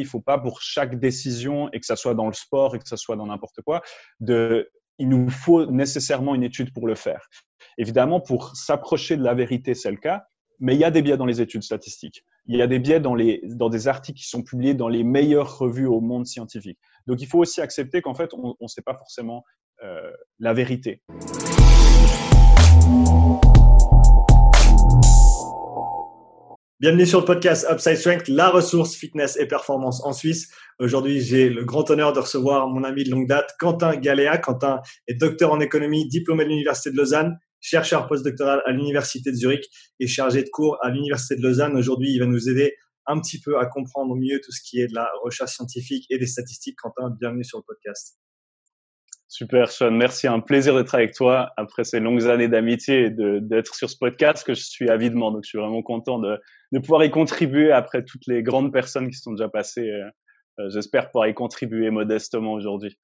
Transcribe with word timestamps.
il 0.00 0.06
faut 0.06 0.20
pas 0.20 0.38
pour 0.38 0.60
chaque 0.60 0.98
décision, 0.98 1.70
et 1.72 1.80
que 1.80 1.86
ça 1.86 1.96
soit 1.96 2.14
dans 2.14 2.26
le 2.26 2.32
sport, 2.32 2.74
et 2.74 2.78
que 2.78 2.88
ça 2.88 2.96
soit 2.96 3.16
dans 3.16 3.26
n'importe 3.26 3.60
quoi, 3.62 3.82
de, 4.20 4.70
il 4.98 5.08
nous 5.08 5.30
faut 5.30 5.66
nécessairement 5.66 6.34
une 6.34 6.42
étude 6.42 6.72
pour 6.72 6.86
le 6.86 6.94
faire. 6.94 7.28
Évidemment, 7.76 8.20
pour 8.20 8.56
s'approcher 8.56 9.16
de 9.16 9.22
la 9.22 9.34
vérité, 9.34 9.74
c'est 9.74 9.90
le 9.90 9.96
cas, 9.96 10.24
mais 10.60 10.74
il 10.74 10.80
y 10.80 10.84
a 10.84 10.90
des 10.90 11.02
biais 11.02 11.16
dans 11.16 11.26
les 11.26 11.40
études 11.40 11.62
statistiques. 11.62 12.24
Il 12.46 12.56
y 12.56 12.62
a 12.62 12.66
des 12.66 12.80
biais 12.80 12.98
dans, 12.98 13.14
les, 13.14 13.40
dans 13.44 13.68
des 13.68 13.86
articles 13.86 14.18
qui 14.18 14.28
sont 14.28 14.42
publiés 14.42 14.74
dans 14.74 14.88
les 14.88 15.04
meilleures 15.04 15.58
revues 15.58 15.86
au 15.86 16.00
monde 16.00 16.26
scientifique. 16.26 16.78
Donc, 17.06 17.22
il 17.22 17.26
faut 17.26 17.38
aussi 17.38 17.60
accepter 17.60 18.02
qu'en 18.02 18.14
fait, 18.14 18.34
on 18.34 18.56
ne 18.60 18.66
sait 18.66 18.82
pas 18.82 18.94
forcément 18.94 19.44
euh, 19.84 20.10
la 20.40 20.52
vérité. 20.54 21.02
Bienvenue 26.80 27.06
sur 27.06 27.18
le 27.18 27.24
podcast 27.24 27.66
Upside 27.68 27.96
Strength, 27.96 28.28
la 28.28 28.50
ressource 28.50 28.94
fitness 28.94 29.36
et 29.36 29.46
performance 29.46 30.00
en 30.04 30.12
Suisse. 30.12 30.48
Aujourd'hui, 30.78 31.20
j'ai 31.20 31.48
le 31.48 31.64
grand 31.64 31.90
honneur 31.90 32.12
de 32.12 32.20
recevoir 32.20 32.68
mon 32.68 32.84
ami 32.84 33.02
de 33.02 33.10
longue 33.10 33.26
date, 33.26 33.50
Quentin 33.58 33.96
Galéa. 33.96 34.38
Quentin 34.38 34.80
est 35.08 35.14
docteur 35.14 35.50
en 35.50 35.58
économie, 35.58 36.06
diplômé 36.06 36.44
de 36.44 36.50
l'Université 36.50 36.92
de 36.92 36.96
Lausanne, 36.96 37.36
chercheur 37.58 38.06
postdoctoral 38.06 38.62
à 38.64 38.70
l'Université 38.70 39.32
de 39.32 39.36
Zurich 39.36 39.64
et 39.98 40.06
chargé 40.06 40.44
de 40.44 40.50
cours 40.50 40.78
à 40.80 40.90
l'Université 40.90 41.34
de 41.34 41.42
Lausanne. 41.42 41.76
Aujourd'hui, 41.76 42.12
il 42.12 42.20
va 42.20 42.26
nous 42.26 42.48
aider 42.48 42.76
un 43.06 43.20
petit 43.20 43.40
peu 43.40 43.58
à 43.58 43.66
comprendre 43.66 44.14
mieux 44.14 44.40
tout 44.40 44.52
ce 44.52 44.60
qui 44.62 44.80
est 44.80 44.86
de 44.86 44.94
la 44.94 45.08
recherche 45.24 45.54
scientifique 45.54 46.06
et 46.10 46.18
des 46.18 46.28
statistiques. 46.28 46.76
Quentin, 46.80 47.12
bienvenue 47.18 47.42
sur 47.42 47.58
le 47.58 47.64
podcast. 47.66 48.20
Super, 49.30 49.70
Sean. 49.70 49.90
Merci. 49.90 50.26
Un 50.26 50.40
plaisir 50.40 50.74
d'être 50.74 50.94
avec 50.94 51.12
toi 51.12 51.52
après 51.58 51.84
ces 51.84 52.00
longues 52.00 52.26
années 52.26 52.48
d'amitié 52.48 53.04
et 53.04 53.10
d'être 53.10 53.74
sur 53.74 53.90
ce 53.90 53.96
podcast 53.96 54.44
que 54.44 54.54
je 54.54 54.62
suis 54.62 54.88
avidement. 54.88 55.30
Donc, 55.30 55.44
je 55.44 55.50
suis 55.50 55.58
vraiment 55.58 55.82
content 55.82 56.18
de, 56.18 56.38
de 56.72 56.78
pouvoir 56.78 57.04
y 57.04 57.10
contribuer 57.10 57.70
après 57.70 58.02
toutes 58.04 58.26
les 58.26 58.42
grandes 58.42 58.72
personnes 58.72 59.10
qui 59.10 59.18
sont 59.18 59.32
déjà 59.32 59.50
passées. 59.50 59.90
Euh, 59.90 60.08
euh, 60.60 60.70
j'espère 60.70 61.10
pouvoir 61.10 61.28
y 61.28 61.34
contribuer 61.34 61.90
modestement 61.90 62.54
aujourd'hui. 62.54 62.98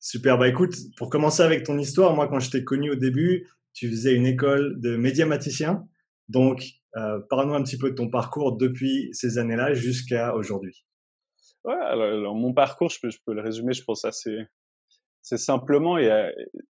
Super. 0.00 0.38
Bah, 0.38 0.48
écoute, 0.48 0.74
pour 0.96 1.10
commencer 1.10 1.42
avec 1.42 1.64
ton 1.64 1.78
histoire, 1.78 2.14
moi, 2.14 2.28
quand 2.28 2.40
je 2.40 2.50
t'ai 2.50 2.64
connu 2.64 2.90
au 2.92 2.96
début, 2.96 3.46
tu 3.74 3.90
faisais 3.90 4.14
une 4.14 4.26
école 4.26 4.80
de 4.80 4.96
médiamaticien. 4.96 5.84
Donc, 6.30 6.64
euh, 6.96 7.20
parle-nous 7.28 7.54
un 7.54 7.62
petit 7.62 7.76
peu 7.76 7.90
de 7.90 7.94
ton 7.94 8.08
parcours 8.08 8.56
depuis 8.56 9.10
ces 9.12 9.36
années-là 9.36 9.74
jusqu'à 9.74 10.34
aujourd'hui. 10.34 10.86
Ouais, 11.64 11.74
alors, 11.74 12.34
mon 12.34 12.54
parcours, 12.54 12.88
je 12.88 12.98
peux, 13.00 13.10
je 13.10 13.18
peux 13.26 13.34
le 13.34 13.42
résumer, 13.42 13.74
je 13.74 13.84
pense, 13.84 14.06
assez, 14.06 14.38
c'est 15.22 15.36
simplement, 15.36 15.98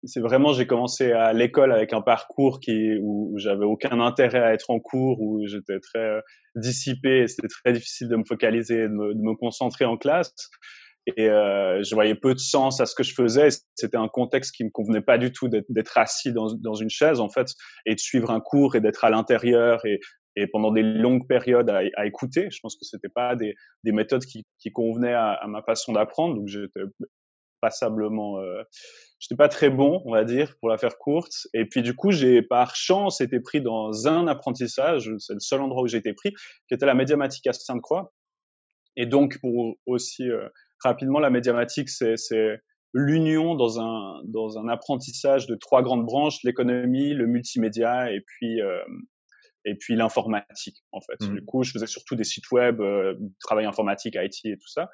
c'est 0.04 0.20
vraiment, 0.20 0.54
j'ai 0.54 0.68
commencé 0.68 1.12
à 1.12 1.34
l'école 1.34 1.72
avec 1.72 1.94
un 1.94 2.02
parcours 2.02 2.60
qui, 2.60 2.98
où, 3.02 3.34
j'avais 3.38 3.66
aucun 3.66 4.00
intérêt 4.00 4.44
à 4.44 4.54
être 4.54 4.70
en 4.70 4.80
cours, 4.80 5.22
où 5.22 5.46
j'étais 5.48 5.80
très 5.80 6.00
euh, 6.00 6.22
dissipé, 6.56 7.28
c'était 7.28 7.48
très 7.48 7.74
difficile 7.74 8.10
de 8.10 8.16
me 8.16 8.24
focaliser, 8.24 8.84
de 8.84 8.90
me, 8.90 9.36
concentrer 9.36 9.86
en 9.86 9.98
classe. 9.98 10.34
Et 11.18 11.30
euh, 11.30 11.84
je 11.84 11.96
voyais 11.96 12.16
peu 12.16 12.34
de 12.34 12.40
sens 12.40 12.80
à 12.80 12.86
ce 12.86 12.96
que 12.96 13.04
je 13.04 13.14
faisais. 13.14 13.50
C'était 13.76 13.98
un 13.98 14.08
contexte 14.08 14.56
qui 14.56 14.64
me 14.64 14.70
convenait 14.70 15.02
pas 15.02 15.18
du 15.18 15.32
tout 15.32 15.50
d'être 15.50 15.98
assis 15.98 16.32
dans, 16.32 16.76
une 16.76 16.90
chaise 16.90 17.20
en 17.20 17.30
fait 17.30 17.48
et 17.86 17.96
de 17.96 18.00
suivre 18.00 18.32
un 18.32 18.40
cours 18.40 18.76
et 18.76 18.82
d'être 18.82 19.04
à 19.04 19.10
l'intérieur 19.10 19.82
et, 19.86 20.00
pendant 20.52 20.72
des 20.72 20.82
longues 20.82 21.28
périodes 21.28 21.70
à, 21.70 22.06
écouter. 22.06 22.48
Je 22.52 22.60
pense 22.62 22.76
que 22.76 22.86
c'était 22.86 23.10
pas 23.10 23.36
des, 23.36 23.54
des 23.84 23.92
méthodes 23.92 24.26
qui, 24.26 24.46
qui 24.60 24.72
convenaient 24.72 25.14
à, 25.14 25.34
à 25.34 25.48
ma 25.48 25.62
façon 25.62 25.92
d'apprendre. 25.92 26.36
Donc 26.36 26.48
j'étais 26.48 26.82
passablement. 27.64 28.42
Euh, 28.42 28.62
j'étais 29.20 29.38
pas 29.38 29.48
très 29.48 29.70
bon, 29.70 30.02
on 30.06 30.12
va 30.12 30.26
dire, 30.26 30.54
pour 30.60 30.68
la 30.68 30.78
faire 30.78 30.98
courte. 30.98 31.48
Et 31.54 31.66
puis 31.66 31.82
du 31.82 31.96
coup, 31.96 32.12
j'ai 32.12 32.42
par 32.42 32.76
chance 32.76 33.22
été 33.22 33.40
pris 33.40 33.62
dans 33.62 34.06
un 34.06 34.28
apprentissage, 34.28 35.10
c'est 35.20 35.34
le 35.34 35.40
seul 35.40 35.62
endroit 35.62 35.84
où 35.84 35.88
j'ai 35.88 36.00
été 36.00 36.14
pris, 36.14 36.34
qui 36.68 36.74
était 36.74 36.86
la 36.86 36.94
médiamatique 36.94 37.48
à 37.48 37.54
Sainte-Croix. 37.54 38.12
Et 38.98 39.06
donc, 39.06 39.40
pour 39.40 39.76
aussi 39.86 40.30
euh, 40.30 40.50
rapidement, 40.84 41.20
la 41.20 41.30
médiamatique, 41.30 41.90
c'est 41.90 42.60
l'union 42.94 43.56
dans 43.56 43.80
un 43.80 44.22
dans 44.26 44.60
un 44.60 44.68
apprentissage 44.68 45.48
de 45.48 45.56
trois 45.56 45.82
grandes 45.82 46.06
branches 46.06 46.44
l'économie, 46.44 47.14
le 47.14 47.26
multimédia 47.26 48.12
et 48.12 48.22
puis 48.22 48.62
euh, 48.62 48.84
et 49.66 49.76
puis 49.76 49.96
l'informatique 49.96 50.84
en 50.92 51.02
fait. 51.02 51.26
Mmh. 51.26 51.36
Du 51.36 51.46
coup, 51.46 51.64
je 51.64 51.72
faisais 51.72 51.88
surtout 51.88 52.16
des 52.16 52.24
sites 52.24 52.50
web, 52.52 52.82
euh, 52.82 53.16
travail 53.40 53.66
informatique, 53.66 54.16
IT 54.16 54.46
et 54.46 54.58
tout 54.58 54.68
ça. 54.68 54.90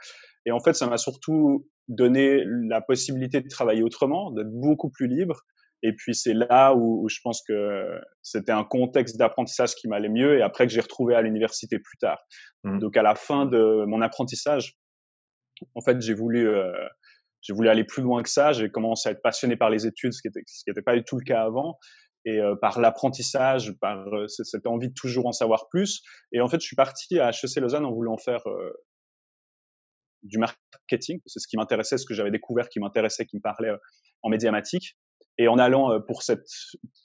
Et 0.46 0.52
en 0.52 0.60
fait, 0.60 0.74
ça 0.74 0.88
m'a 0.88 0.98
surtout 0.98 1.68
donné 1.88 2.44
la 2.68 2.82
possibilité 2.82 3.42
de 3.42 3.48
travailler 3.48 3.84
autrement, 3.84 4.32
d'être 4.32 4.52
beaucoup 4.52 4.90
plus 4.90 5.08
libre. 5.08 5.42
Et 5.82 5.94
puis 5.94 6.14
c'est 6.14 6.34
là 6.34 6.74
où, 6.76 7.08
je 7.08 7.20
pense 7.24 7.42
que 7.48 7.86
c'était 8.22 8.52
un 8.52 8.66
contexte 8.66 9.18
d'apprentissage 9.18 9.76
qui 9.76 9.88
m'allait 9.88 10.10
mieux 10.10 10.38
et 10.38 10.42
après 10.42 10.68
que 10.68 10.74
j'ai 10.74 10.82
retrouvé 10.82 11.16
à 11.16 11.22
l'université 11.22 11.80
plus 11.80 11.98
tard. 11.98 12.22
Mmh. 12.64 12.80
Donc 12.80 12.98
à 12.98 13.02
la 13.02 13.16
fin 13.16 13.46
de 13.46 13.86
mon 13.88 14.02
apprentissage, 14.02 14.76
en 15.76 15.82
fait, 15.82 16.02
j'ai 16.02 16.14
voulu 16.14 16.48
euh, 16.48 16.72
j'ai 17.42 17.54
voulu 17.54 17.70
aller 17.70 17.86
plus 17.86 18.04
loin 18.04 18.22
que 18.22 18.30
ça. 18.30 18.52
J'ai 18.52 18.70
commencé 18.70 19.08
à 19.08 19.14
être 19.14 19.22
passionné 19.22 19.56
par 19.56 19.70
les 19.70 19.88
études, 19.88 20.14
ce 20.14 20.22
qui 20.22 20.28
était 20.28 20.44
ce 20.46 20.64
qui 20.64 20.70
n'était 20.70 20.82
pas 20.82 20.96
du 20.96 21.04
tout 21.04 21.18
le 21.18 21.24
cas 21.24 21.44
avant 21.44 21.78
et 22.26 22.40
euh, 22.40 22.56
par 22.56 22.80
l'apprentissage, 22.80 23.74
par 23.80 24.08
euh, 24.14 24.28
cette 24.28 24.68
envie 24.68 24.90
de 24.90 24.94
toujours 24.94 25.26
en 25.28 25.32
savoir 25.32 25.68
plus. 25.70 26.02
Et 26.32 26.42
en 26.42 26.48
fait, 26.48 26.60
je 26.60 26.66
suis 26.66 26.76
parti 26.76 27.20
à 27.20 27.30
HEC 27.30 27.58
Lausanne 27.58 27.86
en 27.86 27.94
voulant 27.94 28.18
faire 28.18 28.46
euh, 28.48 28.74
du 30.24 30.38
marketing. 30.38 31.22
C'est 31.26 31.40
ce 31.40 31.48
qui 31.48 31.58
m'intéressait, 31.58 31.98
ce 31.98 32.06
que 32.06 32.14
j'avais 32.14 32.32
découvert 32.32 32.70
qui 32.70 32.80
m'intéressait, 32.80 33.26
qui 33.26 33.38
me 33.38 33.42
parlait 33.42 33.72
en 34.22 34.30
médiamatique. 34.30 34.98
Et 35.38 35.48
en 35.48 35.58
allant 35.58 36.02
pour, 36.02 36.22
cette, 36.22 36.46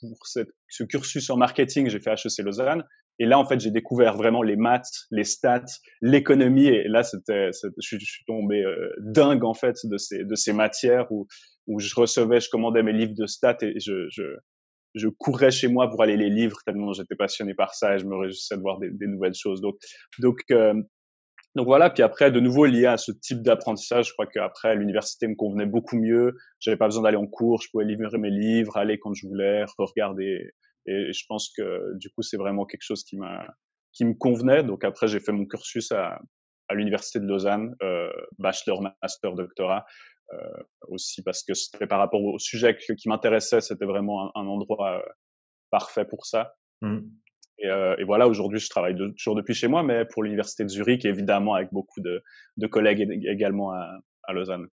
pour 0.01 0.27
cette, 0.27 0.49
ce 0.69 0.83
cursus 0.83 1.31
en 1.31 1.37
marketing, 1.37 1.89
j'ai 1.89 2.01
fait 2.01 2.11
HEC 2.11 2.45
Lausanne. 2.45 2.83
Et 3.21 3.27
là, 3.27 3.39
en 3.39 3.47
fait, 3.47 3.61
j'ai 3.61 3.71
découvert 3.71 4.17
vraiment 4.17 4.43
les 4.43 4.57
maths, 4.57 4.91
les 5.13 5.23
stats, 5.23 5.65
l'économie. 6.01 6.67
Et 6.67 6.89
là, 6.89 7.05
c'était, 7.05 7.51
je, 7.53 7.97
suis 7.99 8.25
tombé 8.27 8.65
dingue 8.99 9.45
en 9.45 9.55
fait 9.55 9.77
de 9.85 9.97
ces, 9.97 10.25
de 10.25 10.35
ces 10.35 10.53
matières 10.53 11.07
où, 11.13 11.29
où 11.69 11.79
je 11.79 11.95
recevais, 11.95 12.41
je 12.41 12.51
commandais 12.51 12.83
mes 12.83 12.93
livres 12.93 13.15
de 13.17 13.27
stats 13.27 13.59
et 13.63 13.79
je, 13.79 14.09
je, 14.11 14.25
je 14.95 15.09
courais 15.09 15.51
chez 15.51 15.69
moi 15.69 15.91
pour 15.91 16.03
aller 16.03 16.17
les 16.17 16.31
livres 16.31 16.59
tellement 16.65 16.93
j'étais 16.93 17.17
passionné 17.17 17.55
par 17.55 17.75
ça 17.75 17.97
et 17.97 17.99
je 17.99 18.07
me 18.07 18.17
réjouissais 18.17 18.57
de 18.57 18.61
voir 18.61 18.79
des, 18.79 18.91
des 18.91 19.07
nouvelles 19.07 19.35
choses. 19.35 19.61
Donc, 19.61 19.77
donc, 20.19 20.41
euh, 20.51 20.75
donc 21.55 21.67
voilà. 21.67 21.91
Puis 21.91 22.03
après, 22.03 22.31
de 22.31 22.41
nouveau 22.41 22.65
lié 22.67 22.87
à 22.87 22.97
ce 22.97 23.13
type 23.13 23.43
d'apprentissage, 23.43 24.09
je 24.09 24.13
crois 24.13 24.27
qu'après 24.27 24.75
l'université 24.75 25.29
me 25.29 25.37
convenait 25.37 25.67
beaucoup 25.67 25.97
mieux. 25.97 26.37
J'avais 26.61 26.77
pas 26.77 26.87
besoin 26.87 27.05
d'aller 27.05 27.17
en 27.17 27.27
cours, 27.27 27.63
je 27.63 27.69
pouvais 27.71 27.85
livrer 27.85 28.19
mes 28.19 28.31
livres, 28.31 28.77
aller 28.77 28.99
quand 28.99 29.15
je 29.15 29.27
voulais, 29.27 29.65
regarder. 29.79 30.51
Et 30.87 31.13
je 31.13 31.25
pense 31.29 31.53
que 31.57 31.97
du 31.97 32.11
coup, 32.11 32.23
c'est 32.23 32.37
vraiment 32.37 32.67
quelque 32.67 32.83
chose 32.83 33.05
qui 33.05 33.17
m'a 33.17 33.47
qui 33.93 34.05
me 34.05 34.15
convenait. 34.15 34.65
Donc 34.65 34.85
après, 34.85 35.07
j'ai 35.07 35.21
fait 35.21 35.33
mon 35.33 35.47
cursus 35.47 35.93
à, 35.93 36.21
à 36.69 36.75
l'université 36.75 37.21
de 37.21 37.27
Lausanne, 37.27 37.75
euh, 37.83 38.11
bachelor, 38.39 38.83
master, 39.03 39.35
doctorat. 39.35 39.85
Euh, 40.33 40.63
aussi 40.89 41.23
parce 41.23 41.43
que 41.43 41.55
c'était 41.55 41.87
par 41.87 41.99
rapport 41.99 42.23
au 42.23 42.39
sujet 42.39 42.77
qui 42.77 43.09
m'intéressait, 43.09 43.61
c'était 43.61 43.85
vraiment 43.85 44.37
un, 44.37 44.47
endroit 44.47 44.99
euh, 44.99 45.11
parfait 45.71 46.05
pour 46.05 46.25
ça. 46.25 46.55
Mmh. 46.81 47.01
Et, 47.59 47.69
euh, 47.69 47.95
et, 47.99 48.05
voilà, 48.05 48.27
aujourd'hui, 48.27 48.59
je 48.59 48.69
travaille 48.69 48.97
toujours 49.17 49.35
depuis 49.35 49.55
chez 49.55 49.69
moi, 49.69 49.83
mais 49.83 50.05
pour 50.07 50.23
l'université 50.23 50.65
de 50.65 50.69
Zurich, 50.69 51.05
évidemment, 51.05 51.55
avec 51.55 51.73
beaucoup 51.73 52.01
de, 52.01 52.23
de 52.57 52.67
collègues 52.67 53.01
également 53.27 53.73
à, 53.73 53.99
à 54.25 54.33
Lausanne. 54.33 54.67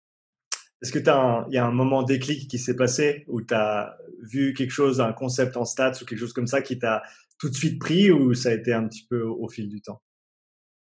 Est-ce 0.81 0.91
que 0.91 0.99
il 0.99 1.53
y 1.53 1.57
a 1.57 1.65
un 1.65 1.71
moment 1.71 2.01
déclic 2.01 2.49
qui 2.49 2.57
s'est 2.57 2.75
passé 2.75 3.23
où 3.27 3.41
tu 3.41 3.53
as 3.53 3.95
vu 4.23 4.53
quelque 4.53 4.71
chose, 4.71 4.99
un 4.99 5.13
concept 5.13 5.57
en 5.57 5.65
stats 5.65 6.01
ou 6.01 6.05
quelque 6.05 6.19
chose 6.19 6.33
comme 6.33 6.47
ça 6.47 6.61
qui 6.61 6.79
t'a 6.79 7.03
tout 7.39 7.49
de 7.49 7.55
suite 7.55 7.79
pris 7.79 8.09
ou 8.09 8.33
ça 8.33 8.49
a 8.49 8.53
été 8.53 8.73
un 8.73 8.87
petit 8.87 9.05
peu 9.07 9.21
au, 9.21 9.43
au 9.43 9.47
fil 9.47 9.69
du 9.69 9.81
temps? 9.81 10.01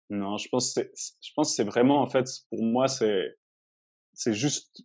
Non, 0.08 0.38
je 0.38 0.48
pense, 0.48 0.78
je 0.78 1.30
pense 1.34 1.50
que 1.50 1.54
c'est 1.56 1.64
vraiment, 1.64 2.00
en 2.00 2.08
fait, 2.08 2.26
pour 2.48 2.62
moi, 2.62 2.88
c'est 2.88 3.36
c'est 4.14 4.34
juste 4.34 4.84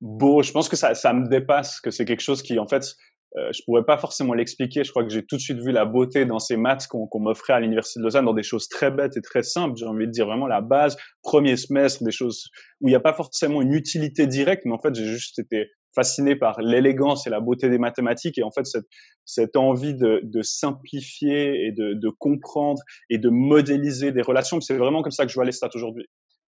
beau. 0.00 0.42
Je 0.42 0.52
pense 0.52 0.68
que 0.68 0.76
ça, 0.76 0.94
ça 0.94 1.12
me 1.12 1.28
dépasse, 1.28 1.80
que 1.80 1.90
c'est 1.90 2.04
quelque 2.04 2.20
chose 2.20 2.42
qui, 2.42 2.58
en 2.58 2.66
fait, 2.66 2.94
euh, 3.36 3.50
je 3.52 3.62
pourrais 3.64 3.84
pas 3.84 3.98
forcément 3.98 4.34
l'expliquer. 4.34 4.84
Je 4.84 4.90
crois 4.90 5.04
que 5.04 5.10
j'ai 5.10 5.24
tout 5.24 5.36
de 5.36 5.40
suite 5.40 5.58
vu 5.58 5.72
la 5.72 5.84
beauté 5.84 6.24
dans 6.24 6.38
ces 6.38 6.56
maths 6.56 6.86
qu'on 6.86 7.08
m'offrait 7.20 7.52
à 7.52 7.60
l'université 7.60 8.00
de 8.00 8.04
Lausanne, 8.04 8.24
dans 8.24 8.34
des 8.34 8.42
choses 8.42 8.68
très 8.68 8.90
bêtes 8.90 9.16
et 9.16 9.22
très 9.22 9.42
simples. 9.42 9.76
J'ai 9.76 9.86
envie 9.86 10.06
de 10.06 10.12
dire 10.12 10.26
vraiment 10.26 10.46
la 10.46 10.60
base, 10.60 10.96
premier 11.22 11.56
semestre, 11.56 12.02
des 12.04 12.12
choses 12.12 12.48
où 12.80 12.88
il 12.88 12.92
n'y 12.92 12.96
a 12.96 13.00
pas 13.00 13.14
forcément 13.14 13.60
une 13.60 13.74
utilité 13.74 14.26
directe, 14.26 14.62
mais 14.64 14.72
en 14.72 14.78
fait, 14.78 14.94
j'ai 14.94 15.06
juste 15.06 15.38
été 15.38 15.70
fasciné 15.94 16.36
par 16.36 16.60
l'élégance 16.60 17.26
et 17.26 17.30
la 17.30 17.40
beauté 17.40 17.70
des 17.70 17.78
mathématiques 17.78 18.36
et 18.36 18.42
en 18.42 18.50
fait 18.50 18.66
cette, 18.66 18.84
cette 19.24 19.56
envie 19.56 19.94
de, 19.94 20.20
de 20.22 20.42
simplifier 20.42 21.66
et 21.66 21.72
de, 21.72 21.94
de 21.94 22.08
comprendre 22.10 22.82
et 23.08 23.16
de 23.16 23.30
modéliser 23.30 24.12
des 24.12 24.20
relations. 24.20 24.60
C'est 24.60 24.76
vraiment 24.76 25.00
comme 25.00 25.10
ça 25.10 25.24
que 25.24 25.30
je 25.30 25.34
vois 25.34 25.46
les 25.46 25.52
stats 25.52 25.70
aujourd'hui 25.74 26.06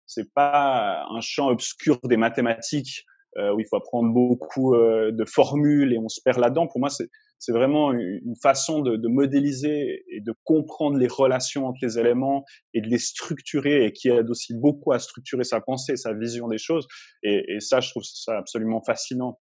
c'est 0.07 0.33
pas 0.33 1.05
un 1.09 1.21
champ 1.21 1.47
obscur 1.47 1.99
des 2.03 2.17
mathématiques 2.17 3.05
euh, 3.37 3.53
où 3.53 3.59
il 3.59 3.65
faut 3.67 3.75
apprendre 3.75 4.13
beaucoup 4.13 4.75
euh, 4.75 5.11
de 5.11 5.25
formules 5.25 5.93
et 5.93 5.97
on 5.97 6.07
se 6.07 6.21
perd 6.23 6.39
là-dedans. 6.39 6.67
Pour 6.67 6.79
moi, 6.79 6.89
c'est 6.89 7.51
vraiment 7.51 7.91
une 7.91 8.35
façon 8.41 8.79
de, 8.79 8.95
de, 8.95 9.07
modéliser 9.07 10.03
et 10.09 10.21
de 10.21 10.33
comprendre 10.45 10.97
les 10.97 11.07
relations 11.07 11.67
entre 11.67 11.79
les 11.81 11.99
éléments 11.99 12.45
et 12.73 12.81
de 12.81 12.87
les 12.87 12.97
structurer 12.97 13.85
et 13.85 13.91
qui 13.91 14.09
aide 14.09 14.29
aussi 14.29 14.53
beaucoup 14.53 14.93
à 14.93 14.99
structurer 14.99 15.43
sa 15.43 15.59
pensée, 15.59 15.97
sa 15.97 16.13
vision 16.13 16.47
des 16.47 16.57
choses. 16.57 16.87
Et, 17.23 17.55
et 17.55 17.59
ça, 17.59 17.81
je 17.81 17.89
trouve 17.89 18.03
ça 18.03 18.37
absolument 18.37 18.81
fascinant. 18.81 19.39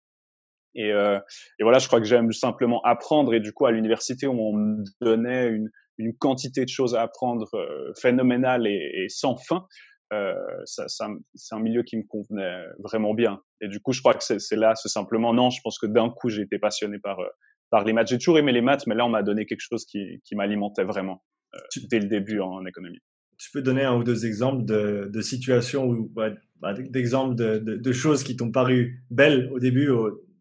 Et, 0.75 0.91
euh, 0.91 1.19
et 1.59 1.63
voilà, 1.63 1.79
je 1.79 1.87
crois 1.87 1.99
que 1.99 2.05
j'aime 2.05 2.31
simplement 2.33 2.81
apprendre. 2.83 3.33
Et 3.33 3.39
du 3.39 3.53
coup, 3.53 3.65
à 3.65 3.71
l'université, 3.71 4.27
on 4.27 4.53
me 4.53 4.83
donnait 5.01 5.47
une, 5.47 5.69
une 5.97 6.15
quantité 6.15 6.65
de 6.65 6.69
choses 6.69 6.95
à 6.95 7.01
apprendre 7.01 7.47
euh, 7.53 7.93
phénoménale 7.99 8.67
et, 8.67 8.91
et, 8.93 9.09
sans 9.09 9.37
fin 9.37 9.65
euh, 10.13 10.35
c'est 10.65 11.55
un 11.55 11.59
milieu 11.59 11.83
qui 11.83 11.97
me 11.97 12.03
convenait 12.03 12.63
vraiment 12.79 13.13
bien. 13.13 13.41
Et 13.61 13.67
du 13.67 13.79
coup, 13.79 13.91
je 13.91 14.01
crois 14.01 14.13
que 14.13 14.23
c'est 14.23 14.55
là, 14.55 14.75
c'est 14.75 14.89
simplement 14.89 15.33
non. 15.33 15.49
Je 15.49 15.59
pense 15.63 15.79
que 15.79 15.87
d'un 15.87 16.09
coup, 16.09 16.29
j'ai 16.29 16.43
été 16.43 16.59
passionné 16.59 16.99
par 16.99 17.19
euh, 17.19 17.27
par 17.71 17.83
les 17.83 17.93
maths. 17.93 18.07
J'ai 18.07 18.17
toujours 18.17 18.37
aimé 18.37 18.51
les 18.51 18.61
maths, 18.61 18.85
mais 18.87 18.95
là, 18.95 19.05
on 19.05 19.09
m'a 19.09 19.23
donné 19.23 19.45
quelque 19.45 19.61
chose 19.61 19.85
qui, 19.85 20.21
qui 20.23 20.35
m'alimentait 20.35 20.83
vraiment 20.83 21.23
euh, 21.55 21.59
dès 21.89 21.99
le 21.99 22.07
début 22.07 22.39
en, 22.39 22.65
économie. 22.65 22.99
Tu 23.37 23.49
peux 23.51 23.61
donner 23.61 23.83
un 23.83 23.95
ou 23.95 24.03
deux 24.03 24.25
exemples 24.25 24.63
de, 24.63 25.09
de 25.11 25.21
situations 25.21 25.85
ou 25.85 26.07
bah, 26.09 26.29
d'exemples 26.73 27.35
de, 27.35 27.57
de, 27.57 27.75
de, 27.75 27.91
choses 27.91 28.23
qui 28.23 28.37
t'ont 28.37 28.51
paru 28.51 29.03
belles 29.09 29.49
au 29.51 29.59
début 29.59 29.89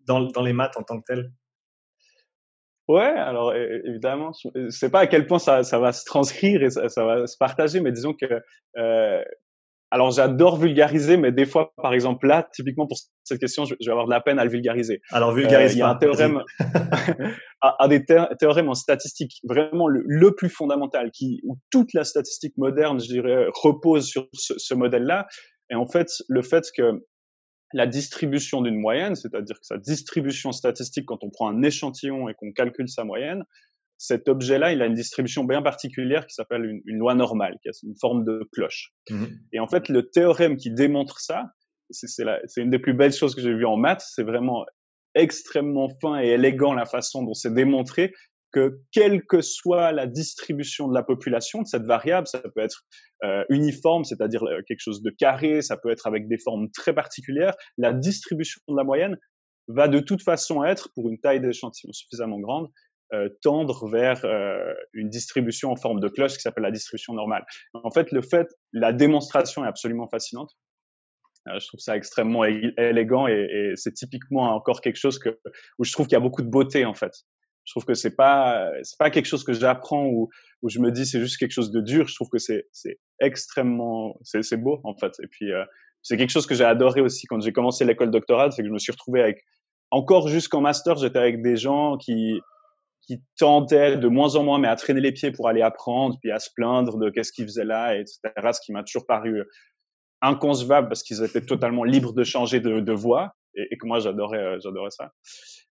dans, 0.06 0.20
dans 0.20 0.42
les 0.42 0.52
maths 0.52 0.76
en 0.76 0.82
tant 0.84 1.00
que 1.00 1.04
telles? 1.06 1.32
Ouais, 2.86 3.00
alors 3.00 3.54
évidemment, 3.54 4.32
je 4.54 4.68
sais 4.68 4.90
pas 4.90 5.00
à 5.00 5.06
quel 5.06 5.26
point 5.26 5.38
ça, 5.38 5.62
ça 5.62 5.78
va 5.78 5.92
se 5.92 6.04
transcrire 6.04 6.62
et 6.62 6.68
ça, 6.68 6.90
ça, 6.90 7.04
va 7.04 7.26
se 7.26 7.38
partager, 7.38 7.80
mais 7.80 7.92
disons 7.92 8.12
que 8.12 8.26
euh, 8.76 9.24
alors 9.94 10.10
j'adore 10.10 10.56
vulgariser, 10.56 11.16
mais 11.16 11.30
des 11.30 11.46
fois, 11.46 11.72
par 11.76 11.94
exemple 11.94 12.26
là, 12.26 12.48
typiquement 12.52 12.88
pour 12.88 12.98
cette 13.22 13.38
question, 13.38 13.64
je, 13.64 13.76
vais 13.78 13.90
avoir 13.92 14.06
de 14.06 14.10
la 14.10 14.20
peine 14.20 14.40
à 14.40 14.44
le 14.44 14.50
vulgariser. 14.50 15.00
Alors 15.12 15.30
euh, 15.30 15.40
Il 15.40 15.78
y 15.78 15.82
a 15.82 15.88
un 15.88 15.94
théorème, 15.94 16.42
un 17.62 17.88
des 17.88 18.04
théorèmes 18.40 18.68
en 18.68 18.74
statistique, 18.74 19.38
vraiment 19.44 19.86
le, 19.86 20.02
le, 20.04 20.34
plus 20.34 20.48
fondamental, 20.48 21.12
qui 21.12 21.40
où 21.44 21.58
toute 21.70 21.92
la 21.94 22.02
statistique 22.02 22.54
moderne, 22.56 22.98
je 22.98 23.06
dirais, 23.06 23.46
repose 23.62 24.08
sur 24.08 24.26
ce, 24.32 24.54
ce 24.56 24.74
modèle-là. 24.74 25.28
Et 25.70 25.76
en 25.76 25.86
fait, 25.86 26.08
le 26.28 26.42
fait 26.42 26.64
que 26.76 27.00
la 27.72 27.86
distribution 27.86 28.62
d'une 28.62 28.80
moyenne, 28.80 29.14
c'est-à-dire 29.14 29.60
que 29.60 29.66
sa 29.66 29.78
distribution 29.78 30.50
statistique, 30.50 31.06
quand 31.06 31.22
on 31.22 31.30
prend 31.30 31.48
un 31.48 31.62
échantillon 31.62 32.28
et 32.28 32.34
qu'on 32.34 32.50
calcule 32.50 32.88
sa 32.88 33.04
moyenne, 33.04 33.44
cet 33.98 34.28
objet-là, 34.28 34.72
il 34.72 34.82
a 34.82 34.86
une 34.86 34.94
distribution 34.94 35.44
bien 35.44 35.62
particulière 35.62 36.26
qui 36.26 36.34
s'appelle 36.34 36.64
une, 36.64 36.98
loi 36.98 37.14
normale, 37.14 37.56
qui 37.62 37.68
a 37.68 37.72
une 37.82 37.96
forme 38.00 38.24
de 38.24 38.48
cloche. 38.52 38.92
Mmh. 39.10 39.24
Et 39.52 39.60
en 39.60 39.68
fait, 39.68 39.88
le 39.88 40.08
théorème 40.10 40.56
qui 40.56 40.70
démontre 40.70 41.20
ça, 41.20 41.44
c'est 41.90 42.24
une 42.56 42.70
des 42.70 42.78
plus 42.78 42.94
belles 42.94 43.12
choses 43.12 43.34
que 43.34 43.40
j'ai 43.40 43.54
vues 43.54 43.66
en 43.66 43.76
maths, 43.76 44.04
c'est 44.06 44.24
vraiment 44.24 44.64
extrêmement 45.14 45.88
fin 46.00 46.20
et 46.20 46.28
élégant 46.28 46.74
la 46.74 46.86
façon 46.86 47.22
dont 47.22 47.34
c'est 47.34 47.54
démontré 47.54 48.12
que 48.52 48.80
quelle 48.92 49.24
que 49.24 49.40
soit 49.40 49.90
la 49.90 50.06
distribution 50.06 50.88
de 50.88 50.94
la 50.94 51.02
population 51.02 51.62
de 51.62 51.66
cette 51.66 51.84
variable, 51.84 52.28
ça 52.28 52.40
peut 52.40 52.60
être 52.60 52.84
euh, 53.24 53.44
uniforme, 53.48 54.04
c'est-à-dire 54.04 54.44
euh, 54.44 54.60
quelque 54.66 54.80
chose 54.80 55.02
de 55.02 55.10
carré, 55.10 55.60
ça 55.60 55.76
peut 55.76 55.90
être 55.90 56.06
avec 56.06 56.28
des 56.28 56.38
formes 56.38 56.70
très 56.70 56.94
particulières, 56.94 57.54
la 57.78 57.92
distribution 57.92 58.60
de 58.68 58.76
la 58.76 58.84
moyenne 58.84 59.16
va 59.66 59.88
de 59.88 59.98
toute 59.98 60.22
façon 60.22 60.62
être, 60.62 60.90
pour 60.94 61.08
une 61.08 61.18
taille 61.18 61.40
d'échantillon 61.40 61.92
suffisamment 61.92 62.38
grande, 62.38 62.68
tendre 63.42 63.88
vers 63.88 64.24
euh, 64.24 64.74
une 64.92 65.08
distribution 65.08 65.70
en 65.70 65.76
forme 65.76 66.00
de 66.00 66.08
cloche 66.08 66.34
qui 66.34 66.40
s'appelle 66.40 66.64
la 66.64 66.70
distribution 66.70 67.14
normale. 67.14 67.44
En 67.74 67.90
fait, 67.90 68.12
le 68.12 68.22
fait, 68.22 68.48
la 68.72 68.92
démonstration 68.92 69.64
est 69.64 69.68
absolument 69.68 70.08
fascinante. 70.08 70.52
Euh, 71.48 71.58
je 71.58 71.66
trouve 71.66 71.80
ça 71.80 71.96
extrêmement 71.96 72.44
élégant 72.44 73.26
et, 73.26 73.72
c'est 73.76 73.92
typiquement 73.92 74.54
encore 74.54 74.80
quelque 74.80 74.96
chose 74.96 75.18
que, 75.18 75.38
où 75.78 75.84
je 75.84 75.92
trouve 75.92 76.06
qu'il 76.06 76.14
y 76.14 76.16
a 76.16 76.20
beaucoup 76.20 76.42
de 76.42 76.48
beauté 76.48 76.84
en 76.84 76.94
fait. 76.94 77.12
Je 77.64 77.72
trouve 77.72 77.84
que 77.86 77.94
c'est 77.94 78.14
pas 78.14 78.70
c'est 78.82 78.98
pas 78.98 79.10
quelque 79.10 79.26
chose 79.26 79.42
que 79.42 79.54
j'apprends 79.54 80.04
ou 80.06 80.28
où 80.60 80.68
je 80.68 80.80
me 80.80 80.90
dis 80.90 81.06
c'est 81.06 81.20
juste 81.20 81.38
quelque 81.38 81.52
chose 81.52 81.70
de 81.70 81.80
dur. 81.80 82.06
Je 82.08 82.14
trouve 82.14 82.28
que 82.28 82.38
c'est 82.38 82.66
c'est 82.72 82.98
extrêmement 83.20 84.18
c'est 84.22 84.42
c'est 84.42 84.58
beau 84.58 84.80
en 84.84 84.94
fait. 84.94 85.12
Et 85.22 85.26
puis 85.26 85.50
euh, 85.50 85.64
c'est 86.02 86.18
quelque 86.18 86.30
chose 86.30 86.46
que 86.46 86.54
j'ai 86.54 86.64
adoré 86.64 87.00
aussi 87.00 87.26
quand 87.26 87.40
j'ai 87.40 87.52
commencé 87.52 87.86
l'école 87.86 88.10
doctorale, 88.10 88.52
c'est 88.52 88.62
que 88.62 88.68
je 88.68 88.72
me 88.72 88.78
suis 88.78 88.92
retrouvé 88.92 89.22
avec 89.22 89.42
encore 89.90 90.28
jusqu'en 90.28 90.60
master, 90.60 90.96
j'étais 90.96 91.18
avec 91.18 91.42
des 91.42 91.56
gens 91.56 91.96
qui 91.96 92.40
qui 93.06 93.22
tendaient 93.36 93.96
de 93.96 94.08
moins 94.08 94.36
en 94.36 94.44
moins 94.44 94.58
mais 94.58 94.68
à 94.68 94.76
traîner 94.76 95.00
les 95.00 95.12
pieds 95.12 95.30
pour 95.30 95.48
aller 95.48 95.62
apprendre, 95.62 96.18
puis 96.20 96.30
à 96.30 96.38
se 96.38 96.50
plaindre 96.54 96.98
de 96.98 97.10
qu'est-ce 97.10 97.32
qu'ils 97.32 97.44
faisaient 97.44 97.64
là, 97.64 97.96
etc. 97.96 98.18
Ce 98.52 98.60
qui 98.64 98.72
m'a 98.72 98.82
toujours 98.82 99.06
paru 99.06 99.42
inconcevable 100.24 100.88
parce 100.88 101.02
qu'ils 101.02 101.22
étaient 101.22 101.44
totalement 101.44 101.84
libres 101.84 102.12
de 102.12 102.24
changer 102.24 102.60
de, 102.60 102.80
de 102.80 102.92
voie 102.92 103.34
et, 103.54 103.68
et, 103.70 103.78
que 103.78 103.86
moi 103.86 104.00
j'adorais 104.00 104.38
euh, 104.38 104.58
j'adorais 104.60 104.90
ça. 104.90 105.12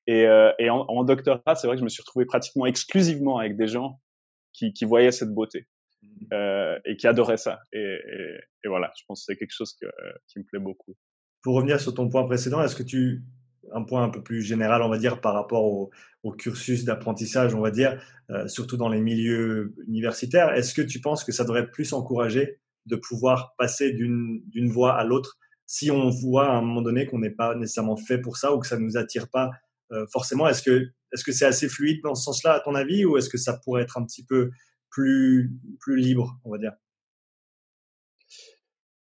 Et, 0.06 0.26
euh, 0.26 0.52
et 0.58 0.70
en, 0.70 0.80
en, 0.88 1.04
doctorat, 1.04 1.54
c'est 1.54 1.66
vrai 1.66 1.76
que 1.76 1.80
je 1.80 1.84
me 1.84 1.88
suis 1.88 2.02
retrouvé 2.02 2.24
pratiquement 2.24 2.66
exclusivement 2.66 3.38
avec 3.38 3.56
des 3.56 3.68
gens 3.68 4.00
qui, 4.52 4.72
qui 4.72 4.84
voyaient 4.84 5.12
cette 5.12 5.32
beauté 5.32 5.66
mmh. 6.02 6.06
euh, 6.32 6.78
et 6.84 6.96
qui 6.96 7.06
adoraient 7.06 7.36
ça. 7.36 7.60
Et, 7.72 7.78
et, 7.78 8.38
et, 8.64 8.68
voilà, 8.68 8.90
je 8.98 9.04
pense 9.06 9.20
que 9.20 9.32
c'est 9.32 9.38
quelque 9.38 9.54
chose 9.54 9.76
que, 9.80 9.86
qui 10.28 10.40
me 10.40 10.44
plaît 10.44 10.58
beaucoup. 10.58 10.96
Pour 11.42 11.54
revenir 11.54 11.80
sur 11.80 11.94
ton 11.94 12.08
point 12.08 12.24
précédent, 12.24 12.62
est-ce 12.62 12.74
que 12.74 12.82
tu 12.82 13.22
un 13.72 13.82
point 13.82 14.02
un 14.04 14.08
peu 14.08 14.22
plus 14.22 14.42
général, 14.42 14.82
on 14.82 14.88
va 14.88 14.98
dire, 14.98 15.20
par 15.20 15.34
rapport 15.34 15.64
au, 15.64 15.90
cursus 16.38 16.84
d'apprentissage, 16.84 17.54
on 17.54 17.60
va 17.60 17.70
dire, 17.70 18.00
euh, 18.30 18.46
surtout 18.46 18.76
dans 18.76 18.90
les 18.90 19.00
milieux 19.00 19.74
universitaires. 19.88 20.52
Est-ce 20.52 20.74
que 20.74 20.82
tu 20.82 21.00
penses 21.00 21.24
que 21.24 21.32
ça 21.32 21.44
devrait 21.44 21.62
être 21.62 21.70
plus 21.70 21.92
encouragé 21.94 22.60
de 22.86 22.96
pouvoir 22.96 23.54
passer 23.56 23.92
d'une 23.92 24.70
voie 24.70 24.94
à 24.94 25.04
l'autre 25.04 25.38
si 25.66 25.90
on 25.90 26.10
voit 26.10 26.48
à 26.48 26.56
un 26.56 26.62
moment 26.62 26.82
donné 26.82 27.06
qu'on 27.06 27.20
n'est 27.20 27.30
pas 27.30 27.54
nécessairement 27.54 27.96
fait 27.96 28.18
pour 28.18 28.36
ça 28.36 28.52
ou 28.52 28.58
que 28.58 28.66
ça 28.66 28.76
ne 28.76 28.82
nous 28.82 28.96
attire 28.96 29.28
pas 29.28 29.50
euh, 29.92 30.04
forcément, 30.12 30.48
est-ce 30.48 30.62
que 30.62 30.90
est-ce 31.12 31.24
que 31.24 31.32
c'est 31.32 31.46
assez 31.46 31.68
fluide 31.68 32.00
dans 32.02 32.14
ce 32.14 32.24
sens-là 32.24 32.54
à 32.54 32.60
ton 32.60 32.74
avis 32.74 33.04
ou 33.04 33.16
est-ce 33.16 33.28
que 33.28 33.38
ça 33.38 33.58
pourrait 33.64 33.82
être 33.82 33.96
un 33.96 34.04
petit 34.04 34.24
peu 34.24 34.50
plus 34.90 35.52
plus 35.80 35.96
libre, 35.96 36.38
on 36.44 36.50
va 36.50 36.58
dire? 36.58 36.72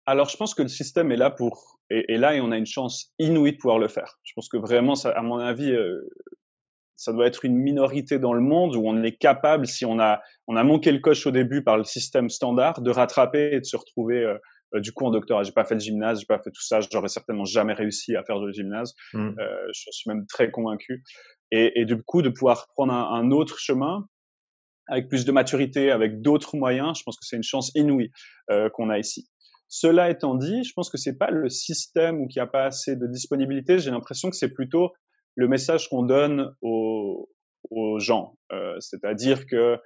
Alors, 0.05 0.29
je 0.29 0.37
pense 0.37 0.53
que 0.53 0.61
le 0.61 0.67
système 0.67 1.11
est 1.11 1.17
là 1.17 1.31
pour 1.31 1.74
et, 1.89 2.17
là 2.17 2.35
et 2.35 2.41
on 2.41 2.51
a 2.51 2.57
une 2.57 2.65
chance 2.65 3.13
inouïe 3.19 3.53
de 3.53 3.57
pouvoir 3.57 3.79
le 3.79 3.87
faire. 3.87 4.17
Je 4.23 4.33
pense 4.35 4.49
que 4.49 4.57
vraiment, 4.57 4.95
ça, 4.95 5.11
à 5.11 5.21
mon 5.21 5.37
avis, 5.37 5.71
euh, 5.71 6.01
ça 6.95 7.13
doit 7.13 7.27
être 7.27 7.45
une 7.45 7.55
minorité 7.55 8.19
dans 8.19 8.33
le 8.33 8.41
monde 8.41 8.75
où 8.75 8.81
on 8.85 9.03
est 9.03 9.15
capable, 9.17 9.67
si 9.67 9.85
on 9.85 9.99
a 9.99 10.21
on 10.47 10.55
a 10.55 10.63
manqué 10.63 10.91
le 10.91 10.99
coche 10.99 11.27
au 11.27 11.31
début 11.31 11.63
par 11.63 11.77
le 11.77 11.83
système 11.83 12.29
standard, 12.29 12.81
de 12.81 12.89
rattraper 12.91 13.49
et 13.53 13.59
de 13.59 13.65
se 13.65 13.77
retrouver 13.77 14.23
euh, 14.23 14.37
euh, 14.73 14.79
du 14.79 14.91
coup, 14.91 15.05
en 15.05 15.11
doctorat, 15.11 15.43
j'ai 15.43 15.51
pas 15.51 15.65
fait 15.65 15.75
de 15.75 15.79
gymnase, 15.79 16.19
j'ai 16.19 16.25
pas 16.25 16.39
fait 16.39 16.51
tout 16.51 16.63
ça. 16.63 16.79
J'aurais 16.91 17.07
certainement 17.07 17.45
jamais 17.45 17.73
réussi 17.73 18.15
à 18.15 18.23
faire 18.23 18.39
de 18.39 18.51
gymnase. 18.51 18.93
Mmh. 19.13 19.35
Euh, 19.39 19.67
je 19.73 19.91
suis 19.91 20.09
même 20.09 20.25
très 20.27 20.51
convaincu. 20.51 21.03
Et, 21.51 21.79
et, 21.79 21.85
du 21.85 22.01
coup, 22.01 22.21
de 22.21 22.29
pouvoir 22.29 22.67
prendre 22.73 22.93
un, 22.93 23.13
un, 23.13 23.31
autre 23.31 23.59
chemin 23.59 24.07
avec 24.87 25.07
plus 25.09 25.25
de 25.25 25.31
maturité, 25.31 25.91
avec 25.91 26.21
d'autres 26.21 26.57
moyens, 26.57 26.97
je 26.97 27.03
pense 27.03 27.15
que 27.17 27.25
c'est 27.25 27.35
une 27.35 27.43
chance 27.43 27.71
inouïe 27.75 28.11
euh, 28.51 28.69
qu'on 28.69 28.89
a 28.89 28.99
ici. 28.99 29.27
Cela 29.67 30.09
étant 30.09 30.35
dit, 30.35 30.63
je 30.63 30.73
pense 30.73 30.89
que 30.89 30.97
c'est 30.97 31.17
pas 31.17 31.31
le 31.31 31.49
système 31.49 32.21
ou 32.21 32.27
qu'il 32.27 32.41
n'y 32.41 32.47
a 32.47 32.51
pas 32.51 32.65
assez 32.65 32.95
de 32.95 33.07
disponibilité. 33.07 33.79
J'ai 33.79 33.91
l'impression 33.91 34.29
que 34.29 34.35
c'est 34.35 34.53
plutôt 34.53 34.93
le 35.35 35.47
message 35.47 35.89
qu'on 35.89 36.03
donne 36.03 36.55
aux, 36.61 37.29
aux 37.71 37.99
gens. 37.99 38.37
Euh, 38.51 38.75
C'est-à-dire 38.79 39.45
que 39.45 39.77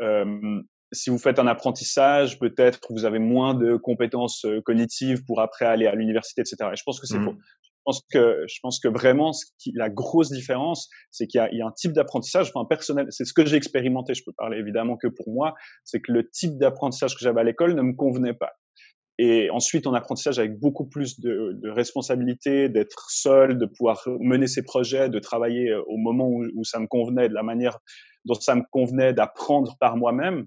euh, 0.00 0.60
si 0.92 1.10
vous 1.10 1.18
faites 1.18 1.38
un 1.38 1.46
apprentissage, 1.46 2.38
peut-être 2.38 2.80
vous 2.90 3.04
avez 3.04 3.18
moins 3.18 3.54
de 3.54 3.76
compétences 3.76 4.44
euh, 4.44 4.60
cognitives 4.62 5.24
pour 5.24 5.40
après 5.40 5.64
aller 5.64 5.86
à 5.86 5.94
l'université, 5.94 6.42
etc. 6.42 6.70
Et 6.72 6.76
je 6.76 6.82
pense 6.84 7.00
que 7.00 7.06
c'est 7.06 7.18
mmh. 7.18 7.24
faux. 7.24 7.36
Je 7.62 7.70
pense 7.84 8.02
que, 8.12 8.44
je 8.48 8.58
pense 8.62 8.80
que 8.80 8.88
vraiment, 8.88 9.32
ce 9.32 9.46
qui, 9.58 9.72
la 9.74 9.88
grosse 9.88 10.30
différence, 10.30 10.88
c'est 11.12 11.28
qu'il 11.28 11.40
y, 11.52 11.56
y 11.56 11.62
a, 11.62 11.66
un 11.66 11.72
type 11.72 11.92
d'apprentissage, 11.92 12.50
enfin 12.52 12.66
personnel, 12.68 13.06
c'est 13.10 13.24
ce 13.24 13.32
que 13.32 13.46
j'ai 13.46 13.56
expérimenté, 13.56 14.14
je 14.14 14.24
peux 14.24 14.32
parler 14.36 14.58
évidemment 14.58 14.96
que 14.96 15.06
pour 15.06 15.32
moi, 15.32 15.54
c'est 15.84 16.00
que 16.00 16.10
le 16.10 16.28
type 16.28 16.58
d'apprentissage 16.58 17.14
que 17.14 17.20
j'avais 17.20 17.40
à 17.40 17.44
l'école 17.44 17.74
ne 17.74 17.82
me 17.82 17.94
convenait 17.94 18.34
pas. 18.34 18.54
Et 19.18 19.48
ensuite, 19.50 19.86
en 19.86 19.94
apprentissage 19.94 20.38
avec 20.38 20.58
beaucoup 20.58 20.86
plus 20.86 21.20
de, 21.20 21.52
de 21.62 21.70
responsabilité, 21.70 22.68
d'être 22.68 23.10
seul, 23.10 23.56
de 23.56 23.66
pouvoir 23.66 24.02
mener 24.20 24.46
ses 24.46 24.62
projets, 24.62 25.08
de 25.08 25.18
travailler 25.18 25.70
euh, 25.70 25.82
au 25.86 25.96
moment 25.96 26.28
où, 26.28 26.44
où 26.54 26.64
ça 26.64 26.78
me 26.78 26.86
convenait, 26.86 27.28
de 27.28 27.34
la 27.34 27.42
manière 27.42 27.78
dont 28.26 28.34
ça 28.34 28.54
me 28.54 28.62
convenait, 28.70 29.14
d'apprendre 29.14 29.76
par 29.80 29.96
moi-même, 29.96 30.46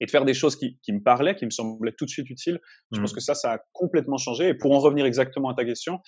et 0.00 0.06
de 0.06 0.10
faire 0.10 0.24
des 0.24 0.34
choses 0.34 0.56
qui, 0.56 0.78
qui, 0.82 0.92
me 0.92 1.00
parlaient, 1.00 1.36
qui 1.36 1.44
me 1.44 1.50
semblaient 1.50 1.94
tout 1.96 2.06
de 2.06 2.10
suite 2.10 2.28
utiles. 2.28 2.60
Je 2.92 3.00
pense 3.00 3.12
mmh. 3.12 3.14
que 3.14 3.20
ça, 3.20 3.34
ça 3.34 3.52
a 3.52 3.58
complètement 3.72 4.16
changé. 4.16 4.48
Et 4.48 4.54
pour 4.54 4.72
en 4.72 4.80
revenir 4.80 5.06
exactement 5.06 5.50
à 5.50 5.54
ta 5.54 5.64
question, 5.64 6.00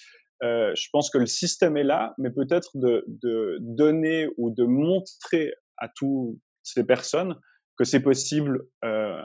euh, 0.42 0.72
je 0.74 0.88
pense 0.92 1.10
que 1.10 1.18
le 1.18 1.26
système 1.26 1.76
est 1.76 1.84
là, 1.84 2.12
mais 2.18 2.30
peut-être 2.30 2.70
de, 2.74 3.04
de 3.06 3.58
donner 3.60 4.28
ou 4.36 4.50
de 4.50 4.64
montrer 4.64 5.52
à 5.76 5.88
toutes 5.94 6.36
ces 6.62 6.84
personnes 6.84 7.36
que 7.76 7.84
c'est 7.84 8.00
possible. 8.00 8.66
Euh, 8.84 9.22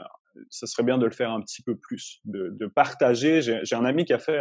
ça 0.48 0.66
serait 0.66 0.82
bien 0.82 0.98
de 0.98 1.04
le 1.04 1.12
faire 1.12 1.30
un 1.30 1.40
petit 1.40 1.62
peu 1.62 1.76
plus, 1.76 2.20
de, 2.24 2.66
partager. 2.66 3.42
J'ai 3.42 3.76
un 3.76 3.84
ami 3.84 4.04
qui 4.04 4.12
a 4.12 4.18
fait 4.18 4.40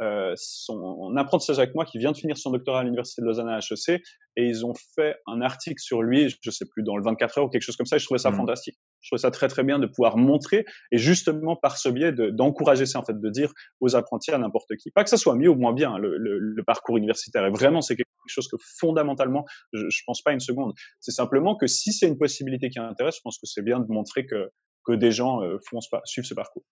euh, 0.00 0.32
son 0.36 1.14
apprentissage 1.16 1.58
avec 1.58 1.74
moi, 1.74 1.84
qui 1.84 1.98
vient 1.98 2.12
de 2.12 2.16
finir 2.16 2.38
son 2.38 2.50
doctorat 2.50 2.80
à 2.80 2.84
l'université 2.84 3.22
de 3.22 3.26
Lausanne 3.26 3.48
à 3.48 3.58
HEC, 3.58 4.02
et 4.36 4.44
ils 4.46 4.64
ont 4.64 4.74
fait 4.94 5.16
un 5.26 5.40
article 5.40 5.80
sur 5.80 6.02
lui, 6.02 6.34
je 6.42 6.50
sais 6.50 6.64
plus, 6.64 6.82
dans 6.82 6.96
le 6.96 7.02
24 7.02 7.38
heures 7.38 7.44
ou 7.46 7.48
quelque 7.48 7.62
chose 7.62 7.76
comme 7.76 7.86
ça, 7.86 7.96
et 7.96 7.98
je 7.98 8.04
trouvais 8.04 8.18
ça 8.18 8.30
mmh. 8.30 8.36
fantastique. 8.36 8.78
Je 9.00 9.08
trouvais 9.10 9.20
ça 9.20 9.30
très 9.30 9.48
très 9.48 9.64
bien 9.64 9.78
de 9.78 9.86
pouvoir 9.86 10.16
montrer, 10.16 10.64
et 10.92 10.98
justement 10.98 11.56
par 11.56 11.76
ce 11.76 11.88
biais 11.88 12.12
d'encourager 12.12 12.86
ça, 12.86 12.98
en 12.98 13.04
fait, 13.04 13.18
de 13.20 13.30
dire 13.30 13.52
aux 13.80 13.96
apprentis 13.96 14.30
à 14.30 14.38
n'importe 14.38 14.76
qui, 14.76 14.90
pas 14.90 15.04
que 15.04 15.10
ça 15.10 15.16
soit 15.16 15.34
mieux 15.34 15.50
ou 15.50 15.56
moins 15.56 15.72
bien, 15.72 15.98
le, 15.98 16.16
le, 16.16 16.38
le 16.38 16.64
parcours 16.64 16.96
universitaire, 16.96 17.44
et 17.44 17.50
vraiment 17.50 17.80
c'est 17.80 17.96
quelque 17.96 18.06
chose 18.26 18.48
que 18.48 18.56
fondamentalement, 18.78 19.44
je, 19.72 19.88
je 19.88 20.02
pense 20.06 20.22
pas 20.22 20.32
une 20.32 20.40
seconde, 20.40 20.72
c'est 21.00 21.12
simplement 21.12 21.56
que 21.56 21.66
si 21.66 21.92
c'est 21.92 22.06
une 22.06 22.18
possibilité 22.18 22.70
qui 22.70 22.78
intéresse, 22.78 23.16
je 23.16 23.20
pense 23.22 23.38
que 23.38 23.46
c'est 23.46 23.62
bien 23.62 23.80
de 23.80 23.86
montrer 23.88 24.26
que, 24.26 24.50
que 24.84 24.92
des 24.92 25.12
gens 25.12 25.42
euh, 25.42 25.58
font 25.68 25.80
ce, 25.80 25.88
suivent 26.04 26.24
ce 26.24 26.34
parcours. 26.34 26.64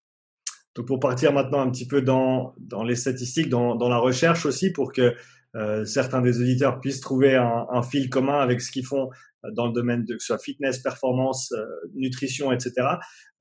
Donc 0.79 0.87
pour 0.87 1.01
partir 1.01 1.33
maintenant 1.33 1.61
un 1.61 1.71
petit 1.73 1.89
peu 1.89 2.03
dans, 2.03 2.55
dans 2.57 2.85
les 2.85 2.95
statistiques, 2.95 3.49
dans, 3.49 3.75
dans, 3.75 3.89
la 3.89 3.99
recherche 3.99 4.47
aussi, 4.47 4.71
pour 4.71 4.93
que 4.93 5.13
euh, 5.57 5.85
certains 5.85 6.23
des 6.23 6.41
auditeurs 6.41 6.79
puissent 6.79 7.01
trouver 7.01 7.35
un, 7.35 7.67
un, 7.69 7.83
fil 7.83 8.09
commun 8.09 8.39
avec 8.39 8.61
ce 8.61 8.71
qu'ils 8.71 8.87
font 8.87 9.11
dans 9.57 9.67
le 9.67 9.73
domaine 9.73 10.05
de 10.05 10.15
que 10.15 10.21
ce 10.21 10.29
soit 10.29 10.39
fitness, 10.39 10.79
performance, 10.79 11.51
euh, 11.51 11.65
nutrition, 11.97 12.53
etc. 12.53 12.75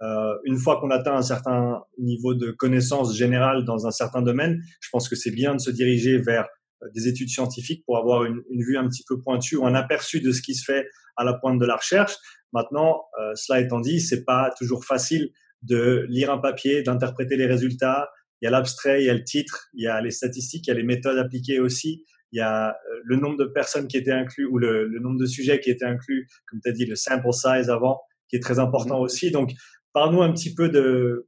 Euh, 0.02 0.34
une 0.46 0.58
fois 0.58 0.82
qu'on 0.82 0.90
atteint 0.90 1.16
un 1.16 1.22
certain 1.22 1.84
niveau 2.00 2.34
de 2.34 2.50
connaissance 2.50 3.16
générale 3.16 3.66
dans 3.66 3.86
un 3.86 3.92
certain 3.92 4.24
domaine, 4.24 4.60
je 4.80 4.90
pense 4.92 5.08
que 5.08 5.16
c'est 5.16 5.30
bien 5.30 5.54
de 5.54 5.60
se 5.60 5.70
diriger 5.70 6.18
vers 6.18 6.48
euh, 6.82 6.88
des 6.96 7.08
études 7.08 7.30
scientifiques 7.30 7.84
pour 7.86 8.00
avoir 8.00 8.26
une, 8.26 8.42
une, 8.50 8.64
vue 8.64 8.80
un 8.80 8.88
petit 8.88 9.04
peu 9.08 9.22
pointue 9.22 9.58
ou 9.58 9.68
un 9.68 9.76
aperçu 9.76 10.22
de 10.22 10.32
ce 10.32 10.42
qui 10.42 10.56
se 10.56 10.66
fait 10.66 10.88
à 11.18 11.24
la 11.24 11.36
pointe 11.36 11.60
de 11.60 11.66
la 11.68 11.76
recherche. 11.76 12.16
Maintenant, 12.52 13.04
euh, 13.22 13.34
cela 13.36 13.60
étant 13.60 13.80
dit, 13.80 14.00
c'est 14.00 14.26
pas 14.26 14.50
toujours 14.58 14.86
facile 14.86 15.30
de 15.68 16.06
lire 16.10 16.32
un 16.32 16.38
papier, 16.38 16.84
d'interpréter 16.84 17.36
les 17.36 17.46
résultats. 17.46 18.10
Il 18.42 18.46
y 18.46 18.48
a 18.48 18.52
l'abstrait, 18.52 19.02
il 19.02 19.08
y 19.08 19.10
a 19.10 19.14
le 19.14 19.24
titre, 19.24 19.68
il 19.74 19.84
y 19.84 19.88
a 19.88 20.02
les 20.02 20.12
statistiques, 20.12 20.68
il 20.68 20.70
y 20.70 20.74
a 20.74 20.76
les 20.76 20.84
méthodes 20.84 21.18
appliquées 21.18 21.60
aussi. 21.60 22.06
Il 22.32 22.38
y 22.38 22.42
a 22.42 22.70
euh, 22.70 22.74
le 23.04 23.16
nombre 23.16 23.38
de 23.38 23.46
personnes 23.46 23.88
qui 23.88 23.98
étaient 23.98 24.12
inclus 24.12 24.46
ou 24.46 24.58
le, 24.58 24.88
le 24.88 25.00
nombre 25.00 25.20
de 25.20 25.26
sujets 25.26 25.60
qui 25.60 25.70
étaient 25.70 25.86
inclus, 25.86 26.28
comme 26.46 26.60
tu 26.62 26.70
as 26.70 26.74
dit, 26.74 26.86
le 26.86 26.96
sample 26.96 27.32
size 27.32 27.70
avant, 27.70 28.02
qui 28.30 28.36
est 28.36 28.42
très 28.42 28.60
important 28.60 29.00
mmh. 29.00 29.04
aussi. 29.04 29.32
Donc, 29.32 29.52
parle-nous 29.94 30.22
un 30.22 30.34
petit 30.34 30.54
peu 30.54 30.70
de, 30.70 31.28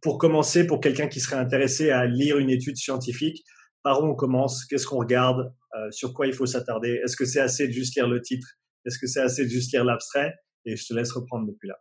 pour 0.00 0.18
commencer, 0.18 0.66
pour 0.66 0.80
quelqu'un 0.80 1.08
qui 1.08 1.20
serait 1.20 1.36
intéressé 1.36 1.90
à 1.90 2.06
lire 2.06 2.38
une 2.38 2.50
étude 2.50 2.76
scientifique, 2.76 3.44
par 3.82 4.02
où 4.02 4.06
on 4.06 4.14
commence, 4.14 4.64
qu'est-ce 4.64 4.86
qu'on 4.86 4.98
regarde, 4.98 5.52
euh, 5.76 5.90
sur 5.90 6.14
quoi 6.14 6.26
il 6.26 6.32
faut 6.32 6.46
s'attarder, 6.46 7.00
est-ce 7.04 7.16
que 7.16 7.24
c'est 7.24 7.40
assez 7.40 7.66
de 7.66 7.72
juste 7.72 7.96
lire 7.96 8.08
le 8.08 8.20
titre, 8.20 8.46
est-ce 8.86 8.98
que 8.98 9.06
c'est 9.06 9.20
assez 9.20 9.44
de 9.44 9.50
juste 9.50 9.72
lire 9.72 9.84
l'abstrait, 9.84 10.32
et 10.64 10.76
je 10.76 10.86
te 10.86 10.94
laisse 10.94 11.10
reprendre 11.12 11.46
depuis 11.46 11.68
là. 11.68 11.76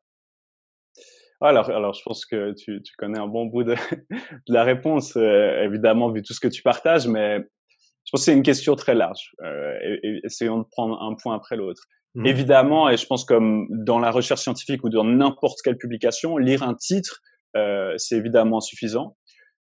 Alors, 1.41 1.69
alors, 1.69 1.93
je 1.93 2.01
pense 2.03 2.25
que 2.25 2.53
tu, 2.53 2.81
tu 2.83 2.93
connais 2.98 3.19
un 3.19 3.27
bon 3.27 3.45
bout 3.45 3.63
de, 3.63 3.75
de 4.12 4.53
la 4.53 4.63
réponse, 4.63 5.15
euh, 5.17 5.63
évidemment, 5.63 6.12
vu 6.12 6.21
tout 6.21 6.33
ce 6.33 6.39
que 6.39 6.48
tu 6.48 6.62
partages, 6.62 7.07
mais 7.07 7.39
je 7.39 8.12
pense 8.12 8.21
que 8.21 8.25
c'est 8.25 8.33
une 8.33 8.43
question 8.43 8.75
très 8.75 8.95
large. 8.95 9.31
Euh, 9.43 9.74
et, 9.83 10.00
et 10.03 10.21
essayons 10.24 10.60
de 10.60 10.65
prendre 10.71 11.01
un 11.01 11.15
point 11.15 11.36
après 11.36 11.55
l'autre. 11.55 11.83
Mmh. 12.13 12.25
Évidemment, 12.25 12.89
et 12.89 12.98
je 12.98 13.05
pense 13.05 13.25
comme 13.25 13.67
dans 13.69 14.00
la 14.00 14.12
recherche 14.12 14.41
scientifique 14.41 14.83
ou 14.83 14.89
dans 14.89 15.05
n'importe 15.05 15.60
quelle 15.63 15.77
publication, 15.77 16.38
lire 16.38 16.62
un 16.62 16.75
titre, 16.75 17.21
euh, 17.55 17.93
c'est 17.98 18.15
évidemment 18.15 18.60
suffisant. 18.60 19.17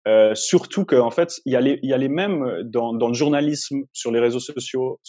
Euh, 0.08 0.34
surtout 0.34 0.86
qu'en 0.86 1.10
fait, 1.10 1.40
il 1.44 1.52
y, 1.52 1.56
a 1.56 1.60
les, 1.60 1.78
il 1.82 1.90
y 1.90 1.92
a 1.92 1.98
les 1.98 2.08
mêmes 2.08 2.62
dans, 2.64 2.94
dans 2.94 3.08
le 3.08 3.14
journalisme, 3.14 3.82
sur 3.92 4.10
les 4.10 4.20
réseaux 4.20 4.40
sociaux, 4.40 5.00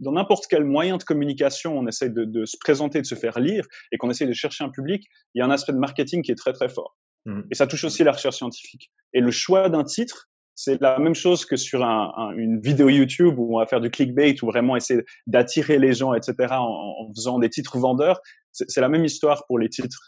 dans 0.00 0.12
n'importe 0.12 0.44
quel 0.50 0.64
moyen 0.64 0.98
de 0.98 1.02
communication, 1.02 1.78
on 1.78 1.86
essaie 1.86 2.10
de, 2.10 2.24
de, 2.24 2.44
se 2.44 2.58
présenter, 2.60 3.00
de 3.00 3.06
se 3.06 3.14
faire 3.14 3.40
lire, 3.40 3.64
et 3.90 3.96
qu'on 3.96 4.10
essaie 4.10 4.26
de 4.26 4.34
chercher 4.34 4.62
un 4.62 4.68
public. 4.68 5.06
Il 5.34 5.38
y 5.38 5.42
a 5.42 5.46
un 5.46 5.50
aspect 5.50 5.72
de 5.72 5.78
marketing 5.78 6.22
qui 6.22 6.30
est 6.30 6.36
très 6.36 6.52
très 6.52 6.68
fort. 6.68 6.94
Mmh. 7.24 7.40
Et 7.50 7.54
ça 7.54 7.66
touche 7.66 7.84
aussi 7.84 8.04
la 8.04 8.12
recherche 8.12 8.36
scientifique. 8.36 8.90
Et 9.14 9.20
le 9.20 9.30
choix 9.30 9.70
d'un 9.70 9.84
titre, 9.84 10.28
c'est 10.54 10.80
la 10.80 10.98
même 10.98 11.14
chose 11.14 11.46
que 11.46 11.56
sur 11.56 11.84
un, 11.84 12.12
un, 12.16 12.32
une 12.36 12.60
vidéo 12.60 12.88
YouTube 12.88 13.38
où 13.38 13.56
on 13.56 13.60
va 13.60 13.66
faire 13.66 13.80
du 13.80 13.90
clickbait 13.90 14.36
ou 14.42 14.46
vraiment 14.46 14.76
essayer 14.76 15.00
d'attirer 15.26 15.78
les 15.78 15.94
gens, 15.94 16.14
etc. 16.14 16.34
En, 16.50 16.96
en, 17.00 17.12
faisant 17.14 17.38
des 17.38 17.48
titres 17.48 17.78
vendeurs. 17.78 18.20
C'est 18.54 18.80
la 18.80 18.88
même 18.88 19.04
histoire 19.04 19.44
pour 19.46 19.58
les 19.58 19.68
titres 19.68 19.98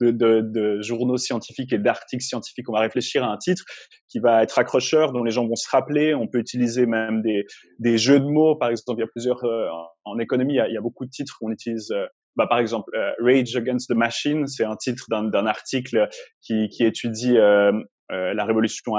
de, 0.00 0.10
de, 0.10 0.40
de 0.42 0.82
journaux 0.82 1.16
scientifiques 1.16 1.72
et 1.72 1.78
d'articles 1.78 2.22
scientifiques. 2.22 2.68
On 2.68 2.74
va 2.74 2.80
réfléchir 2.80 3.24
à 3.24 3.32
un 3.32 3.38
titre 3.38 3.64
qui 4.08 4.18
va 4.18 4.42
être 4.42 4.58
accrocheur, 4.58 5.12
dont 5.12 5.24
les 5.24 5.30
gens 5.30 5.46
vont 5.46 5.56
se 5.56 5.68
rappeler. 5.70 6.14
On 6.14 6.28
peut 6.28 6.38
utiliser 6.38 6.86
même 6.86 7.22
des, 7.22 7.44
des 7.78 7.96
jeux 7.96 8.20
de 8.20 8.26
mots. 8.26 8.56
Par 8.56 8.68
exemple, 8.68 9.00
il 9.00 9.04
y 9.04 9.04
a 9.04 9.10
plusieurs 9.10 9.42
euh, 9.44 9.68
en 10.04 10.18
économie, 10.18 10.54
il 10.54 10.56
y, 10.56 10.60
a, 10.60 10.68
il 10.68 10.74
y, 10.74 10.76
a, 10.76 10.80
beaucoup 10.80 11.06
de 11.06 11.10
titres 11.10 11.36
qu'on 11.40 11.50
utilise. 11.50 11.90
Euh, 11.90 12.06
bah, 12.36 12.46
par 12.46 12.58
exemple, 12.58 12.90
euh, 12.94 13.12
Rage 13.20 13.56
Against 13.56 13.88
the 13.88 13.96
Machine, 13.96 14.46
c'est 14.46 14.64
un 14.64 14.76
titre 14.76 15.06
d'un 15.08 15.46
article 15.46 16.08
qui, 16.40 16.68
qui 16.68 16.84
étudie 16.84 17.36
euh, 17.36 17.72
la 18.10 18.44
révolution 18.44 18.94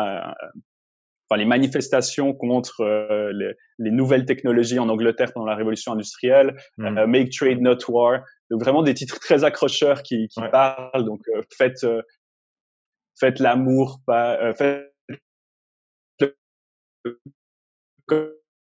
enfin 1.29 1.38
les 1.38 1.45
manifestations 1.45 2.33
contre 2.33 2.81
euh, 2.81 3.31
les, 3.33 3.53
les, 3.77 3.91
nouvelles 3.91 4.25
technologies 4.25 4.79
en 4.79 4.89
Angleterre 4.89 5.31
pendant 5.33 5.45
la 5.45 5.55
révolution 5.55 5.91
industrielle, 5.91 6.55
mm. 6.77 6.98
euh, 6.98 7.07
Make 7.07 7.31
Trade 7.31 7.62
Not 7.62 7.77
War, 7.88 8.21
donc 8.50 8.62
vraiment 8.62 8.81
des 8.83 8.93
titres 8.93 9.19
très 9.19 9.43
accrocheurs 9.43 10.01
qui, 10.01 10.27
qui 10.27 10.41
ouais. 10.41 10.50
parlent 10.50 11.05
donc 11.05 11.21
euh, 11.36 11.41
faites 11.55 11.86
faites 13.19 13.39
l'amour 13.39 14.00
pas 14.05 14.53
faites 14.53 14.91
le 16.19 16.38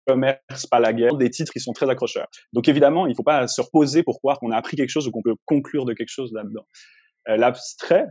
commerce 0.07 0.65
pas 0.69 0.79
la 0.79 0.93
guerre, 0.93 1.15
des 1.15 1.29
titres 1.29 1.53
qui 1.53 1.59
sont 1.59 1.73
très 1.73 1.89
accrocheurs. 1.89 2.27
Donc 2.53 2.67
évidemment, 2.67 3.05
il 3.05 3.11
ne 3.11 3.15
faut 3.15 3.23
pas 3.23 3.47
se 3.47 3.61
reposer 3.61 4.03
pour 4.03 4.17
croire 4.19 4.39
qu'on 4.39 4.51
a 4.51 4.57
appris 4.57 4.75
quelque 4.75 4.89
chose 4.89 5.07
ou 5.07 5.11
qu'on 5.11 5.21
peut 5.21 5.35
conclure 5.45 5.85
de 5.85 5.93
quelque 5.93 6.09
chose 6.09 6.33
là-dedans. 6.33 6.65
L'abstrait, 7.27 8.07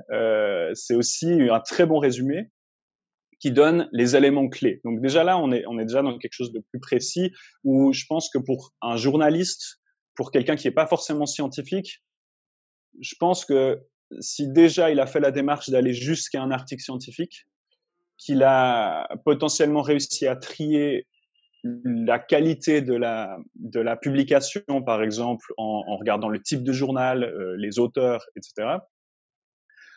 c'est 0.74 0.94
aussi 0.94 1.32
un 1.50 1.58
très 1.58 1.84
bon 1.84 1.98
résumé 1.98 2.48
qui 3.40 3.50
donne 3.50 3.88
les 3.92 4.16
éléments 4.16 4.48
clés. 4.48 4.80
Donc 4.84 5.00
déjà 5.00 5.24
là, 5.24 5.38
on 5.38 5.50
est, 5.50 5.64
on 5.66 5.78
est 5.78 5.86
déjà 5.86 6.02
dans 6.02 6.16
quelque 6.18 6.34
chose 6.34 6.52
de 6.52 6.60
plus 6.70 6.78
précis 6.78 7.32
où 7.64 7.92
je 7.92 8.04
pense 8.06 8.28
que 8.28 8.38
pour 8.38 8.74
un 8.82 8.96
journaliste, 8.96 9.80
pour 10.14 10.30
quelqu'un 10.30 10.56
qui 10.56 10.68
n'est 10.68 10.74
pas 10.74 10.86
forcément 10.86 11.26
scientifique, 11.26 12.02
je 13.00 13.14
pense 13.18 13.44
que 13.44 13.80
si 14.20 14.48
déjà 14.48 14.90
il 14.90 15.00
a 15.00 15.06
fait 15.06 15.20
la 15.20 15.30
démarche 15.30 15.70
d'aller 15.70 15.94
jusqu'à 15.94 16.42
un 16.42 16.50
article 16.50 16.82
scientifique, 16.82 17.46
qu'il 18.18 18.42
a 18.42 19.08
potentiellement 19.24 19.80
réussi 19.80 20.26
à 20.26 20.36
trier 20.36 21.06
la 21.64 22.18
qualité 22.18 22.82
de 22.82 22.94
la, 22.94 23.38
de 23.54 23.80
la 23.80 23.96
publication, 23.96 24.82
par 24.84 25.02
exemple, 25.02 25.46
en, 25.56 25.84
en 25.86 25.96
regardant 25.96 26.28
le 26.28 26.42
type 26.42 26.62
de 26.62 26.72
journal, 26.72 27.24
euh, 27.24 27.56
les 27.56 27.78
auteurs, 27.78 28.22
etc. 28.36 28.78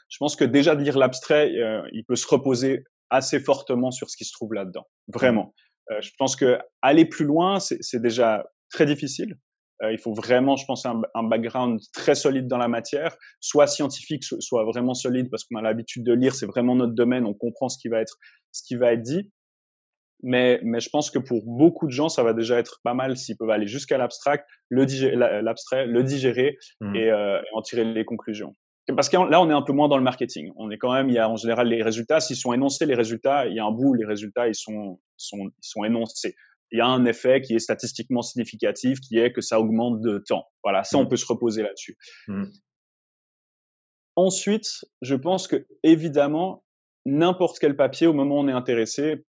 Je 0.09 0.17
pense 0.19 0.35
que 0.35 0.45
déjà 0.45 0.75
de 0.75 0.83
lire 0.83 0.97
l'abstrait, 0.97 1.51
euh, 1.55 1.81
il 1.91 2.05
peut 2.05 2.15
se 2.15 2.27
reposer 2.27 2.83
assez 3.13 3.39
fortement 3.39 3.91
sur 3.91 4.09
ce 4.09 4.17
qui 4.17 4.25
se 4.25 4.33
trouve 4.33 4.53
là-dedans. 4.53 4.87
Vraiment. 5.07 5.53
Euh, 5.91 6.01
je 6.01 6.11
pense 6.17 6.35
que 6.35 6.57
aller 6.81 7.05
plus 7.05 7.25
loin, 7.25 7.59
c'est 7.59 8.01
déjà 8.01 8.45
très 8.71 8.85
difficile. 8.85 9.37
Euh, 9.83 9.91
il 9.91 9.99
faut 9.99 10.13
vraiment, 10.13 10.55
je 10.55 10.65
pense, 10.65 10.85
un, 10.85 11.01
un, 11.13 11.23
background 11.23 11.79
très 11.93 12.15
solide 12.15 12.47
dans 12.47 12.57
la 12.57 12.67
matière, 12.67 13.15
soit 13.39 13.67
scientifique, 13.67 14.23
soit 14.23 14.63
vraiment 14.65 14.93
solide, 14.93 15.29
parce 15.29 15.43
qu'on 15.43 15.57
a 15.57 15.61
l'habitude 15.61 16.03
de 16.03 16.13
lire, 16.13 16.33
c'est 16.33 16.45
vraiment 16.45 16.75
notre 16.75 16.93
domaine, 16.93 17.25
on 17.25 17.33
comprend 17.33 17.69
ce 17.69 17.77
qui 17.77 17.87
va 17.87 17.99
être, 17.99 18.17
ce 18.51 18.63
qui 18.65 18.75
va 18.75 18.93
être 18.93 19.01
dit. 19.01 19.31
Mais, 20.25 20.61
mais 20.63 20.79
je 20.79 20.89
pense 20.89 21.11
que 21.11 21.19
pour 21.19 21.43
beaucoup 21.45 21.85
de 21.85 21.91
gens, 21.91 22.07
ça 22.07 22.23
va 22.23 22.33
déjà 22.33 22.57
être 22.57 22.79
pas 22.83 22.93
mal 22.93 23.17
s'ils 23.17 23.35
peuvent 23.35 23.49
aller 23.49 23.67
jusqu'à 23.67 23.97
l'abstract, 23.97 24.47
l'abstrait, 24.71 25.85
le 25.85 26.03
digérer 26.03 26.57
mmh. 26.79 26.95
et, 26.95 27.11
euh, 27.11 27.41
et 27.41 27.47
en 27.53 27.61
tirer 27.61 27.83
les 27.83 28.05
conclusions 28.05 28.55
parce 28.91 29.07
que 29.07 29.15
là, 29.15 29.41
on 29.41 29.49
est 29.49 29.53
un 29.53 29.61
peu 29.61 29.71
moins 29.71 29.87
dans 29.87 29.97
le 29.97 30.03
marketing. 30.03 30.51
On 30.57 30.69
est 30.69 30.77
quand 30.77 30.93
même, 30.93 31.09
il 31.09 31.15
y 31.15 31.19
a 31.19 31.29
en 31.29 31.37
général 31.37 31.67
les 31.67 31.81
résultats. 31.81 32.19
S'ils 32.19 32.35
sont 32.35 32.51
énoncés, 32.51 32.85
les 32.85 32.95
résultats, 32.95 33.47
il 33.47 33.55
y 33.55 33.59
a 33.59 33.65
un 33.65 33.71
bout 33.71 33.93
les 33.93 34.05
résultats, 34.05 34.47
ils 34.47 34.55
sont, 34.55 34.99
sont, 35.15 35.47
ils 35.47 35.67
sont 35.67 35.83
énoncés. 35.85 36.35
Il 36.71 36.79
y 36.79 36.81
a 36.81 36.87
un 36.87 37.05
effet 37.05 37.41
qui 37.41 37.55
est 37.55 37.59
statistiquement 37.59 38.21
significatif, 38.21 38.99
qui 38.99 39.19
est 39.19 39.31
que 39.31 39.41
ça 39.41 39.59
augmente 39.59 40.01
de 40.01 40.17
temps. 40.17 40.45
Voilà, 40.63 40.83
ça, 40.83 40.97
on 40.97 41.05
mmh. 41.05 41.09
peut 41.09 41.15
se 41.15 41.25
reposer 41.25 41.61
là-dessus. 41.61 41.97
Mmh. 42.27 42.45
Ensuite, 44.15 44.85
je 45.01 45.15
pense 45.15 45.47
que 45.47 45.65
évidemment, 45.83 46.63
n'importe 47.05 47.59
quel 47.59 47.75
papier, 47.75 48.07
au 48.07 48.13
moment 48.13 48.35
où 48.35 48.39
on 48.39 48.47
est 48.47 48.53
intéressé, 48.53 49.23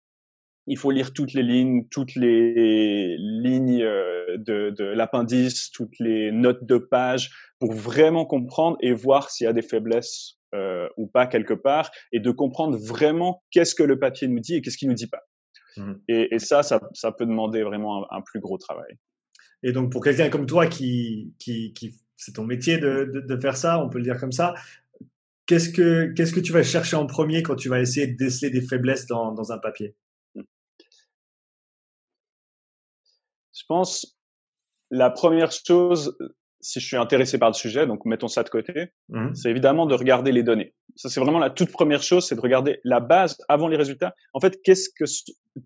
il 0.67 0.77
faut 0.77 0.91
lire 0.91 1.13
toutes 1.13 1.33
les 1.33 1.43
lignes, 1.43 1.87
toutes 1.89 2.15
les 2.15 3.17
lignes 3.17 3.81
euh, 3.81 4.37
de, 4.37 4.69
de 4.69 4.85
l'appendice, 4.85 5.71
toutes 5.71 5.97
les 5.99 6.31
notes 6.31 6.63
de 6.63 6.77
page 6.77 7.31
pour 7.61 7.73
vraiment 7.73 8.25
comprendre 8.25 8.75
et 8.81 8.91
voir 8.91 9.29
s'il 9.29 9.45
y 9.45 9.47
a 9.47 9.53
des 9.53 9.61
faiblesses 9.61 10.39
euh, 10.55 10.89
ou 10.97 11.05
pas 11.05 11.27
quelque 11.27 11.53
part 11.53 11.91
et 12.11 12.19
de 12.19 12.31
comprendre 12.31 12.75
vraiment 12.75 13.43
qu'est-ce 13.51 13.75
que 13.75 13.83
le 13.83 13.99
papier 13.99 14.27
nous 14.27 14.39
dit 14.39 14.55
et 14.55 14.61
qu'est-ce 14.61 14.77
qu'il 14.77 14.89
nous 14.89 14.95
dit 14.95 15.07
pas. 15.07 15.21
Mmh. 15.77 15.93
Et, 16.07 16.35
et, 16.35 16.39
ça, 16.39 16.63
ça, 16.63 16.81
ça, 16.93 17.11
peut 17.11 17.27
demander 17.27 17.61
vraiment 17.61 18.03
un, 18.11 18.17
un, 18.17 18.21
plus 18.21 18.39
gros 18.39 18.57
travail. 18.57 18.97
Et 19.61 19.73
donc 19.73 19.91
pour 19.91 20.03
quelqu'un 20.03 20.31
comme 20.31 20.47
toi 20.47 20.65
qui, 20.65 21.35
qui, 21.37 21.71
qui 21.73 21.95
c'est 22.17 22.33
ton 22.33 22.45
métier 22.45 22.79
de, 22.79 23.11
de, 23.13 23.19
de, 23.21 23.39
faire 23.39 23.55
ça, 23.55 23.79
on 23.79 23.89
peut 23.89 23.99
le 23.99 24.05
dire 24.05 24.19
comme 24.19 24.31
ça. 24.31 24.55
Qu'est-ce 25.45 25.69
que 25.69 26.11
qu'est-ce 26.13 26.33
que 26.33 26.39
tu 26.39 26.53
vas 26.53 26.63
chercher 26.63 26.95
en 26.95 27.05
premier 27.05 27.43
quand 27.43 27.55
tu 27.55 27.69
vas 27.69 27.79
essayer 27.79 28.07
de 28.07 28.17
déceler 28.17 28.49
des 28.49 28.61
faiblesses 28.61 29.05
dans, 29.05 29.33
dans 29.33 29.51
un 29.51 29.59
papier? 29.59 29.95
Je 33.53 33.63
pense 33.67 34.17
la 34.89 35.11
première 35.11 35.51
chose, 35.51 36.17
si 36.61 36.79
je 36.79 36.85
suis 36.85 36.97
intéressé 36.97 37.37
par 37.37 37.49
le 37.49 37.53
sujet, 37.53 37.87
donc 37.87 38.05
mettons 38.05 38.27
ça 38.27 38.43
de 38.43 38.49
côté, 38.49 38.91
mmh. 39.09 39.33
c'est 39.33 39.49
évidemment 39.49 39.85
de 39.85 39.95
regarder 39.95 40.31
les 40.31 40.43
données. 40.43 40.73
Ça, 40.95 41.09
c'est 41.09 41.19
vraiment 41.19 41.39
la 41.39 41.49
toute 41.49 41.71
première 41.71 42.03
chose, 42.03 42.27
c'est 42.27 42.35
de 42.35 42.41
regarder 42.41 42.79
la 42.83 42.99
base 42.99 43.37
avant 43.49 43.67
les 43.67 43.77
résultats. 43.77 44.15
En 44.33 44.39
fait, 44.39 44.61
qu'est-ce 44.63 44.89
que, 44.89 45.05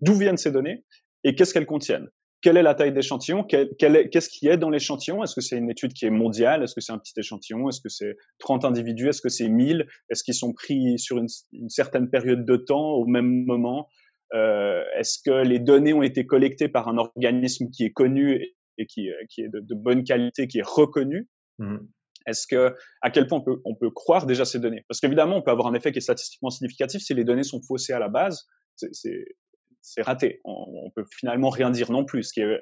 d'où 0.00 0.14
viennent 0.14 0.36
ces 0.36 0.50
données 0.50 0.84
et 1.24 1.34
qu'est-ce 1.34 1.52
qu'elles 1.52 1.66
contiennent? 1.66 2.08
Quelle 2.42 2.56
est 2.56 2.62
la 2.62 2.74
taille 2.74 2.92
d'échantillon? 2.92 3.44
Qu'est-ce 3.44 4.28
qui 4.28 4.46
est 4.46 4.56
dans 4.56 4.70
l'échantillon? 4.70 5.22
Est-ce 5.24 5.34
que 5.34 5.40
c'est 5.40 5.56
une 5.56 5.70
étude 5.70 5.92
qui 5.94 6.06
est 6.06 6.10
mondiale? 6.10 6.62
Est-ce 6.62 6.74
que 6.74 6.80
c'est 6.80 6.92
un 6.92 6.98
petit 6.98 7.18
échantillon? 7.18 7.68
Est-ce 7.68 7.80
que 7.80 7.88
c'est 7.88 8.16
30 8.38 8.64
individus? 8.64 9.08
Est-ce 9.08 9.22
que 9.22 9.28
c'est 9.28 9.48
1000 9.48 9.86
Est-ce 10.10 10.22
qu'ils 10.22 10.34
sont 10.34 10.52
pris 10.52 10.98
sur 10.98 11.18
une, 11.18 11.26
une 11.52 11.70
certaine 11.70 12.08
période 12.08 12.44
de 12.44 12.56
temps 12.56 12.92
au 12.92 13.06
même 13.06 13.44
moment? 13.46 13.88
Euh, 14.34 14.82
Est-ce 14.96 15.18
que 15.24 15.42
les 15.42 15.58
données 15.58 15.92
ont 15.92 16.02
été 16.02 16.26
collectées 16.26 16.68
par 16.68 16.88
un 16.88 16.98
organisme 16.98 17.70
qui 17.70 17.84
est 17.84 17.92
connu 17.92 18.54
et 18.78 18.86
qui, 18.86 19.10
euh, 19.10 19.14
qui 19.28 19.42
est 19.42 19.48
de, 19.48 19.60
de, 19.60 19.74
bonne 19.74 20.04
qualité, 20.04 20.46
qui 20.48 20.58
est 20.58 20.66
reconnu 20.66 21.28
mmh. 21.58 21.78
Est-ce 22.26 22.48
que, 22.48 22.74
à 23.02 23.10
quel 23.10 23.28
point 23.28 23.38
on 23.38 23.42
peut, 23.42 23.60
on 23.64 23.76
peut 23.76 23.90
croire 23.90 24.26
déjà 24.26 24.44
ces 24.44 24.58
données? 24.58 24.84
Parce 24.88 24.98
qu'évidemment, 24.98 25.36
on 25.36 25.42
peut 25.42 25.52
avoir 25.52 25.68
un 25.68 25.74
effet 25.74 25.92
qui 25.92 25.98
est 25.98 26.02
statistiquement 26.02 26.50
significatif 26.50 27.00
si 27.00 27.14
les 27.14 27.22
données 27.22 27.44
sont 27.44 27.62
faussées 27.62 27.92
à 27.92 28.00
la 28.00 28.08
base. 28.08 28.48
C'est 28.74 30.02
raté. 30.02 30.40
On, 30.44 30.86
on, 30.86 30.90
peut 30.90 31.04
finalement 31.08 31.50
rien 31.50 31.70
dire 31.70 31.92
non 31.92 32.04
plus. 32.04 32.24
Ce 32.24 32.32
qui 32.32 32.40
est 32.40 32.58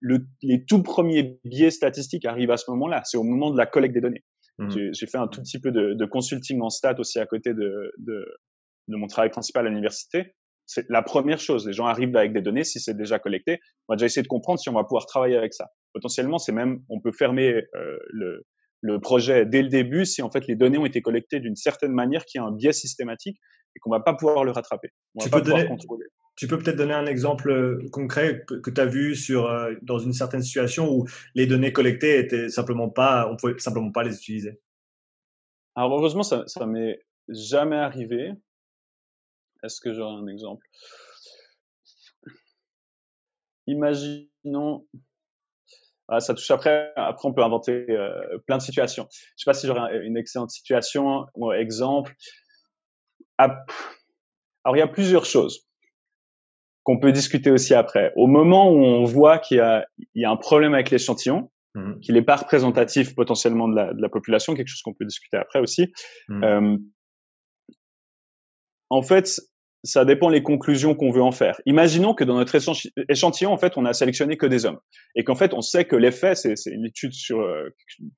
le, 0.00 0.26
les 0.42 0.64
tout 0.64 0.82
premiers 0.82 1.38
biais 1.44 1.70
statistiques 1.70 2.24
arrivent 2.24 2.50
à 2.50 2.56
ce 2.56 2.70
moment-là. 2.70 3.02
C'est 3.04 3.18
au 3.18 3.22
moment 3.24 3.50
de 3.50 3.58
la 3.58 3.66
collecte 3.66 3.94
des 3.94 4.00
données. 4.00 4.24
Mmh. 4.58 4.92
J'ai 4.92 5.06
fait 5.06 5.18
un 5.18 5.28
tout 5.28 5.42
petit 5.42 5.60
peu 5.60 5.70
de, 5.70 5.94
de, 5.94 6.04
consulting 6.06 6.60
en 6.62 6.70
stats 6.70 6.98
aussi 6.98 7.18
à 7.18 7.26
côté 7.26 7.54
de, 7.54 7.92
de, 7.98 8.26
de 8.88 8.96
mon 8.96 9.06
travail 9.06 9.30
principal 9.30 9.66
à 9.66 9.68
l'université. 9.68 10.34
C'est 10.66 10.86
la 10.88 11.02
première 11.02 11.38
chose. 11.38 11.66
Les 11.66 11.72
gens 11.72 11.86
arrivent 11.86 12.16
avec 12.16 12.32
des 12.32 12.40
données. 12.40 12.64
Si 12.64 12.80
c'est 12.80 12.96
déjà 12.96 13.18
collecté, 13.18 13.60
on 13.88 13.92
va 13.92 13.96
déjà 13.96 14.06
essayer 14.06 14.22
de 14.22 14.28
comprendre 14.28 14.58
si 14.58 14.68
on 14.68 14.72
va 14.72 14.84
pouvoir 14.84 15.06
travailler 15.06 15.36
avec 15.36 15.52
ça. 15.52 15.68
Potentiellement, 15.92 16.38
c'est 16.38 16.52
même, 16.52 16.82
on 16.88 17.00
peut 17.00 17.12
fermer 17.12 17.52
euh, 17.52 17.98
le, 18.10 18.46
le 18.84 19.00
projet 19.00 19.46
dès 19.46 19.62
le 19.62 19.68
début 19.68 20.04
si 20.04 20.20
en 20.20 20.30
fait 20.30 20.46
les 20.46 20.56
données 20.56 20.76
ont 20.76 20.84
été 20.84 21.00
collectées 21.00 21.40
d'une 21.40 21.56
certaine 21.56 21.92
manière 21.92 22.26
qui 22.26 22.38
a 22.38 22.44
un 22.44 22.52
biais 22.52 22.72
systématique 22.72 23.38
et 23.74 23.78
qu'on 23.80 23.90
va 23.90 24.00
pas 24.00 24.14
pouvoir 24.14 24.44
le 24.44 24.50
rattraper. 24.50 24.88
On 25.14 25.24
va 25.24 25.30
pas 25.30 25.40
pouvoir 25.40 25.66
contrôler. 25.66 26.04
Tu 26.36 26.48
peux 26.48 26.58
peut-être 26.58 26.76
donner 26.76 26.94
un 26.94 27.06
exemple 27.06 27.50
euh, 27.50 27.86
concret 27.92 28.44
que, 28.46 28.70
tu 28.70 28.80
as 28.80 28.86
vu 28.86 29.14
sur, 29.14 29.46
euh, 29.46 29.72
dans 29.82 29.98
une 29.98 30.12
certaine 30.12 30.42
situation 30.42 30.92
où 30.92 31.06
les 31.34 31.46
données 31.46 31.72
collectées 31.72 32.18
étaient 32.18 32.48
simplement 32.48 32.90
pas, 32.90 33.28
on 33.30 33.36
pouvait 33.36 33.58
simplement 33.58 33.92
pas 33.92 34.02
les 34.02 34.16
utiliser? 34.16 34.60
Alors 35.76 35.96
heureusement, 35.96 36.22
ça, 36.22 36.42
ça 36.46 36.66
m'est 36.66 37.00
jamais 37.28 37.76
arrivé. 37.76 38.32
Est-ce 39.64 39.80
que 39.80 39.92
j'aurais 39.92 40.20
un 40.20 40.26
exemple? 40.26 40.66
Imaginons, 43.66 44.86
ah, 46.08 46.20
ça 46.20 46.34
touche 46.34 46.50
après. 46.50 46.92
Après, 46.96 47.26
on 47.26 47.32
peut 47.32 47.42
inventer 47.42 47.86
euh, 47.90 48.38
plein 48.46 48.58
de 48.58 48.62
situations. 48.62 49.08
Je 49.10 49.16
sais 49.44 49.50
pas 49.50 49.54
si 49.54 49.66
j'aurais 49.66 50.04
une 50.04 50.18
excellente 50.18 50.50
situation 50.50 51.26
ou 51.34 51.50
exemple. 51.52 52.14
Alors, 53.38 53.56
il 54.74 54.78
y 54.78 54.82
a 54.82 54.88
plusieurs 54.88 55.24
choses 55.24 55.66
qu'on 56.82 56.98
peut 57.00 57.12
discuter 57.12 57.50
aussi 57.50 57.74
après. 57.74 58.12
Au 58.16 58.26
moment 58.26 58.70
où 58.70 58.76
on 58.76 59.04
voit 59.04 59.38
qu'il 59.38 59.56
y 59.56 59.60
a, 59.60 59.86
il 60.14 60.22
y 60.22 60.24
a 60.26 60.30
un 60.30 60.36
problème 60.36 60.74
avec 60.74 60.90
l'échantillon, 60.90 61.50
mmh. 61.74 62.00
qu'il 62.00 62.14
n'est 62.14 62.22
pas 62.22 62.36
représentatif 62.36 63.14
potentiellement 63.14 63.68
de 63.68 63.74
la, 63.74 63.94
de 63.94 64.02
la 64.02 64.10
population, 64.10 64.54
quelque 64.54 64.68
chose 64.68 64.82
qu'on 64.82 64.92
peut 64.92 65.06
discuter 65.06 65.38
après 65.38 65.60
aussi. 65.60 65.90
Mmh. 66.28 66.44
Euh, 66.44 66.76
en 68.90 69.02
fait, 69.02 69.40
ça 69.84 70.06
dépend 70.06 70.30
les 70.30 70.42
conclusions 70.42 70.94
qu'on 70.94 71.10
veut 71.10 71.22
en 71.22 71.30
faire. 71.30 71.60
Imaginons 71.66 72.14
que 72.14 72.24
dans 72.24 72.36
notre 72.36 72.56
échantillon, 73.08 73.52
en 73.52 73.58
fait, 73.58 73.76
on 73.76 73.84
a 73.84 73.92
sélectionné 73.92 74.36
que 74.36 74.46
des 74.46 74.64
hommes 74.64 74.80
et 75.14 75.24
qu'en 75.24 75.34
fait, 75.34 75.52
on 75.52 75.60
sait 75.60 75.84
que 75.84 75.94
l'effet, 75.94 76.34
c'est 76.34 76.54
une 76.66 76.86
étude 76.86 77.12
sur, 77.12 77.40
euh, 77.40 77.68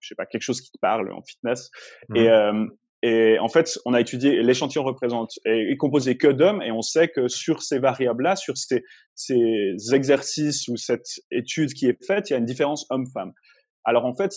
je 0.00 0.08
sais 0.08 0.14
pas, 0.14 0.26
quelque 0.26 0.42
chose 0.42 0.61
qui 0.61 0.70
parle 0.80 1.12
en 1.12 1.23
fitness. 1.23 1.70
Mmh. 2.08 2.16
Et, 2.16 2.28
euh, 2.28 2.66
et 3.02 3.38
en 3.40 3.49
fait, 3.49 3.78
on 3.85 3.94
a 3.94 4.00
étudié 4.00 4.42
l'échantillon 4.42 4.85
représente 4.85 5.32
est, 5.44 5.76
composé 5.76 6.16
que 6.16 6.28
d'hommes 6.28 6.62
et 6.62 6.70
on 6.70 6.82
sait 6.82 7.08
que 7.08 7.26
sur 7.28 7.62
ces 7.62 7.80
variables-là, 7.80 8.37
sur 8.37 8.56
ces, 8.56 8.85
ces 9.14 9.75
exercices 9.92 10.68
ou 10.68 10.76
cette 10.76 11.20
étude 11.32 11.75
qui 11.75 11.87
est 11.87 12.04
faite, 12.04 12.30
il 12.30 12.35
y 12.35 12.37
a 12.37 12.38
une 12.38 12.46
différence 12.46 12.87
homme-femme. 12.90 13.32
Alors 13.85 14.06
en 14.06 14.14
fait, 14.14 14.32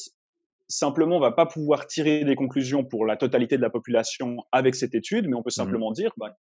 simplement, 0.67 1.17
on 1.17 1.21
va 1.21 1.31
pas 1.31 1.45
pouvoir 1.45 1.85
tirer 1.85 2.23
des 2.25 2.35
conclusions 2.35 2.83
pour 2.83 3.05
la 3.05 3.17
totalité 3.17 3.55
de 3.55 3.61
la 3.61 3.69
population 3.69 4.37
avec 4.51 4.75
cette 4.75 4.95
étude, 4.95 5.27
mais 5.27 5.35
on 5.35 5.43
peut 5.43 5.49
mmh. 5.49 5.51
simplement 5.51 5.91
dire, 5.91 6.11
bah, 6.17 6.35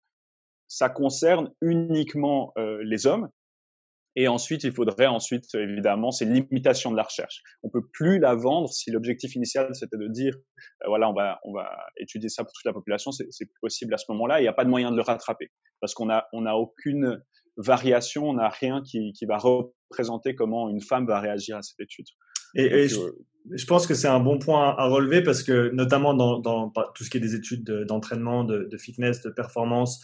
ça 0.67 0.89
concerne 0.89 1.51
uniquement 1.62 2.53
euh, 2.57 2.79
les 2.84 3.07
hommes. 3.07 3.29
Et 4.17 4.29
ensuite, 4.29 4.63
il 4.63 4.72
faudrait 4.72 5.07
ensuite, 5.07 5.53
évidemment, 5.55 6.12
c'est 6.12 6.24
limitation 6.24 6.89
de 6.89 6.95
la 6.95 7.03
recherche. 7.03 7.41
On 7.63 7.69
peut 7.69 7.86
plus 7.91 8.17
la 8.17 8.34
vendre 8.34 8.69
si 8.69 8.89
l'objectif 8.89 9.36
initial 9.36 9.75
c'était 9.75 9.98
de 9.98 10.07
dire, 10.07 10.34
euh, 10.84 10.88
voilà, 10.88 11.10
on 11.10 11.13
va, 11.13 11.39
on 11.43 11.53
va 11.53 11.69
étudier 11.98 12.29
ça 12.29 12.43
pour 12.43 12.53
toute 12.53 12.65
la 12.65 12.74
population. 12.74 13.12
C'est 13.12 13.45
plus 13.45 13.60
possible 13.62 13.93
à 13.93 13.98
ce 13.98 14.05
moment-là. 14.10 14.39
Il 14.39 14.43
n'y 14.43 14.48
a 14.48 14.53
pas 14.53 14.63
de 14.63 14.69
moyen 14.69 14.91
de 14.91 14.95
le 14.95 15.01
rattraper 15.01 15.51
parce 15.81 15.93
qu'on 15.93 16.10
a, 16.10 16.27
on 16.31 16.45
a 16.45 16.53
aucune 16.53 17.22
variation, 17.57 18.29
on 18.29 18.34
n'a 18.34 18.50
rien 18.50 18.81
qui, 18.81 19.12
qui 19.13 19.25
va 19.25 19.38
représenter 19.38 20.36
comment 20.36 20.69
une 20.69 20.81
femme 20.81 21.05
va 21.05 21.19
réagir 21.19 21.57
à 21.57 21.62
cette 21.62 21.79
étude. 21.79 22.05
Et, 22.55 22.88
je, 22.88 23.00
je, 23.51 23.65
pense 23.65 23.86
que 23.86 23.93
c'est 23.93 24.07
un 24.07 24.22
bon 24.22 24.39
point 24.39 24.75
à 24.77 24.86
relever 24.86 25.22
parce 25.22 25.43
que 25.43 25.72
notamment 25.74 26.13
dans, 26.13 26.39
dans 26.39 26.72
tout 26.95 27.03
ce 27.03 27.10
qui 27.10 27.17
est 27.17 27.22
des 27.22 27.36
études 27.36 27.65
d'entraînement, 27.65 28.45
de, 28.45 28.63
de, 28.63 28.77
fitness, 28.77 29.22
de 29.22 29.29
performance, 29.29 30.01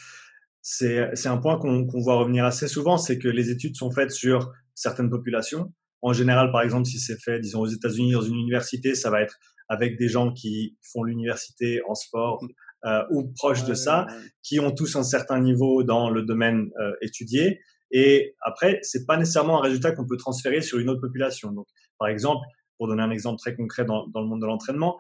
c'est 0.62 1.28
un 1.28 1.38
point 1.38 1.58
qu'on 1.58 1.88
voit 2.02 2.18
revenir 2.18 2.46
assez 2.46 2.68
souvent, 2.68 2.98
c'est 2.98 3.18
que 3.18 3.28
les 3.28 3.50
études 3.50 3.76
sont 3.76 3.92
faites 3.92 4.12
sur 4.12 4.52
certaines 4.76 5.10
populations. 5.10 5.74
En 6.02 6.14
général, 6.14 6.52
par 6.52 6.62
exemple, 6.62 6.86
si 6.86 7.00
c'est 7.00 7.20
fait, 7.20 7.40
disons, 7.40 7.62
aux 7.62 7.68
États-Unis, 7.68 8.14
dans 8.14 8.22
une 8.22 8.36
université, 8.36 8.96
ça 8.96 9.10
va 9.10 9.22
être 9.22 9.38
avec 9.70 9.98
des 9.98 10.08
gens 10.08 10.34
qui 10.34 10.78
font 10.82 11.04
l'université 11.04 11.82
en 11.88 11.96
sport 11.96 12.44
euh, 12.86 13.04
ou 13.12 13.32
proches 13.36 13.64
de 13.64 13.74
ça, 13.74 14.08
qui 14.44 14.60
ont 14.60 14.72
tous 14.72 14.96
un 14.96 15.04
certain 15.04 15.40
niveau 15.40 15.84
dans 15.84 16.10
le 16.10 16.24
domaine 16.24 16.70
euh, 16.80 16.92
étudié. 17.02 17.60
Et 17.92 18.36
après, 18.42 18.80
c'est 18.82 19.06
pas 19.06 19.18
nécessairement 19.18 19.60
un 19.60 19.62
résultat 19.62 19.92
qu'on 19.92 20.08
peut 20.08 20.18
transférer 20.18 20.62
sur 20.62 20.80
une 20.80 20.90
autre 20.90 21.02
population. 21.02 21.52
Donc, 21.52 21.68
par 22.00 22.08
exemple, 22.08 22.46
pour 22.78 22.88
donner 22.88 23.04
un 23.04 23.12
exemple 23.12 23.38
très 23.38 23.56
concret 23.56 23.86
dans, 23.86 24.08
dans 24.08 24.22
le 24.22 24.28
monde 24.28 24.42
de 24.42 24.48
l'entraînement, 24.48 24.98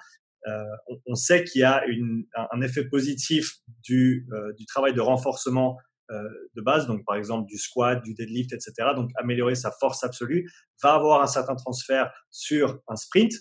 on, 0.88 0.97
on, 1.06 1.15
sait 1.15 1.43
qu'il 1.43 1.62
y 1.62 1.63
a 1.63 1.86
une, 1.86 2.25
un, 2.51 2.62
effet 2.62 2.86
positif 2.86 3.58
du, 3.84 4.27
euh, 4.34 4.54
du 4.54 4.65
travail 4.65 4.93
de 4.93 5.01
renforcement 5.01 5.77
euh, 6.10 6.23
de 6.56 6.62
base, 6.62 6.88
donc 6.88 7.06
par 7.06 7.15
exemple 7.15 7.47
du 7.47 7.58
squat, 7.58 8.04
du 8.04 8.13
deadlift, 8.13 8.54
etc. 8.54 8.73
Donc 8.95 9.12
améliorer 9.17 9.56
sa 9.56 9.71
force 9.71 10.04
absolue 10.04 10.49
va 10.82 10.93
avoir 10.93 11.21
un 11.21 11.27
certain 11.27 11.56
transfert 11.56 12.12
sur 12.30 12.80
un 12.88 12.95
sprint 12.95 13.34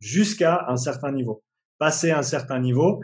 jusqu'à 0.00 0.64
un 0.68 0.76
certain 0.76 1.12
niveau. 1.12 1.44
Passer 1.78 2.10
un 2.10 2.22
certain 2.22 2.58
niveau, 2.58 3.02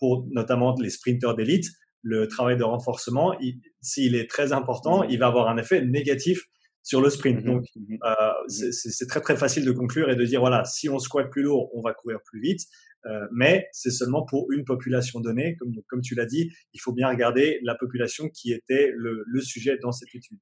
pour 0.00 0.26
notamment 0.30 0.74
les 0.80 0.90
sprinteurs 0.90 1.36
d'élite, 1.36 1.66
le 2.02 2.26
travail 2.26 2.56
de 2.56 2.64
renforcement, 2.64 3.36
s'il 3.80 4.16
est 4.16 4.28
très 4.28 4.52
important, 4.52 5.04
il 5.04 5.18
va 5.18 5.28
avoir 5.28 5.48
un 5.48 5.56
effet 5.56 5.84
négatif 5.84 6.42
sur 6.88 7.02
le 7.02 7.10
sprint. 7.10 7.42
Mmh 7.42 7.44
donc, 7.44 7.64
mmh 7.76 7.96
euh, 8.02 8.14
mmh 8.48 8.72
c'est 8.72 9.06
très 9.06 9.20
très 9.20 9.36
facile 9.36 9.64
de 9.66 9.72
conclure 9.72 10.08
et 10.08 10.16
de 10.16 10.24
dire 10.24 10.40
voilà, 10.40 10.64
si 10.64 10.88
on 10.88 10.98
squatte 10.98 11.30
plus 11.30 11.42
lourd, 11.42 11.70
on 11.74 11.82
va 11.82 11.92
courir 11.92 12.18
plus 12.24 12.40
vite. 12.40 12.62
Euh, 13.04 13.26
mais 13.30 13.68
c'est 13.72 13.90
seulement 13.90 14.24
pour 14.24 14.50
une 14.50 14.64
population 14.64 15.20
donnée. 15.20 15.54
Comme, 15.58 15.74
comme 15.86 16.00
tu 16.00 16.14
l'as 16.14 16.24
dit, 16.24 16.50
il 16.72 16.80
faut 16.80 16.92
bien 16.92 17.08
regarder 17.10 17.60
la 17.62 17.74
population 17.74 18.30
qui 18.30 18.52
était 18.52 18.90
le, 18.96 19.22
le 19.26 19.40
sujet 19.42 19.76
dans 19.82 19.92
cette 19.92 20.14
étude. 20.14 20.38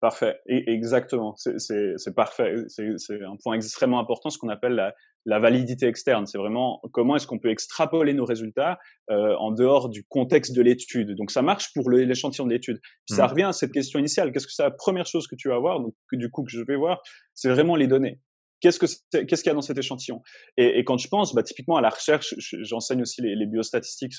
Parfait, 0.00 0.38
et 0.46 0.70
exactement, 0.70 1.34
c'est 1.36 2.14
parfait. 2.14 2.54
C'est 2.68 3.22
un 3.22 3.36
point 3.42 3.54
extrêmement 3.54 4.00
important, 4.00 4.30
ce 4.30 4.38
qu'on 4.38 4.48
appelle 4.48 4.74
la, 4.74 4.94
la, 5.26 5.38
validité 5.38 5.86
externe. 5.86 6.26
C'est 6.26 6.38
vraiment 6.38 6.80
comment 6.92 7.16
est-ce 7.16 7.26
qu'on 7.26 7.38
peut 7.38 7.50
extrapoler 7.50 8.14
nos 8.14 8.24
résultats 8.24 8.78
euh, 9.10 9.34
en 9.36 9.50
dehors 9.50 9.88
du 9.88 10.04
contexte 10.04 10.54
de 10.54 10.62
l'étude. 10.62 11.14
Donc 11.16 11.30
ça 11.30 11.42
marche 11.42 11.72
pour 11.74 11.90
l'échantillon 11.90 12.46
de 12.46 12.52
l'étude. 12.52 12.80
Ça 13.08 13.26
revient 13.26 13.44
à 13.44 13.52
cette 13.52 13.72
question 13.72 13.98
initiale. 13.98 14.32
Qu'est-ce 14.32 14.46
que 14.46 14.52
c'est 14.52 14.62
la 14.62 14.70
première 14.70 15.06
chose 15.06 15.26
que 15.26 15.36
tu 15.36 15.48
vas 15.48 15.58
voir, 15.58 15.80
donc 15.80 15.94
du 16.12 16.30
coup 16.30 16.44
que 16.44 16.50
je 16.50 16.62
vais 16.62 16.76
voir, 16.76 17.02
c'est 17.34 17.50
vraiment 17.50 17.76
les 17.76 17.86
données 17.86 18.20
qu'est-ce 18.60 18.78
que 18.78 18.86
qu'est-ce 19.24 19.42
qu'il 19.42 19.50
y 19.50 19.52
a 19.52 19.54
dans 19.54 19.62
cet 19.62 19.78
échantillon? 19.78 20.22
Et, 20.56 20.78
et, 20.78 20.84
quand 20.84 20.98
je 20.98 21.08
pense 21.08 21.34
bah, 21.34 21.42
typiquement 21.42 21.76
à 21.76 21.80
la 21.80 21.90
recherche 21.90 22.34
j'enseigne 22.38 23.02
aussi 23.02 23.22
les, 23.22 23.34
les 23.34 23.46
biostatistiques 23.46 24.14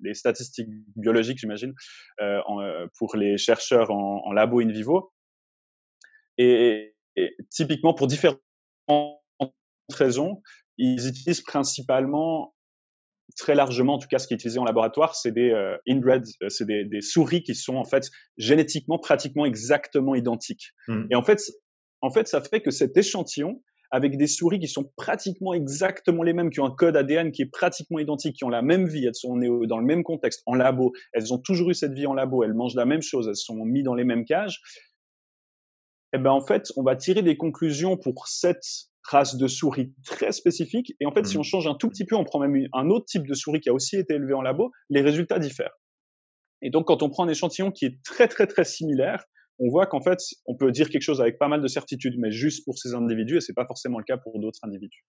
les 0.00 0.14
statistiques 0.14 0.68
biologiques 0.96 1.38
j'imagine 1.38 1.74
euh, 2.20 2.40
euh, 2.60 2.86
pour 2.98 3.16
les 3.16 3.36
chercheurs 3.38 3.90
en, 3.90 4.22
en, 4.24 4.32
labo 4.32 4.60
in 4.60 4.70
vivo 4.70 5.12
et, 6.38 6.94
et, 7.16 7.36
typiquement 7.50 7.94
pour 7.94 8.06
différentes 8.06 8.40
raisons 9.90 10.42
ils 10.78 11.06
utilisent 11.06 11.42
principalement 11.42 12.54
très 13.36 13.54
largement, 13.54 13.94
en 13.94 13.98
tout 13.98 14.08
cas 14.08 14.18
ce 14.18 14.26
qui 14.26 14.34
est 14.34 14.36
utilisé 14.36 14.58
en 14.58 14.64
laboratoire, 14.64 15.14
c'est 15.14 15.32
des 15.32 15.50
euh, 15.50 15.76
inbred, 15.88 16.24
euh, 16.42 16.48
c'est 16.48 16.66
des, 16.66 16.84
des, 16.84 17.00
souris 17.00 17.42
qui 17.42 17.54
sont 17.54 17.76
en 17.76 17.84
fait 17.84 18.10
génétiquement 18.36 18.98
pratiquement 18.98 19.46
exactement 19.46 20.14
identiques. 20.14 20.72
Mmh. 20.88 21.06
Et 21.10 21.14
en 21.14 21.22
fait, 21.22 21.40
en 22.02 22.10
fait, 22.10 22.28
ça 22.28 22.40
fait 22.40 22.60
que 22.60 22.70
cet 22.70 22.96
échantillon, 22.96 23.62
avec 23.92 24.16
des 24.16 24.26
souris 24.26 24.58
qui 24.58 24.68
sont 24.68 24.90
pratiquement 24.96 25.54
exactement 25.54 26.22
les 26.22 26.32
mêmes, 26.32 26.50
qui 26.50 26.60
ont 26.60 26.66
un 26.66 26.74
code 26.74 26.96
ADN 26.96 27.30
qui 27.30 27.42
est 27.42 27.50
pratiquement 27.50 27.98
identique, 27.98 28.36
qui 28.36 28.44
ont 28.44 28.48
la 28.48 28.62
même 28.62 28.88
vie, 28.88 29.06
elles 29.06 29.14
sont 29.14 29.36
nées 29.36 29.48
dans 29.66 29.78
le 29.78 29.84
même 29.84 30.02
contexte, 30.02 30.42
en 30.46 30.54
labo, 30.54 30.92
elles 31.12 31.32
ont 31.32 31.38
toujours 31.38 31.70
eu 31.70 31.74
cette 31.74 31.92
vie 31.92 32.06
en 32.06 32.14
labo, 32.14 32.42
elles 32.42 32.54
mangent 32.54 32.74
la 32.74 32.86
même 32.86 33.02
chose, 33.02 33.28
elles 33.28 33.36
sont 33.36 33.64
mises 33.64 33.84
dans 33.84 33.94
les 33.94 34.04
mêmes 34.04 34.24
cages. 34.24 34.60
Eh 36.14 36.18
ben, 36.18 36.30
en 36.30 36.44
fait, 36.44 36.72
on 36.76 36.82
va 36.82 36.96
tirer 36.96 37.22
des 37.22 37.36
conclusions 37.36 37.96
pour 37.96 38.28
cette 38.28 38.64
race 39.04 39.36
de 39.36 39.46
souris 39.46 39.94
très 40.04 40.32
spécifique. 40.32 40.94
Et 41.00 41.06
en 41.06 41.12
fait, 41.12 41.26
si 41.26 41.36
mmh. 41.36 41.40
on 41.40 41.42
change 41.42 41.66
un 41.66 41.74
tout 41.74 41.88
petit 41.88 42.04
peu, 42.04 42.16
on 42.16 42.24
prend 42.24 42.38
même 42.38 42.66
un 42.72 42.88
autre 42.88 43.06
type 43.06 43.26
de 43.26 43.34
souris 43.34 43.60
qui 43.60 43.68
a 43.68 43.74
aussi 43.74 43.96
été 43.96 44.14
élevé 44.14 44.34
en 44.34 44.42
labo, 44.42 44.70
les 44.90 45.00
résultats 45.00 45.38
diffèrent. 45.38 45.76
Et 46.62 46.70
donc, 46.70 46.86
quand 46.86 47.02
on 47.02 47.10
prend 47.10 47.24
un 47.24 47.28
échantillon 47.28 47.70
qui 47.72 47.86
est 47.86 48.02
très, 48.04 48.28
très, 48.28 48.46
très 48.46 48.64
similaire, 48.64 49.24
on 49.62 49.70
voit 49.70 49.86
qu'en 49.86 50.00
fait, 50.00 50.18
on 50.46 50.56
peut 50.56 50.72
dire 50.72 50.90
quelque 50.90 51.02
chose 51.02 51.20
avec 51.20 51.38
pas 51.38 51.46
mal 51.46 51.62
de 51.62 51.68
certitude, 51.68 52.14
mais 52.18 52.32
juste 52.32 52.64
pour 52.64 52.76
ces 52.78 52.94
individus, 52.94 53.36
et 53.36 53.40
c'est 53.40 53.54
pas 53.54 53.66
forcément 53.66 53.98
le 53.98 54.04
cas 54.04 54.16
pour 54.16 54.40
d'autres 54.40 54.58
individus. 54.62 55.04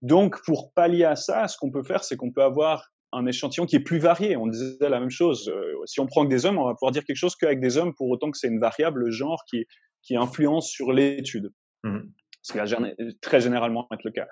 Donc, 0.00 0.42
pour 0.44 0.72
pallier 0.72 1.04
à 1.04 1.16
ça, 1.16 1.46
ce 1.48 1.58
qu'on 1.58 1.70
peut 1.70 1.82
faire, 1.82 2.02
c'est 2.02 2.16
qu'on 2.16 2.32
peut 2.32 2.42
avoir 2.42 2.88
un 3.12 3.26
échantillon 3.26 3.66
qui 3.66 3.76
est 3.76 3.80
plus 3.80 3.98
varié. 3.98 4.36
On 4.38 4.46
disait 4.46 4.88
la 4.88 5.00
même 5.00 5.10
chose. 5.10 5.48
Euh, 5.48 5.74
si 5.84 6.00
on 6.00 6.06
prend 6.06 6.24
que 6.24 6.30
des 6.30 6.46
hommes, 6.46 6.58
on 6.58 6.64
va 6.64 6.72
pouvoir 6.72 6.92
dire 6.92 7.04
quelque 7.04 7.16
chose 7.16 7.36
qu'avec 7.36 7.60
des 7.60 7.76
hommes, 7.76 7.94
pour 7.94 8.08
autant 8.08 8.30
que 8.30 8.38
c'est 8.38 8.48
une 8.48 8.58
variable 8.58 9.10
genre 9.10 9.44
qui, 9.48 9.66
qui 10.02 10.16
influence 10.16 10.70
sur 10.70 10.92
l'étude. 10.92 11.52
Mmh. 11.84 11.98
Ce 12.40 12.52
qui 12.52 12.58
va 12.58 12.64
très 13.20 13.40
généralement 13.40 13.86
être 13.92 14.02
le 14.02 14.12
cas. 14.12 14.26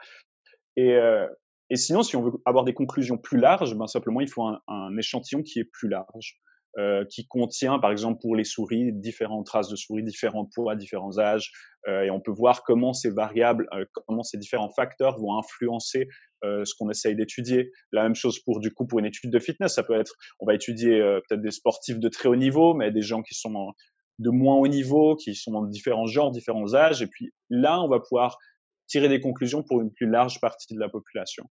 Et, 0.77 0.95
euh, 0.95 1.29
et 1.69 1.77
sinon, 1.77 2.03
si 2.03 2.17
on 2.17 2.23
veut 2.23 2.33
avoir 2.47 2.65
des 2.65 2.75
conclusions 2.75 3.19
plus 3.19 3.39
larges, 3.39 3.77
ben 3.77 3.87
simplement, 3.87 4.23
il 4.23 4.29
faut 4.29 4.45
un, 4.45 4.61
un 4.67 4.97
échantillon 4.97 5.43
qui 5.43 5.61
est 5.61 5.71
plus 5.71 5.89
large. 5.89 6.41
Euh, 6.79 7.05
qui 7.05 7.27
contient, 7.27 7.81
par 7.81 7.91
exemple, 7.91 8.21
pour 8.21 8.37
les 8.37 8.45
souris, 8.45 8.93
différentes 8.93 9.45
traces 9.45 9.69
de 9.69 9.75
souris, 9.75 10.05
différents 10.05 10.45
poids, 10.45 10.77
différents 10.77 11.19
âges, 11.19 11.51
euh, 11.89 12.03
et 12.03 12.11
on 12.11 12.21
peut 12.21 12.31
voir 12.31 12.63
comment 12.63 12.93
ces 12.93 13.11
variables, 13.11 13.67
euh, 13.73 13.85
comment 14.07 14.23
ces 14.23 14.39
différents 14.39 14.71
facteurs 14.71 15.19
vont 15.19 15.37
influencer 15.37 16.09
ce 16.43 16.73
qu'on 16.79 16.89
essaye 16.89 17.15
d'étudier. 17.15 17.71
La 17.93 18.03
même 18.03 18.15
chose 18.15 18.39
pour 18.39 18.61
du 18.61 18.73
coup 18.73 18.87
pour 18.87 18.99
une 18.99 19.05
étude 19.05 19.31
de 19.31 19.39
fitness, 19.39 19.75
ça 19.75 19.83
peut 19.83 20.01
être, 20.01 20.15
on 20.39 20.47
va 20.47 20.55
étudier 20.55 20.99
peut-être 21.29 21.43
des 21.43 21.51
sportifs 21.51 21.99
de 21.99 22.09
très 22.09 22.31
haut 22.31 22.37
niveau, 22.37 22.73
mais 22.73 22.91
des 22.91 23.03
gens 23.03 23.21
qui 23.21 23.35
sont 23.35 23.75
de 24.19 24.31
moins 24.31 24.57
haut 24.57 24.67
niveau, 24.67 25.17
qui 25.17 25.35
sont 25.35 25.51
dans 25.51 25.67
différents 25.67 26.07
genres, 26.07 26.31
différents 26.31 26.75
âges, 26.75 27.03
et 27.03 27.09
puis 27.09 27.35
là, 27.51 27.83
on 27.83 27.89
va 27.89 28.01
pouvoir 28.01 28.39
tirer 28.87 29.11
des 29.11 29.21
conclusions 29.21 29.63
pour 29.63 29.83
une 29.83 29.93
plus 29.93 30.09
large 30.09 30.41
partie 30.41 30.73
de 30.75 30.81
la 30.81 30.89
population. 30.89 31.45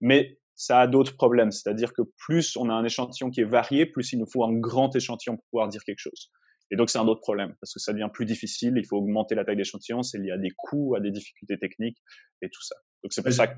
Mais 0.00 0.38
ça 0.56 0.80
a 0.80 0.86
d'autres 0.86 1.14
problèmes, 1.14 1.52
c'est-à-dire 1.52 1.92
que 1.92 2.02
plus 2.18 2.56
on 2.56 2.70
a 2.70 2.72
un 2.72 2.84
échantillon 2.84 3.30
qui 3.30 3.42
est 3.42 3.44
varié, 3.44 3.86
plus 3.86 4.12
il 4.12 4.18
nous 4.18 4.26
faut 4.26 4.44
un 4.44 4.54
grand 4.54 4.94
échantillon 4.96 5.36
pour 5.36 5.44
pouvoir 5.50 5.68
dire 5.68 5.84
quelque 5.84 6.00
chose. 6.00 6.30
Et 6.70 6.76
donc 6.76 6.90
c'est 6.90 6.98
un 6.98 7.06
autre 7.06 7.20
problème 7.20 7.54
parce 7.60 7.72
que 7.72 7.78
ça 7.78 7.92
devient 7.92 8.08
plus 8.12 8.24
difficile, 8.24 8.74
il 8.76 8.86
faut 8.86 8.96
augmenter 8.96 9.34
la 9.34 9.44
taille 9.44 9.56
d'échantillon, 9.56 10.02
c'est 10.02 10.18
lié 10.18 10.32
à 10.32 10.38
des 10.38 10.50
coûts, 10.56 10.96
à 10.96 11.00
des 11.00 11.10
difficultés 11.10 11.58
techniques 11.58 11.98
et 12.42 12.48
tout 12.48 12.62
ça. 12.62 12.74
Donc 13.02 13.12
c'est 13.12 13.22
pour 13.22 13.32
ça 13.32 13.48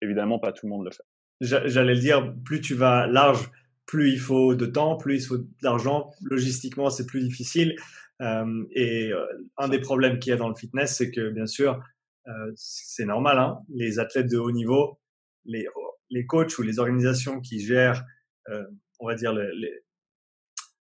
qu'évidemment 0.00 0.38
pas 0.38 0.52
tout 0.52 0.66
le 0.66 0.70
monde 0.70 0.84
le 0.84 0.90
fait. 0.90 1.02
J'allais 1.40 1.94
le 1.94 2.00
dire, 2.00 2.32
plus 2.44 2.60
tu 2.60 2.74
vas 2.74 3.06
large, 3.06 3.50
plus 3.86 4.12
il 4.12 4.20
faut 4.20 4.54
de 4.54 4.66
temps, 4.66 4.96
plus 4.96 5.24
il 5.24 5.26
faut 5.26 5.38
d'argent. 5.62 6.10
Logistiquement, 6.22 6.90
c'est 6.90 7.06
plus 7.06 7.22
difficile. 7.22 7.74
Euh, 8.22 8.64
et 8.70 9.10
euh, 9.12 9.26
un 9.58 9.68
des 9.68 9.80
problèmes 9.80 10.18
qu'il 10.18 10.30
y 10.30 10.32
a 10.32 10.36
dans 10.36 10.48
le 10.48 10.54
fitness, 10.54 10.96
c'est 10.96 11.10
que 11.10 11.30
bien 11.30 11.46
sûr, 11.46 11.82
euh, 12.28 12.52
c'est 12.54 13.04
normal, 13.04 13.38
hein, 13.38 13.58
les 13.74 13.98
athlètes 13.98 14.30
de 14.30 14.38
haut 14.38 14.52
niveau, 14.52 15.00
les, 15.44 15.66
les 16.10 16.26
coachs 16.26 16.58
ou 16.58 16.62
les 16.62 16.78
organisations 16.78 17.40
qui 17.40 17.60
gèrent, 17.60 18.04
euh, 18.50 18.64
on 19.00 19.06
va 19.06 19.14
dire, 19.14 19.34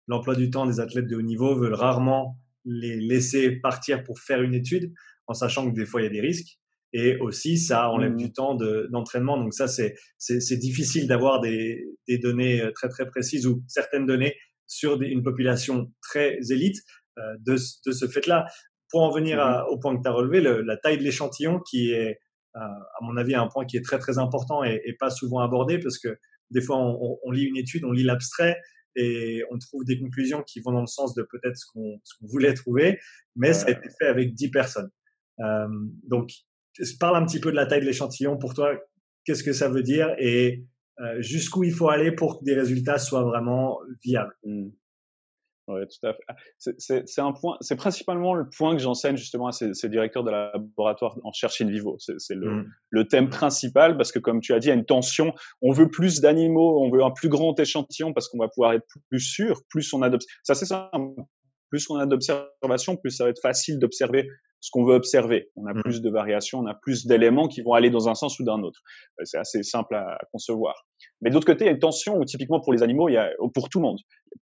l'emploi 0.08 0.36
du 0.36 0.49
temps 0.49 0.65
des 0.65 0.79
athlètes 0.79 1.08
de 1.08 1.15
haut 1.15 1.21
niveau 1.21 1.55
veulent 1.55 1.73
rarement 1.73 2.38
les 2.65 2.97
laisser 2.97 3.51
partir 3.51 4.03
pour 4.03 4.19
faire 4.19 4.41
une 4.41 4.53
étude, 4.53 4.93
en 5.27 5.34
sachant 5.34 5.69
que 5.69 5.75
des 5.75 5.86
fois 5.86 6.01
il 6.01 6.05
y 6.05 6.08
a 6.08 6.12
des 6.12 6.21
risques. 6.21 6.60
Et 6.91 7.17
aussi, 7.17 7.60
ça 7.60 7.89
enlève 7.91 8.13
mmh. 8.13 8.17
du 8.17 8.34
temps 8.34 8.55
d'entraînement. 8.55 9.38
Donc 9.38 9.53
ça, 9.53 9.67
c'est 9.67 10.58
difficile 10.58 11.08
d'avoir 11.08 11.39
des, 11.39 11.86
des, 12.08 12.17
données 12.17 12.62
euh, 12.62 12.71
très 12.71 12.89
très 12.89 13.05
précises 13.05 13.45
ou 13.45 13.63
certaines 13.67 14.08
données 14.08 14.36
sur 14.65 14.99
une 14.99 15.21
population 15.21 15.93
très 16.01 16.39
élite 16.49 16.77
euh, 17.19 17.21
de, 17.45 17.58
de, 17.86 17.91
ce 17.91 18.08
fait-là. 18.08 18.45
Pour 18.89 19.03
en 19.03 19.12
venir 19.12 19.38
mmh 19.38 19.65
au 19.69 19.77
point 19.77 19.95
que 19.95 20.01
tu 20.01 20.10
as 20.10 20.12
relevé, 20.12 20.41
le, 20.41 20.62
la 20.62 20.77
taille 20.77 20.97
de 20.97 21.03
l'échantillon 21.03 21.60
qui 21.60 21.91
est 21.91 22.17
à 22.55 22.97
mon 23.01 23.15
avis, 23.17 23.35
un 23.35 23.47
point 23.47 23.65
qui 23.65 23.77
est 23.77 23.83
très 23.83 23.99
très 23.99 24.17
important 24.17 24.63
et, 24.63 24.81
et 24.85 24.93
pas 24.93 25.09
souvent 25.09 25.39
abordé 25.39 25.79
parce 25.79 25.99
que 25.99 26.17
des 26.51 26.62
fois 26.62 26.77
on, 26.77 27.19
on, 27.23 27.31
lit 27.31 27.43
une 27.43 27.57
étude, 27.57 27.85
on 27.85 27.91
lit 27.91 28.03
l'abstrait 28.03 28.57
et 28.95 29.43
on 29.51 29.57
trouve 29.57 29.85
des 29.85 29.99
conclusions 29.99 30.43
qui 30.43 30.59
vont 30.62 30.71
dans 30.71 30.81
le 30.81 30.88
sens 30.88 31.13
de 31.13 31.23
peut-être 31.23 31.55
ce 31.55 31.65
qu'on 31.71 31.99
voulait 32.21 32.53
trouver, 32.53 32.99
mais 33.35 33.53
ça 33.53 33.67
a 33.67 33.71
été 33.71 33.88
fait 33.99 34.07
avec 34.07 34.33
10 34.33 34.51
personnes. 34.51 34.89
Euh, 35.39 35.67
donc, 36.03 36.31
parle 36.99 37.17
un 37.17 37.25
petit 37.25 37.39
peu 37.39 37.51
de 37.51 37.55
la 37.55 37.65
taille 37.65 37.81
de 37.81 37.85
l'échantillon 37.85 38.38
pour 38.38 38.53
toi. 38.53 38.77
Qu'est-ce 39.25 39.43
que 39.43 39.53
ça 39.53 39.69
veut 39.69 39.83
dire 39.83 40.13
et 40.17 40.65
euh, 40.99 41.21
jusqu'où 41.21 41.63
il 41.63 41.71
faut 41.71 41.89
aller 41.89 42.12
pour 42.12 42.39
que 42.39 42.45
des 42.45 42.55
résultats 42.55 42.97
soient 42.97 43.23
vraiment 43.23 43.79
viables? 44.03 44.35
Mmh. 44.43 44.69
Oui, 45.69 45.82
tout 45.86 46.08
à 46.08 46.13
fait. 46.13 46.23
Ah, 46.27 46.36
c'est 46.58 47.21
un 47.21 47.32
point, 47.32 47.58
c'est 47.62 47.75
principalement 47.75 48.34
le 48.34 48.49
point 48.49 48.75
que 48.75 48.82
j'enseigne 48.82 49.17
justement 49.17 49.47
à 49.47 49.51
ces, 49.51 49.89
directeurs 49.89 50.23
de 50.23 50.32
laboratoire 50.32 51.15
en 51.23 51.29
recherche 51.29 51.62
in 51.62 51.69
vivo. 51.69 51.95
C'est 51.99 52.34
le, 52.34 52.49
mmh. 52.49 52.71
le, 52.89 53.08
thème 53.08 53.29
principal 53.29 53.95
parce 53.95 54.12
que 54.12 54.17
comme 54.17 54.41
tu 54.41 54.53
as 54.53 54.60
dit, 54.60 54.67
il 54.67 54.69
y 54.69 54.73
a 54.73 54.75
une 54.75 54.86
tension. 54.86 55.32
On 55.62 55.71
veut 55.71 55.89
plus 55.91 56.21
d'animaux, 56.21 56.82
on 56.84 56.89
veut 56.89 57.03
un 57.03 57.12
plus 57.12 57.29
grand 57.29 57.58
échantillon 57.60 58.13
parce 58.13 58.27
qu'on 58.29 58.39
va 58.39 58.47
pouvoir 58.47 58.73
être 58.73 58.86
plus 59.10 59.19
sûr. 59.19 59.62
Plus 59.69 59.93
on 59.93 60.01
a 60.01 60.10
ça 60.41 60.55
c'est 60.55 60.65
simple. 60.65 61.21
Plus 61.69 61.88
on 61.91 61.97
a 61.97 62.08
d'observations, 62.08 62.97
plus 62.97 63.12
ça 63.12 63.25
va 63.25 63.29
être 63.29 63.41
facile 63.41 63.77
d'observer 63.77 64.27
ce 64.62 64.71
qu'on 64.71 64.86
veut 64.86 64.95
observer. 64.95 65.49
On 65.55 65.65
a 65.65 65.73
mmh. 65.73 65.82
plus 65.84 66.01
de 66.01 66.10
variations, 66.10 66.60
on 66.60 66.67
a 66.67 66.73
plus 66.73 67.05
d'éléments 67.05 67.47
qui 67.47 67.62
vont 67.62 67.73
aller 67.73 67.89
dans 67.89 68.10
un 68.10 68.15
sens 68.15 68.39
ou 68.39 68.43
d'un 68.43 68.62
autre. 68.62 68.79
Euh, 69.19 69.23
c'est 69.25 69.38
assez 69.38 69.63
simple 69.63 69.95
à, 69.95 70.17
concevoir. 70.32 70.86
Mais 71.21 71.29
d'autre 71.29 71.45
côté, 71.45 71.65
il 71.65 71.67
y 71.67 71.69
a 71.69 71.73
une 71.73 71.79
tension 71.79 72.17
où 72.17 72.25
typiquement 72.25 72.60
pour 72.60 72.73
les 72.73 72.84
animaux, 72.84 73.10
il 73.10 73.13
y 73.13 73.17
a, 73.17 73.29
pour 73.53 73.69
tout 73.69 73.79
le 73.79 73.84
monde. 73.84 73.99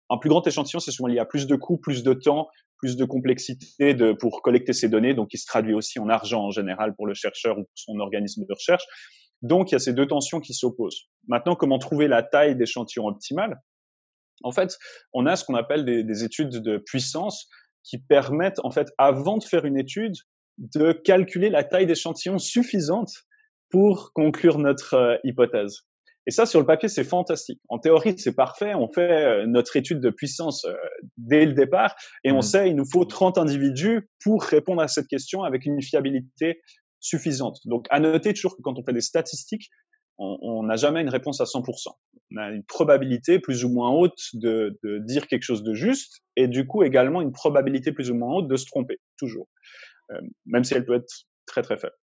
Un 0.10 0.18
plus 0.18 0.30
grand 0.30 0.46
échantillon, 0.46 0.80
c'est 0.80 0.92
souvent 0.92 1.08
lié 1.08 1.20
à 1.20 1.26
plus 1.26 1.48
de 1.48 1.56
coûts, 1.56 1.78
plus 1.78 2.04
de 2.04 2.14
temps, 2.14 2.50
plus 2.78 2.98
de 2.98 3.06
complexité 3.06 3.94
de, 3.94 4.14
pour 4.14 4.42
collecter 4.42 4.74
ces 4.74 4.90
données, 4.90 5.14
donc 5.14 5.30
qui 5.30 5.38
se 5.38 5.46
traduit 5.46 5.74
aussi 5.74 6.00
en 6.00 6.10
argent 6.10 6.44
en 6.44 6.52
général 6.52 6.96
pour 6.96 7.08
le 7.08 7.14
chercheur 7.14 7.58
ou 7.58 7.64
pour 7.64 7.74
son 7.76 8.00
organisme 8.00 8.44
de 8.46 8.54
recherche. 8.54 8.84
Donc 9.42 9.72
il 9.72 9.74
y 9.74 9.76
a 9.76 9.80
ces 9.80 9.94
deux 9.94 10.08
tensions 10.08 10.40
qui 10.40 10.54
s'opposent. 10.54 11.08
Maintenant, 11.28 11.56
comment 11.56 11.80
trouver 11.80 12.08
la 12.08 12.24
taille 12.24 12.56
d'échantillon 12.56 13.08
optimale 13.08 13.58
En 14.44 14.52
fait, 14.52 14.78
on 15.14 15.26
a 15.26 15.36
ce 15.36 15.46
qu'on 15.46 15.56
appelle 15.56 15.86
des, 15.86 16.04
des 16.04 16.24
études 16.24 16.50
de 16.50 16.78
puissance 16.78 17.48
qui 17.84 17.98
permettent, 17.98 18.60
en 18.64 18.72
fait, 18.72 18.90
avant 18.98 19.38
de 19.38 19.44
faire 19.44 19.66
une 19.66 19.78
étude, 19.78 20.16
de 20.58 20.92
calculer 20.92 21.50
la 21.50 21.64
taille 21.64 21.86
d'échantillon 21.86 22.38
suffisante 22.38 23.12
pour 23.70 24.12
conclure 24.14 24.60
notre 24.60 24.94
euh, 24.94 25.18
hypothèse. 25.24 25.82
Et 26.26 26.32
ça, 26.32 26.46
sur 26.46 26.60
le 26.60 26.66
papier, 26.66 26.88
c'est 26.88 27.04
fantastique. 27.04 27.60
En 27.70 27.80
théorie, 27.80 28.16
c'est 28.18 28.36
parfait. 28.36 28.74
On 28.76 28.88
fait 28.88 29.12
euh, 29.12 29.46
notre 29.46 29.76
étude 29.76 30.00
de 30.00 30.10
puissance 30.10 30.66
euh, 30.66 30.74
dès 31.18 31.46
le 31.46 31.54
départ 31.54 31.96
et 32.24 32.32
on 32.32 32.40
mmh. 32.40 32.44
sait 32.44 32.70
il 32.70 32.76
nous 32.76 32.86
faut 32.90 33.06
30 33.06 33.38
individus 33.38 34.08
pour 34.24 34.44
répondre 34.44 34.82
à 34.82 34.88
cette 34.88 35.08
question 35.08 35.44
avec 35.44 35.66
une 35.66 35.82
fiabilité 35.82 36.62
suffisante. 37.00 37.60
Donc, 37.66 37.86
à 37.90 38.00
noter 38.00 38.34
toujours 38.34 38.56
que 38.56 38.62
quand 38.62 38.80
on 38.80 38.84
fait 38.84 38.94
des 38.94 39.02
statistiques, 39.02 39.70
on 40.20 40.64
n'a 40.64 40.76
jamais 40.76 41.02
une 41.02 41.10
réponse 41.10 41.42
à 41.42 41.46
100%. 41.46 41.88
On 42.32 42.38
a 42.38 42.50
une 42.52 42.64
probabilité 42.64 43.40
plus 43.40 43.66
ou 43.66 43.70
moins 43.70 43.90
haute 43.92 44.20
de, 44.34 44.78
de, 44.84 45.00
dire 45.00 45.28
quelque 45.28 45.44
chose 45.44 45.64
de 45.64 45.74
juste 45.74 46.22
et 46.36 46.48
du 46.48 46.68
coup 46.68 46.84
également 46.84 47.22
une 47.22 47.32
probabilité 47.32 47.92
plus 47.92 48.12
ou 48.12 48.16
moins 48.16 48.36
haute 48.36 48.48
de 48.48 48.56
se 48.56 48.66
tromper, 48.66 49.00
toujours, 49.18 49.48
euh, 50.12 50.22
même 50.46 50.64
si 50.64 50.76
elle 50.76 50.86
peut 50.86 50.96
être 50.96 51.12
très 51.46 51.62
très 51.62 51.78
faible. 51.78 51.96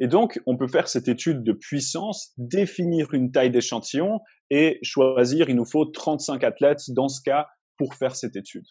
Et 0.00 0.08
donc, 0.08 0.40
on 0.46 0.56
peut 0.56 0.66
faire 0.66 0.88
cette 0.88 1.08
étude 1.08 1.44
de 1.44 1.52
puissance, 1.52 2.32
définir 2.38 3.12
une 3.12 3.30
taille 3.30 3.50
d'échantillon 3.50 4.20
et 4.48 4.78
choisir, 4.82 5.50
il 5.50 5.56
nous 5.56 5.66
faut 5.66 5.84
35 5.84 6.42
athlètes 6.42 6.82
dans 6.88 7.08
ce 7.08 7.20
cas 7.22 7.46
pour 7.76 7.94
faire 7.94 8.16
cette 8.16 8.34
étude. 8.34 8.64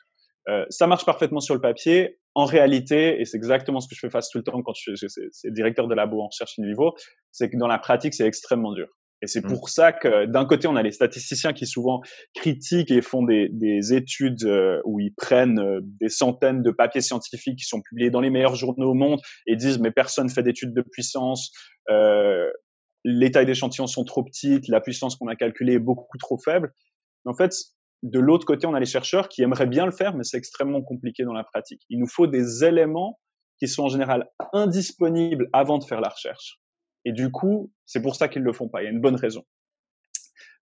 Euh, 0.50 0.66
ça 0.70 0.88
marche 0.88 1.06
parfaitement 1.06 1.40
sur 1.40 1.54
le 1.54 1.62
papier. 1.62 2.20
En 2.36 2.46
réalité, 2.46 3.20
et 3.20 3.26
c'est 3.26 3.38
exactement 3.38 3.80
ce 3.80 3.88
que 3.88 3.96
je 3.96 4.00
fais 4.00 4.10
face 4.10 4.30
tout 4.30 4.38
le 4.40 4.44
temps 4.44 4.62
quand 4.64 4.74
je 4.74 4.96
suis 4.96 5.52
directeur 5.52 5.88
de 5.88 5.96
labo 5.96 6.22
en 6.22 6.28
recherche 6.28 6.58
in 6.60 6.66
vivo, 6.66 6.96
c'est 7.32 7.50
que 7.50 7.58
dans 7.58 7.68
la 7.68 7.80
pratique, 7.80 8.14
c'est 8.14 8.26
extrêmement 8.26 8.74
dur. 8.74 8.88
Et 9.22 9.28
c'est 9.28 9.44
mmh. 9.44 9.50
pour 9.50 9.70
ça 9.70 9.92
que 9.92 10.26
d'un 10.26 10.46
côté, 10.46 10.68
on 10.68 10.76
a 10.76 10.84
les 10.84 10.92
statisticiens 10.92 11.52
qui 11.52 11.66
souvent 11.66 12.02
critiquent 12.34 12.92
et 12.92 13.02
font 13.02 13.24
des, 13.24 13.50
des 13.52 13.94
études 13.94 14.46
euh, 14.46 14.82
où 14.86 15.00
ils 15.00 15.14
prennent 15.14 15.60
euh, 15.60 15.82
des 15.84 16.10
centaines 16.10 16.62
de 16.62 16.72
papiers 16.72 17.02
scientifiques 17.02 17.58
qui 17.58 17.66
sont 17.66 17.82
publiés 17.82 18.12
dans 18.12 18.22
les 18.22 18.30
meilleurs 18.30 18.56
journaux 18.56 18.92
au 18.92 18.94
monde 18.94 19.20
et 19.46 19.56
disent 19.56 19.80
mais 19.80 19.92
personne 19.92 20.30
fait 20.30 20.44
d'études 20.44 20.74
de 20.74 20.82
puissance, 20.82 21.52
euh, 21.90 22.50
les 23.04 23.32
tailles 23.32 23.46
d'échantillons 23.46 23.88
sont 23.88 24.06
trop 24.06 24.24
petites, 24.24 24.68
la 24.68 24.82
puissance 24.82 25.16
qu'on 25.16 25.28
a 25.28 25.36
calculée 25.36 25.74
est 25.74 25.80
beaucoup 25.80 26.18
trop 26.18 26.38
faible. 26.38 26.74
En 27.26 27.34
fait, 27.34 27.54
de 28.04 28.20
l'autre 28.20 28.46
côté, 28.46 28.68
on 28.68 28.74
a 28.74 28.80
les 28.80 28.86
chercheurs 28.86 29.28
qui 29.28 29.42
aimeraient 29.42 29.68
bien 29.68 29.86
le 29.86 29.92
faire, 29.92 30.16
mais 30.16 30.24
c'est 30.24 30.38
extrêmement 30.38 30.82
compliqué 30.82 31.24
dans 31.24 31.34
la 31.34 31.44
pratique. 31.44 31.82
Il 31.90 32.00
nous 32.00 32.08
faut 32.08 32.28
des 32.28 32.64
éléments 32.64 33.20
qui 33.60 33.68
sont 33.68 33.84
en 33.84 33.90
général 33.90 34.30
indisponibles 34.54 35.50
avant 35.52 35.78
de 35.78 35.84
faire 35.84 36.00
la 36.00 36.10
recherche. 36.10 36.59
Et 37.06 37.12
du 37.12 37.32
coup, 37.32 37.72
c'est 37.86 38.02
pour 38.02 38.16
ça 38.16 38.28
qu'ils 38.28 38.44
le 38.44 38.54
font 38.54 38.68
pas. 38.68 38.82
Il 38.82 38.86
y 38.86 38.88
a 38.88 38.92
une 38.92 39.02
bonne 39.02 39.16
raison. 39.16 39.46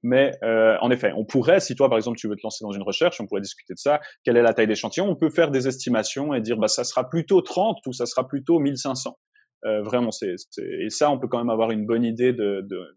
Mais 0.03 0.33
euh, 0.45 0.77
en 0.83 0.91
effet, 0.91 1.13
on 1.17 1.25
pourrait, 1.25 1.59
si 1.59 1.75
toi 1.75 1.89
par 1.89 1.99
exemple 1.99 2.19
tu 2.19 2.29
veux 2.29 2.37
te 2.37 2.43
lancer 2.43 2.65
dans 2.65 2.71
une 2.71 2.83
recherche, 2.83 3.21
on 3.21 3.27
pourrait 3.27 3.41
discuter 3.41 3.75
de 3.75 3.79
ça. 3.79 4.01
Quelle 4.25 4.37
est 4.37 4.43
la 4.43 4.55
taille 4.55 4.67
d'échantillon? 4.67 5.09
On 5.09 5.17
peut 5.17 5.31
faire 5.31 5.51
des 5.51 5.67
estimations 5.67 6.35
et 6.35 6.41
dire 6.41 6.59
bah 6.59 6.69
ça 6.69 6.85
sera 6.85 7.09
plutôt 7.09 7.41
30 7.41 7.79
ou 7.87 7.93
ça 7.93 8.07
sera 8.07 8.29
plutôt 8.29 8.59
1500. 8.59 9.19
Euh, 9.65 9.83
vraiment, 9.83 10.13
c'est 10.13 10.37
et 10.59 10.91
ça, 10.91 11.11
on 11.11 11.19
peut 11.19 11.29
quand 11.29 11.39
même 11.39 11.51
avoir 11.51 11.71
une 11.71 11.87
bonne 11.87 12.05
idée 12.05 12.33
de, 12.33 12.61
de 12.69 12.97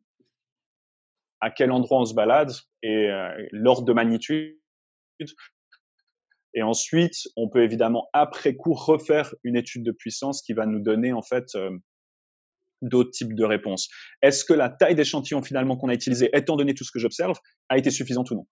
à 1.41 1.49
quel 1.49 1.71
endroit 1.71 2.01
on 2.01 2.05
se 2.05 2.13
balade 2.13 2.51
et 2.83 3.09
euh, 3.09 3.29
l'ordre 3.51 3.85
de 3.85 3.93
magnitude. 3.93 4.57
Et 6.53 6.63
ensuite, 6.63 7.27
on 7.35 7.49
peut 7.49 7.63
évidemment 7.63 8.09
après 8.13 8.55
coup 8.55 8.73
refaire 8.73 9.33
une 9.43 9.55
étude 9.55 9.83
de 9.83 9.91
puissance 9.91 10.41
qui 10.41 10.53
va 10.53 10.65
nous 10.65 10.79
donner 10.79 11.13
en 11.13 11.21
fait 11.21 11.55
euh, 11.55 11.71
d'autres 12.81 13.11
types 13.11 13.33
de 13.33 13.43
réponses. 13.43 13.89
Est-ce 14.21 14.45
que 14.45 14.53
la 14.53 14.69
taille 14.69 14.95
d'échantillon 14.95 15.41
finalement 15.41 15.77
qu'on 15.77 15.89
a 15.89 15.93
utilisé, 15.93 16.29
étant 16.33 16.55
donné 16.55 16.73
tout 16.73 16.83
ce 16.83 16.91
que 16.91 16.99
j'observe, 16.99 17.37
a 17.69 17.77
été 17.77 17.91
suffisante 17.91 18.31
ou 18.31 18.35
non? 18.35 18.47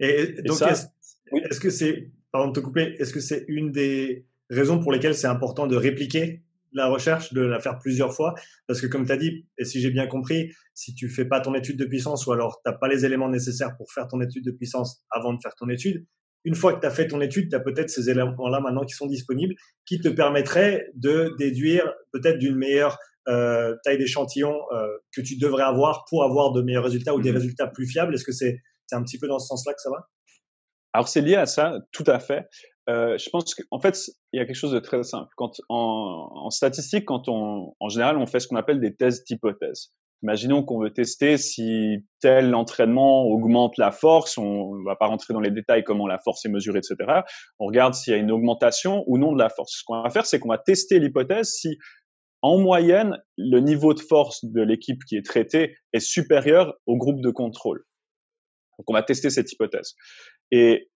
Et 0.00 0.42
donc, 0.42 0.60
est-ce 0.62 1.60
que 1.60 1.70
c'est, 1.70 2.10
pardon 2.32 2.48
de 2.48 2.60
te 2.60 2.64
couper, 2.64 2.96
est-ce 2.98 3.12
que 3.12 3.20
c'est 3.20 3.44
une 3.48 3.72
des 3.72 4.26
raisons 4.50 4.80
pour 4.80 4.92
lesquelles 4.92 5.14
c'est 5.14 5.26
important 5.26 5.66
de 5.66 5.76
répliquer 5.76 6.42
la 6.72 6.86
recherche, 6.86 7.32
de 7.32 7.40
la 7.40 7.58
faire 7.60 7.78
plusieurs 7.78 8.14
fois? 8.14 8.34
Parce 8.66 8.80
que 8.80 8.86
comme 8.86 9.06
tu 9.06 9.12
as 9.12 9.16
dit, 9.16 9.46
et 9.58 9.64
si 9.64 9.80
j'ai 9.80 9.90
bien 9.90 10.06
compris, 10.06 10.52
si 10.74 10.94
tu 10.94 11.08
fais 11.08 11.24
pas 11.24 11.40
ton 11.40 11.54
étude 11.54 11.78
de 11.78 11.84
puissance 11.84 12.26
ou 12.26 12.32
alors 12.32 12.60
tu 12.64 12.70
n'as 12.70 12.76
pas 12.76 12.88
les 12.88 13.04
éléments 13.04 13.28
nécessaires 13.28 13.76
pour 13.76 13.90
faire 13.92 14.06
ton 14.06 14.20
étude 14.20 14.44
de 14.44 14.52
puissance 14.52 15.02
avant 15.10 15.32
de 15.32 15.38
faire 15.42 15.54
ton 15.56 15.68
étude, 15.68 16.06
une 16.44 16.54
fois 16.54 16.74
que 16.74 16.80
tu 16.80 16.86
as 16.86 16.90
fait 16.90 17.08
ton 17.08 17.20
étude, 17.20 17.50
tu 17.50 17.56
as 17.56 17.60
peut-être 17.60 17.90
ces 17.90 18.10
éléments-là 18.10 18.60
maintenant 18.60 18.84
qui 18.84 18.94
sont 18.94 19.06
disponibles, 19.06 19.54
qui 19.86 20.00
te 20.00 20.08
permettraient 20.08 20.86
de 20.94 21.34
déduire 21.38 21.92
peut-être 22.12 22.38
d'une 22.38 22.56
meilleure 22.56 22.98
euh, 23.28 23.76
taille 23.84 23.98
d'échantillon 23.98 24.54
euh, 24.72 24.86
que 25.14 25.20
tu 25.20 25.36
devrais 25.36 25.64
avoir 25.64 26.04
pour 26.08 26.24
avoir 26.24 26.52
de 26.52 26.62
meilleurs 26.62 26.84
résultats 26.84 27.14
ou 27.14 27.20
des 27.20 27.32
mmh 27.32 27.36
résultats 27.36 27.66
plus 27.66 27.86
fiables. 27.86 28.14
Est-ce 28.14 28.24
que 28.24 28.32
c'est 28.32 28.60
un 28.92 29.02
petit 29.02 29.18
peu 29.18 29.28
dans 29.28 29.38
ce 29.38 29.48
sens-là 29.48 29.74
que 29.74 29.80
ça 29.80 29.90
va? 29.90 30.08
Alors 30.94 31.08
c'est 31.08 31.20
lié 31.20 31.34
à 31.34 31.46
ça, 31.46 31.74
tout 31.92 32.04
à 32.06 32.18
fait. 32.18 32.48
Euh, 32.88 33.18
je 33.18 33.28
pense 33.28 33.54
qu'en 33.54 33.78
fait, 33.80 33.98
il 34.32 34.38
y 34.38 34.40
a 34.40 34.46
quelque 34.46 34.56
chose 34.56 34.72
de 34.72 34.78
très 34.78 35.02
simple. 35.02 35.28
Quand 35.36 35.52
en, 35.68 36.30
en 36.34 36.50
statistique, 36.50 37.04
quand 37.04 37.28
on, 37.28 37.74
en 37.78 37.88
général, 37.90 38.16
on 38.16 38.26
fait 38.26 38.40
ce 38.40 38.48
qu'on 38.48 38.56
appelle 38.56 38.80
des 38.80 38.96
thèses 38.96 39.24
d'hypothèse. 39.24 39.92
Imaginons 40.22 40.64
qu'on 40.64 40.80
veut 40.80 40.92
tester 40.92 41.38
si 41.38 42.04
tel 42.20 42.54
entraînement 42.54 43.24
augmente 43.24 43.78
la 43.78 43.92
force. 43.92 44.36
On 44.36 44.74
ne 44.74 44.84
va 44.84 44.96
pas 44.96 45.06
rentrer 45.06 45.32
dans 45.32 45.40
les 45.40 45.52
détails 45.52 45.84
comment 45.84 46.08
la 46.08 46.18
force 46.18 46.44
est 46.44 46.48
mesurée, 46.48 46.78
etc. 46.78 47.22
On 47.60 47.66
regarde 47.66 47.94
s'il 47.94 48.12
y 48.12 48.16
a 48.16 48.18
une 48.18 48.32
augmentation 48.32 49.04
ou 49.06 49.16
non 49.16 49.32
de 49.32 49.38
la 49.38 49.48
force. 49.48 49.78
Ce 49.78 49.84
qu'on 49.86 50.02
va 50.02 50.10
faire, 50.10 50.26
c'est 50.26 50.40
qu'on 50.40 50.48
va 50.48 50.58
tester 50.58 50.98
l'hypothèse 50.98 51.50
si, 51.50 51.78
en 52.42 52.58
moyenne, 52.58 53.16
le 53.36 53.60
niveau 53.60 53.94
de 53.94 54.00
force 54.00 54.44
de 54.44 54.60
l'équipe 54.60 55.04
qui 55.04 55.16
est 55.16 55.24
traitée 55.24 55.76
est 55.92 56.00
supérieur 56.00 56.74
au 56.86 56.96
groupe 56.96 57.20
de 57.20 57.30
contrôle. 57.30 57.84
Donc, 58.78 58.90
on 58.90 58.94
va 58.94 59.02
tester 59.02 59.30
cette 59.30 59.52
hypothèse. 59.52 59.94
Et 60.50 60.88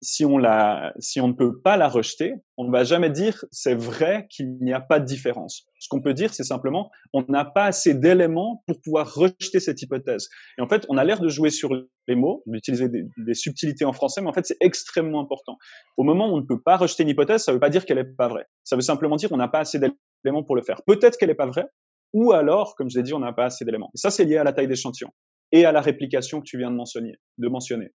si 0.00 0.24
on 0.24 0.38
la, 0.38 0.92
si 0.98 1.20
on 1.20 1.28
ne 1.28 1.32
peut 1.32 1.60
pas 1.60 1.76
la 1.76 1.88
rejeter, 1.88 2.34
on 2.56 2.64
ne 2.64 2.70
va 2.70 2.84
jamais 2.84 3.10
dire 3.10 3.44
c'est 3.50 3.74
vrai 3.74 4.26
qu'il 4.30 4.58
n'y 4.60 4.72
a 4.72 4.80
pas 4.80 5.00
de 5.00 5.04
différence. 5.04 5.66
Ce 5.80 5.88
qu'on 5.88 6.00
peut 6.00 6.14
dire, 6.14 6.32
c'est 6.34 6.44
simplement 6.44 6.90
on 7.12 7.24
n'a 7.28 7.44
pas 7.44 7.64
assez 7.64 7.94
d'éléments 7.94 8.62
pour 8.66 8.80
pouvoir 8.80 9.12
rejeter 9.14 9.60
cette 9.60 9.82
hypothèse. 9.82 10.28
Et 10.58 10.62
en 10.62 10.68
fait, 10.68 10.86
on 10.88 10.96
a 10.96 11.04
l'air 11.04 11.20
de 11.20 11.28
jouer 11.28 11.50
sur 11.50 11.70
les 12.06 12.14
mots, 12.14 12.42
d'utiliser 12.46 12.88
des, 12.88 13.34
subtilités 13.34 13.84
en 13.84 13.92
français, 13.92 14.20
mais 14.20 14.28
en 14.28 14.32
fait, 14.32 14.46
c'est 14.46 14.56
extrêmement 14.60 15.20
important. 15.20 15.58
Au 15.96 16.04
moment 16.04 16.28
où 16.28 16.34
on 16.34 16.40
ne 16.40 16.46
peut 16.46 16.60
pas 16.60 16.76
rejeter 16.76 17.02
une 17.02 17.10
hypothèse, 17.10 17.44
ça 17.44 17.52
ne 17.52 17.56
veut 17.56 17.60
pas 17.60 17.70
dire 17.70 17.84
qu'elle 17.84 17.98
n'est 17.98 18.04
pas 18.04 18.28
vraie. 18.28 18.46
Ça 18.64 18.76
veut 18.76 18.82
simplement 18.82 19.16
dire 19.16 19.28
qu'on 19.28 19.36
n'a 19.36 19.48
pas 19.48 19.60
assez 19.60 19.78
d'éléments 19.78 20.44
pour 20.44 20.56
le 20.56 20.62
faire. 20.62 20.82
Peut-être 20.86 21.18
qu'elle 21.18 21.28
n'est 21.28 21.34
pas 21.34 21.46
vraie, 21.46 21.66
ou 22.12 22.32
alors, 22.32 22.74
comme 22.76 22.88
je 22.88 22.98
l'ai 22.98 23.02
dit, 23.02 23.14
on 23.14 23.18
n'a 23.18 23.32
pas 23.32 23.46
assez 23.46 23.64
d'éléments. 23.64 23.90
Et 23.94 23.98
ça, 23.98 24.10
c'est 24.10 24.24
lié 24.24 24.38
à 24.38 24.44
la 24.44 24.52
taille 24.52 24.68
d'échantillon 24.68 25.10
et 25.52 25.64
à 25.64 25.72
la 25.72 25.80
réplication 25.80 26.40
que 26.40 26.46
tu 26.46 26.58
viens 26.58 26.70
de 26.70 26.76
mentionner. 26.76 27.16
De 27.38 27.48
mentionner. 27.48 27.92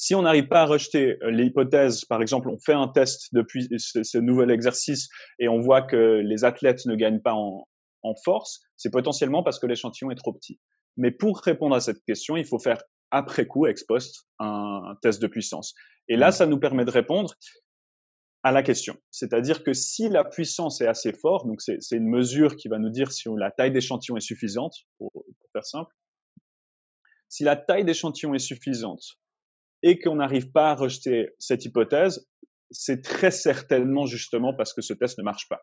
Si 0.00 0.14
on 0.14 0.22
n'arrive 0.22 0.46
pas 0.46 0.62
à 0.62 0.64
rejeter 0.64 1.18
euh, 1.24 1.30
l'hypothèse, 1.32 2.04
par 2.04 2.22
exemple, 2.22 2.48
on 2.48 2.56
fait 2.56 2.72
un 2.72 2.86
test 2.86 3.30
depuis 3.32 3.66
ce, 3.78 4.18
nouvel 4.18 4.52
exercice 4.52 5.08
et 5.40 5.48
on 5.48 5.58
voit 5.58 5.82
que 5.82 6.22
les 6.24 6.44
athlètes 6.44 6.86
ne 6.86 6.94
gagnent 6.94 7.20
pas 7.20 7.34
en, 7.34 7.66
force, 8.24 8.60
c'est 8.76 8.90
potentiellement 8.90 9.42
parce 9.42 9.58
que 9.58 9.66
l'échantillon 9.66 10.12
est 10.12 10.14
trop 10.14 10.32
petit. 10.32 10.60
Mais 10.96 11.10
pour 11.10 11.40
répondre 11.40 11.74
à 11.74 11.80
cette 11.80 12.02
question, 12.04 12.36
il 12.36 12.46
faut 12.46 12.60
faire 12.60 12.80
après 13.10 13.46
coup, 13.46 13.66
ex 13.66 13.82
post, 13.84 14.24
un, 14.38 14.94
test 15.02 15.20
de 15.20 15.26
puissance. 15.26 15.74
Et 16.08 16.16
là, 16.16 16.28
mmh. 16.28 16.32
ça 16.32 16.46
nous 16.46 16.60
permet 16.60 16.84
de 16.84 16.90
répondre 16.90 17.34
à 18.44 18.52
la 18.52 18.62
question. 18.62 18.96
C'est-à-dire 19.10 19.64
que 19.64 19.72
si 19.72 20.08
la 20.08 20.24
puissance 20.24 20.80
est 20.80 20.86
assez 20.86 21.12
forte, 21.12 21.46
donc 21.46 21.60
c'est 21.60 21.96
une 21.96 22.08
mesure 22.08 22.54
qui 22.54 22.68
va 22.68 22.78
nous 22.78 22.90
dire 22.90 23.10
si 23.10 23.28
la 23.36 23.50
taille 23.50 23.72
d'échantillon 23.72 24.16
est 24.16 24.20
suffisante, 24.20 24.76
pour 24.96 25.10
faire 25.52 25.66
simple, 25.66 25.92
si 27.28 27.42
la 27.42 27.56
taille 27.56 27.84
d'échantillon 27.84 28.32
est 28.32 28.38
suffisante 28.38 29.18
et 29.82 29.98
qu'on 29.98 30.16
n'arrive 30.16 30.50
pas 30.50 30.70
à 30.70 30.74
rejeter 30.74 31.30
cette 31.38 31.64
hypothèse, 31.64 32.28
c'est 32.70 33.02
très 33.02 33.30
certainement 33.30 34.06
justement 34.06 34.54
parce 34.54 34.74
que 34.74 34.82
ce 34.82 34.92
test 34.92 35.18
ne 35.18 35.24
marche 35.24 35.48
pas. 35.48 35.62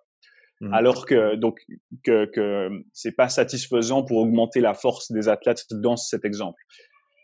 Mmh. 0.62 0.74
Alors 0.74 1.06
que 1.06 1.36
donc 1.36 1.60
que, 2.04 2.26
que 2.26 2.70
c'est 2.94 3.12
pas 3.12 3.28
satisfaisant 3.28 4.04
pour 4.04 4.18
augmenter 4.18 4.62
la 4.62 4.74
force 4.74 5.12
des 5.12 5.28
athlètes 5.28 5.66
dans 5.72 5.98
cet 5.98 6.24
exemple. 6.24 6.62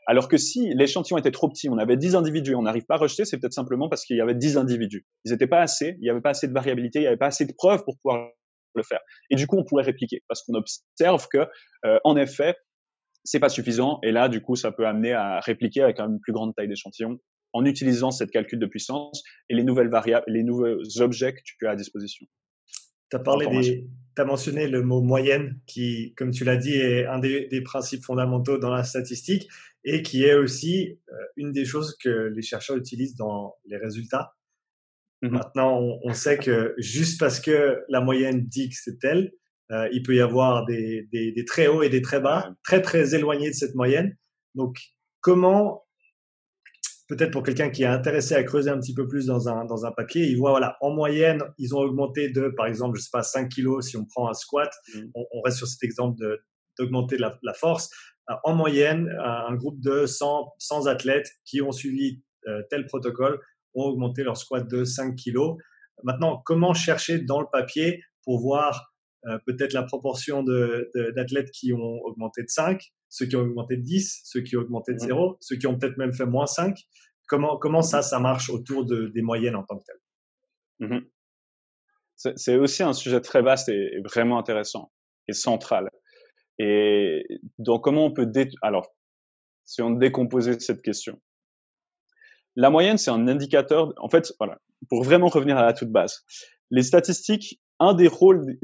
Alors 0.07 0.27
que 0.27 0.37
si 0.37 0.73
l'échantillon 0.73 1.17
était 1.17 1.31
trop 1.31 1.47
petit, 1.47 1.69
on 1.69 1.77
avait 1.77 1.95
10 1.95 2.15
individus 2.15 2.51
et 2.51 2.55
on 2.55 2.63
n'arrive 2.63 2.85
pas 2.85 2.95
à 2.95 2.97
rejeter, 2.97 3.23
c'est 3.23 3.37
peut-être 3.37 3.53
simplement 3.53 3.87
parce 3.87 4.03
qu'il 4.03 4.17
y 4.17 4.21
avait 4.21 4.35
10 4.35 4.57
individus. 4.57 5.05
Ils 5.23 5.31
n'étaient 5.31 5.47
pas 5.47 5.61
assez, 5.61 5.95
il 5.99 6.03
n'y 6.03 6.09
avait 6.09 6.21
pas 6.21 6.31
assez 6.31 6.47
de 6.47 6.53
variabilité, 6.53 6.99
il 6.99 7.03
n'y 7.03 7.07
avait 7.07 7.17
pas 7.17 7.27
assez 7.27 7.45
de 7.45 7.53
preuves 7.53 7.83
pour 7.85 7.97
pouvoir 8.01 8.29
le 8.75 8.83
faire. 8.83 8.99
Et 9.29 9.35
du 9.35 9.47
coup, 9.47 9.57
on 9.57 9.63
pourrait 9.63 9.83
répliquer 9.83 10.23
parce 10.27 10.43
qu'on 10.43 10.55
observe 10.55 11.27
que, 11.29 11.47
euh, 11.85 11.99
en 12.03 12.17
effet, 12.17 12.55
c'est 13.23 13.39
pas 13.39 13.49
suffisant. 13.49 13.99
Et 14.03 14.11
là, 14.11 14.29
du 14.29 14.41
coup, 14.41 14.55
ça 14.55 14.71
peut 14.71 14.87
amener 14.87 15.13
à 15.13 15.39
répliquer 15.39 15.81
avec 15.81 15.99
une 15.99 16.19
plus 16.19 16.33
grande 16.33 16.55
taille 16.55 16.67
d'échantillon 16.67 17.19
en 17.53 17.65
utilisant 17.65 18.11
cette 18.11 18.31
calcul 18.31 18.59
de 18.59 18.65
puissance 18.65 19.23
et 19.49 19.55
les 19.55 19.63
nouvelles 19.63 19.89
variables, 19.89 20.25
les 20.27 20.43
nouveaux 20.43 20.81
objets 21.01 21.33
que 21.33 21.41
tu 21.43 21.67
as 21.67 21.71
à 21.71 21.75
disposition. 21.75 22.25
Tu 23.09 23.17
as 23.17 23.19
parlé 23.19 23.47
des, 23.47 23.89
as 24.17 24.25
mentionné 24.25 24.67
le 24.67 24.81
mot 24.83 25.01
moyenne 25.01 25.59
qui, 25.67 26.13
comme 26.15 26.31
tu 26.31 26.45
l'as 26.45 26.55
dit, 26.55 26.75
est 26.75 27.05
un 27.05 27.19
des, 27.19 27.61
principes 27.61 28.03
fondamentaux 28.03 28.57
dans 28.57 28.69
la 28.69 28.83
statistique 28.83 29.49
et 29.83 30.01
qui 30.01 30.23
est 30.23 30.35
aussi 30.35 30.99
euh, 31.09 31.15
une 31.35 31.51
des 31.51 31.65
choses 31.65 31.97
que 32.01 32.31
les 32.33 32.41
chercheurs 32.41 32.77
utilisent 32.77 33.15
dans 33.15 33.55
les 33.65 33.77
résultats. 33.77 34.35
Mmh 35.21 35.29
Maintenant, 35.29 35.77
on, 35.79 35.99
on, 36.03 36.13
sait 36.13 36.37
que 36.37 36.73
juste 36.77 37.19
parce 37.19 37.39
que 37.39 37.83
la 37.89 37.99
moyenne 37.99 38.45
dit 38.47 38.69
que 38.69 38.75
c'est 38.75 38.97
tel, 38.99 39.33
euh, 39.71 39.87
il 39.91 40.03
peut 40.03 40.15
y 40.15 40.21
avoir 40.21 40.65
des, 40.65 41.07
des, 41.11 41.31
des, 41.31 41.45
très 41.45 41.67
hauts 41.67 41.83
et 41.83 41.89
des 41.89 42.01
très 42.01 42.19
bas, 42.19 42.53
très 42.63 42.81
très 42.81 43.15
éloignés 43.15 43.49
de 43.49 43.55
cette 43.55 43.75
moyenne. 43.75 44.17
Donc, 44.55 44.77
comment, 45.21 45.85
peut-être 47.07 47.31
pour 47.31 47.43
quelqu'un 47.43 47.69
qui 47.69 47.83
est 47.83 47.87
intéressé 47.87 48.35
à 48.35 48.43
creuser 48.43 48.69
un 48.69 48.79
petit 48.79 48.93
peu 48.93 49.07
plus 49.07 49.25
dans 49.25 49.47
un, 49.47 49.65
dans 49.65 49.85
un 49.85 49.91
papier, 49.91 50.25
il 50.25 50.37
voit, 50.37 50.51
voilà, 50.51 50.77
en 50.81 50.91
moyenne, 50.91 51.41
ils 51.57 51.73
ont 51.73 51.79
augmenté 51.79 52.29
de, 52.29 52.49
par 52.49 52.65
exemple, 52.65 52.97
je 52.97 53.03
sais 53.03 53.09
pas, 53.11 53.23
5 53.23 53.49
kilos 53.49 53.87
si 53.87 53.97
on 53.97 54.05
prend 54.05 54.29
un 54.29 54.33
squat. 54.33 54.73
Mmh. 54.93 54.99
On, 55.15 55.25
on, 55.31 55.41
reste 55.41 55.57
sur 55.57 55.67
cet 55.67 55.83
exemple 55.83 56.21
d'augmenter 56.77 57.17
la, 57.17 57.37
la, 57.41 57.53
force. 57.53 57.89
Euh, 58.29 58.33
en 58.43 58.53
moyenne, 58.53 59.09
un 59.23 59.55
groupe 59.55 59.79
de 59.79 60.05
100, 60.05 60.53
100 60.57 60.87
athlètes 60.87 61.29
qui 61.45 61.61
ont 61.61 61.71
suivi 61.71 62.21
euh, 62.47 62.61
tel 62.69 62.85
protocole 62.85 63.39
ont 63.73 63.83
augmenté 63.83 64.23
leur 64.23 64.35
squat 64.35 64.67
de 64.67 64.83
5 64.83 65.15
kilos. 65.15 65.57
Maintenant, 66.03 66.41
comment 66.45 66.73
chercher 66.73 67.19
dans 67.19 67.39
le 67.39 67.47
papier 67.51 68.03
pour 68.23 68.39
voir 68.39 68.90
euh, 69.27 69.37
peut-être 69.45 69.73
la 69.73 69.83
proportion 69.83 70.43
d'athlètes 70.43 71.47
de, 71.47 71.51
qui 71.51 71.73
ont 71.73 71.99
augmenté 72.03 72.41
de 72.41 72.47
5, 72.47 72.81
ceux 73.09 73.25
qui 73.27 73.35
ont 73.35 73.41
augmenté 73.41 73.77
de 73.77 73.83
10, 73.83 74.21
ceux 74.23 74.41
qui 74.41 74.57
ont 74.57 74.61
augmenté 74.61 74.93
de 74.93 74.99
0, 74.99 75.31
mmh. 75.31 75.35
ceux 75.41 75.55
qui 75.57 75.67
ont 75.67 75.77
peut-être 75.77 75.97
même 75.97 76.13
fait 76.13 76.25
moins 76.25 76.47
5. 76.47 76.77
Comment, 77.27 77.57
comment 77.57 77.81
ça, 77.81 78.01
ça 78.01 78.19
marche 78.19 78.49
autour 78.49 78.85
de, 78.85 79.07
des 79.07 79.21
moyennes 79.21 79.55
en 79.55 79.63
tant 79.63 79.77
que 79.77 79.83
telles? 79.85 80.89
Mmh 80.89 80.99
C'est 82.35 82.55
aussi 82.55 82.83
un 82.83 82.93
sujet 82.93 83.21
très 83.21 83.41
vaste 83.41 83.69
et, 83.69 84.01
vraiment 84.03 84.39
intéressant 84.39 84.91
et 85.27 85.33
central. 85.33 85.89
Et 86.57 87.23
donc, 87.59 87.83
comment 87.83 88.05
on 88.05 88.11
peut... 88.11 88.29
Alors, 88.61 88.87
si 89.65 89.81
on 89.81 89.91
décomposait 89.91 90.59
cette 90.59 90.81
question. 90.81 91.21
La 92.55 92.69
moyenne, 92.69 92.97
c'est 92.97 93.11
un 93.11 93.27
indicateur. 93.27 93.93
En 93.97 94.09
fait, 94.09 94.33
voilà, 94.39 94.57
pour 94.89 95.03
vraiment 95.03 95.27
revenir 95.27 95.57
à 95.57 95.63
la 95.63 95.73
toute 95.73 95.91
base, 95.91 96.25
les 96.71 96.83
statistiques 96.83 97.60
un 97.81 97.95
des 97.95 98.07
rôles, 98.07 98.59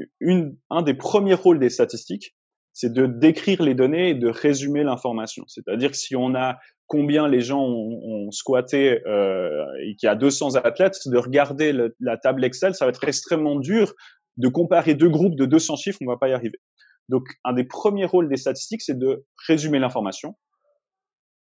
un 0.70 0.82
des 0.82 0.94
premiers 0.94 1.34
rôles 1.34 1.58
des 1.58 1.70
statistiques, 1.70 2.36
c'est 2.72 2.92
de 2.92 3.06
décrire 3.06 3.60
les 3.60 3.74
données 3.74 4.10
et 4.10 4.14
de 4.14 4.28
résumer 4.28 4.84
l'information. 4.84 5.42
C'est-à-dire 5.48 5.90
que 5.90 5.96
si 5.96 6.14
on 6.14 6.36
a 6.36 6.56
combien 6.86 7.26
les 7.26 7.40
gens 7.40 7.64
ont, 7.64 8.30
squatté 8.30 9.04
euh, 9.06 9.64
et 9.82 9.96
qu'il 9.96 10.06
y 10.06 10.10
a 10.10 10.14
200 10.14 10.54
athlètes, 10.54 10.96
de 11.06 11.18
regarder 11.18 11.76
la 11.98 12.16
table 12.16 12.44
Excel, 12.44 12.74
ça 12.76 12.84
va 12.84 12.90
être 12.90 13.02
extrêmement 13.08 13.56
dur 13.56 13.92
de 14.36 14.46
comparer 14.46 14.94
deux 14.94 15.08
groupes 15.08 15.34
de 15.34 15.46
200 15.46 15.74
chiffres, 15.76 15.98
on 16.00 16.06
va 16.06 16.16
pas 16.16 16.28
y 16.28 16.32
arriver. 16.32 16.60
Donc, 17.08 17.26
un 17.42 17.54
des 17.54 17.64
premiers 17.64 18.04
rôles 18.04 18.28
des 18.28 18.36
statistiques, 18.36 18.82
c'est 18.82 18.98
de 18.98 19.24
résumer 19.48 19.80
l'information. 19.80 20.36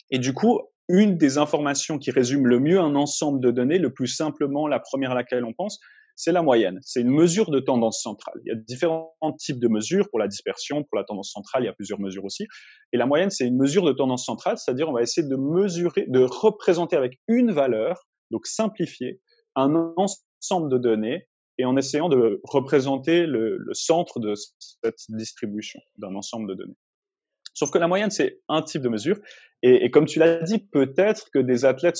Et 0.09 0.19
du 0.19 0.33
coup, 0.33 0.61
une 0.87 1.17
des 1.17 1.37
informations 1.37 1.97
qui 1.97 2.11
résume 2.11 2.47
le 2.47 2.61
mieux 2.61 2.79
un 2.79 2.95
ensemble 2.95 3.41
de 3.41 3.51
données, 3.51 3.77
le 3.77 3.91
plus 3.91 4.07
simplement, 4.07 4.67
la 4.67 4.79
première 4.79 5.11
à 5.11 5.15
laquelle 5.15 5.43
on 5.43 5.53
pense, 5.53 5.81
c'est 6.17 6.31
la 6.31 6.41
moyenne. 6.41 6.79
C'est 6.81 7.01
une 7.01 7.11
mesure 7.11 7.51
de 7.51 7.59
tendance 7.59 8.01
centrale. 8.01 8.33
Il 8.43 8.49
y 8.49 8.51
a 8.51 8.55
différents 8.55 9.15
types 9.37 9.59
de 9.59 9.67
mesures 9.67 10.09
pour 10.09 10.17
la 10.17 10.27
dispersion, 10.27 10.83
pour 10.83 10.97
la 10.97 11.03
tendance 11.03 11.31
centrale, 11.31 11.63
il 11.63 11.67
y 11.67 11.69
a 11.69 11.73
plusieurs 11.73 11.99
mesures 11.99 12.25
aussi. 12.25 12.47
Et 12.91 12.97
la 12.97 13.05
moyenne, 13.05 13.29
c'est 13.29 13.45
une 13.45 13.55
mesure 13.55 13.85
de 13.85 13.93
tendance 13.93 14.25
centrale, 14.25 14.57
c'est-à-dire 14.57 14.89
on 14.89 14.93
va 14.93 15.03
essayer 15.03 15.25
de 15.25 15.35
mesurer, 15.35 16.05
de 16.07 16.23
représenter 16.23 16.95
avec 16.97 17.19
une 17.27 17.51
valeur, 17.51 18.07
donc 18.31 18.47
simplifier, 18.47 19.21
un 19.55 19.93
ensemble 19.95 20.71
de 20.71 20.79
données 20.79 21.27
et 21.59 21.65
en 21.65 21.77
essayant 21.77 22.09
de 22.09 22.41
représenter 22.43 23.27
le, 23.27 23.63
centre 23.73 24.19
de 24.19 24.33
cette 24.35 25.05
distribution 25.09 25.79
d'un 25.99 26.15
ensemble 26.15 26.49
de 26.49 26.55
données. 26.55 26.77
Sauf 27.53 27.69
que 27.69 27.77
la 27.77 27.87
moyenne, 27.87 28.11
c'est 28.11 28.39
un 28.49 28.63
type 28.63 28.81
de 28.81 28.89
mesure. 28.89 29.19
Et, 29.61 29.85
et 29.85 29.91
comme 29.91 30.05
tu 30.05 30.17
l'as 30.17 30.41
dit, 30.41 30.59
peut-être 30.59 31.29
que 31.31 31.39
des 31.39 31.63
athlètes 31.65 31.99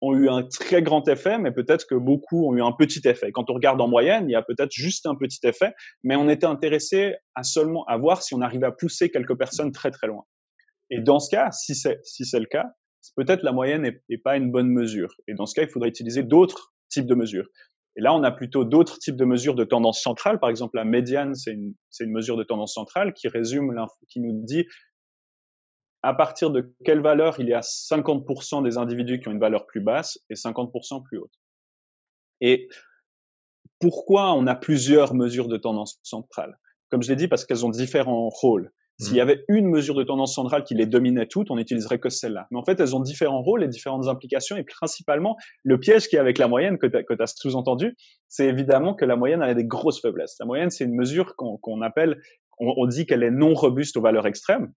ont 0.00 0.14
eu 0.14 0.28
un 0.28 0.42
très 0.42 0.82
grand 0.82 1.06
effet, 1.08 1.38
mais 1.38 1.52
peut-être 1.52 1.86
que 1.86 1.94
beaucoup 1.94 2.48
ont 2.48 2.56
eu 2.56 2.62
un 2.62 2.72
petit 2.72 3.06
effet. 3.06 3.32
Quand 3.32 3.50
on 3.50 3.54
regarde 3.54 3.80
en 3.80 3.88
moyenne, 3.88 4.28
il 4.28 4.32
y 4.32 4.36
a 4.36 4.42
peut-être 4.42 4.72
juste 4.72 5.06
un 5.06 5.14
petit 5.14 5.40
effet, 5.44 5.72
mais 6.02 6.16
on 6.16 6.28
était 6.28 6.46
intéressé 6.46 7.16
à 7.34 7.42
seulement 7.42 7.84
à 7.84 7.96
voir 7.96 8.22
si 8.22 8.34
on 8.34 8.40
arrivait 8.40 8.66
à 8.66 8.72
pousser 8.72 9.10
quelques 9.10 9.36
personnes 9.36 9.72
très 9.72 9.90
très 9.90 10.06
loin. 10.06 10.24
Et 10.90 11.00
dans 11.00 11.20
ce 11.20 11.30
cas, 11.30 11.50
si 11.52 11.74
c'est 11.74 12.00
si 12.02 12.24
c'est 12.24 12.40
le 12.40 12.46
cas, 12.46 12.66
peut-être 13.16 13.42
la 13.42 13.52
moyenne 13.52 13.82
n'est 14.08 14.18
pas 14.18 14.36
une 14.36 14.50
bonne 14.50 14.68
mesure. 14.68 15.14
Et 15.28 15.34
dans 15.34 15.46
ce 15.46 15.54
cas, 15.54 15.62
il 15.62 15.68
faudrait 15.68 15.88
utiliser 15.88 16.22
d'autres 16.22 16.72
types 16.88 17.06
de 17.06 17.14
mesures. 17.14 17.46
Et 17.96 18.02
là, 18.02 18.14
on 18.14 18.22
a 18.22 18.30
plutôt 18.30 18.64
d'autres 18.64 18.98
types 18.98 19.16
de 19.16 19.24
mesures 19.24 19.54
de 19.54 19.64
tendance 19.64 20.00
centrale. 20.00 20.38
Par 20.38 20.48
exemple, 20.48 20.76
la 20.76 20.84
médiane, 20.84 21.34
c'est 21.34 21.52
une, 21.52 21.74
une 22.00 22.12
mesure 22.12 22.36
de 22.36 22.44
tendance 22.44 22.74
centrale 22.74 23.12
qui 23.12 23.28
résume, 23.28 23.74
qui 24.08 24.20
nous 24.20 24.44
dit 24.44 24.64
à 26.02 26.14
partir 26.14 26.50
de 26.50 26.74
quelle 26.84 27.00
valeur 27.00 27.40
il 27.40 27.48
y 27.48 27.54
a 27.54 27.60
50% 27.60 28.62
des 28.62 28.78
individus 28.78 29.20
qui 29.20 29.28
ont 29.28 29.32
une 29.32 29.40
valeur 29.40 29.66
plus 29.66 29.80
basse 29.80 30.18
et 30.30 30.34
50% 30.34 31.02
plus 31.02 31.18
haute? 31.18 31.32
Et 32.40 32.68
pourquoi 33.80 34.32
on 34.34 34.46
a 34.46 34.54
plusieurs 34.54 35.14
mesures 35.14 35.48
de 35.48 35.56
tendance 35.56 35.98
centrale? 36.02 36.58
Comme 36.90 37.02
je 37.02 37.08
l'ai 37.08 37.16
dit, 37.16 37.28
parce 37.28 37.44
qu'elles 37.44 37.64
ont 37.64 37.70
différents 37.70 38.28
rôles. 38.28 38.72
S'il 39.00 39.16
y 39.16 39.20
avait 39.20 39.44
une 39.48 39.66
mesure 39.66 39.94
de 39.94 40.02
tendance 40.02 40.34
centrale 40.34 40.62
qui 40.62 40.74
les 40.74 40.84
dominait 40.84 41.26
toutes, 41.26 41.50
on 41.50 41.56
n'utiliserait 41.56 41.98
que 41.98 42.10
celle-là. 42.10 42.46
Mais 42.50 42.58
en 42.58 42.64
fait, 42.64 42.78
elles 42.80 42.94
ont 42.94 43.00
différents 43.00 43.40
rôles 43.40 43.64
et 43.64 43.68
différentes 43.68 44.08
implications. 44.08 44.58
Et 44.58 44.64
principalement, 44.64 45.38
le 45.62 45.80
piège 45.80 46.08
qui 46.08 46.16
est 46.16 46.18
avec 46.18 46.36
la 46.36 46.48
moyenne, 46.48 46.76
que 46.76 46.86
tu 46.86 47.22
as, 47.22 47.26
sous-entendu, 47.26 47.96
c'est 48.28 48.46
évidemment 48.46 48.94
que 48.94 49.06
la 49.06 49.16
moyenne 49.16 49.40
a 49.40 49.54
des 49.54 49.64
grosses 49.64 50.02
faiblesses. 50.02 50.36
La 50.38 50.44
moyenne, 50.44 50.68
c'est 50.68 50.84
une 50.84 50.94
mesure 50.94 51.34
qu'on 51.36 51.80
appelle, 51.80 52.20
on, 52.58 52.86
dit 52.86 53.06
qu'elle 53.06 53.22
est 53.22 53.30
non 53.30 53.54
robuste 53.54 53.96
aux 53.96 54.02
valeurs 54.02 54.26
extrêmes. 54.26 54.70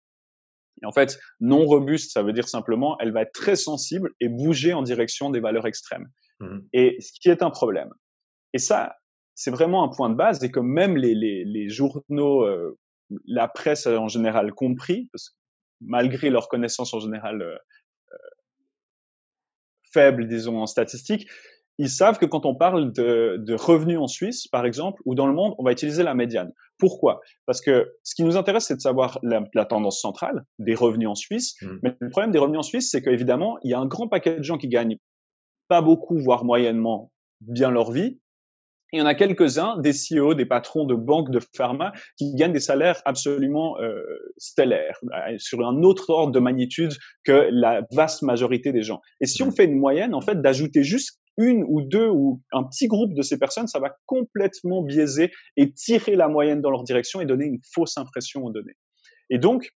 Et 0.82 0.86
en 0.86 0.91
fait, 0.91 1.20
non 1.39 1.65
robuste, 1.65 2.12
ça 2.12 2.24
veut 2.24 2.34
dire 2.34 2.50
simplement, 2.50 2.98
elle 3.00 3.12
va 3.12 3.22
être 3.22 3.34
très 3.34 3.56
sensible 3.56 4.12
et 4.20 4.30
bouger 4.30 4.74
en 4.74 4.82
direction 4.82 5.30
des 5.30 5.39
valeurs 5.39 5.67
extrêmes. 5.67 6.08
Mmh. 6.39 6.60
Et 6.74 6.98
ce 7.00 7.12
qui 7.20 7.30
est 7.30 7.44
un 7.44 7.52
problème. 7.52 7.89
Et 8.54 8.58
ça, 8.58 8.96
c'est 9.36 9.52
vraiment 9.52 9.84
un 9.84 9.89
point 9.89 10.10
de 10.10 10.15
base 10.15 10.44
et 10.44 10.52
que 10.52 10.60
même 10.60 10.98
les, 10.98 11.15
les, 11.15 11.46
les 11.46 11.70
journaux 11.70 12.44
euh, 12.44 12.78
la 13.26 13.48
presse 13.48 13.88
en 13.88 14.08
général 14.08 14.54
compris, 14.54 15.10
parce 15.12 15.30
que 15.30 15.36
malgré 15.82 16.30
leur 16.30 16.48
connaissance 16.48 16.94
en 16.94 17.00
général 17.00 17.41
euh, 17.41 17.56
euh, 18.12 18.17
faible, 19.91 20.28
disons, 20.28 20.60
en 20.60 20.67
statistique, 20.67 21.30
ils 21.78 21.89
savent 21.89 22.20
que 22.20 22.26
quand 22.26 22.46
on 22.46 22.56
parle 22.56 22.91
de, 22.94 23.38
de, 23.39 23.54
revenus 23.56 23.98
en 23.98 24.08
Suisse, 24.08 24.48
par 24.48 24.65
exemple, 24.65 25.02
ou 25.06 25.15
dans 25.15 25.28
le 25.28 25.34
monde, 25.34 25.56
on 25.58 25.63
va 25.63 25.72
utiliser 25.72 26.04
la 26.04 26.13
médiane. 26.13 26.52
Pourquoi? 26.82 27.22
Parce 27.46 27.62
que 27.62 27.94
ce 28.04 28.15
qui 28.15 28.24
nous 28.24 28.38
intéresse, 28.38 28.65
c'est 28.65 28.76
de 28.76 28.82
savoir 28.82 29.20
la, 29.22 29.44
la, 29.54 29.65
tendance 29.65 30.02
centrale 30.02 30.44
des 30.58 30.74
revenus 30.74 31.08
en 31.08 31.15
Suisse. 31.15 31.56
Mmh. 31.62 31.67
Mais 31.84 31.96
le 32.00 32.10
problème 32.10 32.32
des 32.32 32.39
revenus 32.39 32.60
en 32.60 32.63
Suisse, 32.63 32.89
c'est 32.89 33.04
qu'évidemment, 33.04 33.58
il 33.63 33.70
y 33.70 33.76
a 33.76 33.80
un 33.80 33.86
grand 33.86 34.08
paquet 34.08 34.38
de 34.38 34.44
gens 34.44 34.58
qui 34.58 34.67
gagnent 34.67 34.98
pas 35.67 35.82
beaucoup, 35.82 36.17
voire 36.17 36.44
moyennement 36.44 37.12
bien 37.39 37.70
leur 37.70 37.91
vie, 37.91 38.20
il 38.94 39.00
y 39.00 39.02
en 39.02 39.06
a 39.06 39.15
quelques-uns, 39.15 39.78
des 39.78 39.91
CEO, 39.94 40.34
des 40.34 40.46
patrons 40.46 40.86
de 40.86 40.96
banques 40.96 41.32
de 41.32 41.39
pharma, 41.56 41.94
qui 42.17 42.34
gagnent 42.36 42.52
des 42.52 42.60
salaires 42.60 43.02
absolument 43.06 43.80
euh, 43.80 44.02
stellaires, 44.38 45.00
euh, 45.04 45.36
sur 45.38 45.65
un 45.65 45.84
autre 45.84 46.10
ordre 46.10 46.34
de 46.34 46.39
magnitude 46.39 46.91
que 47.24 47.48
la 47.52 47.84
vaste 47.91 48.22
majorité 48.22 48.74
des 48.74 48.82
gens. 48.82 49.00
Et 49.22 49.28
si 49.28 49.44
on 49.44 49.48
mmh. 49.48 49.56
fait 49.56 49.65
une 49.65 49.80
moyenne, 49.80 50.13
en 50.13 50.22
fait, 50.22 50.41
d'ajouter 50.41 50.84
juste 50.84 51.22
une 51.38 51.63
ou 51.67 51.82
deux 51.82 52.10
ou 52.10 52.41
un 52.52 52.63
petit 52.63 52.88
groupe 52.88 53.13
de 53.13 53.22
ces 53.22 53.38
personnes, 53.38 53.67
ça 53.67 53.80
va 53.80 53.96
complètement 54.06 54.82
biaiser 54.82 55.32
et 55.58 55.72
tirer 55.72 56.15
la 56.15 56.28
moyenne 56.28 56.62
dans 56.62 56.72
leur 56.72 56.84
direction 56.84 57.22
et 57.22 57.26
donner 57.26 57.46
une 57.46 57.60
fausse 57.74 57.98
impression 57.98 58.44
aux 58.44 58.52
données. 58.52 58.76
Et 59.30 59.38
donc, 59.38 59.72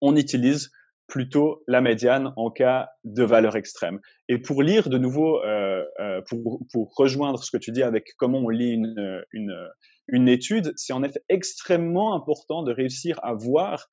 on 0.00 0.16
utilise 0.16 0.70
plutôt 1.06 1.62
la 1.66 1.80
médiane 1.80 2.32
en 2.36 2.50
cas 2.50 2.88
de 3.04 3.24
valeur 3.24 3.56
extrême. 3.56 4.00
Et 4.28 4.38
pour 4.38 4.62
lire 4.62 4.88
de 4.88 4.96
nouveau, 4.96 5.42
euh, 5.42 5.84
euh, 5.98 6.22
pour, 6.28 6.94
rejoindre 6.96 7.42
ce 7.42 7.50
que 7.50 7.56
tu 7.56 7.72
dis 7.72 7.82
avec 7.82 8.14
comment 8.16 8.38
on 8.38 8.48
lit 8.48 8.70
une, 8.70 9.24
une 10.08 10.28
étude, 10.28 10.72
c'est 10.76 10.92
en 10.92 11.02
effet 11.02 11.20
extrêmement 11.28 12.14
important 12.14 12.62
de 12.62 12.72
réussir 12.72 13.18
à 13.22 13.34
voir 13.34 13.88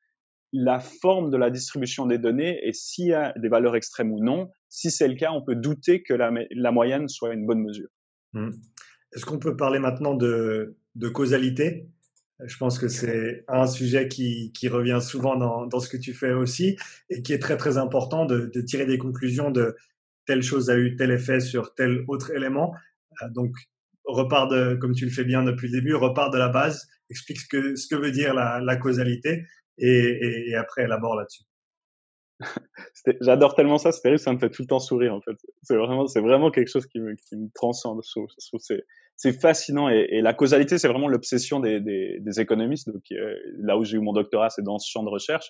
la 0.53 0.79
forme 0.79 1.29
de 1.29 1.37
la 1.37 1.49
distribution 1.49 2.05
des 2.05 2.17
données 2.17 2.59
et 2.63 2.73
s'il 2.73 3.07
y 3.07 3.13
a 3.13 3.33
des 3.37 3.49
valeurs 3.49 3.75
extrêmes 3.75 4.11
ou 4.11 4.23
non. 4.23 4.49
Si 4.69 4.91
c'est 4.91 5.07
le 5.07 5.15
cas, 5.15 5.31
on 5.31 5.41
peut 5.41 5.55
douter 5.55 6.03
que 6.03 6.13
la, 6.13 6.71
moyenne 6.71 7.07
soit 7.07 7.33
une 7.33 7.45
bonne 7.45 7.61
mesure. 7.61 7.89
Mmh. 8.33 8.51
Est-ce 9.13 9.25
qu'on 9.25 9.39
peut 9.39 9.55
parler 9.55 9.79
maintenant 9.79 10.13
de, 10.13 10.75
causalité? 11.13 11.87
Je 12.45 12.55
pense 12.57 12.77
que 12.77 12.87
c'est 12.87 13.45
un 13.47 13.65
sujet 13.65 14.07
qui, 14.07 14.51
revient 14.69 14.99
souvent 15.01 15.35
dans, 15.35 15.79
ce 15.79 15.89
que 15.89 15.97
tu 15.97 16.13
fais 16.13 16.33
aussi 16.33 16.77
et 17.09 17.21
qui 17.21 17.33
est 17.33 17.39
très 17.39 17.57
très 17.57 17.77
important 17.77 18.25
de, 18.25 18.49
tirer 18.61 18.85
des 18.85 18.97
conclusions 18.97 19.51
de 19.51 19.75
telle 20.25 20.43
chose 20.43 20.69
a 20.69 20.77
eu 20.77 20.97
tel 20.97 21.11
effet 21.11 21.39
sur 21.39 21.73
tel 21.73 22.03
autre 22.09 22.31
élément. 22.31 22.73
Euh, 23.21 23.29
donc 23.29 23.55
repart 24.03 24.51
de, 24.51 24.75
comme 24.75 24.93
tu 24.93 25.05
le 25.05 25.11
fais 25.11 25.23
bien 25.23 25.41
depuis 25.43 25.67
le 25.67 25.79
début, 25.79 25.95
repart 25.95 26.33
de 26.33 26.37
la 26.37 26.49
base, 26.49 26.89
explique 27.09 27.39
ce 27.39 27.87
que, 27.87 27.95
veut 27.95 28.11
dire 28.11 28.33
la 28.33 28.75
causalité 28.75 29.45
et, 29.77 29.87
et, 29.87 30.49
et 30.49 30.55
après 30.55 30.83
élabore 30.83 31.15
là-dessus. 31.15 31.43
J'adore 33.21 33.55
tellement 33.55 33.77
ça, 33.77 33.91
c'est 33.91 34.01
terrible, 34.01 34.19
ça 34.19 34.33
me 34.33 34.37
fait 34.37 34.49
tout 34.49 34.61
le 34.61 34.67
temps 34.67 34.79
sourire 34.79 35.13
en 35.13 35.21
fait. 35.21 35.35
C'est 35.63 35.75
vraiment, 35.75 36.07
c'est 36.07 36.21
vraiment 36.21 36.51
quelque 36.51 36.69
chose 36.69 36.85
qui 36.85 36.99
me, 36.99 37.15
qui 37.15 37.35
me 37.35 37.49
transcende. 37.53 38.01
C'est, 38.03 38.85
c'est 39.15 39.33
fascinant 39.33 39.89
et, 39.89 40.07
et, 40.11 40.21
la 40.21 40.33
causalité, 40.33 40.77
c'est 40.77 40.87
vraiment 40.87 41.07
l'obsession 41.07 41.59
des, 41.59 41.79
des, 41.79 42.19
des, 42.19 42.39
économistes. 42.39 42.89
Donc 42.89 43.03
euh, 43.11 43.33
là 43.59 43.77
où 43.77 43.83
j'ai 43.83 43.97
eu 43.97 43.99
mon 43.99 44.13
doctorat, 44.13 44.49
c'est 44.49 44.61
dans 44.61 44.77
ce 44.77 44.89
champ 44.89 45.03
de 45.03 45.09
recherche. 45.09 45.49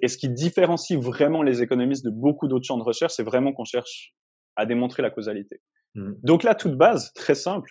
Et 0.00 0.08
ce 0.08 0.16
qui 0.16 0.28
différencie 0.28 0.98
vraiment 0.98 1.42
les 1.42 1.62
économistes 1.62 2.04
de 2.04 2.10
beaucoup 2.10 2.48
d'autres 2.48 2.64
champs 2.64 2.78
de 2.78 2.84
recherche, 2.84 3.12
c'est 3.14 3.22
vraiment 3.22 3.52
qu'on 3.52 3.64
cherche 3.64 4.14
à 4.56 4.64
démontrer 4.64 5.02
la 5.02 5.10
causalité. 5.10 5.60
Mmh. 5.94 6.12
Donc 6.22 6.42
là, 6.42 6.54
toute 6.54 6.76
base, 6.76 7.12
très 7.12 7.34
simple, 7.34 7.70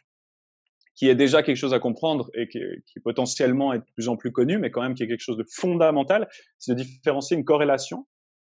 qui 0.96 1.10
est 1.10 1.16
déjà 1.16 1.44
quelque 1.44 1.58
chose 1.58 1.74
à 1.74 1.80
comprendre 1.80 2.30
et 2.34 2.48
qui, 2.48 2.60
qui 2.86 3.00
potentiellement 3.00 3.74
est 3.74 3.80
de 3.80 3.86
plus 3.96 4.10
en 4.10 4.16
plus 4.16 4.32
connu, 4.32 4.58
mais 4.58 4.72
quand 4.72 4.82
même 4.82 4.94
qui 4.94 5.04
est 5.04 5.08
quelque 5.08 5.22
chose 5.22 5.38
de 5.38 5.46
fondamental, 5.50 6.28
c'est 6.60 6.76
de 6.76 6.84
différencier 6.84 7.36
une 7.36 7.46
corrélation 7.46 8.08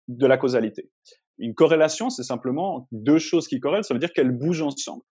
de 0.08 0.26
la 0.26 0.36
causalité. 0.36 0.90
Une 1.38 1.54
corrélation, 1.54 2.10
c'est 2.10 2.22
simplement 2.22 2.88
deux 2.92 3.18
choses 3.18 3.48
qui 3.48 3.60
corrèlent, 3.60 3.84
ça 3.84 3.94
veut 3.94 4.00
dire 4.00 4.12
qu'elles 4.12 4.32
bougent 4.32 4.62
ensemble. 4.62 5.02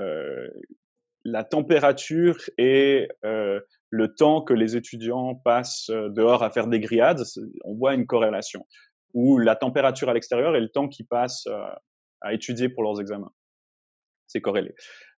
Euh, 0.00 0.48
la 1.24 1.42
température 1.44 2.36
et 2.58 3.08
euh, 3.24 3.60
le 3.90 4.14
temps 4.14 4.42
que 4.42 4.52
les 4.52 4.76
étudiants 4.76 5.34
passent 5.34 5.88
euh, 5.90 6.08
dehors 6.10 6.42
à 6.42 6.50
faire 6.50 6.66
des 6.66 6.80
grillades, 6.80 7.22
on 7.64 7.74
voit 7.74 7.94
une 7.94 8.06
corrélation. 8.06 8.66
Ou 9.14 9.38
la 9.38 9.56
température 9.56 10.08
à 10.08 10.14
l'extérieur 10.14 10.56
et 10.56 10.60
le 10.60 10.68
temps 10.68 10.88
qu'ils 10.88 11.06
passent 11.06 11.46
euh, 11.46 11.66
à 12.20 12.34
étudier 12.34 12.68
pour 12.68 12.82
leurs 12.82 13.00
examens. 13.00 13.32
C'est 14.26 14.40
corrélé. 14.40 14.74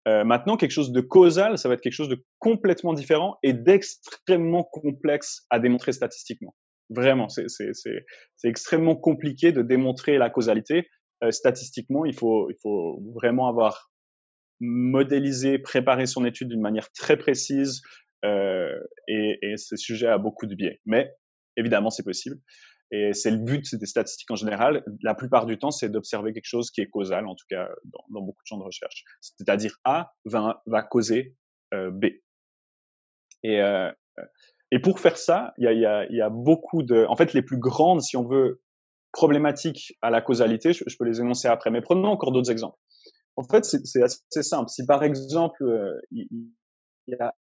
Euh, 0.08 0.24
maintenant, 0.24 0.56
quelque 0.56 0.72
chose 0.72 0.91
de 0.91 1.02
causal, 1.02 1.58
ça 1.58 1.68
va 1.68 1.76
être 1.76 1.82
quelque 1.82 1.94
chose 1.94 2.10
de 2.10 2.24
complètement 2.39 2.94
différent 2.94 3.38
et 3.41 3.54
d'extrêmement 3.54 4.63
complexe 4.63 5.46
à 5.50 5.60
démontrer 5.60 5.94
statistiquement. 5.94 6.56
Vraiment, 6.89 7.28
c'est 7.30 7.48
extrêmement 8.44 8.96
compliqué 8.96 9.52
de 9.52 9.63
démontrer 9.63 10.20
la 10.20 10.30
causalité. 10.30 10.88
Euh, 11.24 11.32
statistiquement, 11.32 12.06
il 12.06 12.13
faut, 12.13 12.52
vraiment 13.15 13.48
avoir 13.48 13.89
modélisé, 14.60 15.58
préparé 15.58 16.06
son 16.06 16.24
étude 16.24 16.50
d'une 16.50 16.62
manière 16.62 16.91
très 16.91 17.18
précise 17.18 17.82
euh, 18.24 18.80
et, 19.08 19.39
et 19.41 19.58
c'est 19.58 19.78
sujet 19.78 20.08
à 20.08 20.20
beaucoup 20.20 20.46
de 20.46 20.54
biais. 20.54 20.80
Mais 20.86 21.12
évidemment, 21.58 21.89
c'est 21.89 22.04
possible. 22.04 22.38
Et 22.91 23.13
c'est 23.13 23.32
le 23.32 23.38
but 23.38 23.76
des 23.76 23.86
statistiques 23.86 24.30
en 24.30 24.36
général. 24.36 24.84
La 25.02 25.15
plupart 25.15 25.45
du 25.45 25.58
temps, 25.58 25.71
c'est 25.71 25.89
d'observer 25.89 26.34
quelque 26.34 26.45
chose 26.45 26.69
qui 26.71 26.82
est 26.82 26.88
causal, 26.88 27.28
en 27.28 27.36
tout 27.36 27.45
cas 27.50 27.67
dans, 27.86 28.21
beaucoup 28.21 28.41
de 28.43 28.45
champs 28.45 28.58
de 28.58 28.63
recherche. 28.63 29.04
C'est-à-dire 29.21 29.76
A 29.84 30.13
va, 30.26 30.62
va 30.65 30.84
causer 30.84 31.36
euh, 31.74 31.91
B. 31.91 32.06
Et, 33.43 33.62
euh, 33.62 33.91
et 34.71 34.80
pour 34.80 35.00
faire 35.00 35.17
ça, 35.17 35.54
il 35.58 35.65
y 35.65 35.67
a, 35.67 35.74
y, 35.74 35.86
a, 35.86 36.06
y 36.12 36.21
a, 36.21 36.30
beaucoup 36.30 36.84
de... 36.84 37.06
En 37.10 37.15
fait, 37.15 37.34
les 37.34 37.41
plus 37.41 37.58
grandes, 37.58 38.02
si 38.02 38.17
on 38.17 38.28
veut, 38.28 38.62
problématiques 39.12 39.98
à 40.02 40.10
la 40.10 40.21
causalité, 40.21 40.74
je, 40.74 40.84
je 40.86 40.95
peux 40.98 41.06
les 41.06 41.19
énoncer 41.21 41.48
après. 41.48 41.71
Mais 41.71 41.82
prenons 41.82 42.10
encore 42.10 42.32
d'autres 42.32 42.52
exemples. 42.52 42.78
En 43.38 43.43
fait, 43.43 43.65
c'est 43.65 44.02
assez 44.02 44.43
simple. 44.43 44.69
Si 44.69 44.86
par 44.86 45.04
exemple, 45.04 45.63
euh, 45.63 46.00
il 46.12 46.28
y 47.08 47.15
a 47.15 47.34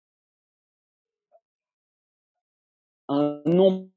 un 3.07 3.41
nombre 3.45 3.87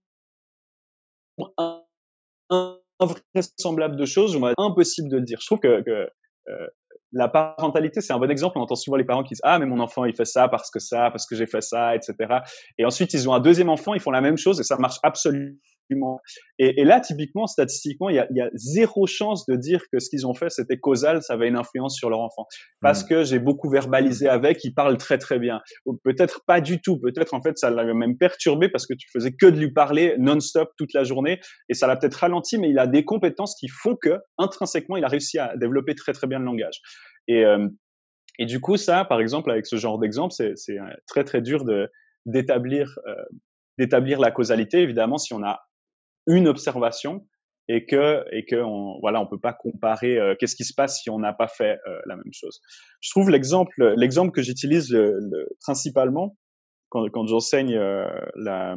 invraisemblable 3.01 3.97
de 3.97 4.05
choses, 4.05 4.39
impossible 4.59 5.09
de 5.09 5.17
le 5.17 5.25
dire. 5.25 5.39
Je 5.41 5.47
trouve 5.47 5.61
que, 5.61 5.83
que 5.83 6.11
euh, 6.49 6.67
la 7.13 7.29
parentalité, 7.29 8.01
c'est 8.01 8.13
un 8.13 8.19
bon 8.19 8.31
exemple. 8.31 8.59
On 8.59 8.63
entend 8.63 8.75
souvent 8.75 8.97
les 8.97 9.05
parents 9.05 9.23
qui 9.23 9.35
disent 9.35 9.41
ah 9.45 9.59
mais 9.59 9.67
mon 9.67 9.81
enfant 9.81 10.05
il 10.05 10.15
fait 10.15 10.25
ça 10.25 10.49
parce 10.49 10.71
que 10.71 10.79
ça, 10.79 11.11
parce 11.11 11.27
que 11.27 11.37
j'ai 11.37 11.47
fait 11.47 11.63
ça, 11.63 11.95
etc. 11.95 12.15
Et 12.79 12.85
ensuite 12.85 13.13
ils 13.15 13.29
ont 13.29 13.35
un 13.35 13.41
deuxième 13.41 13.69
enfant, 13.69 13.95
ils 13.95 14.01
font 14.01 14.11
la 14.11 14.21
même 14.21 14.37
chose 14.37 14.61
et 14.61 14.65
ça 14.65 14.77
marche 14.77 14.99
absolument 15.03 15.57
et, 16.59 16.81
et, 16.81 16.85
là, 16.85 17.01
typiquement, 17.01 17.47
statistiquement, 17.47 18.09
il 18.09 18.17
y 18.17 18.19
a, 18.19 18.27
y 18.31 18.41
a, 18.41 18.51
zéro 18.55 19.07
chance 19.07 19.47
de 19.47 19.57
dire 19.57 19.83
que 19.93 19.99
ce 19.99 20.11
qu'ils 20.11 20.27
ont 20.27 20.35
fait, 20.35 20.51
c'était 20.51 20.79
causal, 20.79 21.23
ça 21.23 21.35
avait 21.35 21.49
une 21.49 21.57
influence 21.57 21.97
sur 21.97 22.11
leur 22.11 22.21
enfant. 22.21 22.47
Parce 22.81 23.05
mmh. 23.05 23.09
que 23.09 23.25
j'ai 23.25 23.39
beaucoup 23.39 23.71
verbalisé 23.71 24.29
avec, 24.29 24.65
il 24.65 24.75
parle 24.75 24.97
très 24.97 25.19
très 25.19 25.39
bien. 25.39 25.61
Ou 25.87 25.99
peut-être 26.03 26.43
pas 26.47 26.61
du 26.61 26.81
tout, 26.81 26.99
peut-être 26.99 27.35
en 27.35 27.43
fait 27.43 27.59
ça 27.59 27.71
l'a 27.71 27.85
même 27.95 28.17
perturbé 28.17 28.69
parce 28.69 28.87
que 28.87 28.95
tu 28.95 29.09
faisais 29.13 29.33
que 29.33 29.47
de 29.47 29.59
lui 29.59 29.73
parler 29.73 30.15
non-stop 30.19 30.71
toute 30.77 30.93
la 30.95 31.05
journée 31.05 31.41
et 31.69 31.75
ça 31.75 31.87
l'a 31.87 31.97
peut-être 31.97 32.15
ralenti, 32.15 32.59
mais 32.59 32.71
il 32.71 32.79
a 32.79 32.87
des 32.87 33.05
compétences 33.05 33.55
qui 33.59 33.69
font 33.69 33.97
que 33.97 34.19
intrinsèquement, 34.39 34.97
il 34.97 35.05
a 35.05 35.09
réussi 35.09 35.39
à 35.39 35.57
développer 35.57 35.95
très 35.95 36.13
très 36.13 36.27
bien 36.27 36.39
le 36.39 36.45
langage. 36.45 36.81
Et, 37.29 37.45
euh, 37.45 37.69
et 38.39 38.47
du 38.47 38.61
coup, 38.61 38.77
ça, 38.77 39.05
par 39.05 39.21
exemple, 39.21 39.51
avec 39.51 39.67
ce 39.67 39.77
genre 39.77 39.99
d'exemple, 39.99 40.33
c'est 40.33 40.79
euh, 40.79 40.85
très 41.07 41.25
très 41.25 41.43
dur 41.43 41.65
de 41.65 41.91
d'établir 42.27 42.99
euh, 43.07 43.15
d'établir 43.79 44.21
la 44.21 44.31
causalité. 44.31 44.81
Évidemment, 44.81 45.19
si 45.19 45.33
on 45.35 45.43
a 45.43 45.61
une 46.29 46.47
observation 46.47 47.27
et 47.69 47.85
que 47.85 48.25
et 48.33 48.45
que 48.45 48.57
voilà 49.01 49.21
on 49.21 49.27
peut 49.27 49.41
pas 49.41 49.53
comparer 49.53 50.19
euh, 50.19 50.35
qu'est-ce 50.39 50.57
qui 50.57 50.65
se 50.65 50.75
passe 50.75 51.01
si 51.01 51.11
on 51.11 51.19
n'a 51.19 51.33
pas 51.33 51.49
fait 51.49 51.79
euh, 51.87 52.01
la 52.07 52.17
même 52.17 52.33
chose. 52.33 52.61
Je 53.01 53.11
trouve 53.11 53.31
l'exemple 53.31 53.95
l'exemple 53.97 54.33
que 54.33 54.43
j'utilise 54.43 54.91
le, 54.91 55.49
principalement 55.61 56.37
quand, 56.89 57.09
quand 57.11 57.27
j'enseigne 57.27 57.75
euh, 57.75 58.09
la 58.37 58.77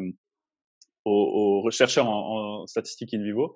aux, 1.06 1.64
aux, 1.66 1.72
chercheurs 1.72 2.08
en, 2.08 2.62
en, 2.62 2.68
statistique 2.68 3.14
in 3.14 3.24
vivo, 3.24 3.56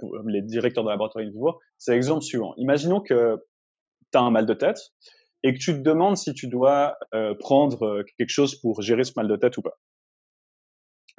pour 0.00 0.18
les 0.26 0.42
directeurs 0.42 0.84
de 0.84 0.90
laboratoire 0.90 1.24
in 1.24 1.30
vivo, 1.30 1.58
c'est 1.78 1.92
l'exemple 1.92 2.22
suivant. 2.22 2.52
Imaginons 2.58 3.00
que 3.00 3.36
tu 4.12 4.18
as 4.18 4.20
un 4.20 4.30
mal 4.30 4.44
de 4.44 4.52
tête 4.52 4.78
et 5.42 5.54
que 5.54 5.58
tu 5.58 5.72
te 5.72 5.78
demandes 5.78 6.18
si 6.18 6.34
tu 6.34 6.48
dois 6.48 6.98
prendre 7.38 8.02
quelque 8.18 8.28
chose 8.28 8.60
pour 8.60 8.82
gérer 8.82 9.04
ce 9.04 9.12
mal 9.16 9.26
de 9.26 9.36
tête 9.36 9.56
ou 9.56 9.62
pas. 9.62 9.78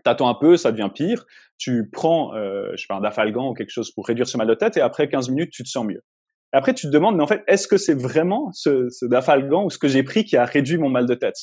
T'attends 0.04 0.30
un 0.30 0.36
peu, 0.36 0.58
ça 0.58 0.72
devient 0.72 0.89
pire. 0.93 1.26
Tu 1.58 1.89
prends, 1.91 2.36
euh, 2.36 2.70
je 2.74 2.82
sais 2.82 2.88
pas, 2.88 2.95
un 2.95 3.02
dafalgan 3.02 3.50
ou 3.50 3.54
quelque 3.54 3.72
chose 3.72 3.91
pour 3.91 4.06
réduire 4.06 4.28
ce 4.28 4.38
mal 4.38 4.48
de 4.48 4.54
tête 4.54 4.78
et 4.78 4.82
après 4.82 5.10
15 5.10 5.30
minutes, 5.30 5.52
tu 5.52 5.64
te 5.64 5.70
sens 5.70 5.86
mieux. 5.86 6.04
Et 6.54 6.58
après, 6.58 6.74
tu 6.74 6.88
te 6.88 6.91
demandes, 6.91 7.18
mais 7.18 7.24
en 7.24 7.28
fait, 7.28 7.43
est-ce 7.48 7.68
que 7.68 7.78
c'est 7.78 7.93
vraiment 7.93 8.52
ce, 8.54 8.89
ce 8.89 9.06
dafalgan 9.06 9.66
ou 9.66 9.70
ce 9.70 9.78
que 9.78 9.88
j'ai 9.88 10.04
pris 10.04 10.24
qui 10.24 10.38
a 10.38 10.45
réduit 10.45 10.78
mon 10.78 10.89
mal 10.89 11.06
de 11.06 11.16
tête? 11.16 11.38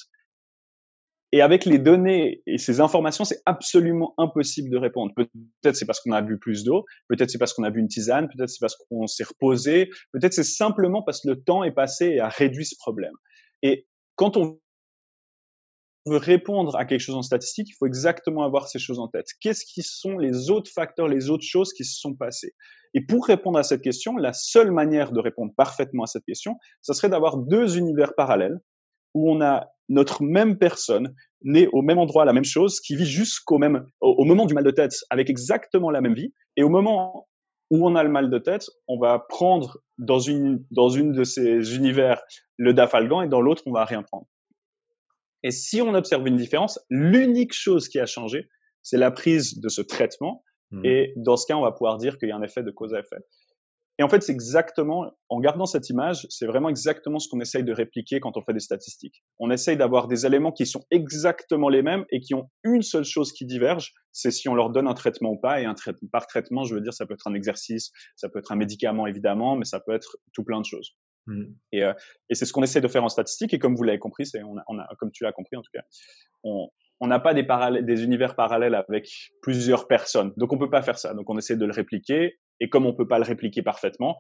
Et 1.35 1.41
avec 1.41 1.65
les 1.65 1.79
données 1.79 2.43
et 2.47 2.59
ces 2.59 2.81
informations, 2.81 3.25
c'est 3.25 3.43
absolument 3.45 4.15
impossible 4.19 4.71
de 4.71 4.77
répondre. 4.77 5.13
Peut-être 5.17 5.75
c'est 5.75 5.85
parce 5.85 5.99
qu'on 6.01 6.13
a 6.13 6.23
bu 6.23 6.39
plus 6.39 6.63
d'eau, 6.63 6.85
peut-être 7.09 7.29
c'est 7.29 7.39
parce 7.39 7.53
qu'on 7.53 7.65
a 7.65 7.71
bu 7.71 7.81
une 7.81 7.89
tisane, 7.89 8.29
peut-être 8.29 8.51
c'est 8.51 8.61
parce 8.61 8.77
qu'on 8.77 9.09
s'est 9.09 9.25
reposé, 9.25 9.91
peut-être 10.13 10.33
c'est 10.33 10.45
simplement 10.45 11.03
parce 11.03 11.23
que 11.23 11.31
le 11.31 11.43
temps 11.43 11.65
est 11.65 11.73
passé 11.73 12.07
et 12.07 12.21
a 12.21 12.29
réduit 12.29 12.65
ce 12.65 12.77
problème. 12.77 13.15
Et 13.63 13.89
quand 14.15 14.37
on 14.37 14.61
veut 16.07 16.19
répondre 16.19 16.77
à 16.77 16.85
quelque 16.85 17.01
chose 17.01 17.15
en 17.15 17.23
statistique, 17.23 17.71
il 17.71 17.75
faut 17.75 17.87
exactement 17.87 18.45
avoir 18.45 18.69
ces 18.69 18.79
choses 18.79 18.99
en 18.99 19.09
tête. 19.09 19.27
Qu'est-ce 19.41 19.65
qui 19.65 19.83
sont 19.83 20.19
les 20.19 20.51
autres 20.51 20.71
facteurs, 20.71 21.09
les 21.09 21.31
autres 21.31 21.47
choses 21.47 21.73
qui 21.73 21.85
se 21.85 21.99
sont 21.99 22.15
passées? 22.15 22.55
Et 22.93 23.01
pour 23.01 23.27
répondre 23.27 23.59
à 23.59 23.63
cette 23.63 23.83
question, 23.83 24.17
la 24.17 24.33
seule 24.33 24.71
manière 24.71 25.13
de 25.13 25.21
répondre 25.21 25.53
parfaitement 25.57 26.05
à 26.05 26.07
cette 26.07 26.25
question, 26.25 26.57
ce 26.83 26.93
serait 26.93 27.09
d'avoir 27.09 27.39
deux 27.39 27.79
univers 27.79 28.15
parallèles 28.15 28.59
où 29.15 29.31
on 29.31 29.41
a 29.41 29.69
notre 29.89 30.23
même 30.23 30.59
personne 30.59 31.15
née 31.43 31.69
au 31.73 31.83
même 31.83 31.99
endroit, 31.99 32.25
la 32.25 32.33
même 32.33 32.45
chose, 32.45 32.81
qui 32.81 32.97
vit 32.97 33.07
jusqu'au 33.07 33.59
même, 33.59 33.87
au, 34.01 34.25
moment 34.25 34.47
du 34.47 34.55
mal 34.55 34.65
de 34.65 34.71
tête, 34.71 34.95
avec 35.11 35.29
exactement 35.29 35.91
la 35.91 36.01
même 36.01 36.15
vie, 36.15 36.33
et 36.57 36.63
au 36.63 36.69
moment 36.69 37.29
où 37.71 37.87
on 37.87 37.95
a 37.97 38.03
le 38.03 38.09
mal 38.09 38.31
de 38.31 38.39
tête, 38.39 38.67
on 38.89 38.99
va 38.99 39.19
prendre 39.19 39.79
dans 39.99 40.19
une 40.19 40.65
dans 40.71 40.89
une 40.89 41.13
de 41.13 41.25
ces 41.25 41.77
univers 41.77 42.23
le 42.57 42.75
dafalgan 42.75 43.23
et 43.23 43.29
dans 43.29 43.41
l'autre 43.41 43.63
on 43.67 43.73
va 43.73 43.85
rien 43.85 44.03
prendre. 44.03 44.27
Et 45.45 45.51
si 45.51 45.81
on 45.83 45.95
observe 45.95 46.27
une 46.27 46.37
différence, 46.37 46.81
l'unique 46.91 47.53
chose 47.53 47.89
qui 47.89 48.01
a 48.01 48.07
changé, 48.07 48.49
c'est 48.83 48.97
la 48.97 49.11
prise 49.11 49.61
de 49.61 49.69
ce 49.69 49.83
traitement. 49.83 50.43
Mmh. 50.71 50.85
Et 50.85 51.13
dans 51.17 51.37
ce 51.37 51.47
cas, 51.47 51.55
on 51.55 51.63
va 51.63 51.71
pouvoir 51.71 51.99
dire 51.99 52.19
qu'il 52.19 52.31
y 52.31 52.33
a 52.33 52.37
un 52.37 52.43
effet 52.43 52.63
de 52.63 52.71
cause 52.71 52.95
à 52.95 53.01
effet. 53.01 53.19
Et 53.99 54.03
en 54.03 54.09
fait, 54.09 54.23
c'est 54.23 54.33
exactement, 54.33 55.13
en 55.29 55.39
gardant 55.39 55.67
cette 55.67 55.89
image, 55.89 56.27
c'est 56.29 56.47
vraiment 56.47 56.69
exactement 56.69 57.21
ce 57.21 57.29
qu'on 57.29 57.41
essaye 57.41 57.63
de 57.63 57.73
répliquer 57.73 58.19
quand 58.19 58.37
on 58.37 58.43
fait 58.43 58.53
des 58.53 58.61
statistiques. 58.61 59.23
On 59.39 59.53
essaye 59.53 59.77
d'avoir 59.77 60.09
des 60.09 60.27
éléments 60.27 60.51
qui 60.51 60.67
sont 60.67 60.83
exactement 60.91 61.69
les 61.69 61.83
mêmes 61.83 62.05
et 62.11 62.19
qui 62.19 62.35
ont 62.35 62.51
une 62.65 62.83
seule 62.83 63.05
chose 63.05 63.33
qui 63.33 63.47
diverge, 63.47 63.93
c'est 64.11 64.33
si 64.33 64.49
on 64.49 64.55
leur 64.55 64.71
donne 64.71 64.89
un 64.89 64.95
traitement 64.95 65.31
ou 65.31 65.39
pas. 65.39 65.61
Et 65.61 65.65
un 65.65 65.75
traitement, 65.75 66.09
par 66.11 66.27
traitement, 66.27 66.65
je 66.65 66.75
veux 66.75 66.81
dire, 66.81 66.93
ça 66.93 67.07
peut 67.07 67.15
être 67.15 67.29
un 67.29 67.35
exercice, 67.35 67.93
ça 68.17 68.29
peut 68.29 68.41
être 68.41 68.51
un 68.51 68.57
médicament 68.57 69.07
évidemment, 69.07 69.55
mais 69.55 69.65
ça 69.65 69.79
peut 69.79 69.93
être 69.93 70.17
tout 70.33 70.43
plein 70.43 70.61
de 70.61 70.67
choses. 70.67 70.97
Mmh. 71.27 71.45
Et, 71.73 71.85
euh, 71.85 71.93
et 72.29 72.35
c'est 72.35 72.45
ce 72.45 72.53
qu'on 72.53 72.63
essaie 72.63 72.81
de 72.81 72.89
faire 72.89 73.05
en 73.05 73.09
statistique. 73.09 73.55
Et 73.55 73.59
comme 73.59 73.75
vous 73.75 73.83
l'avez 73.83 73.99
compris, 73.99 74.27
c'est 74.27 74.43
on 74.43 74.59
a, 74.59 74.65
on 74.69 74.79
a, 74.79 74.87
comme 74.99 75.11
tu 75.11 75.25
l'as 75.25 75.33
compris 75.33 75.57
en 75.57 75.63
tout 75.63 75.71
cas, 75.73 75.83
on 76.43 76.69
on 77.01 77.09
n'a 77.09 77.19
pas 77.19 77.35
des, 77.35 77.47
des 77.83 78.05
univers 78.05 78.35
parallèles 78.35 78.75
avec 78.75 79.09
plusieurs 79.43 79.89
personnes. 79.89 80.33
Donc 80.37 80.53
on 80.53 80.59
peut 80.59 80.71
pas 80.71 80.83
faire 80.83 80.99
ça. 80.99 81.13
Donc 81.15 81.29
on 81.29 81.37
essaie 81.37 81.57
de 81.57 81.67
le 81.67 81.73
répliquer. 81.73 82.39
Et 82.61 82.69
comme 82.69 82.87
on 82.87 82.95
peut 82.95 83.09
pas 83.09 83.19
le 83.19 83.25
répliquer 83.25 83.63
parfaitement, 83.63 84.17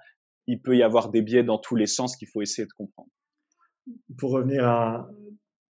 il 0.46 0.60
peut 0.60 0.76
y 0.76 0.82
avoir 0.82 1.10
des 1.10 1.22
biais 1.22 1.44
dans 1.44 1.58
tous 1.58 1.76
les 1.76 1.86
sens 1.86 2.16
qu'il 2.16 2.28
faut 2.28 2.42
essayer 2.42 2.66
de 2.66 2.72
comprendre. 2.76 3.08
Pour 4.18 4.32
revenir 4.32 4.66
à 4.66 5.08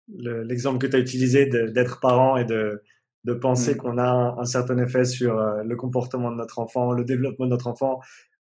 l'exemple 0.07 0.77
que 0.77 0.87
tu 0.87 0.95
as 0.95 0.99
utilisé 0.99 1.47
d'être 1.47 1.99
parent 1.99 2.37
et 2.37 2.45
de, 2.45 2.83
de 3.23 3.33
penser 3.33 3.73
mmh. 3.73 3.77
qu'on 3.77 3.97
a 3.97 4.35
un, 4.37 4.45
certain 4.45 4.77
effet 4.77 5.05
sur 5.05 5.39
euh, 5.39 5.63
le 5.63 5.75
comportement 5.75 6.31
de 6.31 6.35
notre 6.35 6.59
enfant, 6.59 6.91
le 6.91 7.03
développement 7.03 7.45
de 7.45 7.51
notre 7.51 7.67
enfant. 7.67 7.99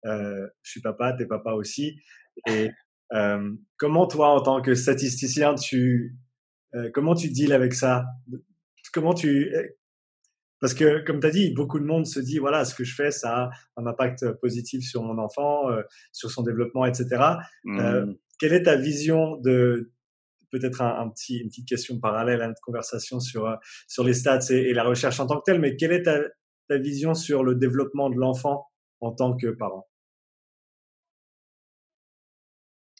Euh, 0.06 0.46
je 0.62 0.70
suis 0.70 0.80
papa, 0.80 1.12
t'es 1.12 1.26
papa 1.26 1.52
aussi. 1.52 2.00
Et 2.46 2.70
euh, 3.12 3.52
comment 3.76 4.06
toi, 4.06 4.28
en 4.28 4.42
tant 4.42 4.62
que 4.62 4.74
statisticien, 4.74 5.54
tu 5.54 6.16
euh, 6.74 6.90
comment 6.92 7.14
tu 7.14 7.30
deals 7.30 7.52
avec 7.52 7.74
ça? 7.74 8.04
Comment 8.92 9.14
tu 9.14 9.52
eh, 9.54 9.76
parce 10.60 10.72
que, 10.72 11.04
comme 11.04 11.20
tu 11.20 11.26
as 11.26 11.30
dit, 11.30 11.52
beaucoup 11.52 11.78
de 11.78 11.84
monde 11.84 12.06
se 12.06 12.18
dit, 12.18 12.38
voilà, 12.38 12.64
ce 12.64 12.74
que 12.74 12.82
je 12.82 12.94
fais, 12.94 13.10
ça 13.10 13.44
a 13.44 13.50
un 13.76 13.86
impact 13.86 14.32
positif 14.40 14.82
sur 14.82 15.02
mon 15.02 15.18
enfant, 15.18 15.70
euh, 15.70 15.82
sur 16.12 16.30
son 16.30 16.42
développement, 16.42 16.86
etc. 16.86 17.06
Euh, 17.66 18.06
mmh. 18.06 18.16
quelle 18.38 18.54
est 18.54 18.62
ta 18.62 18.76
vision 18.76 19.36
de, 19.36 19.92
peut-être 20.50 20.80
un, 20.80 21.10
petit, 21.10 21.38
une 21.38 21.48
petite 21.48 21.68
question 21.68 22.00
parallèle 22.00 22.40
à 22.40 22.48
notre 22.48 22.62
conversation 22.62 23.20
sur, 23.20 23.54
sur 23.86 24.02
les 24.02 24.14
stats 24.14 24.50
et, 24.50 24.72
la 24.72 24.84
recherche 24.84 25.20
en 25.20 25.26
tant 25.26 25.38
que 25.38 25.44
telle, 25.44 25.60
mais 25.60 25.76
quelle 25.76 25.92
est 25.92 26.04
ta, 26.04 26.20
ta 26.68 26.78
vision 26.78 27.14
sur 27.14 27.44
le 27.44 27.54
développement 27.54 28.08
de 28.08 28.16
l'enfant 28.16 28.66
en 29.00 29.12
tant 29.12 29.36
que 29.36 29.48
parent? 29.48 29.86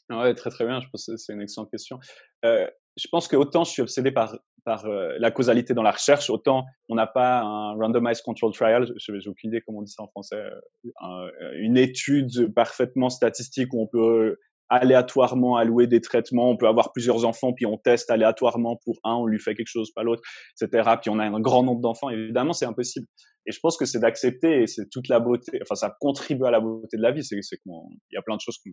Ouais, 0.09 0.33
très 0.33 0.49
très 0.49 0.65
bien. 0.65 0.79
Je 0.79 0.87
pense 0.89 1.05
que 1.05 1.17
c'est 1.17 1.33
une 1.33 1.41
excellente 1.41 1.69
question. 1.69 1.99
Euh, 2.45 2.67
je 2.97 3.07
pense 3.11 3.27
que 3.27 3.35
autant 3.35 3.63
je 3.63 3.71
suis 3.71 3.81
obsédé 3.81 4.11
par 4.11 4.37
par 4.63 4.85
euh, 4.85 5.15
la 5.19 5.31
causalité 5.31 5.73
dans 5.73 5.83
la 5.83 5.91
recherche, 5.91 6.29
autant 6.29 6.65
on 6.89 6.95
n'a 6.95 7.07
pas 7.07 7.41
un 7.41 7.73
randomized 7.73 8.23
control 8.23 8.53
trial. 8.53 8.91
Je 8.97 9.11
n'ai 9.11 9.27
aucune 9.27 9.49
idée 9.49 9.61
comment 9.65 9.79
on 9.79 9.83
dit 9.83 9.91
ça 9.91 10.03
en 10.03 10.07
français. 10.07 10.41
Euh, 10.85 11.29
une 11.55 11.77
étude 11.77 12.53
parfaitement 12.53 13.09
statistique 13.09 13.73
où 13.73 13.81
on 13.81 13.87
peut 13.87 14.37
aléatoirement 14.69 15.55
allouer 15.55 15.87
des 15.87 16.01
traitements. 16.01 16.49
On 16.49 16.57
peut 16.57 16.67
avoir 16.67 16.91
plusieurs 16.91 17.25
enfants, 17.25 17.53
puis 17.53 17.65
on 17.65 17.77
teste 17.77 18.09
aléatoirement 18.09 18.77
pour 18.83 18.99
un, 19.03 19.13
on 19.13 19.25
lui 19.25 19.39
fait 19.39 19.55
quelque 19.55 19.69
chose, 19.69 19.91
pas 19.93 20.03
l'autre, 20.03 20.23
etc. 20.61 20.95
Puis 21.01 21.09
on 21.09 21.19
a 21.19 21.25
un 21.25 21.39
grand 21.39 21.63
nombre 21.63 21.81
d'enfants. 21.81 22.09
Évidemment, 22.09 22.53
c'est 22.53 22.65
impossible. 22.65 23.07
Et 23.45 23.51
je 23.51 23.59
pense 23.61 23.77
que 23.77 23.85
c'est 23.85 23.99
d'accepter 23.99 24.63
et 24.63 24.67
c'est 24.67 24.89
toute 24.89 25.07
la 25.07 25.19
beauté. 25.19 25.59
Enfin, 25.61 25.75
ça 25.75 25.95
contribue 26.01 26.45
à 26.45 26.51
la 26.51 26.59
beauté 26.59 26.97
de 26.97 27.01
la 27.01 27.11
vie. 27.11 27.23
C'est 27.23 27.37
qu'il 27.37 27.71
y 28.11 28.17
a 28.17 28.21
plein 28.21 28.35
de 28.35 28.41
choses 28.41 28.57
qu'on 28.57 28.71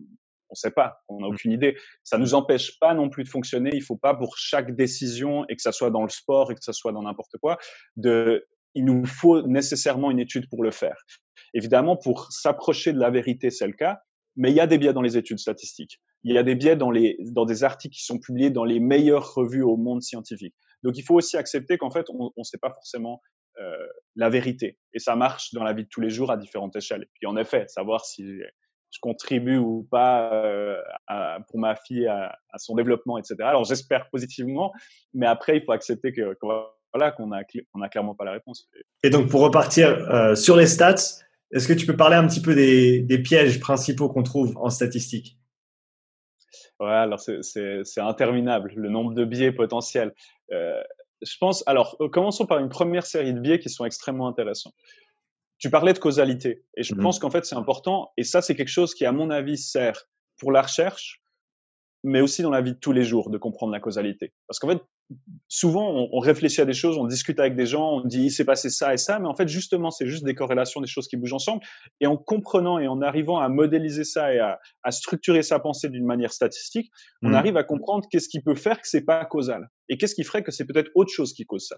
on 0.49 0.55
sait 0.55 0.71
pas, 0.71 1.01
on 1.07 1.19
n'a 1.19 1.27
mmh. 1.27 1.31
aucune 1.31 1.51
idée. 1.51 1.77
Ça 2.03 2.17
nous 2.17 2.33
empêche 2.33 2.79
pas 2.79 2.93
non 2.93 3.09
plus 3.09 3.23
de 3.23 3.29
fonctionner. 3.29 3.71
Il 3.73 3.83
faut 3.83 3.97
pas 3.97 4.13
pour 4.13 4.37
chaque 4.37 4.75
décision 4.75 5.45
et 5.49 5.55
que 5.55 5.61
ça 5.61 5.71
soit 5.71 5.91
dans 5.91 6.03
le 6.03 6.09
sport 6.09 6.51
et 6.51 6.55
que 6.55 6.63
ça 6.63 6.73
soit 6.73 6.91
dans 6.91 7.03
n'importe 7.03 7.37
quoi, 7.41 7.57
de, 7.97 8.47
il 8.73 8.85
nous 8.85 9.05
faut 9.05 9.41
nécessairement 9.47 10.11
une 10.11 10.19
étude 10.19 10.49
pour 10.49 10.63
le 10.63 10.71
faire. 10.71 10.97
Évidemment, 11.53 11.95
pour 11.95 12.31
s'approcher 12.31 12.93
de 12.93 12.99
la 12.99 13.09
vérité, 13.09 13.49
c'est 13.49 13.67
le 13.67 13.73
cas, 13.73 13.99
mais 14.35 14.51
il 14.51 14.55
y 14.55 14.59
a 14.59 14.67
des 14.67 14.77
biais 14.77 14.93
dans 14.93 15.01
les 15.01 15.17
études 15.17 15.39
statistiques. 15.39 16.01
Il 16.23 16.33
y 16.33 16.37
a 16.37 16.43
des 16.43 16.55
biais 16.55 16.75
dans 16.75 16.91
les, 16.91 17.17
dans 17.31 17.45
des 17.45 17.63
articles 17.63 17.95
qui 17.95 18.03
sont 18.03 18.19
publiés 18.19 18.49
dans 18.49 18.65
les 18.65 18.79
meilleures 18.79 19.33
revues 19.33 19.63
au 19.63 19.77
monde 19.77 20.01
scientifique. 20.01 20.55
Donc, 20.83 20.97
il 20.97 21.03
faut 21.03 21.15
aussi 21.15 21.37
accepter 21.37 21.77
qu'en 21.77 21.91
fait, 21.91 22.07
on 22.09 22.31
ne 22.35 22.43
sait 22.43 22.57
pas 22.57 22.71
forcément 22.71 23.21
euh, 23.61 23.87
la 24.15 24.29
vérité. 24.29 24.77
Et 24.93 24.99
ça 24.99 25.15
marche 25.15 25.53
dans 25.53 25.63
la 25.63 25.71
vie 25.71 25.83
de 25.83 25.89
tous 25.89 26.01
les 26.01 26.09
jours 26.09 26.31
à 26.31 26.37
différentes 26.37 26.75
échelles. 26.75 27.03
Et 27.03 27.09
puis, 27.13 27.25
en 27.25 27.37
effet, 27.37 27.65
savoir 27.69 28.03
si 28.05 28.23
je 28.95 28.99
contribue 29.01 29.57
ou 29.57 29.87
pas 29.91 30.33
euh, 30.33 30.81
pour 31.49 31.59
ma 31.59 31.75
fille 31.75 32.07
à, 32.07 32.37
son 32.57 32.75
développement, 32.75 33.17
etc. 33.17 33.35
Alors 33.41 33.65
j'espère 33.65 34.09
positivement, 34.09 34.71
mais 35.13 35.25
après 35.25 35.57
il 35.57 35.63
faut 35.63 35.73
accepter 35.73 36.13
que, 36.13 36.37
voilà 36.93 37.11
qu'on 37.11 37.33
a 37.33 37.41
on 37.73 37.81
a 37.81 37.89
clairement 37.89 38.15
pas 38.15 38.23
la 38.23 38.31
réponse. 38.31 38.69
Et 39.03 39.09
donc 39.09 39.29
pour 39.29 39.41
repartir 39.41 39.89
euh, 39.89 40.35
sur 40.35 40.55
les 40.55 40.67
stats, 40.67 40.95
est-ce 41.51 41.67
que 41.67 41.73
tu 41.73 41.85
peux 41.85 41.97
parler 41.97 42.15
un 42.15 42.25
petit 42.27 42.41
peu 42.41 42.55
des, 42.55 43.01
des 43.01 43.19
pièges 43.19 43.59
principaux 43.59 44.09
qu'on 44.09 44.23
trouve 44.23 44.55
en 44.57 44.69
statistique? 44.69 45.37
Ouais, 46.79 46.87
alors 46.87 47.19
c'est 47.19 48.01
interminable 48.01 48.73
le 48.75 48.89
nombre 48.89 49.13
de 49.13 49.25
biais 49.25 49.51
potentiels. 49.51 50.13
Euh, 50.51 50.81
je 51.21 51.37
pense, 51.39 51.63
alors 51.67 51.97
commençons 52.11 52.45
par 52.45 52.59
une 52.59 52.69
première 52.69 53.05
série 53.05 53.33
de 53.33 53.39
biais 53.39 53.59
qui 53.59 53.69
sont 53.69 53.85
extrêmement 53.85 54.27
intéressants 54.27 54.73
tu 55.57 55.69
parlais 55.69 55.93
de 55.93 55.99
causalité. 55.99 56.65
Et 56.75 56.83
je 56.83 56.93
mmh 56.93 56.99
pense 56.99 57.19
qu'en 57.19 57.29
fait, 57.29 57.45
c'est 57.45 57.55
important. 57.55 58.11
Et 58.17 58.23
ça, 58.23 58.41
c'est 58.41 58.55
quelque 58.55 58.69
chose 58.69 58.93
qui, 58.93 59.05
à 59.05 59.11
mon 59.11 59.29
avis, 59.29 59.57
sert 59.57 60.07
pour 60.37 60.51
la 60.51 60.61
recherche, 60.61 61.21
mais 62.03 62.21
aussi 62.21 62.41
dans 62.41 62.51
la 62.51 62.61
vie 62.61 62.73
de 62.73 62.77
tous 62.77 62.91
les 62.91 63.03
jours, 63.03 63.29
de 63.29 63.37
comprendre 63.37 63.71
la 63.71 63.79
causalité. 63.79 64.33
Parce 64.47 64.59
qu'en 64.59 64.69
fait, 64.69 64.81
souvent, 65.47 66.07
on, 66.11 66.19
réfléchit 66.19 66.61
à 66.61 66.65
des 66.65 66.73
choses, 66.73 66.97
on 66.97 67.05
discute 67.05 67.39
avec 67.39 67.55
des 67.55 67.65
gens, 67.65 67.97
on 67.97 68.01
dit 68.01 68.25
il 68.25 68.31
s'est 68.31 68.45
passé 68.45 68.69
ça 68.69 68.93
et 68.93 68.97
ça, 68.97 69.17
mais 69.19 69.27
en 69.27 69.33
fait, 69.33 69.47
justement, 69.47 69.91
c'est 69.91 70.07
juste 70.07 70.23
des 70.23 70.35
corrélations, 70.35 70.81
des 70.81 70.87
choses 70.87 71.07
qui 71.07 71.17
bougent 71.17 71.33
ensemble. 71.33 71.63
Et 72.01 72.07
en 72.07 72.17
comprenant 72.17 72.79
et 72.79 72.87
en 72.87 73.01
arrivant 73.01 73.39
à 73.39 73.49
modéliser 73.49 74.03
ça 74.03 74.33
et 74.33 74.39
à, 74.39 74.59
structurer 74.91 75.41
sa 75.41 75.59
pensée 75.59 75.89
d'une 75.89 76.05
manière 76.05 76.33
statistique, 76.33 76.91
on 77.21 77.29
mmh. 77.29 77.35
arrive 77.35 77.57
à 77.57 77.63
comprendre 77.63 78.07
qu'est-ce 78.09 78.29
qui 78.29 78.41
peut 78.41 78.55
faire 78.55 78.79
que 78.81 78.87
c'est 78.87 79.05
pas 79.05 79.23
causal 79.25 79.69
et 79.89 79.97
qu'est-ce 79.97 80.15
qui 80.15 80.23
ferait 80.23 80.43
que 80.43 80.51
c'est 80.51 80.65
peut-être 80.65 80.91
autre 80.95 81.11
chose 81.11 81.33
qui 81.33 81.45
cause 81.45 81.67
ça. 81.67 81.77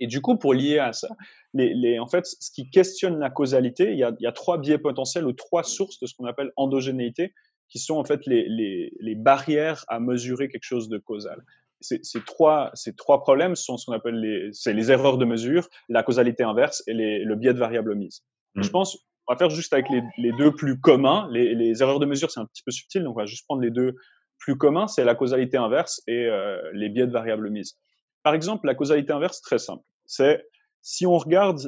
Et 0.00 0.06
du 0.06 0.20
coup, 0.20 0.36
pour 0.36 0.54
lier 0.54 0.78
à 0.78 0.92
ça, 0.92 1.08
les, 1.54 1.74
les, 1.74 1.98
en 1.98 2.06
fait, 2.06 2.26
ce 2.26 2.50
qui 2.50 2.70
questionne 2.70 3.18
la 3.18 3.30
causalité, 3.30 3.92
il 3.92 3.98
y 3.98 4.04
a, 4.04 4.14
il 4.18 4.22
y 4.22 4.26
a 4.26 4.32
trois 4.32 4.58
biais 4.58 4.78
potentiels 4.78 5.26
ou 5.26 5.32
trois 5.32 5.62
sources 5.62 5.98
de 6.00 6.06
ce 6.06 6.14
qu'on 6.14 6.26
appelle 6.26 6.52
endogénéité, 6.56 7.32
qui 7.68 7.78
sont 7.78 7.96
en 7.96 8.04
fait 8.04 8.26
les, 8.26 8.48
les, 8.48 8.92
les 9.00 9.14
barrières 9.14 9.84
à 9.88 9.98
mesurer 9.98 10.48
quelque 10.48 10.64
chose 10.64 10.88
de 10.88 10.98
causal. 10.98 11.42
Ces, 11.80 12.00
ces, 12.02 12.20
trois, 12.22 12.70
ces 12.74 12.94
trois 12.94 13.20
problèmes 13.20 13.54
sont 13.54 13.76
ce 13.76 13.86
qu'on 13.86 13.92
appelle 13.92 14.20
les, 14.20 14.48
c'est 14.52 14.72
les 14.72 14.90
erreurs 14.90 15.18
de 15.18 15.24
mesure, 15.24 15.68
la 15.88 16.02
causalité 16.02 16.42
inverse 16.42 16.82
et 16.86 16.94
les, 16.94 17.24
le 17.24 17.34
biais 17.34 17.54
de 17.54 17.58
variable 17.58 17.94
mise. 17.94 18.22
Mmh. 18.54 18.62
Je 18.62 18.70
pense, 18.70 18.96
on 19.26 19.32
va 19.32 19.38
faire 19.38 19.50
juste 19.50 19.72
avec 19.72 19.88
les, 19.90 20.02
les 20.18 20.32
deux 20.32 20.54
plus 20.54 20.80
communs. 20.80 21.28
Les, 21.32 21.54
les 21.54 21.82
erreurs 21.82 21.98
de 21.98 22.06
mesure, 22.06 22.30
c'est 22.30 22.40
un 22.40 22.46
petit 22.46 22.62
peu 22.62 22.70
subtil, 22.70 23.02
donc 23.02 23.16
on 23.16 23.20
va 23.20 23.26
juste 23.26 23.44
prendre 23.44 23.62
les 23.62 23.70
deux 23.70 23.94
plus 24.38 24.56
communs, 24.56 24.86
c'est 24.86 25.04
la 25.04 25.14
causalité 25.14 25.56
inverse 25.56 26.02
et 26.06 26.26
euh, 26.26 26.60
les 26.72 26.88
biais 26.88 27.06
de 27.06 27.12
variable 27.12 27.50
mise. 27.50 27.78
Par 28.26 28.34
exemple, 28.34 28.66
la 28.66 28.74
causalité 28.74 29.12
inverse, 29.12 29.40
très 29.40 29.58
simple. 29.58 29.84
C'est 30.04 30.44
si 30.82 31.06
on 31.06 31.16
regarde 31.16 31.60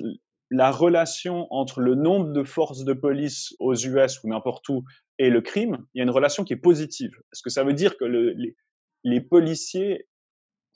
la 0.50 0.72
relation 0.72 1.46
entre 1.50 1.80
le 1.80 1.94
nombre 1.94 2.32
de 2.32 2.42
forces 2.42 2.82
de 2.82 2.94
police 2.94 3.54
aux 3.61 3.76
US 3.76 4.24
ou 4.24 4.28
n'importe 4.28 4.68
où 4.68 4.82
et 5.20 5.30
le 5.30 5.40
crime, 5.40 5.86
il 5.94 5.98
y 5.98 6.00
a 6.00 6.02
une 6.02 6.11
relation 6.11 6.42
qui 6.42 6.54
est 6.54 6.56
positive. 6.56 7.12
Est-ce 7.32 7.42
que 7.42 7.50
ça 7.50 7.62
veut 7.62 7.74
dire 7.74 7.96
que 7.96 8.04
les, 8.04 9.20
policiers 9.20 10.09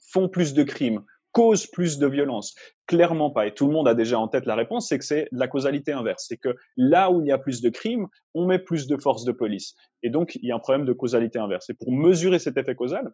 font 0.09 0.29
plus 0.29 0.53
de 0.53 0.63
crimes 0.63 1.03
cause 1.33 1.67
plus 1.67 1.97
de 1.97 2.07
violence 2.07 2.55
Clairement 2.87 3.31
pas. 3.31 3.47
Et 3.47 3.53
tout 3.53 3.67
le 3.67 3.73
monde 3.73 3.89
a 3.89 3.93
déjà 3.93 4.17
en 4.17 4.29
tête 4.29 4.45
la 4.45 4.55
réponse, 4.55 4.87
c'est 4.87 4.99
que 4.99 5.03
c'est 5.03 5.27
la 5.33 5.49
causalité 5.49 5.91
inverse. 5.91 6.27
C'est 6.29 6.37
que 6.37 6.55
là 6.77 7.11
où 7.11 7.21
il 7.21 7.27
y 7.27 7.33
a 7.33 7.37
plus 7.37 7.61
de 7.61 7.67
crimes, 7.67 8.07
on 8.33 8.45
met 8.45 8.59
plus 8.59 8.87
de 8.87 8.95
forces 8.95 9.25
de 9.25 9.33
police. 9.33 9.75
Et 10.01 10.09
donc, 10.09 10.35
il 10.35 10.45
y 10.47 10.53
a 10.53 10.55
un 10.55 10.59
problème 10.59 10.85
de 10.85 10.93
causalité 10.93 11.39
inverse. 11.39 11.69
Et 11.69 11.73
pour 11.73 11.91
mesurer 11.91 12.39
cet 12.39 12.55
effet 12.55 12.73
causal, 12.73 13.11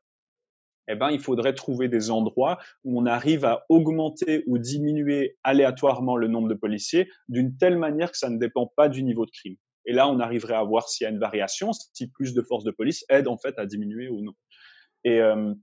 eh 0.89 0.95
ben, 0.95 1.11
il 1.11 1.19
faudrait 1.19 1.53
trouver 1.53 1.87
des 1.87 2.09
endroits 2.09 2.57
où 2.83 2.99
on 2.99 3.05
arrive 3.05 3.45
à 3.45 3.65
augmenter 3.69 4.43
ou 4.47 4.57
diminuer 4.57 5.37
aléatoirement 5.43 6.17
le 6.17 6.27
nombre 6.27 6.49
de 6.49 6.55
policiers 6.55 7.09
d'une 7.27 7.55
telle 7.57 7.77
manière 7.77 8.11
que 8.11 8.17
ça 8.17 8.29
ne 8.29 8.37
dépend 8.37 8.67
pas 8.75 8.89
du 8.89 9.03
niveau 9.03 9.25
de 9.25 9.31
crime. 9.31 9.55
Et 9.85 9.93
là, 9.93 10.09
on 10.09 10.19
arriverait 10.19 10.55
à 10.55 10.63
voir 10.63 10.89
s'il 10.89 11.05
y 11.05 11.07
a 11.07 11.11
une 11.11 11.19
variation, 11.19 11.71
si 11.73 12.09
plus 12.09 12.33
de 12.33 12.41
forces 12.41 12.63
de 12.63 12.71
police 12.71 13.05
aident 13.09 13.27
en 13.27 13.37
fait 13.37 13.57
à 13.57 13.65
diminuer 13.65 14.09
ou 14.09 14.21
non. 14.21 14.33
Et 15.03 15.21
euh, 15.21 15.53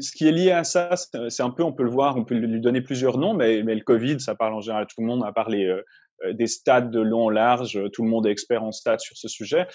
ce 0.00 0.12
qui 0.12 0.26
est 0.26 0.32
lié 0.32 0.52
à 0.52 0.64
ça, 0.64 0.96
c'est 1.28 1.42
un 1.42 1.50
peu, 1.50 1.62
on 1.62 1.72
peut 1.72 1.82
le 1.82 1.90
voir, 1.90 2.16
on 2.16 2.24
peut 2.24 2.34
lui 2.34 2.60
donner 2.60 2.80
plusieurs 2.80 3.18
noms, 3.18 3.34
mais, 3.34 3.62
le 3.62 3.80
Covid, 3.80 4.20
ça 4.20 4.34
parle 4.34 4.54
en 4.54 4.60
général, 4.60 4.86
tout 4.86 5.00
le 5.00 5.06
monde 5.06 5.22
a 5.24 5.32
parlé 5.32 5.66
euh, 5.66 5.82
euh, 6.24 6.32
des 6.32 6.46
stades 6.46 6.90
de 6.90 7.00
long 7.00 7.26
en 7.26 7.30
large, 7.30 7.78
tout 7.92 8.02
le 8.02 8.08
monde 8.08 8.26
est 8.26 8.30
expert 8.30 8.62
en 8.62 8.72
stats 8.72 8.98
sur 8.98 9.16
ce 9.16 9.28
sujet. 9.28 9.66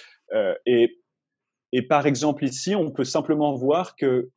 Et, 0.66 0.98
et 1.72 1.82
par 1.82 2.08
exemple 2.08 2.46
ici, 2.46 2.76
on 2.76 2.92
peut 2.92 3.04
simplement 3.04 3.54
voir 3.54 3.96
que 3.96 4.30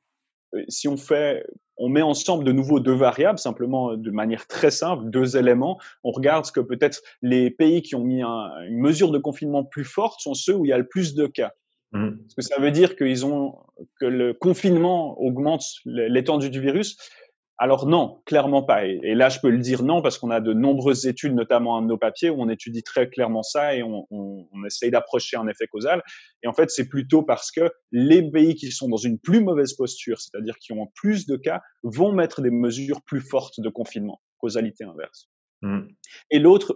si 0.68 0.88
on 0.88 0.96
fait, 0.96 1.44
on 1.76 1.88
met 1.88 2.02
ensemble 2.02 2.44
de 2.44 2.52
nouveau 2.52 2.80
deux 2.80 2.94
variables, 2.94 3.38
simplement 3.38 3.96
de 3.96 4.10
manière 4.10 4.46
très 4.46 4.70
simple, 4.70 5.10
deux 5.10 5.36
éléments, 5.36 5.78
on 6.02 6.10
regarde 6.10 6.44
ce 6.44 6.52
que 6.52 6.60
peut-être 6.60 7.00
les 7.22 7.50
pays 7.50 7.82
qui 7.82 7.94
ont 7.94 8.04
mis 8.04 8.22
une 8.22 8.78
mesure 8.78 9.10
de 9.10 9.18
confinement 9.18 9.64
plus 9.64 9.84
forte 9.84 10.20
sont 10.20 10.34
ceux 10.34 10.54
où 10.54 10.64
il 10.64 10.68
y 10.68 10.72
a 10.72 10.78
le 10.78 10.88
plus 10.88 11.14
de 11.14 11.26
cas. 11.26 11.52
Mmh. 11.92 12.08
Est-ce 12.08 12.34
que 12.36 12.42
ça 12.42 12.60
veut 12.60 12.70
dire 12.70 12.96
qu'ils 12.96 13.26
ont 13.26 13.58
que 13.98 14.06
le 14.06 14.32
confinement 14.32 15.20
augmente 15.20 15.64
l'étendue 15.84 16.50
du 16.50 16.60
virus 16.60 16.96
Alors 17.62 17.86
non, 17.86 18.22
clairement 18.24 18.62
pas. 18.62 18.86
Et, 18.86 19.14
là, 19.14 19.28
je 19.28 19.38
peux 19.38 19.50
le 19.50 19.58
dire 19.58 19.82
non 19.82 20.00
parce 20.00 20.16
qu'on 20.16 20.30
a 20.30 20.40
de 20.40 20.54
nombreuses 20.54 21.06
études, 21.06 21.34
notamment 21.34 21.76
un 21.76 21.82
de 21.82 21.88
nos 21.88 21.98
papiers, 21.98 22.30
où 22.30 22.40
on 22.40 22.48
étudie 22.48 22.82
très 22.82 23.10
clairement 23.10 23.42
ça 23.42 23.76
et 23.76 23.82
on, 23.82 24.06
on, 24.10 24.48
on 24.50 24.64
essaye 24.64 24.90
d'approcher 24.90 25.36
un 25.36 25.46
effet 25.46 25.66
causal. 25.66 26.02
Et 26.42 26.48
en 26.48 26.54
fait, 26.54 26.70
c'est 26.70 26.88
plutôt 26.88 27.22
parce 27.22 27.50
que 27.50 27.70
les 27.92 28.22
pays 28.30 28.54
qui 28.54 28.70
sont 28.72 28.88
dans 28.88 28.96
une 28.96 29.18
plus 29.18 29.42
mauvaise 29.42 29.74
posture, 29.74 30.18
c'est-à-dire 30.22 30.56
qui 30.56 30.72
ont 30.72 30.90
plus 30.94 31.26
de 31.26 31.36
cas, 31.36 31.60
vont 31.82 32.12
mettre 32.12 32.40
des 32.40 32.50
mesures 32.50 33.02
plus 33.02 33.20
fortes 33.20 33.60
de 33.60 33.68
confinement. 33.68 34.22
Causalité 34.38 34.84
inverse. 34.84 35.28
Mmh. 35.60 35.80
Et 36.30 36.38
l'autre, 36.38 36.74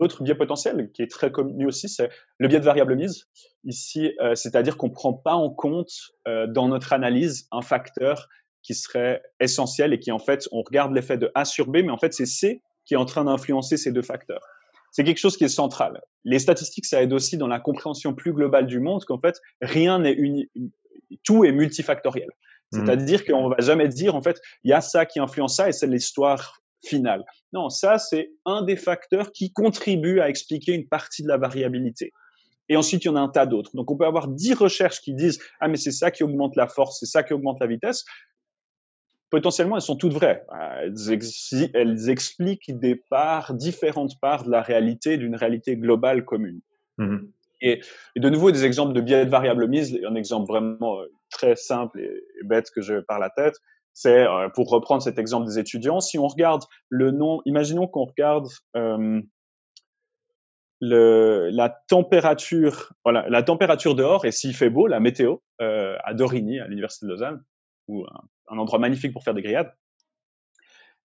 L'autre 0.00 0.22
biais 0.22 0.34
potentiel 0.34 0.90
qui 0.92 1.02
est 1.02 1.10
très 1.10 1.30
connu 1.30 1.66
aussi, 1.66 1.86
c'est 1.86 2.08
le 2.38 2.48
biais 2.48 2.58
de 2.58 2.64
variable 2.64 2.96
mise. 2.96 3.26
Ici, 3.64 4.14
euh, 4.22 4.34
c'est-à-dire 4.34 4.78
qu'on 4.78 4.88
ne 4.88 4.94
prend 4.94 5.12
pas 5.12 5.34
en 5.34 5.50
compte 5.50 5.92
euh, 6.26 6.46
dans 6.46 6.68
notre 6.68 6.94
analyse 6.94 7.46
un 7.52 7.60
facteur 7.60 8.26
qui 8.62 8.74
serait 8.74 9.22
essentiel 9.40 9.92
et 9.92 9.98
qui 9.98 10.12
en 10.12 10.18
fait, 10.18 10.48
on 10.52 10.62
regarde 10.62 10.94
l'effet 10.94 11.18
de 11.18 11.30
A 11.34 11.44
sur 11.44 11.66
B, 11.66 11.78
mais 11.84 11.90
en 11.90 11.98
fait, 11.98 12.12
c'est 12.12 12.26
C 12.26 12.62
qui 12.84 12.94
est 12.94 12.98
en 12.98 13.04
train 13.04 13.24
d'influencer 13.24 13.76
ces 13.76 13.92
deux 13.92 14.02
facteurs. 14.02 14.40
C'est 14.92 15.04
quelque 15.04 15.18
chose 15.18 15.36
qui 15.36 15.44
est 15.44 15.48
central. 15.48 16.00
Les 16.24 16.38
statistiques, 16.38 16.86
ça 16.86 17.02
aide 17.02 17.12
aussi 17.12 17.36
dans 17.36 17.46
la 17.46 17.60
compréhension 17.60 18.14
plus 18.14 18.32
globale 18.32 18.66
du 18.66 18.80
monde 18.80 19.04
qu'en 19.04 19.20
fait, 19.20 19.40
rien 19.62 20.00
n'est 20.00 20.12
uni, 20.12 20.50
tout 21.24 21.44
est 21.44 21.52
multifactoriel. 21.52 22.28
Mmh. 22.72 22.78
C'est-à-dire 22.86 23.24
qu'on 23.24 23.48
va 23.48 23.56
jamais 23.58 23.88
dire, 23.88 24.14
en 24.14 24.22
fait, 24.22 24.40
il 24.64 24.70
y 24.70 24.74
a 24.74 24.80
ça 24.80 25.06
qui 25.06 25.20
influence 25.20 25.56
ça 25.56 25.68
et 25.68 25.72
c'est 25.72 25.86
l'histoire 25.86 26.60
finale. 26.84 27.24
Non, 27.52 27.68
ça, 27.68 27.98
c'est 27.98 28.32
un 28.44 28.62
des 28.62 28.76
facteurs 28.76 29.32
qui 29.32 29.52
contribue 29.52 30.20
à 30.20 30.28
expliquer 30.28 30.72
une 30.72 30.88
partie 30.88 31.22
de 31.22 31.28
la 31.28 31.36
variabilité. 31.36 32.12
Et 32.68 32.76
ensuite, 32.76 33.04
il 33.04 33.08
y 33.08 33.10
en 33.10 33.16
a 33.16 33.20
un 33.20 33.28
tas 33.28 33.46
d'autres. 33.46 33.72
Donc, 33.74 33.90
on 33.90 33.96
peut 33.96 34.06
avoir 34.06 34.28
dix 34.28 34.54
recherches 34.54 35.00
qui 35.00 35.12
disent, 35.12 35.40
ah, 35.60 35.66
mais 35.66 35.76
c'est 35.76 35.90
ça 35.90 36.12
qui 36.12 36.22
augmente 36.22 36.54
la 36.54 36.68
force, 36.68 37.00
c'est 37.00 37.06
ça 37.06 37.24
qui 37.24 37.32
augmente 37.32 37.58
la 37.60 37.66
vitesse. 37.66 38.04
Potentiellement, 39.30 39.76
elles 39.76 39.82
sont 39.82 39.96
toutes 39.96 40.12
vraies. 40.12 40.44
Elles, 40.82 42.10
expliquent 42.10 42.78
des 42.78 42.96
parts, 42.96 43.54
différentes 43.54 44.18
parts 44.20 44.44
de 44.44 44.50
la 44.50 44.60
réalité, 44.62 45.16
d'une 45.16 45.36
réalité 45.36 45.76
globale 45.76 46.24
commune. 46.24 46.60
Mmh 46.98 47.18
et, 47.62 47.82
de 48.16 48.30
nouveau, 48.30 48.50
des 48.52 48.64
exemples 48.64 48.94
de 48.94 49.02
biais 49.02 49.26
de 49.26 49.30
variable 49.30 49.68
mise. 49.68 50.00
Un 50.08 50.14
exemple 50.14 50.50
vraiment 50.50 50.98
euh, 50.98 51.12
très 51.28 51.56
simple 51.56 52.00
et, 52.00 52.06
et 52.40 52.42
bête 52.42 52.70
que 52.70 52.80
je 52.80 53.00
par 53.00 53.18
la 53.18 53.28
tête, 53.28 53.54
c'est, 53.92 54.26
euh, 54.26 54.48
pour 54.48 54.70
reprendre 54.70 55.02
cet 55.02 55.18
exemple 55.18 55.46
des 55.46 55.58
étudiants, 55.58 56.00
si 56.00 56.18
on 56.18 56.26
regarde 56.26 56.62
le 56.88 57.10
nom, 57.10 57.42
imaginons 57.44 57.86
qu'on 57.86 58.04
regarde 58.04 58.48
euh, 58.76 59.20
le, 60.80 61.50
la 61.50 61.68
température, 61.68 62.92
voilà, 63.04 63.28
la 63.28 63.42
température 63.42 63.94
dehors 63.94 64.24
et 64.24 64.32
s'il 64.32 64.54
fait 64.54 64.70
beau, 64.70 64.86
la 64.86 65.00
météo 65.00 65.36
euh, 65.60 65.96
à 66.04 66.14
Dorigny, 66.14 66.60
à 66.60 66.66
l'université 66.66 67.06
de 67.06 67.10
Lausanne, 67.10 67.42
ou 67.90 68.06
un, 68.48 68.58
endroit 68.58 68.78
magnifique 68.78 69.12
pour 69.12 69.24
faire 69.24 69.34
des 69.34 69.42
grillades. 69.42 69.72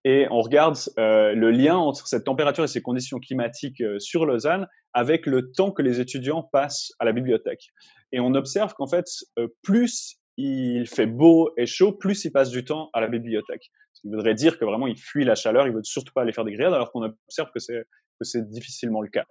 Et 0.03 0.27
on 0.29 0.41
regarde 0.41 0.77
euh, 0.99 1.33
le 1.33 1.49
lien 1.49 1.77
entre 1.77 2.07
cette 2.07 2.25
température 2.25 2.63
et 2.63 2.67
ces 2.67 2.81
conditions 2.81 3.19
climatiques 3.19 3.81
euh, 3.81 3.97
sur 3.97 4.25
Lausanne 4.25 4.67
avec 4.93 5.25
le 5.25 5.51
temps 5.51 5.71
que 5.71 5.81
les 5.81 5.99
étudiants 5.99 6.43
passent 6.43 6.93
à 6.99 7.05
la 7.05 7.11
bibliothèque. 7.11 7.71
Et 8.11 8.19
on 8.19 8.35
observe 8.35 8.75
qu'en 8.75 8.85
fait, 8.85 9.07
euh, 9.39 9.47
plus 9.63 10.17
il 10.37 10.87
fait 10.87 11.07
beau 11.07 11.51
et 11.57 11.65
chaud, 11.65 11.91
plus 11.91 12.23
il 12.23 12.31
passe 12.31 12.51
du 12.51 12.63
temps 12.63 12.91
à 12.93 13.01
la 13.01 13.07
bibliothèque. 13.07 13.71
Ce 13.93 14.01
qui 14.01 14.09
voudrait 14.09 14.35
dire 14.35 14.59
que 14.59 14.65
vraiment 14.65 14.85
il 14.85 14.97
fuit 14.97 15.25
la 15.25 15.33
chaleur, 15.33 15.65
il 15.65 15.73
veut 15.73 15.83
surtout 15.83 16.13
pas 16.13 16.21
aller 16.21 16.33
faire 16.33 16.45
des 16.45 16.51
grillades, 16.51 16.73
alors 16.73 16.91
qu'on 16.91 17.03
observe 17.03 17.49
que 17.51 17.59
c'est 17.59 18.49
difficilement 18.49 19.01
le 19.01 19.09
cas. 19.09 19.25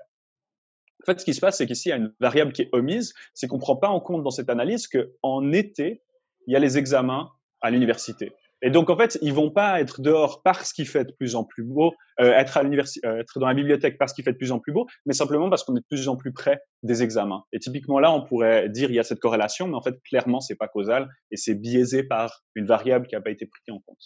En 1.03 1.05
fait, 1.05 1.21
ce 1.21 1.25
qui 1.25 1.35
se 1.35 1.41
passe, 1.41 1.59
c'est 1.59 1.67
qu'ici 1.67 1.91
il 1.91 1.91
y 1.91 1.93
a 1.93 1.99
une 1.99 2.15
variable 2.19 2.53
qui 2.53 2.63
est 2.63 2.71
omise, 2.73 3.13
c'est 3.35 3.47
qu'on 3.47 3.59
prend 3.59 3.77
pas 3.77 3.89
en 3.89 4.01
compte 4.01 4.25
dans 4.25 4.31
cette 4.31 4.49
analyse 4.49 4.89
que 4.89 5.13
en 5.23 5.53
été 5.53 6.03
il 6.47 6.53
y 6.53 6.57
a 6.57 6.59
les 6.59 6.79
examens 6.79 7.31
à 7.65 7.71
l'université. 7.71 8.33
Et 8.63 8.71
donc, 8.71 8.89
en 8.89 8.97
fait, 8.97 9.19
ils 9.21 9.33
vont 9.33 9.51
pas 9.51 9.81
être 9.81 10.01
dehors 10.01 10.43
parce 10.43 10.73
qu'il 10.73 10.87
fait 10.87 11.05
de 11.05 11.13
plus 11.13 11.35
en 11.35 11.45
plus 11.45 11.65
beau, 11.65 11.93
euh, 12.21 12.33
être 12.33 12.57
à 12.57 12.63
l'université, 12.63 13.07
euh, 13.07 13.21
être 13.21 13.39
dans 13.39 13.47
la 13.47 13.55
bibliothèque 13.55 13.99
parce 13.99 14.13
qu'il 14.13 14.25
fait 14.25 14.33
de 14.33 14.39
plus 14.39 14.53
en 14.53 14.59
plus 14.59 14.73
beau, 14.73 14.87
mais 15.07 15.13
simplement 15.13 15.51
parce 15.51 15.65
qu'on 15.65 15.75
est 15.77 15.81
de 15.81 15.87
plus 15.89 16.09
en 16.09 16.17
plus 16.17 16.33
près 16.33 16.61
des 16.83 17.03
examens. 17.03 17.43
Et 17.53 17.59
typiquement 17.59 17.99
là, 17.99 18.13
on 18.13 18.23
pourrait 18.23 18.69
dire 18.69 18.91
il 18.91 18.97
y 18.97 18.99
a 18.99 19.03
cette 19.03 19.21
corrélation, 19.21 19.67
mais 19.69 19.75
en 19.75 19.83
fait, 19.83 19.97
clairement, 20.09 20.41
c'est 20.41 20.57
pas 20.57 20.69
causal 20.69 21.09
et 21.31 21.37
c'est 21.37 21.55
biaisé 21.55 22.05
par 22.05 22.43
une 22.55 22.67
variable 22.67 23.07
qui 23.07 23.15
n'a 23.15 23.21
pas 23.21 23.31
été 23.31 23.47
prise 23.47 23.75
en 23.75 23.81
compte. 23.81 24.01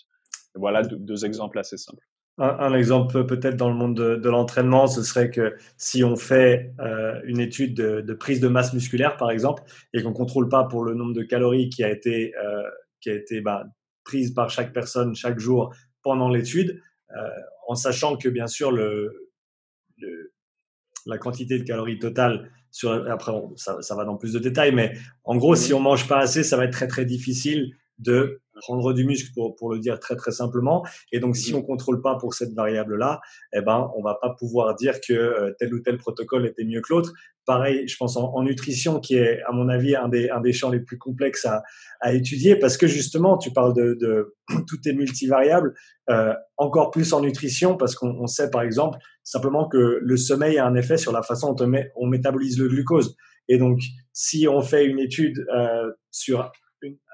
Voilà 0.55 0.83
deux, 0.83 1.25
exemples 1.25 1.59
assez 1.59 1.77
simples. 1.77 2.03
Un, 2.39 2.73
exemple 2.75 3.27
peut-être 3.27 3.57
dans 3.57 3.69
le 3.69 3.75
monde 3.75 3.97
de, 3.97 4.29
l'entraînement, 4.29 4.87
ce 4.87 5.03
serait 5.03 5.31
que 5.31 5.57
si 5.77 6.05
on 6.05 6.17
fait 6.17 6.73
euh, 6.81 7.21
une 7.25 7.41
étude 7.41 7.75
de, 7.75 8.15
prise 8.15 8.41
de 8.41 8.49
masse 8.49 8.73
musculaire, 8.73 9.17
par 9.17 9.31
exemple, 9.31 9.63
et 9.93 10.03
qu'on 10.03 10.13
contrôle 10.13 10.49
pas 10.49 10.65
pour 10.65 10.85
le 10.85 10.95
nombre 10.95 11.15
de 11.15 11.23
calories 11.23 11.69
qui 11.69 11.83
a 11.85 11.91
été 11.91 12.33
qui 13.01 13.11
a 13.11 13.15
été 13.15 13.41
bah, 13.41 13.65
prise 14.05 14.33
par 14.33 14.51
chaque 14.51 14.73
personne 14.73 15.15
chaque 15.15 15.39
jour 15.39 15.75
pendant 16.03 16.29
l'étude, 16.29 16.81
euh, 17.17 17.29
en 17.67 17.75
sachant 17.75 18.17
que 18.17 18.29
bien 18.29 18.47
sûr 18.47 18.73
le, 18.73 19.31
la 21.07 21.19
quantité 21.19 21.59
de 21.59 21.65
calories 21.65 21.99
totale 21.99 22.51
sur 22.71 22.93
après 23.11 23.33
ça, 23.57 23.81
ça, 23.81 23.95
va 23.95 24.05
dans 24.05 24.17
plus 24.17 24.33
de 24.33 24.39
détails, 24.39 24.75
mais 24.75 24.95
en 25.25 25.37
gros 25.37 25.57
si 25.57 25.73
on 25.73 25.81
mange 25.81 26.07
pas 26.07 26.19
assez, 26.19 26.43
ça 26.43 26.57
va 26.57 26.65
être 26.65 26.73
très 26.73 26.87
très 26.87 27.05
difficile 27.05 27.75
de 27.99 28.41
prendre 28.59 28.93
du 28.93 29.05
muscle 29.05 29.33
pour, 29.35 29.57
pour 29.57 29.73
le 29.73 29.79
dire 29.79 29.99
très 29.99 30.17
très 30.17 30.33
simplement. 30.33 30.85
Et 31.13 31.21
donc 31.21 31.37
si 31.37 31.55
on 31.55 31.63
contrôle 31.63 32.01
pas 32.03 32.17
pour 32.17 32.35
cette 32.35 32.53
variable 32.55 32.97
là, 32.97 33.21
eh 33.53 33.61
ben 33.61 33.91
on 33.97 34.03
va 34.03 34.19
pas 34.21 34.35
pouvoir 34.39 34.75
dire 34.75 35.01
que 35.01 35.13
euh, 35.13 35.53
tel 35.59 35.75
ou 35.75 35.81
tel 35.81 35.97
protocole 35.99 36.47
était 36.47 36.65
mieux 36.65 36.81
que 36.81 36.93
l'autre. 36.93 37.13
Pareil, 37.47 37.89
je 37.89 37.97
pense 37.97 38.17
en, 38.17 38.43
nutrition 38.43 39.01
qui 39.01 39.17
est 39.17 39.41
à 39.49 39.53
mon 39.53 39.69
avis 39.69 39.97
un 39.97 40.09
des 40.09 40.29
un 40.29 40.41
des 40.41 40.53
champs 40.53 40.71
les 40.71 40.81
plus 40.81 40.99
complexes 40.99 41.47
à, 41.47 41.63
à 42.01 42.13
étudier 42.13 42.57
parce 42.57 42.77
que 42.77 42.87
justement 42.87 43.39
tu 43.39 43.53
parles 43.53 43.75
de, 43.75 43.97
de 44.01 44.37
tout 44.69 44.79
est 44.87 44.93
multivariable. 44.93 45.75
Euh, 46.11 46.33
encore 46.57 46.91
plus 46.91 47.13
en 47.13 47.21
nutrition 47.21 47.77
parce 47.77 47.95
qu'on 47.95 48.27
sait 48.27 48.51
par 48.51 48.63
exemple 48.63 48.99
simplement 49.25 49.69
que 49.69 49.99
le 50.01 50.17
sommeil 50.17 50.59
a 50.59 50.67
un 50.67 50.75
effet 50.75 50.97
sur 50.97 51.13
la 51.13 51.23
façon 51.23 51.53
dont 51.53 51.67
on, 51.67 51.73
on 51.97 52.07
métabolise 52.07 52.59
le 52.59 52.69
glucose. 52.69 53.15
Et 53.49 53.59
donc, 53.59 53.81
si 54.13 54.47
on 54.47 54.61
fait 54.61 54.85
une 54.85 54.99
étude 54.99 55.47
euh, 55.55 55.91
sur 56.11 56.51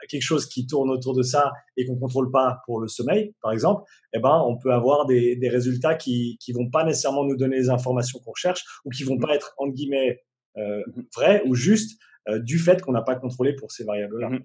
quelque 0.09 0.23
chose 0.23 0.47
qui 0.47 0.67
tourne 0.67 0.91
autour 0.91 1.15
de 1.15 1.23
ça 1.23 1.53
et 1.77 1.87
qu'on 1.87 1.97
contrôle 1.97 2.31
pas 2.31 2.61
pour 2.67 2.81
le 2.81 2.89
sommeil, 2.89 3.35
par 3.41 3.53
exemple, 3.53 3.83
eh 4.13 4.19
ben, 4.19 4.43
on 4.47 4.57
peut 4.57 4.73
avoir 4.73 5.07
des, 5.07 5.37
des 5.37 5.49
résultats 5.49 5.95
qui 5.95 6.37
qui 6.41 6.53
vont 6.53 6.71
pas 6.71 6.85
nécessairement 6.85 7.25
nous 7.25 7.37
donner 7.37 7.57
les 7.57 7.71
informations 7.71 8.19
qu'on 8.21 8.35
cherche 8.35 8.65
ou 8.85 8.91
qui 8.91 9.05
vont 9.05 9.19
pas 9.19 9.35
être 9.35 9.55
entre 9.59 9.73
guillemets 9.73 10.23
euh, 10.57 10.83
vrais 11.15 11.43
ou 11.47 11.55
justes 11.55 12.01
euh, 12.29 12.39
du 12.39 12.59
fait 12.59 12.81
qu'on 12.81 12.93
n'a 12.93 13.03
pas 13.03 13.17
contrôlé 13.17 13.55
pour 13.55 13.73
ces 13.73 13.85
variables-là. 13.85 14.31
Mhm. 14.31 14.45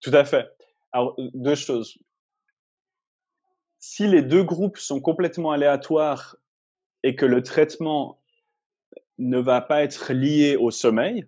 Tout 0.00 0.12
à 0.12 0.24
fait. 0.24 0.48
Alors 0.92 1.14
deux 1.18 1.54
choses. 1.54 1.98
Si 3.78 4.06
les 4.06 4.22
deux 4.22 4.42
groupes 4.42 4.78
sont 4.78 5.00
complètement 5.00 5.52
aléatoires 5.52 6.36
et 7.02 7.16
que 7.16 7.26
le 7.26 7.42
traitement 7.42 8.20
ne 9.18 9.38
va 9.38 9.60
pas 9.60 9.82
être 9.82 10.12
lié 10.12 10.56
au 10.56 10.70
sommeil, 10.70 11.26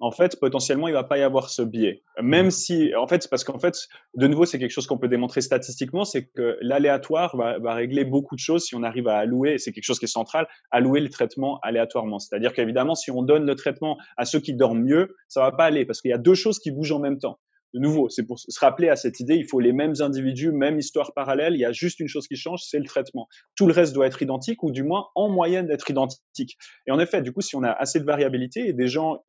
en 0.00 0.10
fait, 0.10 0.40
potentiellement, 0.40 0.88
il 0.88 0.94
va 0.94 1.04
pas 1.04 1.18
y 1.18 1.22
avoir 1.22 1.50
ce 1.50 1.62
biais. 1.62 2.02
Même 2.22 2.50
si, 2.50 2.94
en 2.96 3.06
fait, 3.06 3.28
parce 3.28 3.44
qu'en 3.44 3.58
fait, 3.58 3.76
de 4.14 4.26
nouveau, 4.26 4.46
c'est 4.46 4.58
quelque 4.58 4.70
chose 4.70 4.86
qu'on 4.86 4.98
peut 4.98 5.08
démontrer 5.08 5.42
statistiquement, 5.42 6.04
c'est 6.04 6.26
que 6.26 6.56
l'aléatoire 6.62 7.36
va, 7.36 7.58
va, 7.58 7.74
régler 7.74 8.04
beaucoup 8.04 8.34
de 8.34 8.40
choses 8.40 8.64
si 8.64 8.74
on 8.74 8.82
arrive 8.82 9.08
à 9.08 9.18
allouer, 9.18 9.58
c'est 9.58 9.72
quelque 9.72 9.84
chose 9.84 9.98
qui 9.98 10.06
est 10.06 10.08
central, 10.08 10.48
allouer 10.70 11.00
le 11.00 11.10
traitement 11.10 11.60
aléatoirement. 11.62 12.18
C'est-à-dire 12.18 12.54
qu'évidemment, 12.54 12.94
si 12.94 13.10
on 13.10 13.22
donne 13.22 13.44
le 13.44 13.54
traitement 13.54 13.98
à 14.16 14.24
ceux 14.24 14.40
qui 14.40 14.54
dorment 14.54 14.82
mieux, 14.82 15.14
ça 15.28 15.42
va 15.42 15.52
pas 15.52 15.64
aller 15.64 15.84
parce 15.84 16.00
qu'il 16.00 16.10
y 16.10 16.14
a 16.14 16.18
deux 16.18 16.34
choses 16.34 16.58
qui 16.58 16.70
bougent 16.70 16.92
en 16.92 17.00
même 17.00 17.18
temps. 17.18 17.38
De 17.74 17.78
nouveau, 17.78 18.08
c'est 18.08 18.26
pour 18.26 18.38
se 18.38 18.58
rappeler 18.58 18.88
à 18.88 18.96
cette 18.96 19.20
idée, 19.20 19.36
il 19.36 19.46
faut 19.46 19.60
les 19.60 19.72
mêmes 19.72 19.94
individus, 20.00 20.50
même 20.50 20.78
histoire 20.78 21.12
parallèle, 21.14 21.54
il 21.54 21.60
y 21.60 21.64
a 21.64 21.70
juste 21.70 22.00
une 22.00 22.08
chose 22.08 22.26
qui 22.26 22.34
change, 22.34 22.62
c'est 22.64 22.78
le 22.78 22.84
traitement. 22.84 23.28
Tout 23.54 23.66
le 23.66 23.72
reste 23.72 23.92
doit 23.92 24.06
être 24.06 24.22
identique, 24.22 24.64
ou 24.64 24.72
du 24.72 24.82
moins 24.82 25.06
en 25.14 25.28
moyenne 25.28 25.66
d'être 25.66 25.88
identique. 25.88 26.56
Et 26.88 26.90
en 26.90 26.98
effet, 26.98 27.22
du 27.22 27.32
coup, 27.32 27.42
si 27.42 27.54
on 27.54 27.62
a 27.62 27.70
assez 27.70 28.00
de 28.00 28.04
variabilité 28.04 28.66
et 28.66 28.72
des 28.72 28.88
gens 28.88 29.22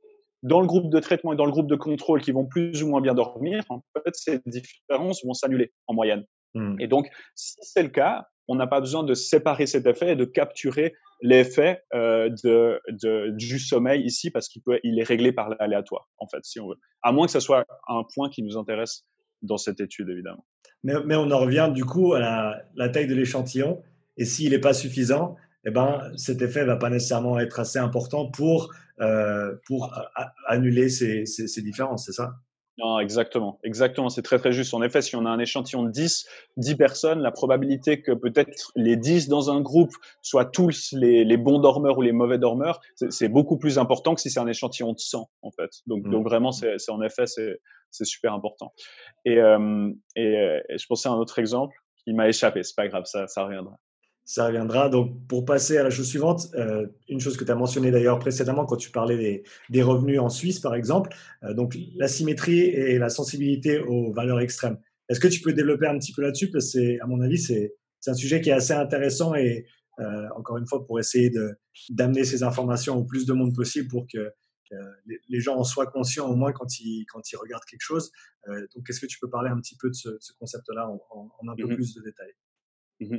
dans 0.44 0.60
le 0.60 0.68
groupe 0.68 0.90
de 0.90 1.00
traitement 1.00 1.34
et 1.34 1.36
dans 1.36 1.46
le 1.46 1.52
groupe 1.52 1.68
de 1.68 1.76
contrôle 1.76 2.22
qui 2.22 2.32
vont 2.32 2.46
plus 2.46 2.84
ou 2.84 2.88
moins 2.88 3.02
bien 3.02 3.14
dormir, 3.14 3.64
en 3.70 3.82
fait, 4.04 4.16
ces 4.16 4.40
différences 4.46 5.24
vont 5.24 5.34
s'annuler 5.34 5.72
en 5.88 5.94
moyenne. 5.94 6.26
Hmm. 6.54 6.76
Et 6.80 6.88
donc, 6.88 7.10
si 7.36 7.56
c'est 7.62 7.84
le 7.84 7.90
cas, 7.90 8.28
on 8.48 8.56
n'a 8.56 8.68
pas 8.68 8.80
besoin 8.80 9.04
de 9.04 9.14
séparer 9.14 9.66
cet 9.66 9.86
effet 9.86 10.14
et 10.14 10.16
de 10.16 10.26
capturer 10.26 10.94
l'effet 11.22 11.84
euh, 11.94 12.30
de, 12.44 12.82
de, 12.90 13.30
du 13.30 13.60
sommeil 13.60 14.04
ici 14.04 14.32
parce 14.32 14.50
qu'il 14.50 14.62
peut, 14.62 14.80
il 14.84 15.00
est 15.00 15.04
réglé 15.04 15.32
par 15.32 15.50
l'aléatoire, 15.50 16.10
en 16.18 16.28
fait, 16.28 16.44
si 16.44 16.60
on 16.60 16.68
veut. 16.68 16.78
À 17.04 17.12
moins 17.12 17.28
que 17.28 17.32
ce 17.32 17.40
soit 17.40 17.66
un 17.88 18.04
point 18.14 18.30
qui 18.30 18.42
nous 18.42 18.58
intéresse 18.58 19.06
dans 19.42 19.58
cette 19.58 19.80
étude, 19.80 20.10
évidemment. 20.10 20.46
Mais, 20.84 20.94
mais 21.06 21.16
on 21.16 21.30
en 21.32 21.40
revient 21.40 21.72
du 21.74 21.86
coup 21.86 22.14
à 22.14 22.20
la, 22.20 22.62
la 22.76 22.90
taille 22.90 23.08
de 23.08 23.16
l'échantillon. 23.16 23.82
Et 24.18 24.26
s'il 24.26 24.52
n'est 24.52 24.60
pas 24.60 24.74
suffisant, 24.74 25.38
eh 25.64 25.72
ben, 25.72 26.12
cet 26.16 26.42
effet 26.42 26.66
va 26.66 26.76
pas 26.76 26.90
nécessairement 26.90 27.40
être 27.40 27.60
assez 27.60 27.80
important 27.80 28.30
pour, 28.30 28.74
euh, 29.02 29.56
pour 29.66 29.94
annuler 30.48 30.90
ces, 30.90 31.26
ces, 31.26 31.48
ces 31.48 31.62
différences, 31.62 32.06
c'est 32.06 32.14
ça? 32.14 32.36
Non, 32.78 33.00
exactement, 33.00 33.60
exactement, 33.64 34.10
c'est 34.10 34.22
très 34.22 34.40
très 34.40 34.54
juste. 34.54 34.74
En 34.74 34.82
effet, 34.82 35.02
si 35.02 35.16
on 35.16 35.26
a 35.26 35.30
un 35.30 35.40
échantillon 35.40 35.84
de 35.84 35.92
10, 35.92 36.26
10 36.58 36.76
personnes, 36.76 37.20
la 37.20 37.32
probabilité 37.32 38.02
que 38.02 38.12
peut-être 38.12 38.72
les 38.76 38.96
10 38.96 39.28
dans 39.28 39.52
un 39.52 39.62
groupe 39.62 39.92
soient 40.22 40.46
tous 40.46 40.94
les, 40.94 41.24
les 41.26 41.38
bons 41.38 41.60
dormeurs 41.60 41.98
ou 41.98 42.02
les 42.02 42.14
mauvais 42.14 42.40
dormeurs, 42.40 42.80
c'est 42.96 43.28
beaucoup 43.28 43.58
plus 43.58 43.78
important 43.78 44.16
que 44.16 44.22
si 44.22 44.32
c'est 44.32 44.40
un 44.40 44.48
échantillon 44.48 44.94
de 44.94 45.00
100, 45.00 45.30
en 45.42 45.52
fait. 45.52 45.70
Donc, 45.86 46.04
donc 46.10 46.24
mmh. 46.24 46.28
vraiment, 46.28 46.52
c'est 46.52 46.90
en 46.90 47.02
effet, 47.02 47.26
c'est 47.28 48.06
super 48.06 48.34
important. 48.34 48.74
Et, 49.26 49.38
euh, 49.38 49.92
et, 50.16 50.62
et, 50.70 50.78
je 50.78 50.88
pensais 50.88 51.10
à 51.10 51.12
un 51.12 51.18
autre 51.18 51.38
exemple 51.40 51.76
qui 52.04 52.14
m'a 52.14 52.30
échappé, 52.30 52.64
c'est 52.64 52.76
pas 52.76 52.88
grave, 52.88 53.04
ça, 53.06 53.28
ça 53.28 53.44
reviendra 53.44 53.78
ça 54.26 54.48
reviendra. 54.48 54.90
Donc, 54.90 55.28
pour 55.28 55.46
passer 55.46 55.78
à 55.78 55.84
la 55.84 55.90
chose 55.90 56.08
suivante, 56.08 56.48
euh, 56.56 56.88
une 57.10 57.20
chose 57.20 57.38
que 57.38 57.44
tu 57.44 57.52
as 57.52 57.56
mentionnée 57.56 57.92
d'ailleurs 57.92 58.20
précédemment 58.20 58.66
quand 58.66 58.78
tu 58.78 58.92
parlais 58.92 59.18
des, 59.18 59.44
des 59.70 59.84
revenus 59.84 60.20
en 60.20 60.30
Suisse, 60.30 60.60
par 60.60 60.76
exemple, 60.76 61.16
euh, 61.44 61.54
donc 61.54 61.78
l'asymétrie 61.96 62.62
et 62.62 62.98
la 62.98 63.10
sensibilité 63.10 63.80
aux 63.80 64.12
valeurs 64.14 64.40
extrêmes. 64.40 64.78
Est-ce 65.10 65.20
que 65.20 65.28
tu 65.28 65.42
peux 65.42 65.54
développer 65.54 65.88
un 65.88 65.98
petit 65.98 66.14
peu 66.14 66.22
là-dessus? 66.22 66.50
Parce 66.52 66.74
que, 66.74 67.02
à 67.02 67.08
mon 67.08 67.22
avis, 67.22 67.38
c'est 67.38 67.74
un 68.08 68.14
sujet 68.14 68.42
qui 68.42 68.50
est 68.50 68.54
assez 68.54 68.74
intéressant 68.74 69.36
et, 69.36 69.66
euh, 70.00 70.28
encore 70.38 70.58
une 70.58 70.68
fois, 70.68 70.86
pour 70.86 71.00
essayer 71.00 71.32
d'amener 71.90 72.24
ces 72.24 72.44
informations 72.44 72.96
au 72.96 73.04
plus 73.04 73.26
de 73.26 73.34
monde 73.34 73.54
possible 73.54 73.90
pour 73.90 74.08
que 74.12 74.32
les, 75.28 75.42
gens 75.42 75.58
en 75.58 75.66
soient 75.66 75.88
conscients 75.88 76.30
au 76.30 76.36
moins 76.38 76.54
quand 76.54 76.80
ils, 76.80 77.06
quand 77.12 77.30
ils 77.30 77.36
regardent 77.36 77.66
quelque 77.66 77.84
chose. 77.84 78.10
donc, 78.48 78.90
est-ce 78.90 79.02
que 79.02 79.06
tu 79.06 79.20
peux 79.20 79.30
parler 79.30 79.50
un 79.50 79.60
petit 79.60 79.76
peu 79.76 79.90
de 79.90 79.94
ce, 79.94 80.32
concept-là 80.40 80.88
en, 80.88 81.30
un 81.46 81.56
peu 81.58 81.68
mmh 81.68 81.76
plus 81.76 81.94
de 81.96 82.02
détails? 82.02 82.34
Mmh 83.02 83.18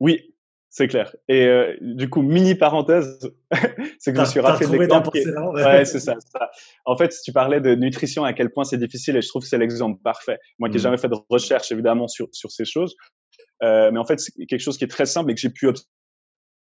oui, 0.00 0.34
c'est 0.70 0.88
clair. 0.88 1.14
Et 1.28 1.46
euh, 1.46 1.76
du 1.80 2.08
coup, 2.08 2.22
mini 2.22 2.54
parenthèse, 2.54 3.18
c'est 3.98 4.12
que 4.12 4.16
je 4.16 4.22
me 4.22 4.26
suis 4.26 4.40
rappelé 4.40 4.66
de 4.66 4.76
l'exemple. 4.76 5.10
Ouais, 5.54 5.84
c'est 5.84 6.00
ça, 6.00 6.14
ça, 6.20 6.50
En 6.84 6.96
fait, 6.96 7.12
si 7.12 7.22
tu 7.22 7.32
parlais 7.32 7.60
de 7.60 7.74
nutrition, 7.74 8.24
à 8.24 8.32
quel 8.32 8.50
point 8.50 8.64
c'est 8.64 8.78
difficile, 8.78 9.16
et 9.16 9.22
je 9.22 9.28
trouve 9.28 9.42
que 9.42 9.48
c'est 9.48 9.58
l'exemple 9.58 10.00
parfait. 10.02 10.38
Moi 10.58 10.68
qui 10.68 10.74
n'ai 10.74 10.78
mmh. 10.78 10.82
jamais 10.82 10.96
fait 10.96 11.08
de 11.08 11.16
recherche, 11.28 11.72
évidemment, 11.72 12.08
sur, 12.08 12.28
sur 12.32 12.50
ces 12.50 12.64
choses, 12.64 12.94
euh, 13.62 13.90
mais 13.92 13.98
en 13.98 14.04
fait, 14.04 14.20
c'est 14.20 14.32
quelque 14.46 14.60
chose 14.60 14.78
qui 14.78 14.84
est 14.84 14.88
très 14.88 15.06
simple 15.06 15.30
et 15.30 15.34
que 15.34 15.40
j'ai 15.40 15.50
pu 15.50 15.68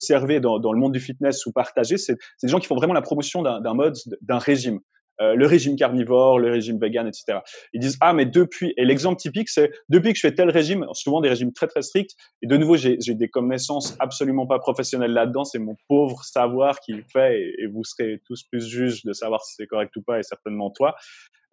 observer 0.00 0.40
dans, 0.40 0.58
dans 0.58 0.72
le 0.72 0.78
monde 0.78 0.92
du 0.92 1.00
fitness 1.00 1.44
ou 1.46 1.52
partager, 1.52 1.98
c'est 1.98 2.16
des 2.42 2.48
gens 2.48 2.58
qui 2.58 2.66
font 2.66 2.76
vraiment 2.76 2.94
la 2.94 3.02
promotion 3.02 3.42
d'un 3.42 3.74
mode, 3.74 3.96
d'un 4.22 4.38
régime. 4.38 4.80
Euh, 5.20 5.34
le 5.34 5.46
régime 5.46 5.76
carnivore, 5.76 6.38
le 6.38 6.50
régime 6.50 6.78
vegan, 6.78 7.06
etc. 7.06 7.40
Ils 7.72 7.80
disent 7.80 7.98
ah 8.00 8.12
mais 8.12 8.24
depuis 8.24 8.72
et 8.76 8.84
l'exemple 8.84 9.20
typique 9.20 9.48
c'est 9.48 9.70
depuis 9.88 10.12
que 10.12 10.18
je 10.18 10.22
fais 10.22 10.34
tel 10.34 10.50
régime, 10.50 10.86
souvent 10.92 11.20
des 11.20 11.28
régimes 11.28 11.52
très 11.52 11.66
très 11.66 11.82
stricts. 11.82 12.16
Et 12.42 12.46
de 12.46 12.56
nouveau 12.56 12.76
j'ai 12.76 12.96
des 12.96 13.28
connaissances 13.28 13.96
absolument 13.98 14.46
pas 14.46 14.58
professionnelles 14.58 15.12
là-dedans, 15.12 15.44
c'est 15.44 15.58
mon 15.58 15.76
pauvre 15.88 16.24
savoir 16.24 16.80
qui 16.80 16.94
fait 17.12 17.54
et, 17.58 17.66
vous 17.66 17.84
serez 17.84 18.20
tous 18.26 18.44
plus 18.44 18.66
juges 18.66 19.04
de 19.04 19.12
savoir 19.12 19.44
si 19.44 19.54
c'est 19.56 19.66
correct 19.66 19.94
ou 19.96 20.02
pas 20.02 20.18
et 20.18 20.22
certainement 20.22 20.70
toi. 20.70 20.96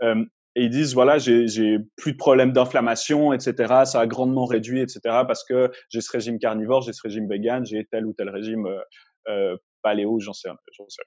Euh, 0.01 0.23
et 0.55 0.63
ils 0.63 0.69
disent 0.69 0.93
voilà 0.93 1.17
j'ai 1.17 1.77
plus 1.97 2.13
de 2.13 2.17
problèmes 2.17 2.51
d'inflammation 2.51 3.33
etc 3.33 3.83
ça 3.85 3.99
a 4.01 4.07
grandement 4.07 4.45
réduit 4.45 4.81
etc 4.81 4.99
parce 5.27 5.43
que 5.43 5.71
j'ai 5.89 6.01
ce 6.01 6.11
régime 6.11 6.39
carnivore 6.39 6.81
j'ai 6.81 6.93
ce 6.93 7.01
régime 7.03 7.27
vegan 7.29 7.65
j'ai 7.65 7.85
tel 7.85 8.05
ou 8.05 8.13
tel 8.13 8.29
régime 8.29 8.65
euh, 8.65 8.79
euh 9.27 9.57
paléo 9.83 10.19
j'en 10.19 10.33
sais, 10.33 10.49
sais 10.89 11.01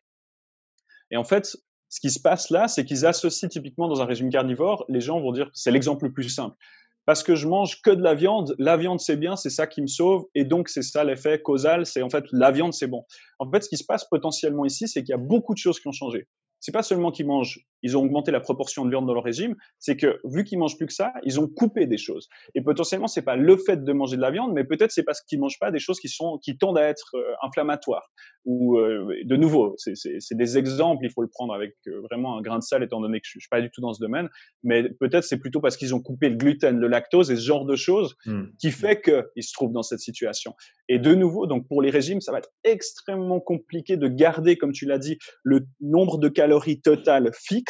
et 1.11 1.16
en 1.16 1.24
fait 1.24 1.56
ce 1.91 2.01
qui 2.01 2.09
se 2.09 2.18
passe 2.18 2.49
là, 2.49 2.68
c'est 2.68 2.86
qu'ils 2.86 3.05
associent 3.05 3.49
typiquement 3.49 3.88
dans 3.88 4.01
un 4.01 4.07
régime 4.07 4.30
carnivore, 4.30 4.86
les 4.88 5.03
gens 5.03 5.20
vont 5.20 5.32
dire 5.32 5.51
c'est 5.53 5.70
l'exemple 5.70 6.07
le 6.07 6.12
plus 6.12 6.30
simple. 6.30 6.57
Parce 7.05 7.22
que 7.22 7.34
je 7.34 7.47
mange 7.47 7.82
que 7.82 7.91
de 7.91 8.03
la 8.03 8.14
viande, 8.14 8.55
la 8.59 8.78
viande 8.78 9.01
c'est 9.01 9.16
bien, 9.16 9.36
c'est 9.36 9.51
ça 9.51 9.66
qui 9.66 9.82
me 9.82 9.86
sauve, 9.88 10.24
et 10.34 10.45
donc 10.45 10.70
c'est 10.70 10.82
ça 10.82 11.05
l'effet 11.05 11.43
causal, 11.43 11.84
c'est 11.84 12.01
en 12.01 12.09
fait 12.09 12.24
la 12.32 12.51
viande 12.51 12.72
c'est 12.72 12.86
bon. 12.86 13.05
En 13.38 13.51
fait, 13.51 13.64
ce 13.64 13.68
qui 13.68 13.76
se 13.76 13.84
passe 13.84 14.07
potentiellement 14.09 14.64
ici, 14.64 14.88
c'est 14.88 15.03
qu'il 15.03 15.11
y 15.11 15.14
a 15.14 15.18
beaucoup 15.18 15.53
de 15.53 15.59
choses 15.59 15.80
qui 15.80 15.88
ont 15.88 15.93
changé 15.93 16.26
c'est 16.61 16.72
pas 16.72 16.82
seulement 16.82 17.11
qu'ils 17.11 17.26
mangent, 17.26 17.66
ils 17.83 17.97
ont 17.97 18.03
augmenté 18.03 18.31
la 18.31 18.41
proportion 18.41 18.85
de 18.85 18.91
viande 18.91 19.07
dans 19.07 19.14
leur 19.14 19.24
régime, 19.24 19.57
c'est 19.78 19.97
que 19.97 20.20
vu 20.24 20.45
qu'ils 20.45 20.59
mangent 20.59 20.76
plus 20.76 20.87
que 20.87 20.93
ça, 20.93 21.12
ils 21.24 21.41
ont 21.41 21.49
coupé 21.49 21.87
des 21.87 21.99
choses. 21.99 22.28
Et 22.55 22.62
potentiellement, 22.62 23.07
c'est 23.07 23.22
pas 23.22 23.37
le 23.37 23.57
fait 23.57 23.85
de 23.85 23.93
manger 23.93 24.16
de 24.16 24.22
la 24.22 24.31
viande, 24.31 24.53
mais 24.53 24.64
peut-être 24.64 24.91
c'est 24.91 25.03
parce 25.03 25.20
qu'ils 25.22 25.41
mangent 25.41 25.59
pas 25.59 25.70
des 25.70 25.78
choses 25.78 26.01
qui 26.01 26.09
sont 26.09 26.39
qui 26.39 26.57
tendent 26.59 26.78
à 26.78 26.85
être 26.85 27.14
euh, 27.14 27.33
inflammatoires. 27.43 28.11
Ou 28.47 28.78
euh, 28.78 29.14
de 29.24 29.37
nouveau, 29.37 29.74
c'est 29.76 30.37
des 30.37 30.59
exemples, 30.59 31.05
il 31.05 31.11
faut 31.11 31.22
le 31.22 31.28
prendre 31.28 31.53
avec 31.53 31.74
euh, 31.87 32.01
vraiment 32.01 32.39
un 32.39 32.43
grain 32.43 32.59
de 32.59 32.62
sel, 32.62 32.83
étant 32.83 33.01
donné 33.01 33.20
que 33.20 33.26
je, 33.26 33.39
suis 33.39 33.49
pas 33.51 33.61
du 33.61 33.70
tout 33.70 33.81
dans 33.81 33.93
ce 33.93 34.01
domaine. 34.01 34.28
Mais 34.62 34.89
peut-être 34.89 35.24
c'est 35.24 35.39
plutôt 35.39 35.61
parce 35.61 35.76
qu'ils 35.76 35.95
ont 35.95 36.01
coupé 36.01 36.28
le 36.31 36.37
gluten, 36.37 36.78
le 36.78 36.89
lactose 36.89 37.31
et 37.31 37.37
ce 37.37 37.43
genre 37.43 37.66
de 37.66 37.76
choses 37.76 38.16
hmm. 38.24 38.45
qui 38.59 38.70
fait 38.70 39.03
qu'ils 39.03 39.43
se 39.43 39.53
trouvent 39.53 39.72
dans 39.72 39.83
cette 39.83 40.01
situation. 40.01 40.55
Et 40.89 40.99
de 40.99 41.14
nouveau, 41.14 41.47
donc 41.47 41.68
pour 41.68 41.83
les 41.83 41.91
régimes, 41.91 42.20
ça 42.20 42.33
va 42.33 42.39
être 42.39 42.51
extrêmement 42.64 43.41
compliqué 43.41 43.97
de 43.97 44.09
garder, 44.09 44.57
comme 44.57 44.72
tu 44.72 44.87
l'as 44.87 44.99
dit, 44.99 45.18
le 45.43 45.66
nombre 45.81 46.18
de 46.18 46.28
calories 46.28 46.81
totales 46.81 47.31
fixe 47.35 47.69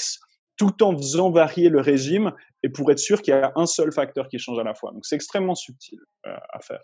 tout 0.61 0.83
en 0.83 0.95
faisant 0.95 1.31
varier 1.31 1.71
le 1.71 1.81
régime 1.81 2.33
et 2.63 2.69
pour 2.69 2.93
être 2.93 2.99
sûr 2.99 3.23
qu'il 3.23 3.33
y 3.33 3.35
a 3.35 3.51
un 3.57 3.65
seul 3.65 3.93
facteur 3.93 4.29
qui 4.29 4.39
change 4.39 4.59
à 4.59 4.63
la 4.63 4.75
fois. 4.75 4.93
Donc 4.93 5.07
c'est 5.07 5.15
extrêmement 5.15 5.55
subtil 5.55 5.99
euh, 6.27 6.37
à 6.51 6.61
faire. 6.61 6.83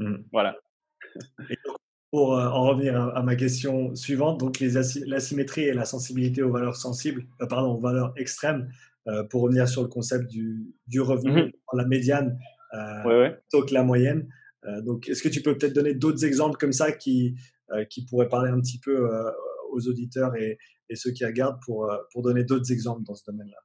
Hmm. 0.00 0.16
Voilà. 0.32 0.56
pour 2.10 2.36
euh, 2.36 2.48
en 2.48 2.64
revenir 2.64 3.00
à, 3.00 3.22
ma 3.22 3.36
question 3.36 3.94
suivante, 3.94 4.40
donc 4.40 4.58
l'asymétrie 4.58 5.62
et 5.62 5.72
la 5.72 5.84
sensibilité 5.84 6.42
aux 6.42 6.50
valeurs 6.50 6.74
sensibles, 6.74 7.24
euh, 7.40 7.46
pardon, 7.46 7.76
aux 7.76 7.80
valeurs 7.80 8.12
extrêmes, 8.16 8.68
pour 9.30 9.42
revenir 9.42 9.68
sur 9.68 9.82
le 9.82 9.88
concept 9.88 10.28
du, 10.28 10.74
du 10.88 11.00
revenu, 11.00 11.44
mhm. 11.44 11.50
la 11.74 11.84
médiane 11.86 12.38
plutôt 13.04 13.64
que 13.64 13.74
la 13.74 13.82
moyenne. 13.82 14.28
donc 14.82 15.08
est-ce 15.08 15.22
que 15.22 15.28
tu 15.28 15.42
peux 15.42 15.58
peut-être 15.58 15.74
donner 15.74 15.94
d'autres 15.94 16.24
exemples 16.24 16.56
comme 16.56 16.72
ça 16.72 16.92
qui, 16.92 17.34
qui 17.90 18.04
pourraient 18.04 18.28
parler 18.28 18.50
un 18.50 18.60
petit 18.60 18.78
peu 18.78 19.10
aux 19.72 19.88
auditeurs 19.88 20.36
et, 20.36 20.58
et 20.88 20.96
ceux 20.96 21.10
qui 21.10 21.24
regardent 21.24 21.58
pour, 21.64 21.90
euh, 21.90 21.96
pour 22.12 22.22
donner 22.22 22.44
d'autres 22.44 22.70
exemples 22.70 23.02
dans 23.04 23.14
ce 23.14 23.24
domaine-là 23.26 23.58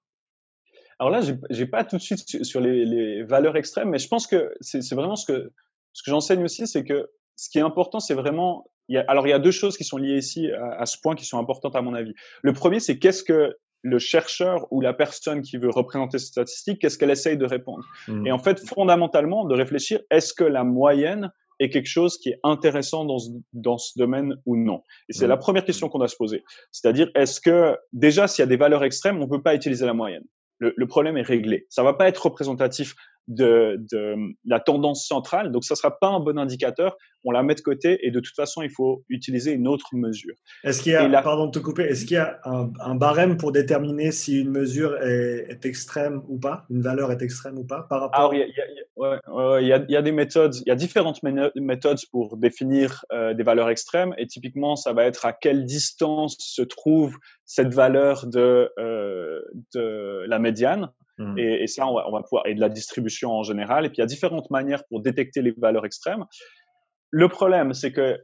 Alors 1.00 1.12
là, 1.12 1.22
j'ai 1.50 1.66
pas 1.68 1.84
tout 1.84 1.98
de 1.98 2.02
suite 2.02 2.44
sur 2.44 2.62
les, 2.62 2.86
les 2.86 3.24
valeurs 3.24 3.58
extrêmes, 3.58 3.90
mais 3.90 4.00
je 4.00 4.08
pense 4.08 4.28
que 4.28 4.54
c'est 4.62 4.96
vraiment 4.96 5.16
ce 5.16 5.26
que, 5.26 5.52
ce 5.94 6.04
que 6.04 6.12
j'enseigne 6.12 6.44
aussi, 6.44 6.68
c'est 6.68 6.84
que 6.84 7.10
ce 7.36 7.50
qui 7.50 7.60
est 7.60 7.62
important, 7.62 8.00
c'est 8.00 8.16
vraiment. 8.16 8.66
Il 8.90 8.96
y 8.96 8.98
a, 8.98 9.06
alors, 9.08 9.28
il 9.28 9.30
y 9.30 9.34
a 9.34 9.40
deux 9.40 9.52
choses 9.52 9.78
qui 9.78 9.84
sont 9.84 9.98
liées 9.98 10.18
ici 10.18 10.50
à, 10.52 10.86
ce 10.86 10.98
point 11.02 11.16
qui 11.16 11.26
sont 11.26 11.38
importantes 11.38 11.76
à 11.76 11.82
mon 11.82 11.94
avis. 11.94 12.14
Le 12.42 12.54
premier, 12.54 12.80
c'est 12.80 13.00
qu'est-ce 13.00 13.24
que 13.24 13.56
le 13.84 14.00
chercheur 14.00 14.66
ou 14.72 14.82
la 14.82 14.94
personne 14.94 15.42
qui 15.42 15.58
veut 15.58 15.70
représenter 15.70 16.20
ces 16.20 16.28
statistiques, 16.28 16.80
qu'est-ce 16.80 16.98
qu'elle 16.98 17.12
essaye 17.12 17.38
de 17.38 17.46
répondre? 17.46 17.84
Mmh. 18.08 18.28
Et 18.28 18.32
en 18.32 18.40
fait, 18.40 18.60
fondamentalement, 18.68 19.46
de 19.46 19.54
réfléchir, 19.54 20.00
est-ce 20.10 20.34
que 20.34 20.44
la 20.44 20.64
moyenne 20.64 21.32
est 21.60 21.70
quelque 21.70 21.88
chose 21.88 22.18
qui 22.18 22.30
est 22.30 22.40
intéressant 22.44 23.06
dans 23.06 23.20
ce, 23.20 23.30
dans 23.54 23.78
ce 23.78 23.98
domaine 23.98 24.36
ou 24.46 24.56
non 24.58 24.84
Et 25.10 25.14
c'est 25.14 25.28
la 25.28 25.38
première 25.38 25.66
question 25.66 25.90
qu'on 25.90 26.00
doit 26.00 26.08
se 26.08 26.16
poser. 26.16 26.44
C'est-à-dire, 26.72 27.10
est-ce 27.16 27.42
que 27.42 27.78
déjà, 27.94 28.28
s'il 28.28 28.42
y 28.42 28.44
a 28.44 28.48
des 28.48 28.58
valeurs 28.58 28.84
extrêmes, 28.84 29.18
on 29.18 29.26
ne 29.26 29.30
peut 29.30 29.42
pas 29.42 29.56
utiliser 29.56 29.86
la 29.86 29.94
moyenne 29.94 30.24
le, 30.60 30.74
le, 30.76 30.88
problème 30.88 31.18
est 31.18 31.24
réglé. 31.24 31.68
Ça 31.70 31.84
va 31.84 31.94
pas 31.94 32.08
être 32.08 32.26
représentatif 32.26 32.96
de, 33.28 33.78
de, 33.92 34.16
la 34.46 34.60
tendance 34.60 35.06
centrale. 35.06 35.52
Donc, 35.52 35.64
ça 35.64 35.76
sera 35.76 36.00
pas 36.00 36.08
un 36.08 36.20
bon 36.20 36.38
indicateur. 36.38 36.96
On 37.24 37.32
la 37.32 37.44
met 37.44 37.56
de 37.56 37.62
côté 37.62 38.06
et 38.06 38.12
de 38.12 38.20
toute 38.20 38.36
façon, 38.36 38.62
il 38.62 38.70
faut 38.70 39.04
utiliser 39.10 39.52
une 39.52 39.68
autre 39.68 39.90
mesure. 39.94 40.36
Est-ce 40.64 40.82
qu'il 40.82 40.94
y 40.94 40.96
a, 40.96 41.22
pardon 41.22 41.48
de 41.48 41.52
te 41.52 41.60
couper, 41.60 41.84
est-ce 41.84 42.06
qu'il 42.06 42.16
y 42.16 42.20
a 42.20 42.40
un, 42.46 42.72
un, 42.80 42.96
barème 42.96 43.38
pour 43.38 43.52
déterminer 43.52 44.12
si 44.12 44.40
une 44.40 44.52
mesure 44.52 44.96
est, 45.02 45.48
est, 45.50 45.66
extrême 45.66 46.22
ou 46.28 46.40
pas, 46.40 46.66
une 46.70 46.82
valeur 46.82 47.12
est 47.12 47.22
extrême 47.22 47.58
ou 47.58 47.66
pas 47.66 47.84
par 47.90 48.02
rapport 48.02 48.20
Alors, 48.20 48.34
il 48.34 48.40
y 48.40 48.44
a, 48.44 48.66
ouais, 48.96 49.18
ouais, 49.28 49.64
il 49.64 49.68
y, 49.68 49.74
a, 49.74 49.84
il 49.88 49.92
y 49.92 49.98
a 49.98 50.02
des 50.02 50.12
méthodes, 50.12 50.56
il 50.56 50.70
y 50.70 50.72
a 50.72 50.76
différentes 50.76 51.22
méthodes 51.56 52.00
pour 52.12 52.38
définir 52.38 53.04
euh, 53.12 53.34
des 53.34 53.44
valeurs 53.44 53.70
extrêmes 53.70 54.14
et 54.18 54.28
typiquement, 54.28 54.76
ça 54.76 54.94
va 54.94 55.04
être 55.04 55.26
à 55.26 55.34
quelle 55.34 55.66
distance 55.66 56.36
se 56.40 56.62
trouve 56.62 57.18
cette 57.46 57.74
valeur 57.74 58.28
de, 58.28 58.72
euh, 58.80 59.42
de 59.74 60.26
la 60.28 60.40
médiane. 60.40 60.92
Mmh. 61.18 61.38
Et, 61.38 61.68
ça, 61.68 61.88
on 61.88 61.94
va, 61.94 62.22
pouvoir, 62.22 62.46
et 62.46 62.54
de 62.54 62.60
la 62.60 62.70
distribution 62.70 63.32
en 63.32 63.44
général. 63.44 63.86
Et 63.86 63.90
puis, 63.90 63.98
il 63.98 64.02
y 64.02 64.04
a 64.04 64.08
différentes 64.08 64.52
manières 64.52 64.84
pour 64.88 65.02
détecter 65.02 65.42
les 65.42 65.52
valeurs 65.52 65.86
extrêmes. 65.86 66.26
Le 67.10 67.28
problème, 67.28 67.74
c'est 67.74 67.92
que 67.92 68.20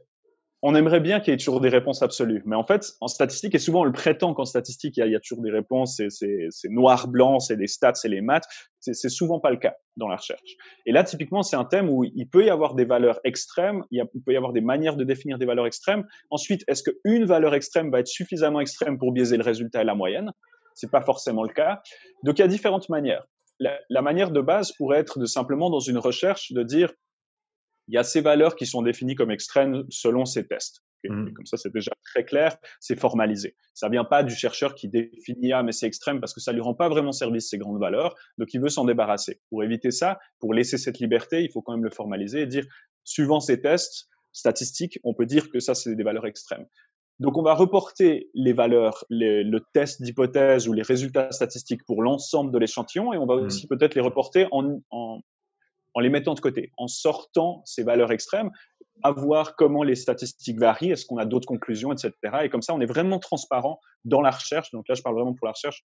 on 0.66 0.74
aimerait 0.74 1.00
bien 1.00 1.20
qu'il 1.20 1.30
y 1.30 1.34
ait 1.34 1.36
toujours 1.36 1.60
des 1.60 1.68
réponses 1.68 2.00
absolues. 2.00 2.42
Mais 2.46 2.56
en 2.56 2.64
fait, 2.64 2.94
en 3.02 3.06
statistique, 3.06 3.54
et 3.54 3.58
souvent 3.58 3.82
on 3.82 3.84
le 3.84 3.92
prétend 3.92 4.32
qu'en 4.32 4.46
statistique, 4.46 4.96
il 4.96 5.06
y, 5.06 5.14
a, 5.14 5.20
toujours 5.20 5.42
des 5.42 5.50
réponses, 5.50 6.00
c'est 6.08 6.48
noir-blanc, 6.70 7.38
c'est 7.38 7.58
des 7.58 7.66
stats, 7.66 7.96
c'est 7.96 8.08
les 8.08 8.22
maths. 8.22 8.46
C'est 8.80 9.10
souvent 9.10 9.40
pas 9.40 9.50
le 9.50 9.58
cas 9.58 9.74
dans 9.98 10.08
la 10.08 10.16
recherche. 10.16 10.56
Et 10.86 10.92
là, 10.92 11.04
typiquement, 11.04 11.42
c'est 11.42 11.56
un 11.56 11.66
thème 11.66 11.90
où 11.90 12.04
il 12.04 12.26
peut 12.30 12.46
y 12.46 12.48
avoir 12.48 12.74
des 12.74 12.86
valeurs 12.86 13.20
extrêmes, 13.24 13.84
il, 13.90 14.02
peut 14.24 14.32
y 14.32 14.36
avoir 14.38 14.54
des 14.54 14.62
manières 14.62 14.96
de 14.96 15.04
définir 15.04 15.36
des 15.36 15.44
valeurs 15.44 15.66
extrêmes. 15.66 16.06
Ensuite, 16.30 16.64
est-ce 16.66 16.82
qu'une 16.82 17.26
valeur 17.26 17.54
extrême 17.54 17.90
va 17.90 18.00
être 18.00 18.08
suffisamment 18.08 18.60
extrême 18.60 18.98
pour 18.98 19.12
biaiser 19.12 19.36
le 19.36 19.44
résultat 19.44 19.82
et 19.82 19.84
la 19.84 19.94
moyenne? 19.94 20.32
C'est 20.74 20.90
pas 20.90 21.02
forcément 21.02 21.42
le 21.42 21.52
cas. 21.52 21.82
Donc, 22.22 22.38
il 22.38 22.42
y 22.42 22.44
a 22.44 22.48
différentes 22.48 22.88
manières. 22.88 23.26
la 23.60 24.02
manière 24.02 24.30
de 24.30 24.40
base 24.40 24.72
pourrait 24.72 24.98
être 24.98 25.18
de 25.18 25.26
simplement, 25.26 25.70
dans 25.70 25.80
une 25.80 25.98
recherche, 25.98 26.52
de 26.52 26.62
dire 26.62 26.92
il 27.88 27.94
y 27.94 27.98
a 27.98 28.04
ces 28.04 28.20
valeurs 28.20 28.56
qui 28.56 28.66
sont 28.66 28.82
définies 28.82 29.14
comme 29.14 29.30
extrêmes 29.30 29.84
selon 29.90 30.24
ces 30.24 30.46
tests. 30.46 30.82
Mmh. 31.04 31.32
Comme 31.34 31.44
ça, 31.44 31.58
c'est 31.58 31.72
déjà 31.72 31.92
très 32.02 32.24
clair, 32.24 32.56
c'est 32.80 32.98
formalisé. 32.98 33.56
Ça 33.74 33.90
vient 33.90 34.04
pas 34.04 34.22
du 34.22 34.34
chercheur 34.34 34.74
qui 34.74 34.88
définit 34.88 35.52
ah 35.52 35.62
mais 35.62 35.72
c'est 35.72 35.86
extrême 35.86 36.18
parce 36.18 36.32
que 36.32 36.40
ça 36.40 36.52
lui 36.52 36.62
rend 36.62 36.74
pas 36.74 36.88
vraiment 36.88 37.12
service 37.12 37.50
ces 37.50 37.58
grandes 37.58 37.78
valeurs, 37.78 38.14
donc 38.38 38.54
il 38.54 38.60
veut 38.60 38.70
s'en 38.70 38.86
débarrasser. 38.86 39.40
Pour 39.50 39.62
éviter 39.62 39.90
ça, 39.90 40.18
pour 40.38 40.54
laisser 40.54 40.78
cette 40.78 40.98
liberté, 40.98 41.42
il 41.42 41.50
faut 41.50 41.60
quand 41.60 41.72
même 41.72 41.84
le 41.84 41.90
formaliser 41.90 42.40
et 42.40 42.46
dire 42.46 42.64
suivant 43.02 43.40
ces 43.40 43.60
tests 43.60 44.08
statistiques, 44.32 44.98
on 45.04 45.12
peut 45.12 45.26
dire 45.26 45.50
que 45.50 45.60
ça 45.60 45.74
c'est 45.74 45.94
des 45.94 46.02
valeurs 46.02 46.26
extrêmes. 46.26 46.66
Donc 47.20 47.38
on 47.38 47.42
va 47.42 47.54
reporter 47.54 48.28
les 48.34 48.52
valeurs, 48.52 49.04
le 49.08 49.58
test 49.72 50.02
d'hypothèse 50.02 50.68
ou 50.68 50.72
les 50.72 50.82
résultats 50.82 51.30
statistiques 51.30 51.84
pour 51.84 52.02
l'ensemble 52.02 52.50
de 52.50 52.58
l'échantillon 52.58 53.12
et 53.12 53.18
on 53.18 53.26
va 53.26 53.36
mmh. 53.36 53.46
aussi 53.46 53.66
peut-être 53.68 53.94
les 53.94 54.00
reporter 54.00 54.48
en, 54.50 54.80
en, 54.90 55.20
en 55.94 56.00
les 56.00 56.10
mettant 56.10 56.34
de 56.34 56.40
côté, 56.40 56.72
en 56.76 56.88
sortant 56.88 57.62
ces 57.64 57.84
valeurs 57.84 58.10
extrêmes, 58.10 58.50
à 59.02 59.12
voir 59.12 59.56
comment 59.56 59.82
les 59.82 59.94
statistiques 59.94 60.58
varient, 60.58 60.90
est-ce 60.90 61.06
qu'on 61.06 61.18
a 61.18 61.24
d'autres 61.24 61.46
conclusions, 61.46 61.92
etc. 61.92 62.12
Et 62.42 62.48
comme 62.48 62.62
ça, 62.62 62.74
on 62.74 62.80
est 62.80 62.86
vraiment 62.86 63.18
transparent 63.18 63.80
dans 64.04 64.20
la 64.20 64.30
recherche. 64.30 64.70
Donc 64.72 64.88
là, 64.88 64.94
je 64.94 65.02
parle 65.02 65.14
vraiment 65.14 65.34
pour 65.34 65.46
la 65.46 65.52
recherche. 65.52 65.84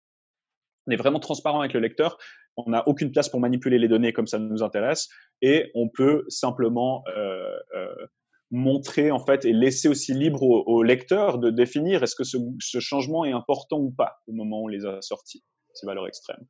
On 0.87 0.93
est 0.93 0.97
vraiment 0.97 1.21
transparent 1.21 1.61
avec 1.61 1.75
le 1.75 1.81
lecteur. 1.81 2.19
On 2.57 2.71
n'a 2.71 2.87
aucune 2.89 3.13
place 3.13 3.29
pour 3.29 3.41
manipuler 3.41 3.79
les 3.79 3.89
données 3.89 4.13
comme 4.13 4.27
ça 4.27 4.39
nous 4.39 4.63
intéresse. 4.63 5.09
Et 5.43 5.71
on 5.75 5.89
peut 5.89 6.25
simplement 6.29 7.05
euh, 7.15 7.59
euh, 7.77 8.07
montrer 8.51 9.11
en 9.11 9.19
fait 9.19 9.45
et 9.45 9.53
laisser 9.53 9.89
aussi 9.89 10.15
libre 10.15 10.43
au, 10.43 10.83
lecteur 10.83 11.39
de 11.39 11.51
définir 11.51 12.03
est-ce 12.03 12.15
que 12.15 12.25
ce, 12.25 12.39
ce, 12.61 12.81
changement 12.81 13.25
est 13.25 13.33
important 13.33 13.79
ou 13.79 13.91
pas 13.91 14.17
au 14.27 14.33
moment 14.33 14.63
où 14.63 14.65
on 14.65 14.69
les 14.69 14.87
a 14.87 15.03
sortis, 15.03 15.45
ces 15.75 15.87
valeurs 15.87 16.07
extrêmes. 16.07 16.47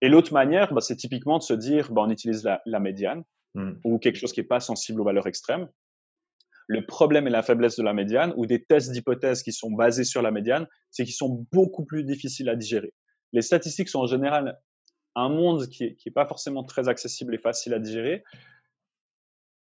Et 0.00 0.08
l'autre 0.08 0.32
manière, 0.32 0.72
bah, 0.72 0.80
c'est 0.80 0.96
typiquement 0.96 1.38
de 1.38 1.42
se 1.42 1.54
dire, 1.54 1.90
bah, 1.90 2.02
on 2.04 2.10
utilise 2.10 2.48
la, 2.66 2.80
médiane 2.80 3.24
mmh. 3.54 3.72
ou 3.84 3.98
quelque 3.98 4.16
chose 4.16 4.32
qui 4.32 4.40
n'est 4.40 4.46
pas 4.46 4.60
sensible 4.60 5.00
aux 5.00 5.04
valeurs 5.04 5.26
extrêmes. 5.26 5.68
Le 6.66 6.86
problème 6.86 7.26
et 7.26 7.30
la 7.30 7.42
faiblesse 7.42 7.76
de 7.76 7.82
la 7.82 7.92
médiane 7.92 8.32
ou 8.36 8.46
des 8.46 8.64
tests 8.64 8.92
d'hypothèses 8.92 9.42
qui 9.42 9.52
sont 9.52 9.70
basés 9.70 10.04
sur 10.04 10.22
la 10.22 10.30
médiane, 10.30 10.66
c'est 10.90 11.04
qu'ils 11.04 11.14
sont 11.14 11.46
beaucoup 11.52 11.84
plus 11.84 12.04
difficiles 12.04 12.48
à 12.48 12.56
digérer. 12.56 12.92
Les 13.32 13.42
statistiques 13.42 13.88
sont 13.88 14.00
en 14.00 14.06
général 14.06 14.58
un 15.14 15.28
monde 15.28 15.68
qui 15.68 15.96
n'est 16.04 16.12
pas 16.12 16.26
forcément 16.26 16.64
très 16.64 16.88
accessible 16.88 17.34
et 17.34 17.38
facile 17.38 17.74
à 17.74 17.78
digérer. 17.78 18.24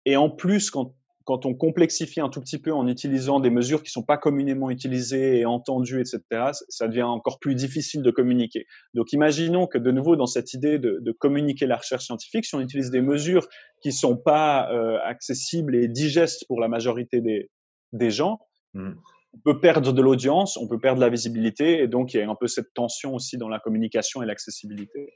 Et 0.04 0.16
en 0.16 0.30
plus, 0.30 0.70
quand 0.70 0.94
quand 1.26 1.44
on 1.44 1.54
complexifie 1.54 2.20
un 2.20 2.28
tout 2.28 2.40
petit 2.40 2.58
peu 2.58 2.72
en 2.72 2.86
utilisant 2.86 3.40
des 3.40 3.50
mesures 3.50 3.82
qui 3.82 3.90
sont 3.90 4.04
pas 4.04 4.16
communément 4.16 4.70
utilisées 4.70 5.40
et 5.40 5.44
entendues, 5.44 6.00
etc., 6.00 6.22
ça 6.68 6.86
devient 6.86 7.02
encore 7.02 7.40
plus 7.40 7.56
difficile 7.56 8.02
de 8.02 8.12
communiquer. 8.12 8.64
Donc, 8.94 9.12
imaginons 9.12 9.66
que 9.66 9.76
de 9.76 9.90
nouveau, 9.90 10.14
dans 10.14 10.26
cette 10.26 10.54
idée 10.54 10.78
de, 10.78 11.00
de 11.00 11.12
communiquer 11.12 11.66
la 11.66 11.78
recherche 11.78 12.04
scientifique, 12.04 12.46
si 12.46 12.54
on 12.54 12.60
utilise 12.60 12.90
des 12.90 13.00
mesures 13.00 13.48
qui 13.82 13.92
sont 13.92 14.16
pas 14.16 14.72
euh, 14.72 14.98
accessibles 15.02 15.74
et 15.74 15.88
digestes 15.88 16.46
pour 16.46 16.60
la 16.60 16.68
majorité 16.68 17.20
des, 17.20 17.50
des 17.92 18.10
gens, 18.10 18.38
mmh. 18.74 18.92
on 19.34 19.38
peut 19.44 19.60
perdre 19.60 19.92
de 19.92 20.00
l'audience, 20.00 20.56
on 20.56 20.68
peut 20.68 20.78
perdre 20.78 21.00
la 21.00 21.08
visibilité, 21.08 21.80
et 21.80 21.88
donc 21.88 22.14
il 22.14 22.20
y 22.20 22.22
a 22.22 22.30
un 22.30 22.36
peu 22.36 22.46
cette 22.46 22.72
tension 22.72 23.16
aussi 23.16 23.36
dans 23.36 23.48
la 23.48 23.58
communication 23.58 24.22
et 24.22 24.26
l'accessibilité. 24.26 25.12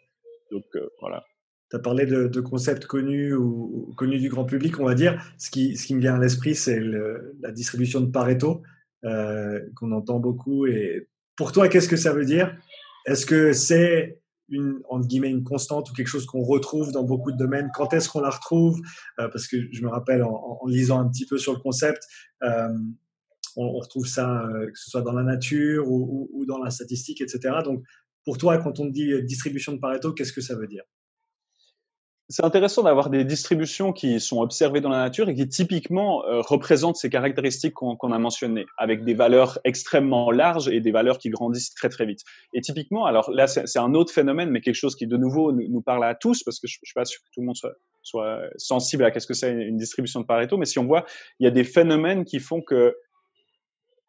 Donc 0.51 0.65
euh, 0.75 0.91
voilà 1.01 1.25
tu 1.71 1.77
as 1.77 1.79
parlé 1.79 2.05
de, 2.05 2.41
concepts 2.41 2.87
connus 2.87 3.35
ou, 3.35 3.95
connus 3.97 4.18
du 4.18 4.29
grand 4.29 4.45
public, 4.45 4.81
on 4.81 4.85
va 4.85 4.95
dire. 4.95 5.23
Ce 5.39 5.51
qui, 5.51 5.77
ce 5.77 5.87
qui 5.87 5.95
me 5.95 6.01
vient 6.01 6.16
à 6.16 6.18
l'esprit, 6.18 6.55
c'est 6.55 6.81
la 6.81 7.53
distribution 7.53 8.01
de 8.01 8.11
Pareto, 8.11 8.62
euh, 9.05 9.61
qu'on 9.77 9.93
entend 9.93 10.18
beaucoup. 10.18 10.66
Et 10.66 11.09
pour 11.37 11.53
toi, 11.53 11.68
qu'est-ce 11.68 11.89
que 11.89 11.97
ça 11.97 12.12
veut 12.12 12.25
dire? 12.25 12.57
Est-ce 13.07 13.25
que 13.25 13.53
c'est 13.53 14.21
une, 14.49 14.81
entre 14.89 15.07
guillemets, 15.07 15.31
une 15.31 15.45
constante 15.45 15.89
ou 15.91 15.93
quelque 15.93 16.09
chose 16.09 16.27
qu'on 16.27 16.43
retrouve 16.43 16.91
dans 16.91 17.05
beaucoup 17.05 17.31
de 17.31 17.37
domaines? 17.37 17.71
Quand 17.73 17.93
est-ce 17.93 18.09
qu'on 18.09 18.21
la 18.21 18.31
retrouve? 18.31 18.81
Euh, 19.21 19.29
Parce 19.29 19.47
que 19.47 19.57
je 19.73 19.83
me 19.83 19.89
rappelle, 19.89 20.25
en, 20.25 20.59
lisant 20.66 20.99
un 20.99 21.09
petit 21.09 21.25
peu 21.25 21.39
sur 21.39 21.53
le 21.53 21.61
concept, 21.61 22.03
euh, 22.43 22.68
on, 23.55 23.73
retrouve 23.79 24.09
ça, 24.09 24.45
que 24.66 24.79
ce 24.79 24.91
soit 24.91 25.03
dans 25.03 25.12
la 25.12 25.23
nature 25.23 25.89
ou, 25.89 26.29
ou 26.33 26.47
dans 26.47 26.59
la 26.59 26.71
statistique, 26.71 27.21
etc. 27.21 27.59
Donc, 27.64 27.85
pour 28.25 28.39
toi, 28.39 28.59
quand 28.59 28.81
on 28.81 28.87
dit 28.87 29.23
distribution 29.23 29.73
de 29.73 29.79
Pareto, 29.79 30.12
qu'est-ce 30.12 30.33
que 30.33 30.41
ça 30.41 30.57
veut 30.57 30.66
dire? 30.66 30.83
C'est 32.31 32.45
intéressant 32.45 32.85
d'avoir 32.85 33.11
des 33.11 33.24
distributions 33.24 33.93
qui 33.93 34.20
sont 34.20 34.41
observées 34.41 34.81
dans 34.81 34.89
la 34.89 34.99
nature 34.99 35.28
et 35.28 35.35
qui 35.35 35.49
typiquement 35.49 36.24
euh, 36.24 36.41
représentent 36.41 36.97
ces 36.97 37.11
caractéristiques 37.11 37.74
qu'on 37.74 38.12
a 38.12 38.18
mentionnées, 38.18 38.66
avec 38.78 39.05
des 39.05 39.14
valeurs 39.14 39.59
extrêmement 39.64 40.31
larges 40.31 40.68
et 40.68 40.81
des 40.81 40.93
valeurs 40.93 41.18
qui 41.18 41.28
grandissent 41.28 41.74
très 41.74 41.89
très 41.89 42.07
vite. 42.07 42.20
Et 42.55 42.61
typiquement, 42.61 43.05
alors 43.05 43.33
là 43.33 43.49
c'est 43.49 43.78
un 43.78 43.95
autre 43.95 44.12
phénomène, 44.12 44.51
mais 44.51 44.61
quelque 44.61 44.76
chose 44.76 44.95
qui 44.95 45.09
de 45.09 45.16
nouveau 45.16 45.51
nous, 45.51 45.83
parle 45.83 46.05
à 46.05 46.14
tous, 46.14 46.45
parce 46.45 46.61
que 46.61 46.68
je, 46.68 46.78
ne 46.81 46.87
suis 46.87 46.95
pas 46.95 47.05
sûr 47.05 47.20
que 47.20 47.31
tout 47.35 47.41
le 47.41 47.47
monde 47.47 47.57
soit, 47.57 47.74
soit 48.03 48.41
sensible 48.57 49.05
à 49.05 49.11
qu'est-ce 49.11 49.26
que 49.26 49.35
c'est 49.35 49.51
une 49.51 49.76
distribution 49.76 50.20
de 50.20 50.26
Pareto, 50.26 50.57
mais 50.57 50.66
si 50.66 50.78
on 50.78 50.87
voit, 50.87 51.05
il 51.41 51.45
y 51.45 51.49
a 51.49 51.51
des 51.51 51.64
phénomènes 51.64 52.24
qui 52.24 52.39
font 52.39 52.62
que 52.62 52.95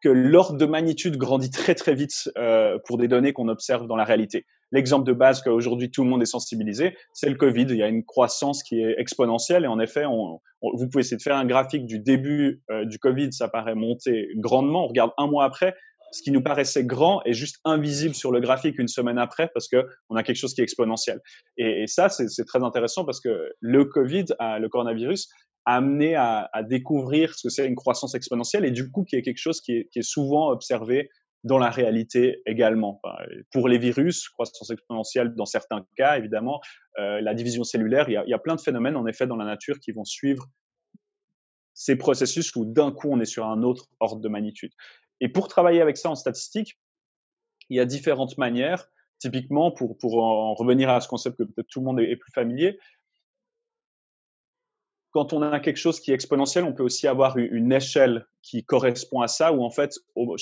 que 0.02 0.08
l'ordre 0.08 0.58
de 0.58 0.66
magnitude 0.66 1.16
grandit 1.16 1.50
très 1.50 1.74
très 1.74 1.94
vite 1.94 2.30
euh, 2.36 2.78
pour 2.86 2.98
des 2.98 3.08
données 3.08 3.32
qu'on 3.32 3.48
observe 3.48 3.86
dans 3.86 3.96
la 3.96 4.04
réalité. 4.04 4.44
L'exemple 4.72 5.06
de 5.06 5.12
base 5.12 5.42
qu'aujourd'hui 5.42 5.90
tout 5.90 6.02
le 6.02 6.10
monde 6.10 6.22
est 6.22 6.26
sensibilisé, 6.26 6.96
c'est 7.12 7.28
le 7.28 7.36
Covid. 7.36 7.66
Il 7.68 7.76
y 7.76 7.82
a 7.82 7.88
une 7.88 8.04
croissance 8.04 8.62
qui 8.62 8.80
est 8.80 8.96
exponentielle 8.98 9.64
et 9.64 9.68
en 9.68 9.78
effet, 9.78 10.04
on, 10.04 10.40
vous 10.62 10.88
pouvez 10.88 11.00
essayer 11.00 11.16
de 11.16 11.22
faire 11.22 11.36
un 11.36 11.46
graphique 11.46 11.86
du 11.86 12.00
début 12.00 12.62
euh, 12.70 12.84
du 12.84 12.98
Covid, 12.98 13.32
ça 13.32 13.48
paraît 13.48 13.76
monter 13.76 14.28
grandement. 14.36 14.84
On 14.84 14.88
regarde 14.88 15.12
un 15.18 15.28
mois 15.28 15.44
après, 15.44 15.74
ce 16.10 16.22
qui 16.22 16.30
nous 16.30 16.42
paraissait 16.42 16.84
grand 16.84 17.22
est 17.24 17.32
juste 17.32 17.60
invisible 17.64 18.14
sur 18.14 18.32
le 18.32 18.40
graphique 18.40 18.78
une 18.78 18.88
semaine 18.88 19.18
après 19.18 19.50
parce 19.54 19.68
que 19.68 19.86
on 20.10 20.16
a 20.16 20.22
quelque 20.22 20.36
chose 20.36 20.52
qui 20.52 20.60
est 20.60 20.64
exponentiel. 20.64 21.20
Et, 21.56 21.84
et 21.84 21.86
ça, 21.86 22.08
c'est 22.08 22.44
très 22.44 22.62
intéressant 22.62 23.04
parce 23.04 23.20
que 23.20 23.50
le 23.60 23.84
Covid, 23.84 24.26
le 24.40 24.66
coronavirus, 24.68 25.28
amené 25.64 26.14
à, 26.14 26.48
à 26.52 26.62
découvrir 26.62 27.34
ce 27.34 27.48
que 27.48 27.52
c'est 27.52 27.66
une 27.66 27.76
croissance 27.76 28.14
exponentielle 28.14 28.64
et 28.64 28.70
du 28.70 28.90
coup 28.90 29.04
qui 29.04 29.16
est 29.16 29.22
quelque 29.22 29.38
chose 29.38 29.60
qui 29.60 29.72
est, 29.72 29.88
qui 29.92 30.00
est 30.00 30.08
souvent 30.08 30.50
observé 30.50 31.08
dans 31.44 31.58
la 31.58 31.70
réalité 31.70 32.40
également. 32.46 33.00
pour 33.50 33.68
les 33.68 33.78
virus, 33.78 34.28
croissance 34.28 34.70
exponentielle 34.70 35.34
dans 35.34 35.46
certains 35.46 35.84
cas, 35.96 36.16
évidemment, 36.16 36.60
euh, 36.98 37.20
la 37.20 37.34
division 37.34 37.64
cellulaire, 37.64 38.08
il 38.08 38.12
y, 38.12 38.16
a, 38.16 38.24
il 38.24 38.30
y, 38.30 38.34
a, 38.34 38.38
plein 38.38 38.54
de 38.54 38.60
phénomènes 38.60 38.96
en 38.96 39.06
effet 39.06 39.26
dans 39.26 39.36
la 39.36 39.44
nature 39.44 39.80
qui 39.80 39.92
vont 39.92 40.04
suivre 40.04 40.46
ces 41.74 41.96
processus 41.96 42.54
où 42.54 42.64
d'un 42.64 42.92
coup 42.92 43.08
on 43.10 43.18
est 43.18 43.26
sur 43.26 43.46
un 43.46 43.62
autre 43.62 43.88
ordre 43.98 44.20
de 44.20 44.28
magnitude. 44.28 44.72
Et 45.20 45.28
pour 45.28 45.48
travailler 45.48 45.80
avec 45.80 45.96
ça 45.96 46.10
en 46.10 46.14
statistique, 46.14 46.78
il 47.70 47.76
y 47.76 47.80
a 47.80 47.86
différentes 47.86 48.38
manières. 48.38 48.88
Typiquement, 49.18 49.70
pour, 49.70 49.96
pour 49.98 50.22
en 50.22 50.54
revenir 50.54 50.90
à 50.90 51.00
ce 51.00 51.06
concept 51.06 51.38
que 51.38 51.44
peut-être 51.44 51.68
tout 51.68 51.78
le 51.78 51.86
monde 51.86 52.00
est 52.00 52.16
plus 52.16 52.32
familier, 52.32 52.78
quand 55.12 55.32
on 55.32 55.42
a 55.42 55.60
quelque 55.60 55.76
chose 55.76 56.00
qui 56.00 56.10
est 56.10 56.14
exponentiel, 56.14 56.64
on 56.64 56.72
peut 56.72 56.82
aussi 56.82 57.06
avoir 57.06 57.36
une 57.36 57.72
échelle 57.72 58.26
qui 58.42 58.64
correspond 58.64 59.20
à 59.20 59.28
ça, 59.28 59.52
où 59.52 59.62
en 59.62 59.70
fait, 59.70 59.94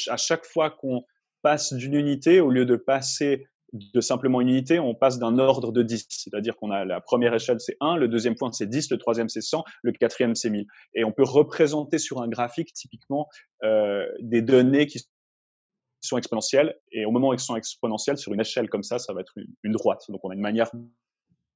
à 0.09 0.16
chaque 0.16 0.47
fois 0.47 0.71
qu'on 0.71 1.05
passe 1.43 1.73
d'une 1.73 1.95
unité, 1.95 2.41
au 2.41 2.51
lieu 2.51 2.64
de 2.64 2.77
passer 2.77 3.47
de 3.73 4.01
simplement 4.01 4.41
une 4.41 4.49
unité, 4.49 4.79
on 4.79 4.95
passe 4.95 5.18
d'un 5.18 5.39
ordre 5.39 5.73
de 5.73 5.83
10. 5.83 6.07
C'est-à-dire 6.09 6.57
qu'on 6.57 6.71
a 6.71 6.85
la 6.85 7.01
première 7.01 7.35
échelle, 7.35 7.61
c'est 7.61 7.77
1, 7.81 7.97
le 7.97 8.09
deuxième 8.09 8.35
point, 8.35 8.51
c'est 8.53 8.66
10, 8.66 8.91
le 8.91 8.99
troisième, 8.99 9.29
c'est 9.29 9.41
100, 9.41 9.64
le 9.83 9.93
quatrième, 9.93 10.35
c'est 10.35 10.51
1000. 10.51 10.66
Et 10.95 11.05
on 11.05 11.12
peut 11.12 11.25
représenter 11.25 11.99
sur 11.99 12.21
un 12.21 12.29
graphique, 12.29 12.73
typiquement, 12.73 13.29
euh, 13.62 14.07
des 14.21 14.43
données 14.43 14.87
qui 14.87 15.01
sont 16.01 16.18
exponentielles. 16.18 16.77
Et 16.93 17.05
au 17.05 17.11
moment 17.11 17.29
où 17.29 17.33
elles 17.33 17.39
sont 17.39 17.57
exponentielles, 17.57 18.18
sur 18.18 18.33
une 18.33 18.41
échelle 18.41 18.68
comme 18.68 18.83
ça, 18.83 18.99
ça 18.99 19.12
va 19.12 19.21
être 19.21 19.35
une, 19.62 19.73
droite. 19.73 20.03
Donc 20.09 20.21
on 20.25 20.31
a 20.31 20.35
une 20.35 20.41
manière 20.41 20.71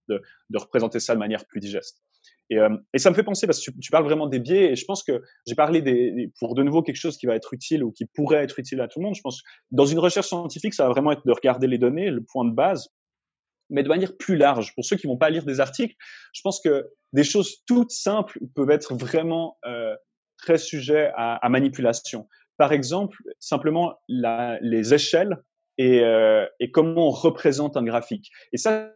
de, 0.08 0.22
représenter 0.54 1.00
ça 1.00 1.14
de 1.14 1.18
manière 1.18 1.44
plus 1.46 1.60
digeste. 1.60 2.02
Et, 2.50 2.58
euh, 2.58 2.76
ça 2.96 3.10
me 3.10 3.14
fait 3.14 3.22
penser, 3.22 3.46
parce 3.46 3.64
que 3.64 3.70
tu, 3.80 3.90
parles 3.90 4.04
vraiment 4.04 4.26
des 4.26 4.38
biais, 4.38 4.72
et 4.72 4.76
je 4.76 4.84
pense 4.84 5.02
que 5.02 5.22
j'ai 5.46 5.54
parlé 5.54 5.82
des, 5.82 6.32
pour 6.38 6.54
de 6.54 6.62
nouveau 6.62 6.82
quelque 6.82 6.96
chose 6.96 7.16
qui 7.16 7.26
va 7.26 7.34
être 7.34 7.54
utile 7.54 7.82
ou 7.84 7.92
qui 7.92 8.06
pourrait 8.06 8.42
être 8.42 8.58
utile 8.58 8.80
à 8.80 8.88
tout 8.88 9.00
le 9.00 9.04
monde. 9.04 9.14
Je 9.14 9.22
pense 9.22 9.42
que 9.42 9.48
dans 9.70 9.86
une 9.86 9.98
recherche 9.98 10.28
scientifique, 10.28 10.74
ça 10.74 10.84
va 10.84 10.90
vraiment 10.90 11.12
être 11.12 11.26
de 11.26 11.32
regarder 11.32 11.66
les 11.66 11.78
données, 11.78 12.10
le 12.10 12.22
point 12.22 12.44
de 12.44 12.54
base, 12.54 12.88
mais 13.70 13.82
de 13.82 13.88
manière 13.88 14.16
plus 14.16 14.36
large. 14.36 14.74
Pour 14.74 14.84
ceux 14.84 14.96
qui 14.96 15.06
vont 15.06 15.16
pas 15.16 15.30
lire 15.30 15.44
des 15.44 15.60
articles, 15.60 15.94
je 16.32 16.40
pense 16.42 16.60
que 16.60 16.90
des 17.12 17.24
choses 17.24 17.62
toutes 17.66 17.90
simples 17.90 18.38
peuvent 18.54 18.70
être 18.70 18.94
vraiment 18.94 19.58
euh, 19.66 19.94
très 20.38 20.58
sujets 20.58 21.12
à, 21.16 21.48
manipulation. 21.48 22.28
Par 22.56 22.72
exemple, 22.72 23.16
simplement 23.38 23.96
les 24.08 24.94
échelles 24.94 25.42
et, 25.78 26.00
euh, 26.00 26.46
et 26.60 26.70
comment 26.70 27.08
on 27.08 27.10
représente 27.10 27.76
un 27.76 27.84
graphique. 27.84 28.30
Et 28.52 28.58
ça, 28.58 28.92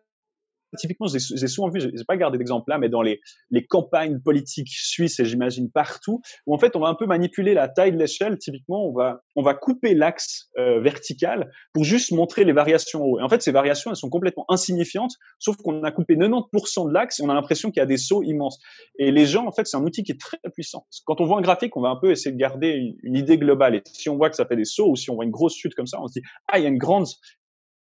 typiquement, 0.77 1.07
j'ai 1.07 1.49
souvent 1.49 1.69
vu, 1.71 1.81
j'ai 1.81 2.05
pas 2.07 2.17
gardé 2.17 2.39
d'exemple 2.39 2.71
là, 2.71 2.79
mais 2.79 2.89
dans 2.89 3.03
les, 3.03 3.21
les 3.51 3.67
campagnes 3.67 4.21
politiques 4.21 4.69
suisses 4.71 5.19
et 5.21 5.25
j'imagine 5.25 5.71
partout, 5.71 6.21
où 6.47 6.55
en 6.55 6.59
fait 6.59 6.77
on 6.77 6.81
va 6.81 6.89
un 6.89 6.95
peu 6.95 7.07
manipuler 7.07 7.55
la 7.55 7.69
taille 7.69 7.93
de 7.93 7.99
l'échelle. 7.99 8.39
Typiquement, 8.39 8.87
on 8.87 8.93
va 8.93 9.23
on 9.37 9.43
va 9.43 9.55
couper 9.55 9.95
l'axe 9.95 10.51
euh, 10.59 10.81
vertical 10.81 11.51
pour 11.73 11.85
juste 11.85 12.13
montrer 12.13 12.45
les 12.45 12.53
variations 12.53 13.03
haut. 13.03 13.21
Et 13.21 13.23
en 13.23 13.29
fait, 13.29 13.43
ces 13.43 13.53
variations, 13.53 13.91
elles 13.91 13.97
sont 13.97 14.11
complètement 14.11 14.45
insignifiantes, 14.49 15.13
sauf 15.39 15.57
qu'on 15.57 15.83
a 15.83 15.91
coupé 15.91 16.17
90% 16.17 16.89
de 16.89 16.93
l'axe 16.93 17.21
et 17.21 17.23
on 17.23 17.31
a 17.31 17.35
l'impression 17.35 17.71
qu'il 17.71 17.81
y 17.81 17.83
a 17.83 17.87
des 17.87 17.97
sauts 17.97 18.23
immenses. 18.23 18.59
Et 18.99 19.11
les 19.11 19.27
gens, 19.27 19.47
en 19.47 19.53
fait, 19.53 19.67
c'est 19.67 19.77
un 19.77 19.85
outil 19.85 20.03
qui 20.03 20.13
est 20.13 20.21
très 20.21 20.39
puissant. 20.53 20.87
Quand 21.05 21.21
on 21.21 21.27
voit 21.27 21.39
un 21.39 21.43
graphique, 21.43 21.77
on 21.77 21.81
va 21.81 21.91
un 21.91 21.99
peu 22.01 22.11
essayer 22.11 22.33
de 22.33 22.39
garder 22.39 22.97
une 23.03 23.17
idée 23.17 23.39
globale. 23.39 23.77
Et 23.77 23.83
si 23.87 24.09
on 24.09 24.17
voit 24.17 24.31
que 24.31 24.37
ça 24.37 24.47
fait 24.47 24.57
des 24.57 24.65
sauts 24.65 24.91
ou 24.91 24.97
si 24.97 25.11
on 25.11 25.15
voit 25.15 25.25
une 25.25 25.31
grosse 25.31 25.55
chute 25.55 25.75
comme 25.75 25.87
ça, 25.87 26.01
on 26.01 26.09
se 26.09 26.15
dit 26.15 26.23
ah 26.49 26.59
il 26.59 26.63
y 26.63 26.67
a 26.67 26.69
une 26.69 26.79
grande 26.79 27.07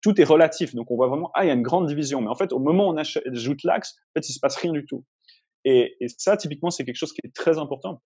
tout 0.02 0.20
est 0.20 0.24
relatif. 0.24 0.74
Donc, 0.74 0.90
on 0.90 0.96
voit 0.96 1.08
vraiment, 1.08 1.30
ah, 1.34 1.44
il 1.44 1.48
y 1.48 1.50
a 1.50 1.54
une 1.54 1.62
grande 1.62 1.86
division. 1.86 2.20
Mais 2.20 2.28
en 2.28 2.34
fait, 2.34 2.52
au 2.52 2.58
moment 2.58 2.88
où 2.88 2.92
on 2.92 2.96
ajoute 2.96 3.62
l'axe, 3.64 3.96
en 3.98 4.20
fait, 4.20 4.28
il 4.28 4.32
se 4.32 4.40
passe 4.40 4.56
rien 4.56 4.72
du 4.72 4.84
tout. 4.86 5.04
Et, 5.64 5.96
ça, 6.16 6.36
typiquement, 6.36 6.70
c'est 6.70 6.84
quelque 6.84 6.96
chose 6.96 7.12
qui 7.12 7.20
est 7.24 7.34
très 7.34 7.58
important 7.58 8.00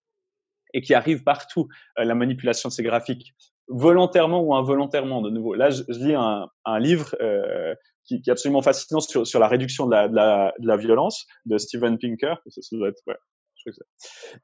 et 0.72 0.80
qui 0.80 0.94
arrive 0.94 1.24
partout, 1.24 1.68
euh, 1.98 2.04
la 2.04 2.14
manipulation 2.14 2.68
de 2.68 2.72
ces 2.72 2.82
graphiques, 2.82 3.34
volontairement 3.68 4.40
ou 4.40 4.54
involontairement, 4.54 5.20
de 5.20 5.30
nouveau. 5.30 5.54
Là, 5.54 5.70
je, 5.70 5.82
lis 5.88 6.14
un, 6.14 6.78
livre 6.78 7.14
euh, 7.20 7.74
qui, 8.04 8.14
est 8.14 8.30
absolument 8.30 8.62
fascinant 8.62 9.00
sur, 9.00 9.40
la 9.40 9.48
réduction 9.48 9.86
de 9.86 9.94
la, 9.94 10.76
violence 10.76 11.26
de 11.44 11.58
Steven 11.58 11.98
Pinker. 11.98 12.40
Ça, 12.48 12.76
doit 12.76 12.88
être, 12.88 13.02
ouais, 13.06 13.16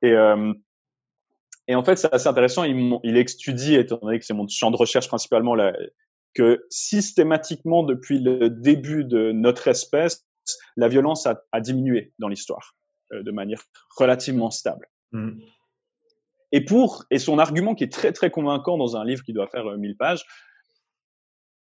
euh, 0.05 0.53
et 1.69 1.75
en 1.75 1.85
fait, 1.85 1.97
c'est 1.97 2.13
assez 2.13 2.29
intéressant. 2.29 2.65
Il, 2.65 2.99
il 3.03 3.17
étudie, 3.17 3.77
étant 3.77 3.99
donné 4.03 4.19
que 4.19 4.25
c'est 4.25 4.35
mon 4.35 4.47
champ 4.49 4.71
de 4.71 4.77
recherche 4.77 5.09
principalement, 5.09 5.55
la, 5.55 5.73
que 6.37 6.67
systématiquement, 6.69 7.83
depuis 7.83 8.19
le 8.19 8.51
début 8.51 9.05
de 9.05 9.33
notre 9.33 9.69
espèce, 9.69 10.27
la 10.77 10.89
violence 10.89 11.27
a, 11.27 11.43
a 11.51 11.61
diminué 11.61 12.13
dans 12.19 12.29
l'histoire 12.29 12.77
euh, 13.13 13.23
de 13.23 13.31
manière 13.31 13.63
relativement 13.97 14.51
stable. 14.51 14.87
Mmh. 15.13 15.41
Et 16.53 16.65
pour 16.65 17.05
et 17.11 17.19
son 17.19 17.39
argument 17.39 17.75
qui 17.75 17.85
est 17.85 17.93
très 17.93 18.13
très 18.13 18.31
convaincant 18.31 18.77
dans 18.77 18.97
un 18.97 19.05
livre 19.05 19.23
qui 19.23 19.33
doit 19.33 19.49
faire 19.49 19.65
1000 19.65 19.91
euh, 19.91 19.95
pages, 19.99 20.25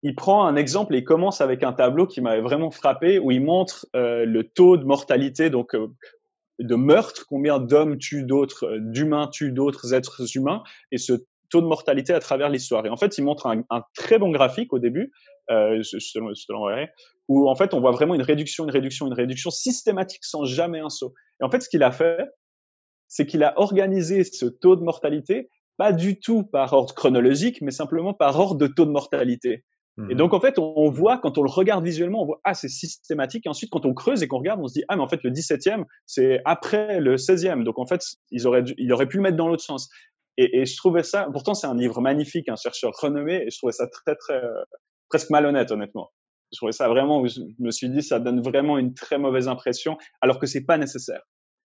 il 0.02 0.14
prend 0.14 0.46
un 0.46 0.56
exemple 0.56 0.94
et 0.94 0.98
il 0.98 1.04
commence 1.04 1.40
avec 1.40 1.62
un 1.62 1.72
tableau 1.72 2.06
qui 2.06 2.20
m'avait 2.20 2.40
vraiment 2.40 2.70
frappé 2.70 3.18
où 3.18 3.30
il 3.30 3.42
montre 3.42 3.86
euh, 3.96 4.24
le 4.24 4.44
taux 4.44 4.76
de 4.76 4.84
mortalité 4.84 5.50
donc 5.50 5.74
euh, 5.74 5.88
de 6.58 6.74
meurtre, 6.74 7.24
combien 7.26 7.58
d'hommes 7.58 7.98
tuent 7.98 8.24
d'autres, 8.24 8.76
d'humains 8.78 9.28
tuent 9.28 9.52
d'autres 9.52 9.94
êtres 9.94 10.36
humains, 10.36 10.62
et 10.92 10.98
ce 10.98 11.24
taux 11.50 11.60
de 11.60 11.66
mortalité 11.66 12.12
à 12.12 12.20
travers 12.20 12.48
l'histoire. 12.48 12.86
Et 12.86 12.88
en 12.88 12.96
fait, 12.96 13.18
il 13.18 13.24
montre 13.24 13.46
un, 13.46 13.62
un, 13.70 13.82
très 13.94 14.18
bon 14.18 14.30
graphique 14.30 14.72
au 14.72 14.78
début, 14.78 15.12
euh, 15.50 15.82
je, 15.82 15.98
je, 15.98 16.12
te 16.12 16.52
l'enverrai, 16.52 16.90
où 17.28 17.48
en 17.48 17.54
fait 17.54 17.74
on 17.74 17.80
voit 17.80 17.90
vraiment 17.90 18.14
une 18.14 18.22
réduction, 18.22 18.64
une 18.64 18.70
réduction, 18.70 19.06
une 19.06 19.14
réduction 19.14 19.50
systématique 19.50 20.24
sans 20.24 20.44
jamais 20.44 20.80
un 20.80 20.88
saut. 20.88 21.14
Et 21.40 21.44
en 21.44 21.50
fait, 21.50 21.60
ce 21.60 21.68
qu'il 21.68 21.82
a 21.82 21.90
fait, 21.90 22.18
c'est 23.08 23.26
qu'il 23.26 23.42
a 23.42 23.58
organisé 23.58 24.24
ce 24.24 24.46
taux 24.46 24.76
de 24.76 24.82
mortalité 24.82 25.50
pas 25.80 25.94
du 25.94 26.20
tout 26.20 26.42
par 26.42 26.74
ordre 26.74 26.94
chronologique, 26.94 27.62
mais 27.62 27.70
simplement 27.70 28.12
par 28.12 28.38
ordre 28.38 28.56
de 28.56 28.66
taux 28.66 28.84
de 28.84 28.90
mortalité. 28.90 29.64
Et 30.10 30.14
mmh. 30.14 30.18
donc, 30.18 30.34
en 30.34 30.40
fait, 30.40 30.58
on, 30.58 30.90
voit, 30.90 31.16
quand 31.16 31.38
on 31.38 31.42
le 31.42 31.50
regarde 31.50 31.82
visuellement, 31.82 32.22
on 32.22 32.26
voit, 32.26 32.40
ah, 32.44 32.52
c'est 32.52 32.68
systématique. 32.68 33.46
Et 33.46 33.48
ensuite, 33.48 33.70
quand 33.70 33.86
on 33.86 33.94
creuse 33.94 34.22
et 34.22 34.28
qu'on 34.28 34.38
regarde, 34.38 34.60
on 34.62 34.68
se 34.68 34.74
dit, 34.74 34.84
ah, 34.88 34.96
mais 34.96 35.02
en 35.02 35.08
fait, 35.08 35.22
le 35.24 35.30
17e, 35.30 35.84
c'est 36.04 36.42
après 36.44 37.00
le 37.00 37.16
16e. 37.16 37.64
Donc, 37.64 37.78
en 37.78 37.86
fait, 37.86 38.02
ils 38.30 38.46
auraient, 38.46 38.64
ils 38.76 38.92
auraient 38.92 39.06
pu 39.06 39.16
le 39.16 39.22
mettre 39.22 39.38
dans 39.38 39.48
l'autre 39.48 39.62
sens. 39.62 39.88
Et, 40.36 40.60
et, 40.60 40.66
je 40.66 40.76
trouvais 40.76 41.02
ça, 41.02 41.28
pourtant 41.32 41.54
c'est 41.54 41.66
un 41.66 41.74
livre 41.74 42.00
magnifique, 42.00 42.48
un 42.48 42.56
chercheur 42.56 42.92
renommé, 43.00 43.44
et 43.46 43.50
je 43.50 43.58
trouvais 43.58 43.72
ça 43.72 43.86
très 43.88 44.14
très 44.14 44.42
euh, 44.42 44.62
presque 45.08 45.30
malhonnête 45.30 45.70
honnêtement. 45.70 46.10
Je 46.52 46.56
trouvais 46.56 46.72
ça 46.72 46.88
vraiment, 46.88 47.26
je 47.26 47.40
me 47.58 47.70
suis 47.70 47.88
dit 47.88 48.02
ça 48.02 48.18
donne 48.18 48.40
vraiment 48.42 48.78
une 48.78 48.94
très 48.94 49.18
mauvaise 49.18 49.48
impression, 49.48 49.98
alors 50.20 50.38
que 50.38 50.46
c'est 50.46 50.64
pas 50.64 50.78
nécessaire. 50.78 51.22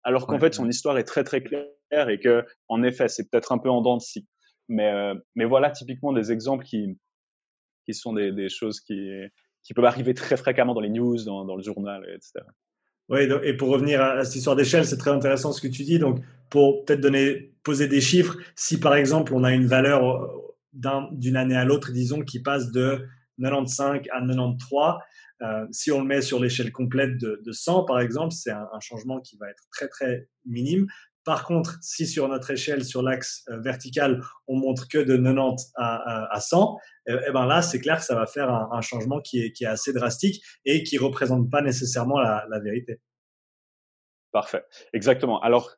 Alors 0.04 0.28
qu'en 0.28 0.40
fait 0.40 0.54
son 0.54 0.68
histoire 0.70 0.98
est 0.98 1.04
très 1.04 1.24
très 1.24 1.44
claire 1.44 2.10
et 2.10 2.20
que 2.20 2.46
en 2.70 2.84
effet 2.84 3.10
c'est 3.10 3.30
peut-être 3.30 3.52
un 3.52 3.58
peu 3.58 3.70
en 3.70 3.82
dents 3.82 3.98
de 3.98 4.02
scie. 4.02 4.28
Mais 4.70 4.92
euh, 4.92 5.16
mais 5.36 5.46
voilà 5.46 5.72
typiquement 5.72 6.14
des 6.14 6.32
exemples 6.32 6.64
qui 6.64 6.98
qui 7.86 7.94
sont 7.94 8.14
des, 8.14 8.32
des 8.32 8.50
choses 8.50 8.80
qui 8.80 9.10
qui 9.64 9.74
peuvent 9.74 9.86
arriver 9.86 10.14
très 10.14 10.38
fréquemment 10.38 10.74
dans 10.74 10.82
les 10.82 10.90
news, 10.90 11.24
dans, 11.26 11.44
dans 11.44 11.56
le 11.56 11.64
journal, 11.64 12.06
etc. 12.10 12.46
Oui, 13.10 13.22
et 13.44 13.54
pour 13.54 13.70
revenir 13.70 14.02
à 14.02 14.24
cette 14.24 14.36
histoire 14.36 14.56
d'échelle, 14.56 14.86
c'est 14.86 14.98
très 14.98 15.10
intéressant 15.10 15.52
ce 15.52 15.62
que 15.62 15.68
tu 15.68 15.84
dis. 15.84 15.98
Donc, 15.98 16.20
pour 16.50 16.86
peut-être 16.86 17.02
donner, 17.02 17.54
poser 17.64 17.88
des 17.88 18.02
chiffres, 18.02 18.38
si 18.56 18.80
par 18.80 18.96
exemple 18.96 19.34
on 19.34 19.44
a 19.44 19.52
une 19.52 19.66
valeur 19.66 20.06
euh, 20.06 21.02
d'une 21.12 21.36
année 21.36 21.56
à 21.56 21.66
l'autre, 21.66 21.92
disons, 21.92 22.22
qui 22.22 22.40
passe 22.40 22.72
de 22.72 23.08
95 23.42 24.02
à 24.12 24.22
93, 24.22 24.96
euh, 25.42 25.66
si 25.72 25.92
on 25.92 26.02
le 26.02 26.06
met 26.06 26.22
sur 26.22 26.40
l'échelle 26.40 26.72
complète 26.72 27.18
de, 27.18 27.42
de, 27.44 27.52
100, 27.52 27.86
par 27.86 28.00
exemple, 28.00 28.34
c'est 28.34 28.52
un, 28.52 28.80
changement 28.82 29.22
qui 29.22 29.38
va 29.38 29.50
être 29.50 29.64
très 29.72 29.88
très 29.88 30.28
minime. 30.46 30.86
Par 31.30 31.46
contre, 31.46 31.78
si 31.80 32.08
sur 32.08 32.28
notre 32.28 32.50
échelle, 32.50 32.84
sur 32.84 33.04
l'axe 33.04 33.46
euh, 33.50 33.60
vertical, 33.60 34.20
on 34.48 34.56
montre 34.56 34.88
que 34.88 34.98
de 34.98 35.16
90 35.16 35.74
à, 35.76 36.24
à, 36.24 36.36
à 36.36 36.40
100, 36.40 36.76
et, 37.06 37.12
et 37.12 37.32
ben 37.32 37.46
là, 37.46 37.62
c'est 37.62 37.80
clair 37.80 38.00
que 38.00 38.04
ça 38.04 38.16
va 38.16 38.26
faire 38.26 38.50
un, 38.50 38.82
changement 38.82 39.22
qui 39.22 39.42
est, 39.44 39.64
assez 39.64 39.94
drastique 39.94 40.44
et 40.66 40.82
qui 40.82 40.98
représente 40.98 41.52
pas 41.52 41.62
nécessairement 41.62 42.20
la, 42.20 42.60
vérité. 42.64 43.00
Parfait, 44.32 44.64
exactement. 44.92 45.40
Alors, 45.42 45.76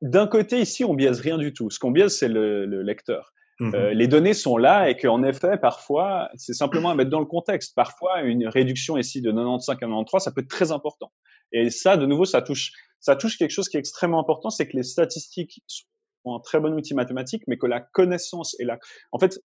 d'un 0.00 0.26
côté, 0.26 0.60
ici, 0.60 0.82
on 0.82 0.94
biaise 0.94 1.20
rien 1.20 1.36
du 1.36 1.52
tout. 1.52 1.68
Ce 1.68 1.78
qu'on 1.78 1.90
biaise, 1.90 2.16
c'est 2.16 2.28
le, 2.28 2.64
lecteur. 2.80 3.34
Mmh. 3.58 3.74
Euh, 3.74 3.94
les 3.94 4.06
données 4.06 4.34
sont 4.34 4.58
là 4.58 4.90
et 4.90 4.96
qu'en 4.96 5.22
effet, 5.22 5.56
parfois, 5.56 6.28
c'est 6.34 6.52
simplement 6.52 6.90
à 6.90 6.94
mettre 6.94 7.10
dans 7.10 7.20
le 7.20 7.26
contexte. 7.26 7.74
Parfois, 7.74 8.20
une 8.22 8.46
réduction 8.46 8.98
ici 8.98 9.22
de 9.22 9.30
95 9.30 9.68
à 9.68 9.76
93, 9.76 10.22
ça 10.22 10.30
peut 10.30 10.42
être 10.42 10.48
très 10.48 10.72
important. 10.72 11.12
Et 11.52 11.70
ça, 11.70 11.96
de 11.96 12.04
nouveau, 12.04 12.24
ça 12.24 12.42
touche, 12.42 12.72
ça 13.00 13.16
touche 13.16 13.38
quelque 13.38 13.50
chose 13.50 13.68
qui 13.68 13.76
est 13.76 13.80
extrêmement 13.80 14.20
important, 14.20 14.50
c'est 14.50 14.68
que 14.68 14.76
les 14.76 14.82
statistiques 14.82 15.62
sont 15.66 15.86
un 16.34 16.40
très 16.40 16.60
bon 16.60 16.74
outil 16.74 16.94
mathématique, 16.94 17.44
mais 17.46 17.56
que 17.56 17.66
la 17.66 17.80
connaissance 17.80 18.58
et 18.60 18.64
la, 18.64 18.78
en 19.12 19.18
fait, 19.18 19.40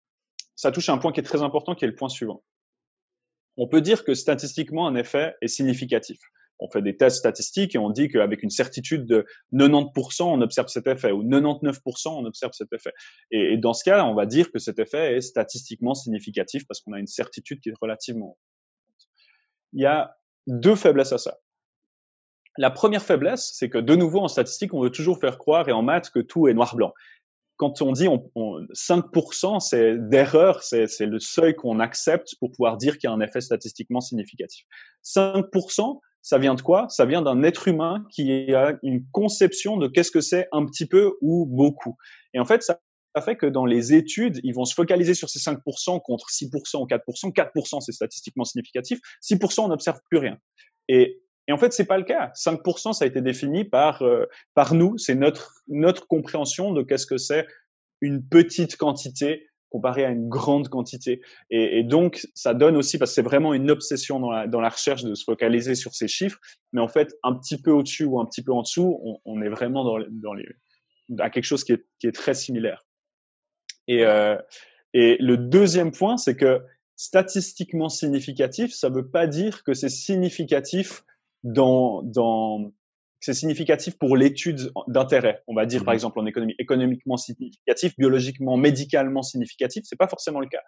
ça 0.54 0.70
touche 0.70 0.88
à 0.88 0.92
un 0.92 0.98
point 0.98 1.10
qui 1.12 1.20
est 1.20 1.24
très 1.24 1.42
important, 1.42 1.74
qui 1.74 1.84
est 1.84 1.88
le 1.88 1.94
point 1.94 2.08
suivant. 2.08 2.44
On 3.56 3.66
peut 3.66 3.80
dire 3.80 4.04
que 4.04 4.14
statistiquement, 4.14 4.86
un 4.86 4.94
effet 4.94 5.34
est 5.40 5.48
significatif 5.48 6.18
on 6.58 6.68
fait 6.70 6.82
des 6.82 6.96
tests 6.96 7.18
statistiques 7.18 7.74
et 7.74 7.78
on 7.78 7.90
dit 7.90 8.08
qu'avec 8.08 8.42
une 8.42 8.50
certitude 8.50 9.06
de 9.06 9.26
90%, 9.52 10.22
on 10.22 10.40
observe 10.40 10.68
cet 10.68 10.86
effet, 10.86 11.12
ou 11.12 11.22
99%, 11.22 12.08
on 12.08 12.24
observe 12.24 12.52
cet 12.52 12.72
effet. 12.72 12.92
Et, 13.30 13.56
dans 13.56 13.74
ce 13.74 13.84
cas, 13.84 14.04
on 14.04 14.14
va 14.14 14.26
dire 14.26 14.50
que 14.50 14.58
cet 14.58 14.78
effet 14.78 15.16
est 15.16 15.20
statistiquement 15.20 15.94
significatif 15.94 16.66
parce 16.66 16.80
qu'on 16.80 16.92
a 16.92 16.98
une 16.98 17.06
certitude 17.06 17.60
qui 17.60 17.70
est 17.70 17.74
relativement. 17.80 18.38
Il 19.72 19.82
y 19.82 19.86
a 19.86 20.16
deux 20.46 20.76
faiblesses 20.76 21.12
à 21.12 21.18
ça. 21.18 21.38
La 22.58 22.70
première 22.70 23.02
faiblesse, 23.02 23.52
c'est 23.54 23.68
que 23.68 23.78
de 23.78 23.94
nouveau 23.94 24.20
en 24.20 24.28
statistique, 24.28 24.72
on 24.72 24.80
veut 24.80 24.90
toujours 24.90 25.18
faire 25.18 25.36
croire 25.36 25.68
et 25.68 25.72
en 25.72 25.82
maths 25.82 26.10
que 26.10 26.20
tout 26.20 26.48
est 26.48 26.54
noir-blanc. 26.54 26.94
Quand 27.58 27.82
on 27.82 27.92
dit 27.92 28.08
on, 28.08 28.30
on 28.34 28.60
5% 28.74 29.60
c'est 29.60 29.96
d'erreur, 29.96 30.62
c'est 30.62 30.86
le 31.00 31.18
seuil 31.18 31.54
qu'on 31.54 31.80
accepte 31.80 32.34
pour 32.38 32.50
pouvoir 32.52 32.76
dire 32.76 32.98
qu'il 32.98 33.08
y 33.08 33.10
a 33.10 33.14
un 33.14 33.20
effet 33.20 33.40
statistiquement 33.40 34.00
significatif. 34.00 34.64
5%, 35.04 36.00
ça 36.26 36.38
vient 36.38 36.56
de 36.56 36.60
quoi? 36.60 36.88
Ça 36.88 37.04
vient 37.04 37.22
d'un 37.22 37.44
être 37.44 37.68
humain 37.68 38.04
qui 38.10 38.52
a 38.52 38.76
une 38.82 39.06
conception 39.12 39.76
de 39.76 39.86
qu'est-ce 39.86 40.10
que 40.10 40.20
c'est 40.20 40.48
un 40.50 40.66
petit 40.66 40.84
peu 40.84 41.12
ou 41.20 41.46
beaucoup. 41.46 41.96
Et 42.34 42.40
en 42.40 42.44
fait, 42.44 42.64
ça 42.64 42.80
fait 43.24 43.36
que 43.36 43.46
dans 43.46 43.64
les 43.64 43.94
études, 43.94 44.40
ils 44.42 44.52
vont 44.52 44.64
se 44.64 44.74
focaliser 44.74 45.14
sur 45.14 45.30
ces 45.30 45.38
5% 45.38 46.02
contre 46.02 46.26
6% 46.26 46.82
ou 46.82 46.86
4%. 46.86 47.32
4% 47.32 47.80
c'est 47.80 47.92
statistiquement 47.92 48.42
significatif. 48.42 48.98
6% 49.22 49.60
on 49.60 49.68
n'observe 49.68 50.00
plus 50.10 50.18
rien. 50.18 50.36
Et, 50.88 51.22
et 51.46 51.52
en 51.52 51.58
fait, 51.58 51.72
c'est 51.72 51.84
pas 51.84 51.96
le 51.96 52.02
cas. 52.02 52.32
5% 52.34 52.92
ça 52.92 53.04
a 53.04 53.06
été 53.06 53.20
défini 53.20 53.62
par 53.64 54.02
euh, 54.02 54.24
par 54.54 54.74
nous. 54.74 54.98
C'est 54.98 55.14
notre 55.14 55.62
notre 55.68 56.08
compréhension 56.08 56.72
de 56.72 56.82
qu'est-ce 56.82 57.06
que 57.06 57.18
c'est 57.18 57.46
une 58.00 58.26
petite 58.26 58.76
quantité 58.76 59.46
comparé 59.70 60.04
à 60.04 60.10
une 60.10 60.28
grande 60.28 60.68
quantité. 60.68 61.20
Et, 61.50 61.82
donc, 61.82 62.26
ça 62.34 62.54
donne 62.54 62.76
aussi, 62.76 62.98
parce 62.98 63.10
que 63.10 63.14
c'est 63.16 63.22
vraiment 63.22 63.54
une 63.54 63.70
obsession 63.70 64.20
dans 64.20 64.30
la, 64.30 64.68
recherche 64.68 65.02
de 65.02 65.14
se 65.14 65.24
focaliser 65.24 65.74
sur 65.74 65.94
ces 65.94 66.08
chiffres, 66.08 66.38
mais 66.72 66.80
en 66.80 66.88
fait, 66.88 67.16
un 67.22 67.34
petit 67.34 67.60
peu 67.60 67.70
au-dessus 67.70 68.04
ou 68.04 68.20
un 68.20 68.26
petit 68.26 68.42
peu 68.42 68.52
en 68.52 68.62
dessous, 68.62 69.20
on, 69.24 69.42
est 69.42 69.48
vraiment 69.48 69.84
dans, 69.84 69.98
dans 70.10 70.34
les, 70.34 70.46
à 71.18 71.30
quelque 71.30 71.44
chose 71.44 71.64
qui 71.64 71.72
est, 71.72 71.84
qui 71.98 72.06
est 72.06 72.12
très 72.12 72.34
similaire. 72.34 72.86
Et, 73.88 74.04
euh, 74.04 74.36
et 74.94 75.16
le 75.20 75.36
deuxième 75.36 75.92
point, 75.92 76.16
c'est 76.16 76.36
que 76.36 76.62
statistiquement 76.96 77.88
significatif, 77.88 78.72
ça 78.72 78.88
veut 78.88 79.08
pas 79.08 79.26
dire 79.26 79.62
que 79.62 79.74
c'est 79.74 79.90
significatif 79.90 81.04
dans, 81.44 82.02
dans, 82.02 82.72
c'est 83.26 83.34
significatif 83.34 83.98
pour 83.98 84.16
l'étude 84.16 84.70
d'intérêt. 84.86 85.42
On 85.48 85.54
va 85.54 85.66
dire, 85.66 85.84
par 85.84 85.92
mhm. 85.92 85.96
exemple, 85.96 86.20
en 86.20 86.26
économie, 86.26 86.54
économiquement 86.60 87.16
significatif, 87.16 87.96
biologiquement, 87.98 88.56
médicalement 88.56 89.22
significatif. 89.22 89.82
C'est 89.84 89.98
pas 89.98 90.06
forcément 90.06 90.38
le 90.38 90.46
cas. 90.46 90.60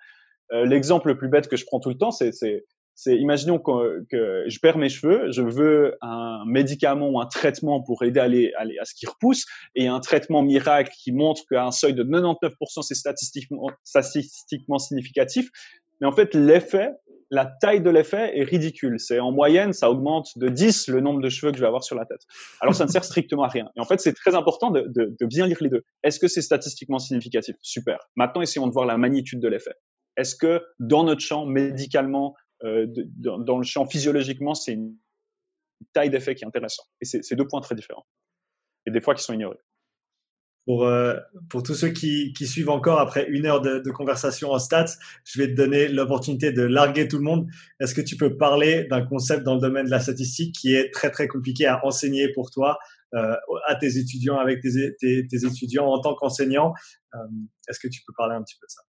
Euh, 0.50 0.66
L'exemple 0.66 1.06
le 1.06 1.16
plus 1.16 1.28
bête 1.28 1.46
que 1.46 1.56
je 1.56 1.64
prends 1.64 1.78
tout 1.78 1.88
le 1.88 1.94
temps, 1.96 2.10
c'est, 2.10 2.32
c'est, 2.32 2.64
c'est 2.96 3.16
imaginons 3.16 3.60
que, 3.60 4.04
que, 4.10 4.42
je 4.48 4.58
perds 4.58 4.76
mes 4.76 4.88
cheveux, 4.88 5.30
je 5.30 5.42
veux 5.42 5.96
un 6.00 6.42
médicament 6.46 7.08
ou 7.10 7.20
un 7.20 7.26
traitement 7.26 7.80
pour 7.80 8.02
aider 8.02 8.18
à, 8.18 8.24
aller, 8.24 8.52
à, 8.56 8.62
à 8.62 8.84
ce 8.84 8.94
qui 8.94 9.06
repousse, 9.06 9.46
et 9.76 9.86
un 9.86 10.00
traitement 10.00 10.42
miracle 10.42 10.90
qui 11.00 11.12
montre 11.12 11.42
qu'à 11.48 11.64
un 11.64 11.70
seuil 11.70 11.94
de 11.94 12.02
99%, 12.02 12.82
c'est 12.82 12.96
statistiquement, 12.96 13.70
statistiquement 13.84 14.80
significatif. 14.80 15.48
Mais 16.00 16.08
en 16.08 16.12
fait, 16.12 16.34
l'effet 16.34 16.90
la 17.30 17.46
taille 17.46 17.82
de 17.82 17.90
l'effet 17.90 18.38
est 18.38 18.44
ridicule. 18.44 18.98
C'est 18.98 19.20
en 19.20 19.32
moyenne, 19.32 19.72
ça 19.72 19.90
augmente 19.90 20.36
de 20.36 20.48
10 20.48 20.88
le 20.88 21.00
nombre 21.00 21.20
de 21.20 21.28
cheveux 21.28 21.52
que 21.52 21.58
je 21.58 21.62
vais 21.62 21.66
avoir 21.66 21.84
sur 21.84 21.96
la 21.96 22.06
tête. 22.06 22.22
Alors 22.60 22.74
ça 22.74 22.84
ne 22.84 22.90
sert 22.90 23.04
strictement 23.04 23.44
à 23.44 23.48
rien. 23.48 23.70
Et 23.76 23.80
en 23.80 23.84
fait, 23.84 24.00
c'est 24.00 24.14
très 24.14 24.34
important 24.34 24.70
de, 24.70 24.80
de, 24.88 25.14
de, 25.18 25.26
bien 25.26 25.46
lire 25.46 25.58
les 25.60 25.68
deux. 25.68 25.84
Est-ce 26.02 26.18
que 26.18 26.28
c'est 26.28 26.42
statistiquement 26.42 26.98
significatif? 26.98 27.56
Super. 27.60 27.98
Maintenant, 28.16 28.42
essayons 28.42 28.66
de 28.66 28.72
voir 28.72 28.86
la 28.86 28.96
magnitude 28.96 29.40
de 29.40 29.48
l'effet. 29.48 29.74
Est-ce 30.16 30.34
que 30.34 30.64
dans 30.80 31.04
notre 31.04 31.20
champ, 31.20 31.46
médicalement, 31.46 32.34
euh, 32.64 32.86
dans, 33.16 33.38
dans, 33.38 33.58
le 33.58 33.64
champ 33.64 33.86
physiologiquement, 33.86 34.54
c'est 34.54 34.72
une 34.72 34.96
taille 35.92 36.10
d'effet 36.10 36.34
qui 36.34 36.44
est 36.44 36.46
intéressante? 36.46 36.86
Et 37.00 37.04
c'est 37.04 37.36
deux 37.36 37.46
points 37.46 37.60
très 37.60 37.74
différents. 37.74 38.06
Et 38.86 38.90
des 38.90 39.00
fois 39.00 39.14
qui 39.14 39.22
sont 39.22 39.34
ignorés 39.34 39.58
pour, 40.68 40.84
euh, 40.84 41.14
pour 41.48 41.62
tous 41.62 41.72
ceux 41.72 41.88
qui, 41.88 42.34
qui, 42.34 42.46
suivent 42.46 42.68
encore 42.68 43.00
après 43.00 43.26
une 43.30 43.46
heure 43.46 43.62
de, 43.62 43.78
de, 43.78 43.90
conversation 43.90 44.50
en 44.50 44.58
stats, 44.58 44.98
je 45.24 45.40
vais 45.40 45.48
te 45.48 45.54
donner 45.54 45.88
l'opportunité 45.88 46.52
de 46.52 46.60
larguer 46.60 47.08
tout 47.08 47.16
le 47.16 47.22
monde. 47.24 47.46
Est-ce 47.80 47.94
que 47.94 48.02
tu 48.02 48.18
peux 48.18 48.36
parler 48.36 48.84
d'un 48.84 49.00
concept 49.00 49.44
dans 49.44 49.54
le 49.54 49.62
domaine 49.62 49.86
de 49.86 49.90
la 49.90 50.00
statistique 50.00 50.54
qui 50.54 50.74
est 50.74 50.90
très 50.90 51.10
très 51.10 51.26
compliqué 51.26 51.64
à 51.64 51.82
enseigner 51.86 52.30
pour 52.34 52.50
toi, 52.50 52.76
euh, 53.14 53.34
à 53.66 53.76
tes 53.76 53.96
étudiants, 53.96 54.36
avec 54.36 54.60
tes, 54.60 54.94
tes, 55.00 55.26
tes 55.26 55.46
étudiants 55.46 55.86
en 55.86 56.02
tant 56.02 56.14
qu'enseignant? 56.14 56.74
Euh, 57.14 57.18
Est-ce 57.66 57.80
que 57.80 57.88
tu 57.88 58.02
peux 58.06 58.12
parler 58.14 58.34
un 58.34 58.42
petit 58.42 58.56
peu 58.60 58.66
de 58.66 58.70
ça? 58.70 58.82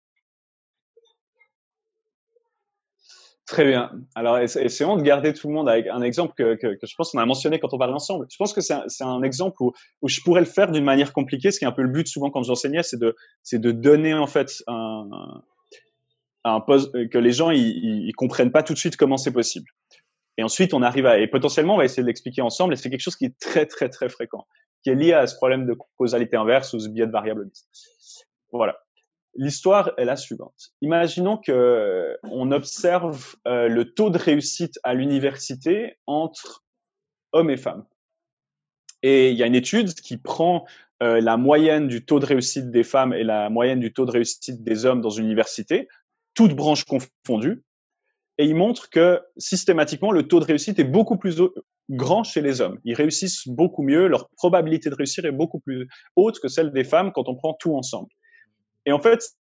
Très 3.48 3.64
bien. 3.64 3.90
Alors, 4.14 4.38
essayons 4.38 4.96
de 4.96 5.02
garder 5.02 5.32
tout 5.32 5.48
le 5.48 5.54
monde 5.54 5.70
avec 5.70 5.86
un 5.86 6.02
exemple 6.02 6.34
que, 6.36 6.58
je 6.60 6.94
pense 6.94 7.12
qu'on 7.12 7.18
a 7.18 7.24
mentionné 7.24 7.58
quand 7.58 7.72
on 7.72 7.78
parlait 7.78 7.94
ensemble. 7.94 8.26
Je 8.30 8.36
pense 8.36 8.52
que 8.52 8.60
c'est 8.60 8.74
un, 9.00 9.22
exemple 9.22 9.56
où, 9.62 9.72
je 10.06 10.20
pourrais 10.20 10.40
le 10.40 10.46
faire 10.46 10.70
d'une 10.70 10.84
manière 10.84 11.14
compliquée. 11.14 11.50
Ce 11.50 11.58
qui 11.58 11.64
est 11.64 11.68
un 11.68 11.72
peu 11.72 11.80
le 11.80 11.88
but 11.88 12.06
souvent 12.06 12.28
quand 12.28 12.42
j'enseignais, 12.42 12.82
c'est 12.82 12.98
de, 12.98 13.72
donner 13.72 14.12
en 14.12 14.26
fait 14.26 14.62
un, 14.66 16.60
poste 16.66 16.92
que 17.08 17.16
les 17.16 17.32
gens 17.32 17.50
ils, 17.50 18.12
comprennent 18.14 18.52
pas 18.52 18.62
tout 18.62 18.74
de 18.74 18.78
suite 18.78 18.98
comment 18.98 19.16
c'est 19.16 19.32
possible. 19.32 19.70
Et 20.36 20.42
ensuite, 20.42 20.74
on 20.74 20.82
arrive 20.82 21.06
à 21.06 21.18
et 21.18 21.26
potentiellement 21.26 21.74
on 21.74 21.78
va 21.78 21.86
essayer 21.86 22.02
de 22.02 22.06
l'expliquer 22.06 22.42
ensemble. 22.42 22.74
Et 22.74 22.76
c'est 22.76 22.90
quelque 22.90 23.00
chose 23.00 23.16
qui 23.16 23.24
est 23.24 23.38
très 23.40 23.64
très 23.64 23.88
très 23.88 24.10
fréquent, 24.10 24.46
qui 24.84 24.90
est 24.90 24.94
lié 24.94 25.14
à 25.14 25.26
ce 25.26 25.36
problème 25.36 25.64
de 25.64 25.74
causalité 25.96 26.36
inverse 26.36 26.74
ou 26.74 26.80
ce 26.80 26.90
biais 26.90 27.06
de 27.06 27.12
variable 27.12 27.46
mixte. 27.46 27.66
Voilà. 28.52 28.76
L'histoire 29.34 29.92
est 29.98 30.04
la 30.04 30.16
suivante. 30.16 30.72
Imaginons 30.80 31.36
que 31.36 32.16
on 32.24 32.50
observe 32.50 33.36
euh, 33.46 33.68
le 33.68 33.92
taux 33.92 34.10
de 34.10 34.18
réussite 34.18 34.78
à 34.82 34.94
l'université 34.94 35.98
entre 36.06 36.64
hommes 37.32 37.50
et 37.50 37.56
femmes. 37.56 37.84
Et 39.02 39.30
il 39.30 39.36
y 39.36 39.42
a 39.42 39.46
une 39.46 39.54
étude 39.54 39.94
qui 39.94 40.16
prend 40.16 40.66
euh, 41.02 41.20
la 41.20 41.36
moyenne 41.36 41.86
du 41.86 42.04
taux 42.04 42.18
de 42.18 42.26
réussite 42.26 42.70
des 42.70 42.82
femmes 42.82 43.12
et 43.12 43.22
la 43.22 43.48
moyenne 43.50 43.78
du 43.78 43.92
taux 43.92 44.06
de 44.06 44.10
réussite 44.10 44.64
des 44.64 44.84
hommes 44.84 45.00
dans 45.00 45.10
une 45.10 45.26
université, 45.26 45.88
toutes 46.34 46.56
branches 46.56 46.84
confondues, 46.84 47.62
et 48.38 48.44
il 48.44 48.54
montre 48.54 48.88
que 48.88 49.20
systématiquement 49.36 50.12
le 50.12 50.26
taux 50.26 50.40
de 50.40 50.44
réussite 50.44 50.78
est 50.78 50.84
beaucoup 50.84 51.16
plus 51.16 51.40
grand 51.90 52.22
chez 52.22 52.40
les 52.40 52.60
hommes. 52.60 52.78
Ils 52.84 52.94
réussissent 52.94 53.48
beaucoup 53.48 53.82
mieux, 53.82 54.06
leur 54.06 54.28
probabilité 54.30 54.90
de 54.90 54.94
réussir 54.94 55.24
est 55.24 55.32
beaucoup 55.32 55.58
plus 55.58 55.88
haute 56.16 56.38
que 56.38 56.48
celle 56.48 56.72
des 56.72 56.84
femmes 56.84 57.12
quand 57.12 57.28
on 57.28 57.34
prend 57.34 57.54
tout 57.54 57.74
ensemble. 57.74 58.08
Et 58.88 58.92
en 58.92 58.98
fait, 58.98 59.34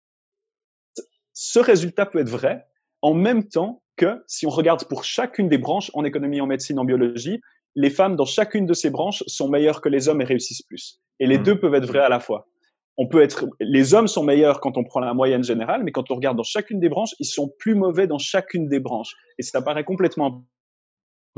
ce 1.31 1.59
résultat 1.59 2.05
peut 2.05 2.19
être 2.19 2.29
vrai 2.29 2.67
en 3.01 3.13
même 3.13 3.47
temps 3.47 3.81
que 3.95 4.21
si 4.27 4.45
on 4.45 4.49
regarde 4.49 4.83
pour 4.89 5.05
chacune 5.05 5.47
des 5.47 5.57
branches 5.57 5.89
en 5.93 6.03
économie, 6.03 6.41
en 6.41 6.47
médecine, 6.47 6.77
en 6.79 6.83
biologie, 6.83 7.39
les 7.73 7.89
femmes 7.89 8.17
dans 8.17 8.25
chacune 8.25 8.65
de 8.65 8.73
ces 8.73 8.89
branches 8.89 9.23
sont 9.25 9.47
meilleures 9.47 9.79
que 9.79 9.87
les 9.87 10.09
hommes 10.09 10.19
et 10.19 10.25
réussissent 10.25 10.63
plus. 10.63 10.99
Et 11.21 11.27
les 11.27 11.37
mmh. 11.37 11.43
deux 11.43 11.59
peuvent 11.61 11.75
être 11.75 11.85
vrais 11.85 12.01
à 12.01 12.09
la 12.09 12.19
fois. 12.19 12.49
On 12.97 13.07
peut 13.07 13.21
être, 13.21 13.45
les 13.61 13.93
hommes 13.93 14.09
sont 14.09 14.23
meilleurs 14.23 14.59
quand 14.59 14.75
on 14.75 14.83
prend 14.83 14.99
la 14.99 15.13
moyenne 15.13 15.45
générale, 15.45 15.81
mais 15.85 15.93
quand 15.93 16.11
on 16.11 16.15
regarde 16.15 16.35
dans 16.35 16.43
chacune 16.43 16.81
des 16.81 16.89
branches, 16.89 17.15
ils 17.21 17.25
sont 17.25 17.49
plus 17.57 17.75
mauvais 17.75 18.05
dans 18.05 18.17
chacune 18.17 18.67
des 18.67 18.81
branches. 18.81 19.15
Et 19.37 19.43
ça 19.43 19.61
paraît 19.61 19.85
complètement 19.85 20.43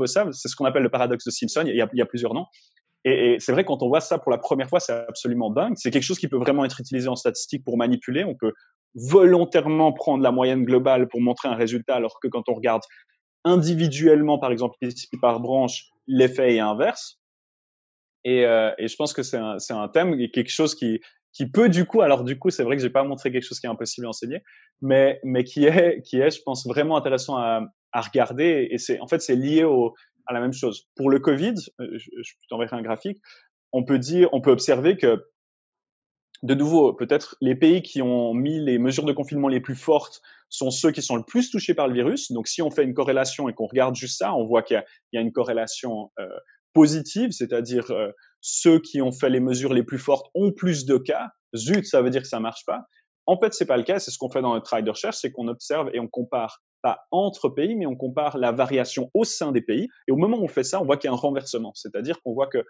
impossible. 0.00 0.34
C'est 0.34 0.48
ce 0.48 0.56
qu'on 0.56 0.64
appelle 0.64 0.82
le 0.82 0.90
paradoxe 0.90 1.26
de 1.26 1.30
Simpson. 1.30 1.62
Il 1.64 1.76
y 1.76 1.80
a, 1.80 1.88
il 1.92 1.98
y 1.98 2.02
a 2.02 2.06
plusieurs 2.06 2.34
noms. 2.34 2.46
Et, 3.04 3.34
et 3.34 3.40
c'est 3.40 3.52
vrai, 3.52 3.64
quand 3.64 3.82
on 3.82 3.88
voit 3.88 4.00
ça 4.00 4.18
pour 4.18 4.30
la 4.30 4.38
première 4.38 4.68
fois, 4.68 4.80
c'est 4.80 4.92
absolument 4.92 5.50
dingue. 5.50 5.74
C'est 5.76 5.90
quelque 5.90 6.02
chose 6.02 6.18
qui 6.18 6.28
peut 6.28 6.36
vraiment 6.36 6.64
être 6.64 6.80
utilisé 6.80 7.08
en 7.08 7.16
statistique 7.16 7.64
pour 7.64 7.76
manipuler. 7.76 8.24
On 8.24 8.34
peut 8.34 8.52
volontairement 8.94 9.92
prendre 9.92 10.22
la 10.22 10.32
moyenne 10.32 10.64
globale 10.64 11.08
pour 11.08 11.20
montrer 11.20 11.48
un 11.48 11.54
résultat, 11.54 11.94
alors 11.96 12.18
que 12.20 12.28
quand 12.28 12.48
on 12.48 12.54
regarde 12.54 12.82
individuellement, 13.44 14.38
par 14.38 14.52
exemple, 14.52 14.76
par 15.20 15.40
branche, 15.40 15.86
l'effet 16.06 16.56
est 16.56 16.60
inverse. 16.60 17.18
Et, 18.24 18.44
euh, 18.44 18.72
et 18.78 18.88
je 18.88 18.96
pense 18.96 19.12
que 19.14 19.22
c'est 19.22 19.38
un, 19.38 19.56
un, 19.70 19.88
thème 19.88 20.20
et 20.20 20.30
quelque 20.30 20.50
chose 20.50 20.74
qui, 20.74 21.00
qui 21.32 21.50
peut 21.50 21.70
du 21.70 21.86
coup, 21.86 22.02
alors 22.02 22.22
du 22.22 22.38
coup, 22.38 22.50
c'est 22.50 22.64
vrai 22.64 22.76
que 22.76 22.82
j'ai 22.82 22.90
pas 22.90 23.02
montré 23.02 23.32
quelque 23.32 23.44
chose 23.46 23.60
qui 23.60 23.66
est 23.66 23.70
impossible 23.70 24.06
à 24.06 24.10
enseigner, 24.10 24.42
mais, 24.82 25.20
mais 25.24 25.44
qui 25.44 25.64
est, 25.64 26.02
qui 26.02 26.20
est, 26.20 26.30
je 26.30 26.42
pense, 26.42 26.66
vraiment 26.66 26.98
intéressant 26.98 27.38
à, 27.38 27.62
à 27.92 28.00
regarder. 28.02 28.68
Et 28.70 28.76
c'est, 28.76 29.00
en 29.00 29.06
fait, 29.06 29.20
c'est 29.20 29.36
lié 29.36 29.64
au, 29.64 29.94
à 30.26 30.32
la 30.32 30.40
même 30.40 30.52
chose. 30.52 30.88
Pour 30.96 31.10
le 31.10 31.18
Covid, 31.18 31.54
euh, 31.80 31.98
je, 31.98 32.32
t'enverrai 32.48 32.76
un 32.76 32.82
graphique, 32.82 33.20
on 33.72 33.84
peut 33.84 33.98
dire, 33.98 34.28
on 34.32 34.40
peut 34.40 34.50
observer 34.50 34.96
que 34.96 35.24
de 36.42 36.54
nouveau, 36.54 36.94
peut-être 36.94 37.36
les 37.42 37.54
pays 37.54 37.82
qui 37.82 38.00
ont 38.00 38.32
mis 38.32 38.64
les 38.64 38.78
mesures 38.78 39.04
de 39.04 39.12
confinement 39.12 39.48
les 39.48 39.60
plus 39.60 39.74
fortes 39.74 40.22
sont 40.48 40.70
ceux 40.70 40.90
qui 40.90 41.02
sont 41.02 41.16
le 41.16 41.22
plus 41.22 41.50
touchés 41.50 41.74
par 41.74 41.86
le 41.86 41.92
virus. 41.92 42.32
Donc, 42.32 42.48
si 42.48 42.62
on 42.62 42.70
fait 42.70 42.82
une 42.82 42.94
corrélation 42.94 43.48
et 43.48 43.52
qu'on 43.52 43.66
regarde 43.66 43.94
juste 43.94 44.18
ça, 44.18 44.34
on 44.34 44.46
voit 44.46 44.62
qu'il 44.62 44.82
y, 45.12 45.16
y, 45.16 45.18
a 45.18 45.20
une 45.20 45.32
corrélation 45.32 46.10
euh, 46.18 46.26
positive, 46.72 47.30
c'est-à-dire 47.32 47.90
euh, 47.90 48.10
ceux 48.40 48.80
qui 48.80 49.02
ont 49.02 49.12
fait 49.12 49.28
les 49.28 49.40
mesures 49.40 49.74
les 49.74 49.82
plus 49.82 49.98
fortes 49.98 50.26
ont 50.34 50.52
plus 50.52 50.86
de 50.86 50.96
cas. 50.96 51.28
Zut, 51.54 51.84
ça 51.84 52.00
veut 52.00 52.10
dire 52.10 52.22
que 52.22 52.28
ça 52.28 52.40
marche 52.40 52.64
pas. 52.64 52.86
En 53.26 53.38
fait, 53.38 53.54
c'est 53.54 53.66
pas 53.66 53.76
le 53.76 53.82
cas. 53.82 53.98
C'est 53.98 54.10
ce 54.10 54.18
qu'on 54.18 54.30
fait 54.30 54.42
dans 54.42 54.54
notre 54.54 54.66
travail 54.66 54.84
de 54.84 54.90
recherche, 54.90 55.16
c'est 55.16 55.30
qu'on 55.30 55.48
observe 55.48 55.90
et 55.92 56.00
on 56.00 56.08
compare 56.08 56.62
pas 56.82 57.06
entre 57.10 57.48
pays, 57.48 57.74
mais 57.74 57.86
on 57.86 57.96
compare 57.96 58.38
la 58.38 58.52
variation 58.52 59.10
au 59.14 59.24
sein 59.24 59.52
des 59.52 59.60
pays. 59.60 59.88
Et 60.08 60.12
au 60.12 60.16
moment 60.16 60.38
où 60.38 60.44
on 60.44 60.48
fait 60.48 60.64
ça, 60.64 60.80
on 60.80 60.84
voit 60.84 60.96
qu'il 60.96 61.08
y 61.08 61.10
a 61.10 61.14
un 61.14 61.18
renversement. 61.18 61.72
C'est-à-dire 61.74 62.20
qu'on 62.22 62.32
voit 62.32 62.46
que 62.46 62.64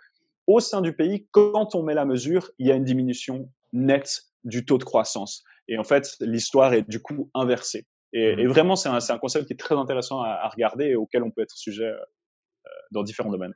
au 0.47 0.61
sein 0.61 0.81
du 0.81 0.95
pays, 0.95 1.29
quand 1.31 1.75
on 1.75 1.83
met 1.83 1.95
la 1.95 2.05
mesure, 2.05 2.51
il 2.59 2.67
y 2.67 2.73
a 2.73 2.75
une 2.75 2.85
diminution 2.85 3.51
nette 3.73 4.25
du 4.45 4.65
taux 4.65 4.79
de 4.79 4.85
croissance. 4.85 5.45
Et 5.69 5.79
en 5.79 5.85
fait, 5.85 6.17
l'histoire 6.21 6.75
est 6.75 6.89
du 6.89 7.01
coup 7.01 7.31
inversée. 7.35 7.87
Et, 8.13 8.35
mmh. 8.35 8.41
et 8.41 8.47
vraiment, 8.47 8.75
c'est 8.75 8.89
un, 8.89 8.99
un, 9.09 9.19
concept 9.19 9.47
qui 9.47 9.53
est 9.53 9.57
très 9.57 9.77
intéressant 9.77 10.21
à, 10.21 10.31
à, 10.31 10.49
regarder 10.49 10.87
et 10.87 10.97
auquel 10.97 11.23
on 11.23 11.31
peut 11.31 11.43
être 11.43 11.57
sujet 11.57 11.85
euh, 11.85 11.97
dans 12.91 13.05
différents 13.05 13.31
domaines. 13.31 13.55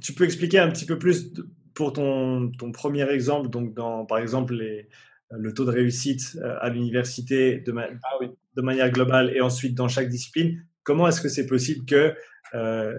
Tu 0.00 0.14
peux 0.14 0.24
expliquer 0.24 0.60
un 0.60 0.70
petit 0.70 0.86
peu 0.86 0.98
plus 0.98 1.32
pour 1.74 1.92
ton, 1.92 2.52
ton 2.52 2.70
premier 2.70 3.10
exemple, 3.10 3.48
donc 3.48 3.74
dans, 3.74 4.06
par 4.06 4.18
exemple, 4.18 4.54
les, 4.54 4.88
le 5.32 5.54
taux 5.54 5.64
de 5.64 5.70
réussite 5.70 6.38
euh, 6.42 6.56
à 6.60 6.68
l'université 6.68 7.58
de, 7.58 7.72
ma 7.72 7.84
ah 7.84 8.16
oui. 8.20 8.30
de, 8.56 8.62
manière 8.62 8.90
globale 8.90 9.34
et 9.34 9.40
ensuite 9.40 9.74
dans 9.74 9.88
chaque 9.88 10.08
discipline. 10.08 10.64
Comment 10.82 11.08
est-ce 11.08 11.20
que 11.20 11.28
c'est 11.28 11.46
possible 11.46 11.86
que 11.86 12.14
euh, 12.54 12.98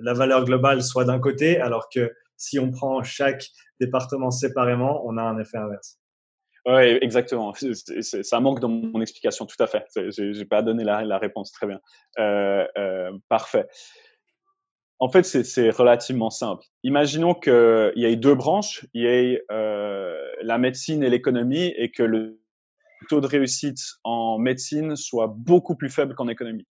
la 0.00 0.12
valeur 0.12 0.44
globale 0.44 0.82
soit 0.82 1.04
d'un 1.04 1.18
côté 1.18 1.60
alors 1.60 1.88
que 1.88 2.12
si 2.36 2.58
on 2.58 2.70
prend 2.70 3.02
chaque 3.02 3.46
département 3.80 4.30
séparément, 4.30 5.02
on 5.06 5.16
a 5.16 5.22
un 5.22 5.38
effet 5.38 5.58
inverse? 5.58 5.98
Oui, 6.66 6.98
exactement. 7.00 7.54
ça 7.54 8.40
manque 8.40 8.60
dans 8.60 8.68
mon 8.68 9.00
explication, 9.00 9.46
tout 9.46 9.62
à 9.62 9.66
fait. 9.66 9.86
J'ai 10.10 10.44
pas 10.44 10.60
donné 10.62 10.84
la, 10.84 11.02
la, 11.02 11.16
réponse, 11.16 11.50
très 11.50 11.66
bien. 11.66 11.80
Euh, 12.18 12.66
euh, 12.76 13.10
parfait. 13.28 13.66
En 15.00 15.08
fait, 15.08 15.22
c'est 15.22 15.70
relativement 15.70 16.30
simple. 16.30 16.64
Imaginons 16.82 17.34
qu'il 17.34 17.92
y 17.96 18.04
ait 18.04 18.16
deux 18.16 18.34
branches, 18.34 18.84
il 18.94 19.02
y 19.02 19.06
ait 19.06 19.44
euh, 19.50 20.16
la 20.42 20.58
médecine 20.58 21.04
et 21.04 21.10
l'économie, 21.10 21.72
et 21.76 21.90
que 21.92 22.02
le 22.02 22.40
taux 23.08 23.20
de 23.20 23.26
réussite 23.26 23.78
en 24.02 24.38
médecine 24.38 24.96
soit 24.96 25.28
beaucoup 25.28 25.76
plus 25.76 25.88
faible 25.88 26.14
qu'en 26.16 26.26
économie. 26.26 26.66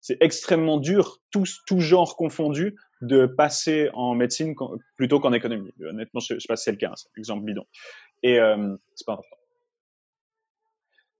C'est 0.00 0.16
extrêmement 0.20 0.78
dur, 0.78 1.18
tous, 1.30 1.60
tout 1.66 1.80
genre 1.80 2.16
confondu, 2.16 2.76
de 3.02 3.26
passer 3.26 3.90
en 3.92 4.14
médecine 4.14 4.54
plutôt 4.96 5.20
qu'en 5.20 5.34
économie. 5.34 5.74
Honnêtement, 5.84 6.20
je, 6.20 6.34
je 6.34 6.38
sais 6.38 6.48
pas 6.48 6.56
si 6.56 6.64
c'est 6.64 6.70
le 6.70 6.78
cas, 6.78 6.92
un 6.92 7.18
exemple 7.18 7.44
bidon. 7.44 7.66
Et 8.22 8.40
euh, 8.40 8.74
c'est 8.94 9.06
pas. 9.06 9.20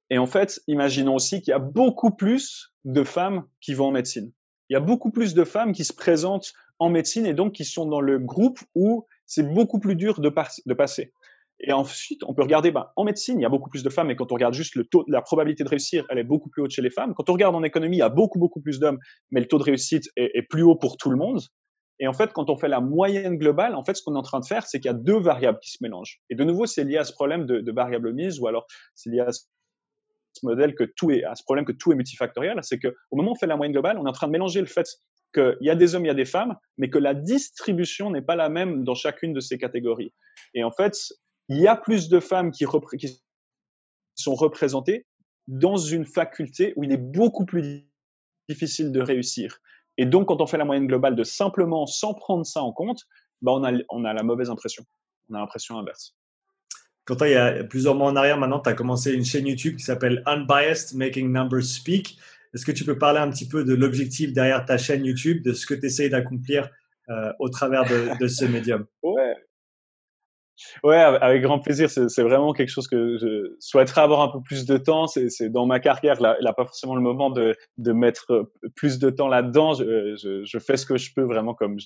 Et 0.09 0.17
en 0.17 0.27
fait, 0.27 0.61
imaginons 0.69 1.17
aussi 1.17 1.43
qu'il 1.43 1.51
y 1.51 1.55
a 1.55 1.59
beaucoup 1.59 2.13
plus 2.13 2.73
de 2.85 3.05
femmes 3.05 3.45
qui 3.61 3.75
vont 3.75 3.89
en 3.89 3.93
médecine 3.93 4.33
il 4.69 4.75
y 4.75 4.77
a 4.77 4.81
beaucoup 4.81 5.11
plus 5.11 5.35
de 5.35 5.45
femmes 5.45 5.73
qui 5.73 5.85
se 5.85 5.93
présentent 5.93 6.53
en 6.79 6.91
médecine 6.91 7.27
et 7.27 7.35
donc 7.35 7.53
qui 7.53 7.65
sont 7.65 7.87
dans 7.87 8.01
le 8.01 8.19
groupe 8.19 8.61
où 8.75 9.07
c'est 9.25 9.43
beaucoup 9.43 9.79
plus 9.79 9.97
dur 9.97 10.21
de, 10.21 10.29
passer. 10.29 11.13
Et 11.61 11.73
ensuite, 11.73 12.23
on 12.25 12.35
peut 12.35 12.43
regarder, 12.43 12.71
ben, 12.71 12.89
en 12.97 13.05
médecine, 13.05 13.39
il 13.41 13.43
y 13.43 13.47
a 13.47 13.49
beaucoup 13.49 13.71
plus 13.71 13.83
de 13.83 13.89
femmes, 13.89 14.11
et 14.11 14.17
quand 14.17 14.31
on 14.31 14.35
regarde 14.35 14.55
juste 14.55 14.75
le 14.75 14.85
taux, 14.85 15.05
la 15.09 15.23
probabilité 15.23 15.65
de 15.65 15.69
réussir, 15.69 16.05
elle 16.11 16.19
est 16.19 16.25
beaucoup 16.25 16.51
plus 16.51 16.63
haute 16.63 16.71
chez 16.71 16.83
les 16.83 16.91
femmes. 16.91 17.15
Quand 17.15 17.31
on 17.31 17.33
regarde 17.33 17.55
en 17.55 17.63
économie, 17.63 17.97
il 17.97 18.01
y 18.01 18.03
a 18.03 18.09
beaucoup, 18.09 18.39
beaucoup 18.39 18.61
plus 18.61 18.79
d'hommes, 18.79 18.99
mais 19.31 19.41
le 19.41 19.47
taux 19.47 19.59
de 19.59 19.65
réussite 19.65 20.11
est, 20.17 20.31
est, 20.35 20.43
plus 20.43 20.63
haut 20.63 20.77
pour 20.77 20.97
tout 20.97 21.11
le 21.11 21.17
monde. 21.17 21.41
Et 21.99 22.07
en 22.07 22.13
fait, 22.13 22.33
quand 22.35 22.51
on 22.51 22.57
fait 22.59 22.69
la 22.69 22.81
moyenne 22.81 23.39
globale, 23.39 23.75
en 23.75 23.83
fait, 23.83 23.95
ce 23.95 24.03
qu'on 24.03 24.15
est 24.15 24.19
en 24.19 24.23
train 24.23 24.41
de 24.41 24.45
faire, 24.45 24.67
c'est 24.67 24.81
qu'il 24.81 24.91
y 24.91 24.95
a 24.95 24.99
deux 24.99 25.19
variables 25.19 25.59
qui 25.61 25.71
se 25.71 25.79
mélangent. 25.81 26.21
Et 26.29 26.35
de 26.35 26.45
nouveau, 26.45 26.67
c'est 26.67 26.85
lié 26.85 26.99
à 26.99 27.05
ce 27.05 27.13
problème 27.13 27.47
de, 27.47 27.61
de 27.61 27.73
variable 27.73 28.13
mise, 28.13 28.39
ou 28.39 28.47
alors 28.47 28.67
c'est 28.95 29.09
lié 29.09 29.21
à 29.21 29.33
ce 29.33 29.45
ce 30.37 30.47
modèle 30.47 30.75
que 30.75 30.85
tout 30.85 31.11
est, 31.11 31.25
à 31.25 31.35
ce 31.35 31.43
problème 31.43 31.65
que 31.65 31.73
tout 31.73 31.93
est 31.93 31.95
multifactoriel, 31.95 32.59
c'est 32.63 32.79
que 32.79 32.89
au 33.11 33.17
moment 33.17 33.31
où 33.31 33.33
on 33.33 33.39
fait 33.39 33.47
la 33.47 33.57
moyenne 33.57 33.73
globale, 33.73 33.99
on 33.99 34.07
est 34.07 34.09
en 34.09 34.13
train 34.13 34.27
de 34.27 34.33
mélanger 34.33 34.61
le 34.61 34.67
fait 34.67 34.87
qu'il 35.35 35.57
y 35.61 35.71
a 35.71 35.75
des 35.75 35.95
hommes, 35.95 36.05
il 36.05 36.09
y 36.09 36.11
a 36.11 36.15
des 36.15 36.25
femmes, 36.25 36.57
mais 36.79 36.91
que 36.91 36.99
la 36.99 37.15
distribution 37.15 38.11
n'est 38.11 38.23
pas 38.23 38.37
la 38.37 38.49
même 38.49 38.85
dans 38.85 38.95
chacune 38.95 39.33
de 39.33 39.41
ces 39.41 39.59
catégories. 39.59 40.13
Et 40.55 40.65
en 40.65 40.71
fait, 40.71 40.97
il 41.49 41.61
y 41.61 41.69
a 41.69 41.77
plus 41.77 42.09
de 42.09 42.21
femmes 42.21 42.51
qui, 42.51 42.65
sont 44.15 44.35
représentées 44.35 45.07
dans 45.47 45.77
une 45.77 46.07
faculté 46.07 46.73
où 46.77 46.85
il 46.85 46.93
est 46.93 46.97
beaucoup 46.97 47.45
plus 47.45 47.87
difficile 48.49 48.93
de 48.93 49.01
réussir. 49.01 49.59
Et 49.99 50.07
donc, 50.07 50.29
quand 50.29 50.41
on 50.41 50.47
fait 50.47 50.59
la 50.59 50.65
moyenne 50.65 50.87
globale 50.87 51.17
de 51.17 51.25
simplement 51.25 51.87
sans 51.87 52.15
prendre 52.15 52.45
ça 52.47 52.63
en 52.63 52.73
compte, 52.73 53.03
bah 53.43 53.53
on, 53.53 53.65
a, 53.65 53.73
on 53.91 54.05
a 54.05 54.15
la 54.15 54.23
mauvaise 54.23 54.51
impression. 54.51 54.85
On 55.29 55.35
a 55.35 55.41
l'impression 55.41 55.79
inverse. 55.79 56.17
Quand 57.07 57.25
il 57.25 57.31
y 57.31 57.37
a 57.37 57.63
plusieurs 57.63 57.95
mois 57.95 58.11
en 58.11 58.17
arrière, 58.17 58.37
maintenant, 58.37 58.59
tu 58.59 58.69
as 58.69 58.75
commencé 58.75 59.13
une 59.13 59.25
chaîne 59.25 59.47
YouTube 59.47 59.77
qui 59.77 59.85
s'appelle 59.85 60.23
Unbiased 60.27 60.97
Making 60.97 61.33
Numbers 61.33 61.63
Speak. 61.63 62.19
Est-ce 62.53 62.67
que 62.67 62.73
tu 62.73 62.85
peux 62.85 62.99
parler 62.99 63.21
un 63.21 63.31
petit 63.31 63.47
peu 63.47 63.65
de 63.65 63.75
l'objectif 63.75 64.33
derrière 64.33 64.65
ta 64.65 64.77
chaîne 64.77 65.05
YouTube, 65.05 65.43
de 65.43 65.53
ce 65.53 65.67
que 65.67 65.75
tu 65.75 65.87
essayes 65.87 66.11
d'accomplir 66.11 66.69
euh, 67.09 67.33
au 67.39 67.49
travers 67.49 67.85
de, 67.85 68.19
de 68.19 68.27
ce 68.27 68.45
médium? 68.45 68.87
Ouais, 69.05 69.35
Ouais, 70.83 70.97
avec 70.97 71.43
grand 71.43 71.59
plaisir. 71.59 71.91
C'est 71.91 72.23
vraiment 72.23 72.53
quelque 72.53 72.69
chose 72.69 72.89
que 72.89 73.19
je 73.19 73.57
souhaiterais 73.61 74.01
avoir 74.01 74.23
un 74.23 74.29
peu 74.29 74.41
plus 74.41 74.67
de 74.67 74.77
temps. 74.77 75.07
C'est 75.07 75.49
dans 75.51 75.67
ma 75.67 75.81
carrière, 75.81 76.21
là, 76.21 76.37
n'a 76.41 76.53
pas 76.53 76.65
forcément 76.65 76.95
le 76.95 77.03
moment 77.03 77.31
de, 77.31 77.57
mettre 77.79 78.51
plus 78.75 78.99
de 78.99 79.11
temps 79.11 79.29
là-dedans. 79.29 79.75
Je, 79.75 80.43
je, 80.45 80.59
fais 80.59 80.77
ce 80.77 80.87
que 80.87 80.97
je 80.97 81.13
peux 81.15 81.23
vraiment 81.23 81.55
comme 81.55 81.77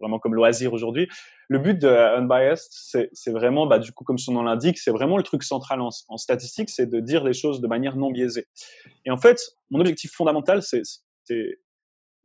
vraiment 0.00 0.18
comme 0.18 0.34
loisir 0.34 0.72
aujourd'hui. 0.72 1.08
Le 1.48 1.58
but 1.58 1.78
de 1.78 1.88
Unbiased, 1.88 2.70
c'est 3.12 3.30
vraiment, 3.32 3.66
bah, 3.66 3.78
du 3.78 3.92
coup, 3.92 4.04
comme 4.04 4.18
son 4.18 4.32
nom 4.32 4.42
l'indique, 4.42 4.78
c'est 4.78 4.92
vraiment 4.92 5.16
le 5.16 5.22
truc 5.22 5.42
central 5.42 5.80
en, 5.80 5.90
en 6.08 6.16
statistique, 6.16 6.70
c'est 6.70 6.86
de 6.86 7.00
dire 7.00 7.24
les 7.24 7.32
choses 7.32 7.60
de 7.60 7.66
manière 7.66 7.96
non 7.96 8.10
biaisée. 8.10 8.46
Et 9.04 9.10
en 9.10 9.16
fait, 9.16 9.40
mon 9.70 9.80
objectif 9.80 10.12
fondamental, 10.12 10.62
c'est 10.62 10.82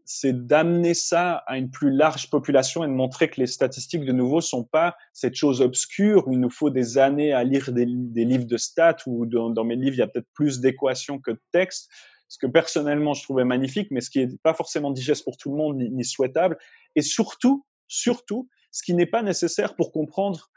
c'est 0.06 0.46
d'amener 0.46 0.94
ça 0.94 1.44
à 1.48 1.58
une 1.58 1.72
plus 1.72 1.90
large 1.90 2.30
population 2.30 2.84
et 2.84 2.88
de 2.88 2.94
montrer 2.94 3.30
que 3.30 3.42
les 3.42 3.48
statistiques, 3.48 4.06
de 4.06 4.12
nouveau, 4.12 4.40
sont 4.40 4.64
pas 4.64 4.96
cette 5.14 5.34
chose 5.34 5.62
obscure 5.62 6.28
où 6.28 6.34
il 6.34 6.40
nous 6.40 6.52
faut 6.52 6.70
des 6.70 7.00
années 7.00 7.34
à 7.34 7.44
lire 7.44 7.72
des, 7.72 7.86
livres 7.86 8.46
de 8.46 8.58
stats 8.58 8.98
ou 9.08 9.26
dans, 9.26 9.64
mes 9.64 9.76
livres, 9.76 9.96
il 9.96 10.00
y 10.00 10.04
a 10.04 10.08
peut-être 10.08 10.30
plus 10.34 10.60
d'équations 10.60 11.20
que 11.20 11.32
de 11.32 11.42
textes. 11.52 11.90
Ce 12.28 12.38
que 12.38 12.48
personnellement, 12.48 13.14
je 13.14 13.24
trouvais 13.24 13.46
magnifique, 13.46 13.90
mais 13.92 14.02
ce 14.02 14.12
qui 14.12 14.26
n'est 14.26 14.38
pas 14.44 14.54
forcément 14.54 14.92
digeste 14.92 15.24
pour 15.24 15.38
tout 15.38 15.50
le 15.52 15.58
monde 15.58 15.78
ni, 15.78 16.06
souhaitable. 16.06 16.58
Et 16.96 17.02
surtout, 17.02 17.66
surtout, 17.88 18.48
ce 18.72 18.84
qui 18.84 18.94
n'est 18.94 19.06
pas 19.06 19.24
nécessaire 19.24 19.76
pour 19.76 19.92
comprendre 19.92 20.52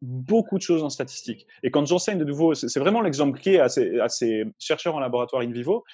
beaucoup 0.00 0.58
de 0.58 0.62
choses 0.62 0.82
en 0.82 0.90
statistique. 0.90 1.46
Et 1.62 1.70
quand 1.70 1.86
j'enseigne 1.86 2.18
de 2.18 2.24
nouveau, 2.24 2.54
c'est 2.54 2.78
vraiment 2.78 3.00
l'exemple 3.00 3.38
clé 3.38 3.58
à 3.58 3.68
ces 3.68 4.44
chercheurs 4.58 4.94
en 4.94 5.00
laboratoire 5.00 5.42
in 5.42 5.50
vivo, 5.50 5.84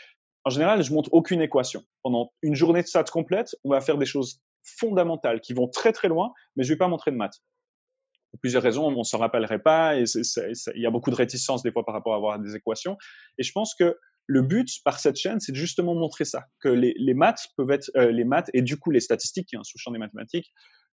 en 0.44 0.50
général, 0.50 0.82
je 0.82 0.92
montre 0.92 1.10
aucune 1.12 1.42
équation. 1.42 1.82
Pendant 2.02 2.32
une 2.42 2.54
journée 2.54 2.82
de 2.82 2.86
stats 2.86 3.04
complète, 3.04 3.54
on 3.64 3.70
va 3.70 3.80
faire 3.80 3.98
des 3.98 4.06
choses 4.06 4.40
fondamentales 4.62 5.40
qui 5.40 5.52
vont 5.52 5.68
très 5.68 5.92
très 5.92 6.08
loin, 6.08 6.32
mais 6.56 6.64
je 6.64 6.72
vais 6.72 6.78
pas 6.78 6.88
montrer 6.88 7.10
de 7.10 7.16
maths. 7.16 7.40
Pour 8.30 8.40
plusieurs 8.40 8.62
raisons, 8.62 8.86
on 8.86 9.02
s'en 9.02 9.18
rappellerait 9.18 9.62
pas 9.62 9.96
et 9.96 10.04
il 10.04 10.82
y 10.82 10.86
a 10.86 10.90
beaucoup 10.90 11.10
de 11.10 11.16
réticence 11.16 11.62
des 11.62 11.72
fois 11.72 11.84
par 11.84 11.94
rapport 11.94 12.14
à 12.14 12.16
avoir 12.16 12.38
des 12.38 12.54
équations. 12.54 12.96
Et 13.38 13.42
je 13.42 13.52
pense 13.52 13.74
que 13.74 13.98
le 14.26 14.42
but 14.42 14.68
par 14.84 15.00
cette 15.00 15.16
chaîne, 15.16 15.40
c'est 15.40 15.54
justement 15.54 15.94
montrer 15.94 16.24
ça, 16.24 16.44
que 16.60 16.68
les, 16.68 16.94
les 16.96 17.14
maths 17.14 17.48
peuvent 17.56 17.70
être, 17.72 17.90
euh, 17.96 18.12
les 18.12 18.24
maths 18.24 18.48
et 18.54 18.62
du 18.62 18.78
coup 18.78 18.92
les 18.92 19.00
statistiques, 19.00 19.48
qui 19.48 19.56
est 19.56 19.58
un 19.58 19.64
sous-champ 19.64 19.90
des 19.90 19.98
mathématiques, 19.98 20.52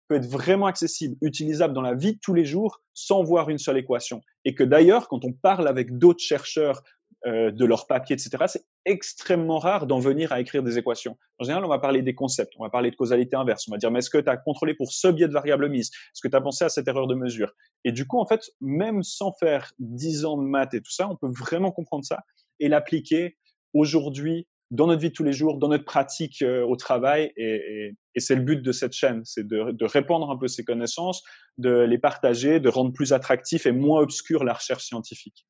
peut 0.08 0.14
être 0.14 0.26
vraiment 0.26 0.66
accessible, 0.66 1.16
utilisable 1.20 1.74
dans 1.74 1.82
la 1.82 1.94
vie 1.94 2.14
de 2.14 2.18
tous 2.22 2.32
les 2.32 2.44
jours 2.44 2.80
sans 2.94 3.22
voir 3.22 3.50
une 3.50 3.58
seule 3.58 3.76
équation. 3.76 4.22
Et 4.44 4.54
que 4.54 4.62
d'ailleurs, 4.64 5.08
quand 5.08 5.24
on 5.24 5.32
parle 5.32 5.68
avec 5.68 5.98
d'autres 5.98 6.22
chercheurs 6.22 6.82
euh, 7.26 7.50
de 7.50 7.64
leur 7.64 7.86
papier, 7.86 8.14
etc., 8.14 8.44
c'est 8.46 8.64
extrêmement 8.84 9.58
rare 9.58 9.86
d'en 9.86 9.98
venir 9.98 10.32
à 10.32 10.40
écrire 10.40 10.62
des 10.62 10.78
équations. 10.78 11.18
En 11.40 11.44
général, 11.44 11.64
on 11.64 11.68
va 11.68 11.80
parler 11.80 12.02
des 12.02 12.14
concepts, 12.14 12.52
on 12.56 12.62
va 12.62 12.70
parler 12.70 12.92
de 12.92 12.96
causalité 12.96 13.34
inverse, 13.34 13.66
on 13.66 13.72
va 13.72 13.78
dire, 13.78 13.90
mais 13.90 13.98
est-ce 13.98 14.10
que 14.10 14.18
tu 14.18 14.30
as 14.30 14.36
contrôlé 14.36 14.74
pour 14.74 14.92
ce 14.92 15.08
biais 15.08 15.26
de 15.26 15.32
variable 15.32 15.68
mise? 15.68 15.88
Est-ce 15.88 16.20
que 16.22 16.28
tu 16.28 16.36
as 16.36 16.40
pensé 16.40 16.64
à 16.64 16.68
cette 16.68 16.86
erreur 16.86 17.08
de 17.08 17.16
mesure? 17.16 17.50
Et 17.84 17.90
du 17.90 18.06
coup, 18.06 18.20
en 18.20 18.26
fait, 18.26 18.48
même 18.60 19.02
sans 19.02 19.32
faire 19.32 19.72
10 19.80 20.24
ans 20.24 20.36
de 20.36 20.44
maths 20.44 20.74
et 20.74 20.80
tout 20.80 20.92
ça, 20.92 21.08
on 21.08 21.16
peut 21.16 21.32
vraiment 21.36 21.72
comprendre 21.72 22.04
ça 22.04 22.20
et 22.60 22.68
l'appliquer 22.68 23.36
aujourd'hui 23.74 24.46
dans 24.70 24.86
notre 24.86 25.00
vie 25.00 25.10
de 25.10 25.14
tous 25.14 25.24
les 25.24 25.32
jours, 25.32 25.58
dans 25.58 25.68
notre 25.68 25.84
pratique 25.84 26.42
euh, 26.42 26.64
au 26.64 26.76
travail. 26.76 27.32
Et, 27.36 27.94
c'est 28.18 28.36
le 28.36 28.42
but 28.42 28.62
de 28.62 28.72
cette 28.72 28.92
chaîne, 28.92 29.22
c'est 29.24 29.46
de, 29.46 29.72
de, 29.72 29.84
répandre 29.84 30.30
un 30.30 30.38
peu 30.38 30.48
ces 30.48 30.64
connaissances, 30.64 31.22
de 31.58 31.80
les 31.80 31.98
partager, 31.98 32.60
de 32.60 32.68
rendre 32.68 32.92
plus 32.92 33.12
attractif 33.12 33.66
et 33.66 33.72
moins 33.72 34.00
obscur 34.00 34.42
la 34.42 34.54
recherche 34.54 34.84
scientifique. 34.84 35.44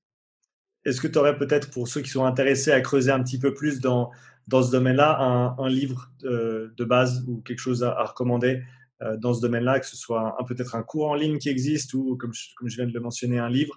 Est-ce 0.86 1.00
que 1.00 1.08
tu 1.08 1.18
aurais 1.18 1.36
peut-être, 1.36 1.70
pour 1.70 1.88
ceux 1.88 2.00
qui 2.00 2.10
sont 2.10 2.24
intéressés 2.24 2.70
à 2.70 2.80
creuser 2.80 3.10
un 3.10 3.22
petit 3.22 3.40
peu 3.40 3.52
plus 3.52 3.80
dans, 3.80 4.10
dans 4.46 4.62
ce 4.62 4.70
domaine-là, 4.70 5.18
un, 5.58 5.68
livre 5.68 6.12
euh, 6.24 6.68
de 6.76 6.84
base 6.84 7.24
ou 7.26 7.42
quelque 7.42 7.58
chose 7.58 7.82
à, 7.82 8.04
recommander 8.04 8.62
euh, 9.02 9.16
dans 9.16 9.34
ce 9.34 9.40
domaine-là, 9.40 9.80
que 9.80 9.86
ce 9.86 9.96
soit 9.96 10.36
un, 10.40 10.44
peut-être 10.44 10.76
un 10.76 10.84
cours 10.84 11.08
en 11.08 11.14
ligne 11.14 11.38
qui 11.38 11.48
existe 11.48 11.92
ou, 11.92 12.16
comme 12.16 12.32
je, 12.32 12.50
comme 12.56 12.68
je 12.68 12.76
viens 12.76 12.86
de 12.86 12.94
le 12.94 13.00
mentionner, 13.00 13.38
un 13.38 13.50
livre 13.50 13.76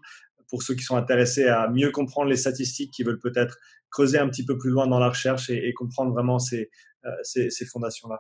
pour 0.50 0.62
ceux 0.62 0.76
qui 0.76 0.84
sont 0.84 0.98
intéressés 0.98 1.48
à 1.48 1.68
mieux 1.68 1.92
comprendre 1.92 2.30
les 2.30 2.38
statistiques, 2.38 2.92
qui 2.92 3.04
veulent 3.04 3.20
peut-être 3.20 3.58
creuser 3.90 4.20
un 4.20 4.30
petit 4.30 4.46
peu 4.46 4.58
plus 4.58 4.70
loin 4.70 4.88
dans 4.88 5.00
la 5.00 5.10
recherche 5.10 5.50
et, 5.50 5.74
comprendre 5.74 6.12
vraiment 6.14 6.38
ces, 6.38 6.70
euh, 7.06 7.10
ces, 7.24 7.50
ces 7.50 7.66
fondations-là? 7.66 8.20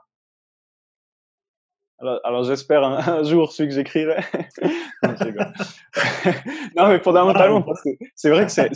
Alors, 2.00 2.20
alors 2.24 2.44
j'espère 2.44 2.84
un, 2.84 3.24
jour 3.24 3.52
celui 3.52 3.70
que 3.70 3.76
j'écrirai. 3.76 4.22
non, 6.76 6.88
mais 6.88 7.00
fondamentalement, 7.00 7.62
parce 7.62 7.82
que 7.82 7.90
c'est 8.16 8.30
vrai 8.30 8.46
que 8.46 8.52
c'est 8.52 8.72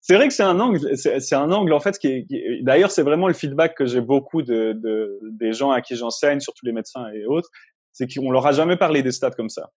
c'est 0.00 0.14
vrai 0.14 0.28
que 0.28 0.34
c'est 0.34 0.42
un 0.42 0.58
angle, 0.58 0.96
c'est 0.96 1.34
un 1.34 1.52
angle 1.52 1.72
en 1.74 1.80
fait 1.80 1.98
qui. 1.98 2.26
D'ailleurs, 2.62 2.90
c'est 2.90 3.02
vraiment 3.02 3.28
le 3.28 3.34
feedback 3.34 3.74
que 3.74 3.84
j'ai 3.84 4.00
beaucoup 4.00 4.40
de, 4.42 4.72
de, 4.72 5.20
des 5.22 5.52
gens 5.52 5.70
à 5.70 5.82
qui 5.82 5.96
j'enseigne, 5.96 6.40
surtout 6.40 6.64
les 6.64 6.72
médecins 6.72 7.08
et 7.12 7.26
autres, 7.26 7.50
c'est 7.92 8.06
qu'on 8.06 8.30
leur 8.30 8.46
a 8.46 8.52
jamais 8.52 8.76
parlé 8.76 9.02
des 9.02 9.12
stats 9.12 9.32
comme 9.32 9.50
ça. 9.50 9.70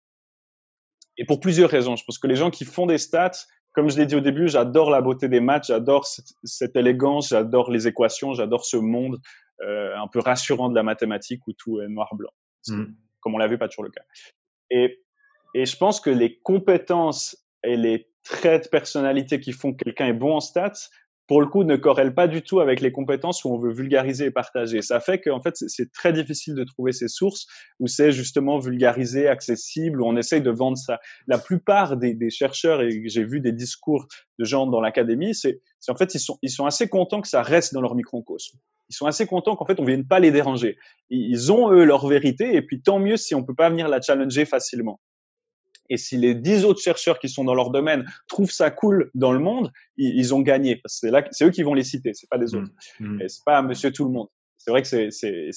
Et 1.16 1.24
pour 1.24 1.40
plusieurs 1.40 1.68
raisons. 1.68 1.96
Je 1.96 2.04
pense 2.04 2.18
que 2.18 2.28
les 2.28 2.36
gens 2.36 2.50
qui 2.50 2.64
font 2.64 2.86
des 2.86 2.98
stats, 2.98 3.32
comme 3.72 3.90
je 3.90 3.96
l'ai 3.96 4.06
dit 4.06 4.14
au 4.14 4.20
début, 4.20 4.46
j'adore 4.46 4.90
la 4.90 5.00
beauté 5.00 5.28
des 5.28 5.40
maths, 5.40 5.66
j'adore 5.66 6.06
cette, 6.06 6.32
cette, 6.44 6.76
élégance, 6.76 7.30
j'adore 7.30 7.70
les 7.70 7.88
équations, 7.88 8.32
j'adore 8.32 8.64
ce 8.64 8.76
monde 8.76 9.18
euh, 9.62 9.96
un 9.96 10.06
peu 10.06 10.20
rassurant 10.20 10.68
de 10.68 10.74
la 10.74 10.82
mathématique 10.82 11.46
où 11.46 11.52
tout 11.52 11.80
est 11.80 11.88
noir-blanc. 11.88 12.30
Mmh. 12.68 12.84
Comme 13.20 13.34
on 13.34 13.38
l'a 13.38 13.48
vu, 13.48 13.58
pas 13.58 13.68
toujours 13.68 13.84
le 13.84 13.90
cas. 13.90 14.02
Et, 14.70 15.02
et 15.54 15.66
je 15.66 15.76
pense 15.76 16.00
que 16.00 16.10
les 16.10 16.38
compétences 16.40 17.36
et 17.64 17.76
les 17.76 18.08
traits 18.22 18.64
de 18.64 18.68
personnalité 18.68 19.40
qui 19.40 19.52
font 19.52 19.72
que 19.72 19.84
quelqu'un 19.84 20.06
est 20.06 20.12
bon 20.12 20.36
en 20.36 20.40
stats, 20.40 20.88
pour 21.30 21.40
le 21.40 21.46
coup, 21.46 21.62
ne 21.62 21.76
corrèlent 21.76 22.12
pas 22.12 22.26
du 22.26 22.42
tout 22.42 22.58
avec 22.58 22.80
les 22.80 22.90
compétences 22.90 23.44
où 23.44 23.50
on 23.50 23.56
veut 23.56 23.72
vulgariser 23.72 24.24
et 24.24 24.30
partager. 24.32 24.82
Ça 24.82 24.98
fait 24.98 25.20
qu'en 25.20 25.40
fait, 25.40 25.54
c'est 25.54 25.92
très 25.92 26.12
difficile 26.12 26.56
de 26.56 26.64
trouver 26.64 26.90
ces 26.90 27.06
sources 27.06 27.46
où 27.78 27.86
c'est 27.86 28.10
justement 28.10 28.58
vulgarisé, 28.58 29.28
accessible, 29.28 30.02
où 30.02 30.06
on 30.08 30.16
essaye 30.16 30.42
de 30.42 30.50
vendre 30.50 30.76
ça. 30.76 30.98
La 31.28 31.38
plupart 31.38 31.96
des, 31.96 32.14
des 32.14 32.30
chercheurs, 32.30 32.82
et 32.82 33.00
j'ai 33.04 33.22
vu 33.22 33.38
des 33.38 33.52
discours 33.52 34.08
de 34.40 34.44
gens 34.44 34.66
dans 34.66 34.80
l'académie, 34.80 35.32
c'est 35.32 35.60
en 35.86 35.94
fait, 35.94 36.16
ils 36.16 36.18
sont, 36.18 36.36
ils 36.42 36.50
sont 36.50 36.66
assez 36.66 36.88
contents 36.88 37.20
que 37.20 37.28
ça 37.28 37.42
reste 37.42 37.74
dans 37.74 37.80
leur 37.80 37.94
microcosme 37.94 38.58
ils 38.90 38.94
sont 38.94 39.06
assez 39.06 39.24
contents 39.24 39.54
qu'en 39.54 39.64
fait 39.64 39.78
on 39.78 39.84
vienne 39.84 40.04
pas 40.04 40.18
les 40.18 40.32
déranger. 40.32 40.76
Ils 41.10 41.52
ont 41.52 41.70
eux 41.70 41.84
leur 41.84 42.08
vérité 42.08 42.56
et 42.56 42.62
puis 42.62 42.82
tant 42.82 42.98
mieux 42.98 43.16
si 43.16 43.36
on 43.36 43.44
peut 43.44 43.54
pas 43.54 43.70
venir 43.70 43.86
la 43.86 44.00
challenger 44.00 44.44
facilement. 44.44 45.00
Et 45.90 45.96
si 45.96 46.16
les 46.16 46.34
dix 46.34 46.64
autres 46.64 46.80
chercheurs 46.80 47.18
qui 47.18 47.28
sont 47.28 47.44
dans 47.44 47.54
leur 47.54 47.70
domaine 47.70 48.06
trouvent 48.28 48.50
ça 48.50 48.70
cool 48.70 49.10
dans 49.14 49.32
le 49.32 49.40
monde, 49.40 49.70
ils, 49.96 50.34
ont 50.34 50.40
gagné 50.40 50.76
parce 50.76 50.94
que 50.94 51.06
c'est 51.06 51.10
là, 51.10 51.24
c'est 51.32 51.44
eux 51.44 51.50
qui 51.50 51.62
vont 51.62 51.74
les 51.74 51.84
citer, 51.84 52.14
c'est 52.14 52.28
pas 52.30 52.38
des 52.38 52.56
mmh. 52.56 52.58
autres. 52.62 52.72
Mmh. 53.00 53.20
Et 53.20 53.28
c'est 53.28 53.44
pas 53.44 53.60
Monsieur 53.60 53.92
tout 53.92 54.04
le 54.04 54.12
monde. 54.12 54.28
C'est 54.56 54.70
vrai 54.70 54.82
que 54.82 54.88
c'est, 54.88 55.10
c'est, 55.10 55.50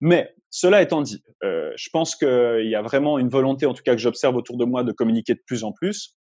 mais 0.00 0.34
cela 0.50 0.82
étant 0.82 1.02
dit, 1.02 1.22
euh, 1.42 1.72
je 1.76 1.88
pense 1.90 2.16
qu'il 2.16 2.68
y 2.68 2.74
a 2.74 2.82
vraiment 2.82 3.18
une 3.18 3.28
volonté, 3.28 3.66
en 3.66 3.74
tout 3.74 3.82
cas 3.82 3.92
que 3.92 4.00
j'observe 4.00 4.36
autour 4.36 4.56
de 4.56 4.64
moi, 4.64 4.84
de 4.84 4.92
communiquer 4.92 5.34
de 5.34 5.42
plus 5.46 5.64
en 5.64 5.72
plus. 5.72 6.16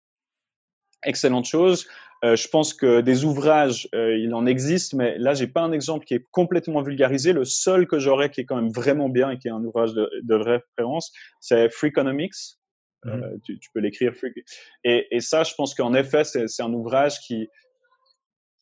Excellente 1.03 1.45
chose. 1.45 1.87
Euh, 2.23 2.35
je 2.35 2.47
pense 2.47 2.73
que 2.73 3.01
des 3.01 3.25
ouvrages, 3.25 3.87
euh, 3.93 4.17
il 4.17 4.33
en 4.33 4.45
existe, 4.45 4.93
mais 4.93 5.17
là, 5.17 5.33
j'ai 5.33 5.47
pas 5.47 5.61
un 5.61 5.71
exemple 5.71 6.05
qui 6.05 6.15
est 6.15 6.25
complètement 6.31 6.81
vulgarisé. 6.81 7.33
Le 7.33 7.45
seul 7.45 7.85
que 7.87 7.99
j'aurais 7.99 8.31
qui 8.31 8.41
est 8.41 8.45
quand 8.45 8.55
même 8.55 8.71
vraiment 8.71 9.09
bien 9.09 9.29
et 9.29 9.37
qui 9.37 9.47
est 9.47 9.51
un 9.51 9.63
ouvrage 9.63 9.93
de, 9.93 10.09
de 10.23 10.35
référence, 10.35 11.11
c'est 11.41 11.69
Freakonomics. 11.69 12.57
Euh, 13.05 13.17
mhm. 13.17 13.41
tu, 13.41 13.59
tu, 13.59 13.69
peux 13.71 13.79
l'écrire. 13.79 14.13
Et, 14.83 15.07
et, 15.11 15.19
ça, 15.19 15.43
je 15.43 15.53
pense 15.55 15.75
qu'en 15.75 15.93
effet, 15.93 16.23
c'est 16.23 16.61
un 16.61 16.73
ouvrage 16.73 17.19
qui, 17.19 17.47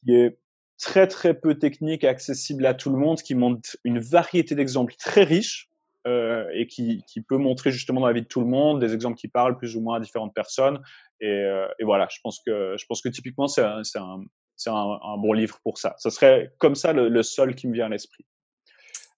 qui 0.03 0.15
est 0.15 0.37
très 0.79 1.07
très 1.07 1.33
peu 1.33 1.55
technique 1.55 2.03
accessible 2.03 2.65
à 2.65 2.73
tout 2.73 2.89
le 2.89 2.97
monde, 2.97 3.21
qui 3.21 3.35
montre 3.35 3.77
une 3.83 3.99
variété 3.99 4.55
d'exemples 4.55 4.95
très 4.95 5.23
riches 5.23 5.69
euh, 6.07 6.45
et 6.53 6.67
qui, 6.67 7.03
qui, 7.07 7.21
peut 7.21 7.37
montrer 7.37 7.71
justement 7.71 8.01
dans 8.01 8.07
la 8.07 8.13
vie 8.13 8.23
de 8.23 8.27
tout 8.27 8.41
le 8.41 8.47
monde 8.47 8.81
des 8.81 8.93
exemples 8.93 9.17
qui 9.17 9.29
parlent 9.29 9.57
plus 9.57 9.77
ou 9.77 9.81
moins 9.81 9.97
à 9.97 9.99
différentes 10.01 10.33
personnes. 10.33 10.81
Et, 11.21 11.29
euh, 11.29 11.67
et 11.79 11.85
voilà, 11.85 12.07
je 12.11 12.17
pense 12.21 12.41
que 12.45 12.75
je 12.77 12.85
pense 12.85 13.01
que 13.01 13.07
typiquement 13.07 13.47
c'est 13.47 13.61
un, 13.61 13.81
un, 13.95 14.25
un, 14.67 14.99
un, 15.01 15.17
bon 15.17 15.31
livre 15.31 15.59
pour 15.63 15.77
ça. 15.77 15.95
Ce 15.99 16.09
serait 16.09 16.51
comme 16.57 16.75
ça 16.75 16.91
le, 16.91 17.07
le 17.07 17.23
seul 17.23 17.55
qui 17.55 17.67
me 17.67 17.73
vient 17.73 17.85
à 17.85 17.89
l'esprit. 17.89 18.25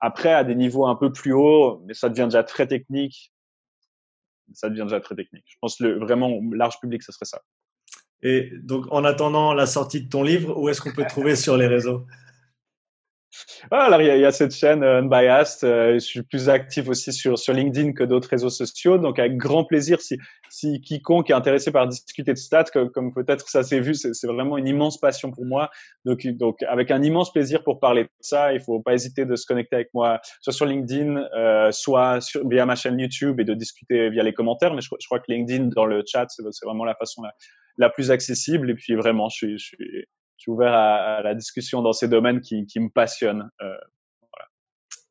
Après, 0.01 0.33
à 0.33 0.43
des 0.43 0.53
niveaux 0.53 0.85
un 0.85 0.95
peu 0.95 1.11
plus 1.11 1.33
hauts, 1.33 1.81
mais 1.85 1.95
ça 1.95 2.09
devient 2.09 2.25
déjà 2.25 2.43
très 2.43 2.67
technique. 2.67 3.31
Ça 4.53 4.69
devient 4.69 4.83
déjà 4.83 4.99
très 4.99 5.15
technique. 5.15 5.45
Je 5.47 5.55
pense 5.59 5.81
vraiment 5.81 6.39
large 6.51 6.79
public, 6.79 7.03
ce 7.03 7.11
serait 7.11 7.25
ça. 7.25 7.41
Et 8.21 8.51
donc, 8.63 8.85
en 8.91 9.03
attendant 9.03 9.53
la 9.53 9.65
sortie 9.65 10.03
de 10.03 10.09
ton 10.09 10.23
livre, 10.23 10.57
où 10.57 10.69
est-ce 10.69 10.81
qu'on 10.81 10.93
peut 10.93 11.03
te 11.03 11.09
trouver 11.09 11.35
sur 11.35 11.57
les 11.57 11.67
réseaux? 11.67 12.05
Ah, 13.71 13.85
alors 13.85 14.01
il 14.01 14.07
y, 14.07 14.19
y, 14.19 14.25
a, 14.25 14.31
cette 14.31 14.53
chaîne 14.53 14.83
euh, 14.83 14.99
Unbiased. 14.99 15.63
Euh, 15.63 15.93
je 15.93 15.99
suis 15.99 16.23
plus 16.23 16.49
actif 16.49 16.87
aussi 16.87 17.11
sur 17.13 17.37
sur 17.37 17.53
LinkedIn 17.53 17.93
que 17.93 18.03
d'autres 18.03 18.29
réseaux 18.29 18.49
sociaux. 18.49 18.97
Donc 18.97 19.19
avec 19.19 19.37
grand 19.37 19.65
plaisir, 19.65 20.01
si 20.01 20.17
si 20.49 20.81
quiconque 20.81 21.29
est 21.29 21.33
intéressé 21.33 21.71
par 21.71 21.87
discuter 21.87 22.33
de 22.33 22.37
stats, 22.37 22.65
comme, 22.65 22.91
comme 22.91 23.13
peut-être 23.13 23.49
ça 23.49 23.63
s'est 23.63 23.79
vu, 23.79 23.93
c'est 23.93 24.27
vraiment 24.27 24.57
une 24.57 24.67
immense 24.67 24.99
passion 24.99 25.31
pour 25.31 25.45
moi. 25.45 25.69
Donc 26.05 26.25
donc 26.27 26.61
avec 26.63 26.91
un 26.91 27.01
immense 27.03 27.31
plaisir 27.31 27.63
pour 27.63 27.79
parler 27.79 28.03
de 28.03 28.09
ça. 28.19 28.53
Il 28.53 28.61
faut 28.61 28.81
pas 28.81 28.93
hésiter 28.93 29.25
de 29.25 29.35
se 29.35 29.45
connecter 29.45 29.75
avec 29.75 29.89
moi, 29.93 30.19
soit 30.41 30.53
sur 30.53 30.65
LinkedIn, 30.65 31.23
euh, 31.37 31.71
soit 31.71 32.21
sur, 32.21 32.47
via 32.47 32.65
ma 32.65 32.75
chaîne 32.75 32.99
YouTube 32.99 33.39
et 33.39 33.43
de 33.43 33.53
discuter 33.53 34.09
via 34.09 34.23
les 34.23 34.33
commentaires. 34.33 34.73
Mais 34.73 34.81
je, 34.81 34.89
je 34.99 35.05
crois 35.07 35.19
que 35.19 35.31
LinkedIn 35.31 35.69
dans 35.75 35.85
le 35.85 36.03
chat, 36.05 36.27
c'est 36.29 36.43
vraiment 36.65 36.85
la 36.85 36.95
façon 36.95 37.23
la, 37.23 37.31
la 37.77 37.89
plus 37.89 38.11
accessible. 38.11 38.71
Et 38.71 38.75
puis 38.75 38.95
vraiment, 38.95 39.29
je 39.29 39.35
suis, 39.35 39.57
je 39.57 39.65
suis 39.65 40.05
je 40.37 40.43
suis 40.43 40.51
ouvert 40.51 40.73
à, 40.73 41.21
la 41.21 41.35
discussion 41.35 41.81
dans 41.81 41.93
ces 41.93 42.07
domaines 42.07 42.41
qui, 42.41 42.65
qui 42.65 42.79
me 42.79 42.89
passionnent. 42.89 43.49
Euh, 43.61 43.77
voilà. 44.31 44.47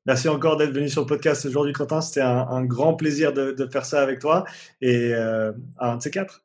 Merci 0.07 0.29
encore 0.29 0.57
d'être 0.57 0.73
venu 0.73 0.89
sur 0.89 1.03
le 1.03 1.07
podcast 1.07 1.47
aujourd'hui, 1.47 1.73
Quentin. 1.73 2.01
C'était 2.01 2.23
un, 2.23 2.47
un, 2.49 2.65
grand 2.65 2.95
plaisir 2.95 3.33
de, 3.33 3.53
de, 3.53 3.67
faire 3.67 3.85
ça 3.85 4.03
avec 4.03 4.21
toi 4.21 4.45
et 4.81 5.15
euh, 5.15 5.53
un 5.79 5.97
de 5.97 6.03
ces 6.03 6.11
quatre. 6.11 6.45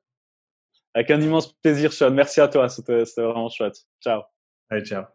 Avec 0.93 1.11
un 1.11 1.21
immense 1.21 1.53
plaisir, 1.61 1.93
Sean. 1.93 2.11
Merci 2.11 2.41
à 2.41 2.47
toi. 2.47 2.67
C'était 2.69 3.03
vraiment 3.17 3.49
chouette. 3.49 3.85
Ciao. 4.01 4.21
Allez, 4.69 4.85
ciao. 4.85 5.05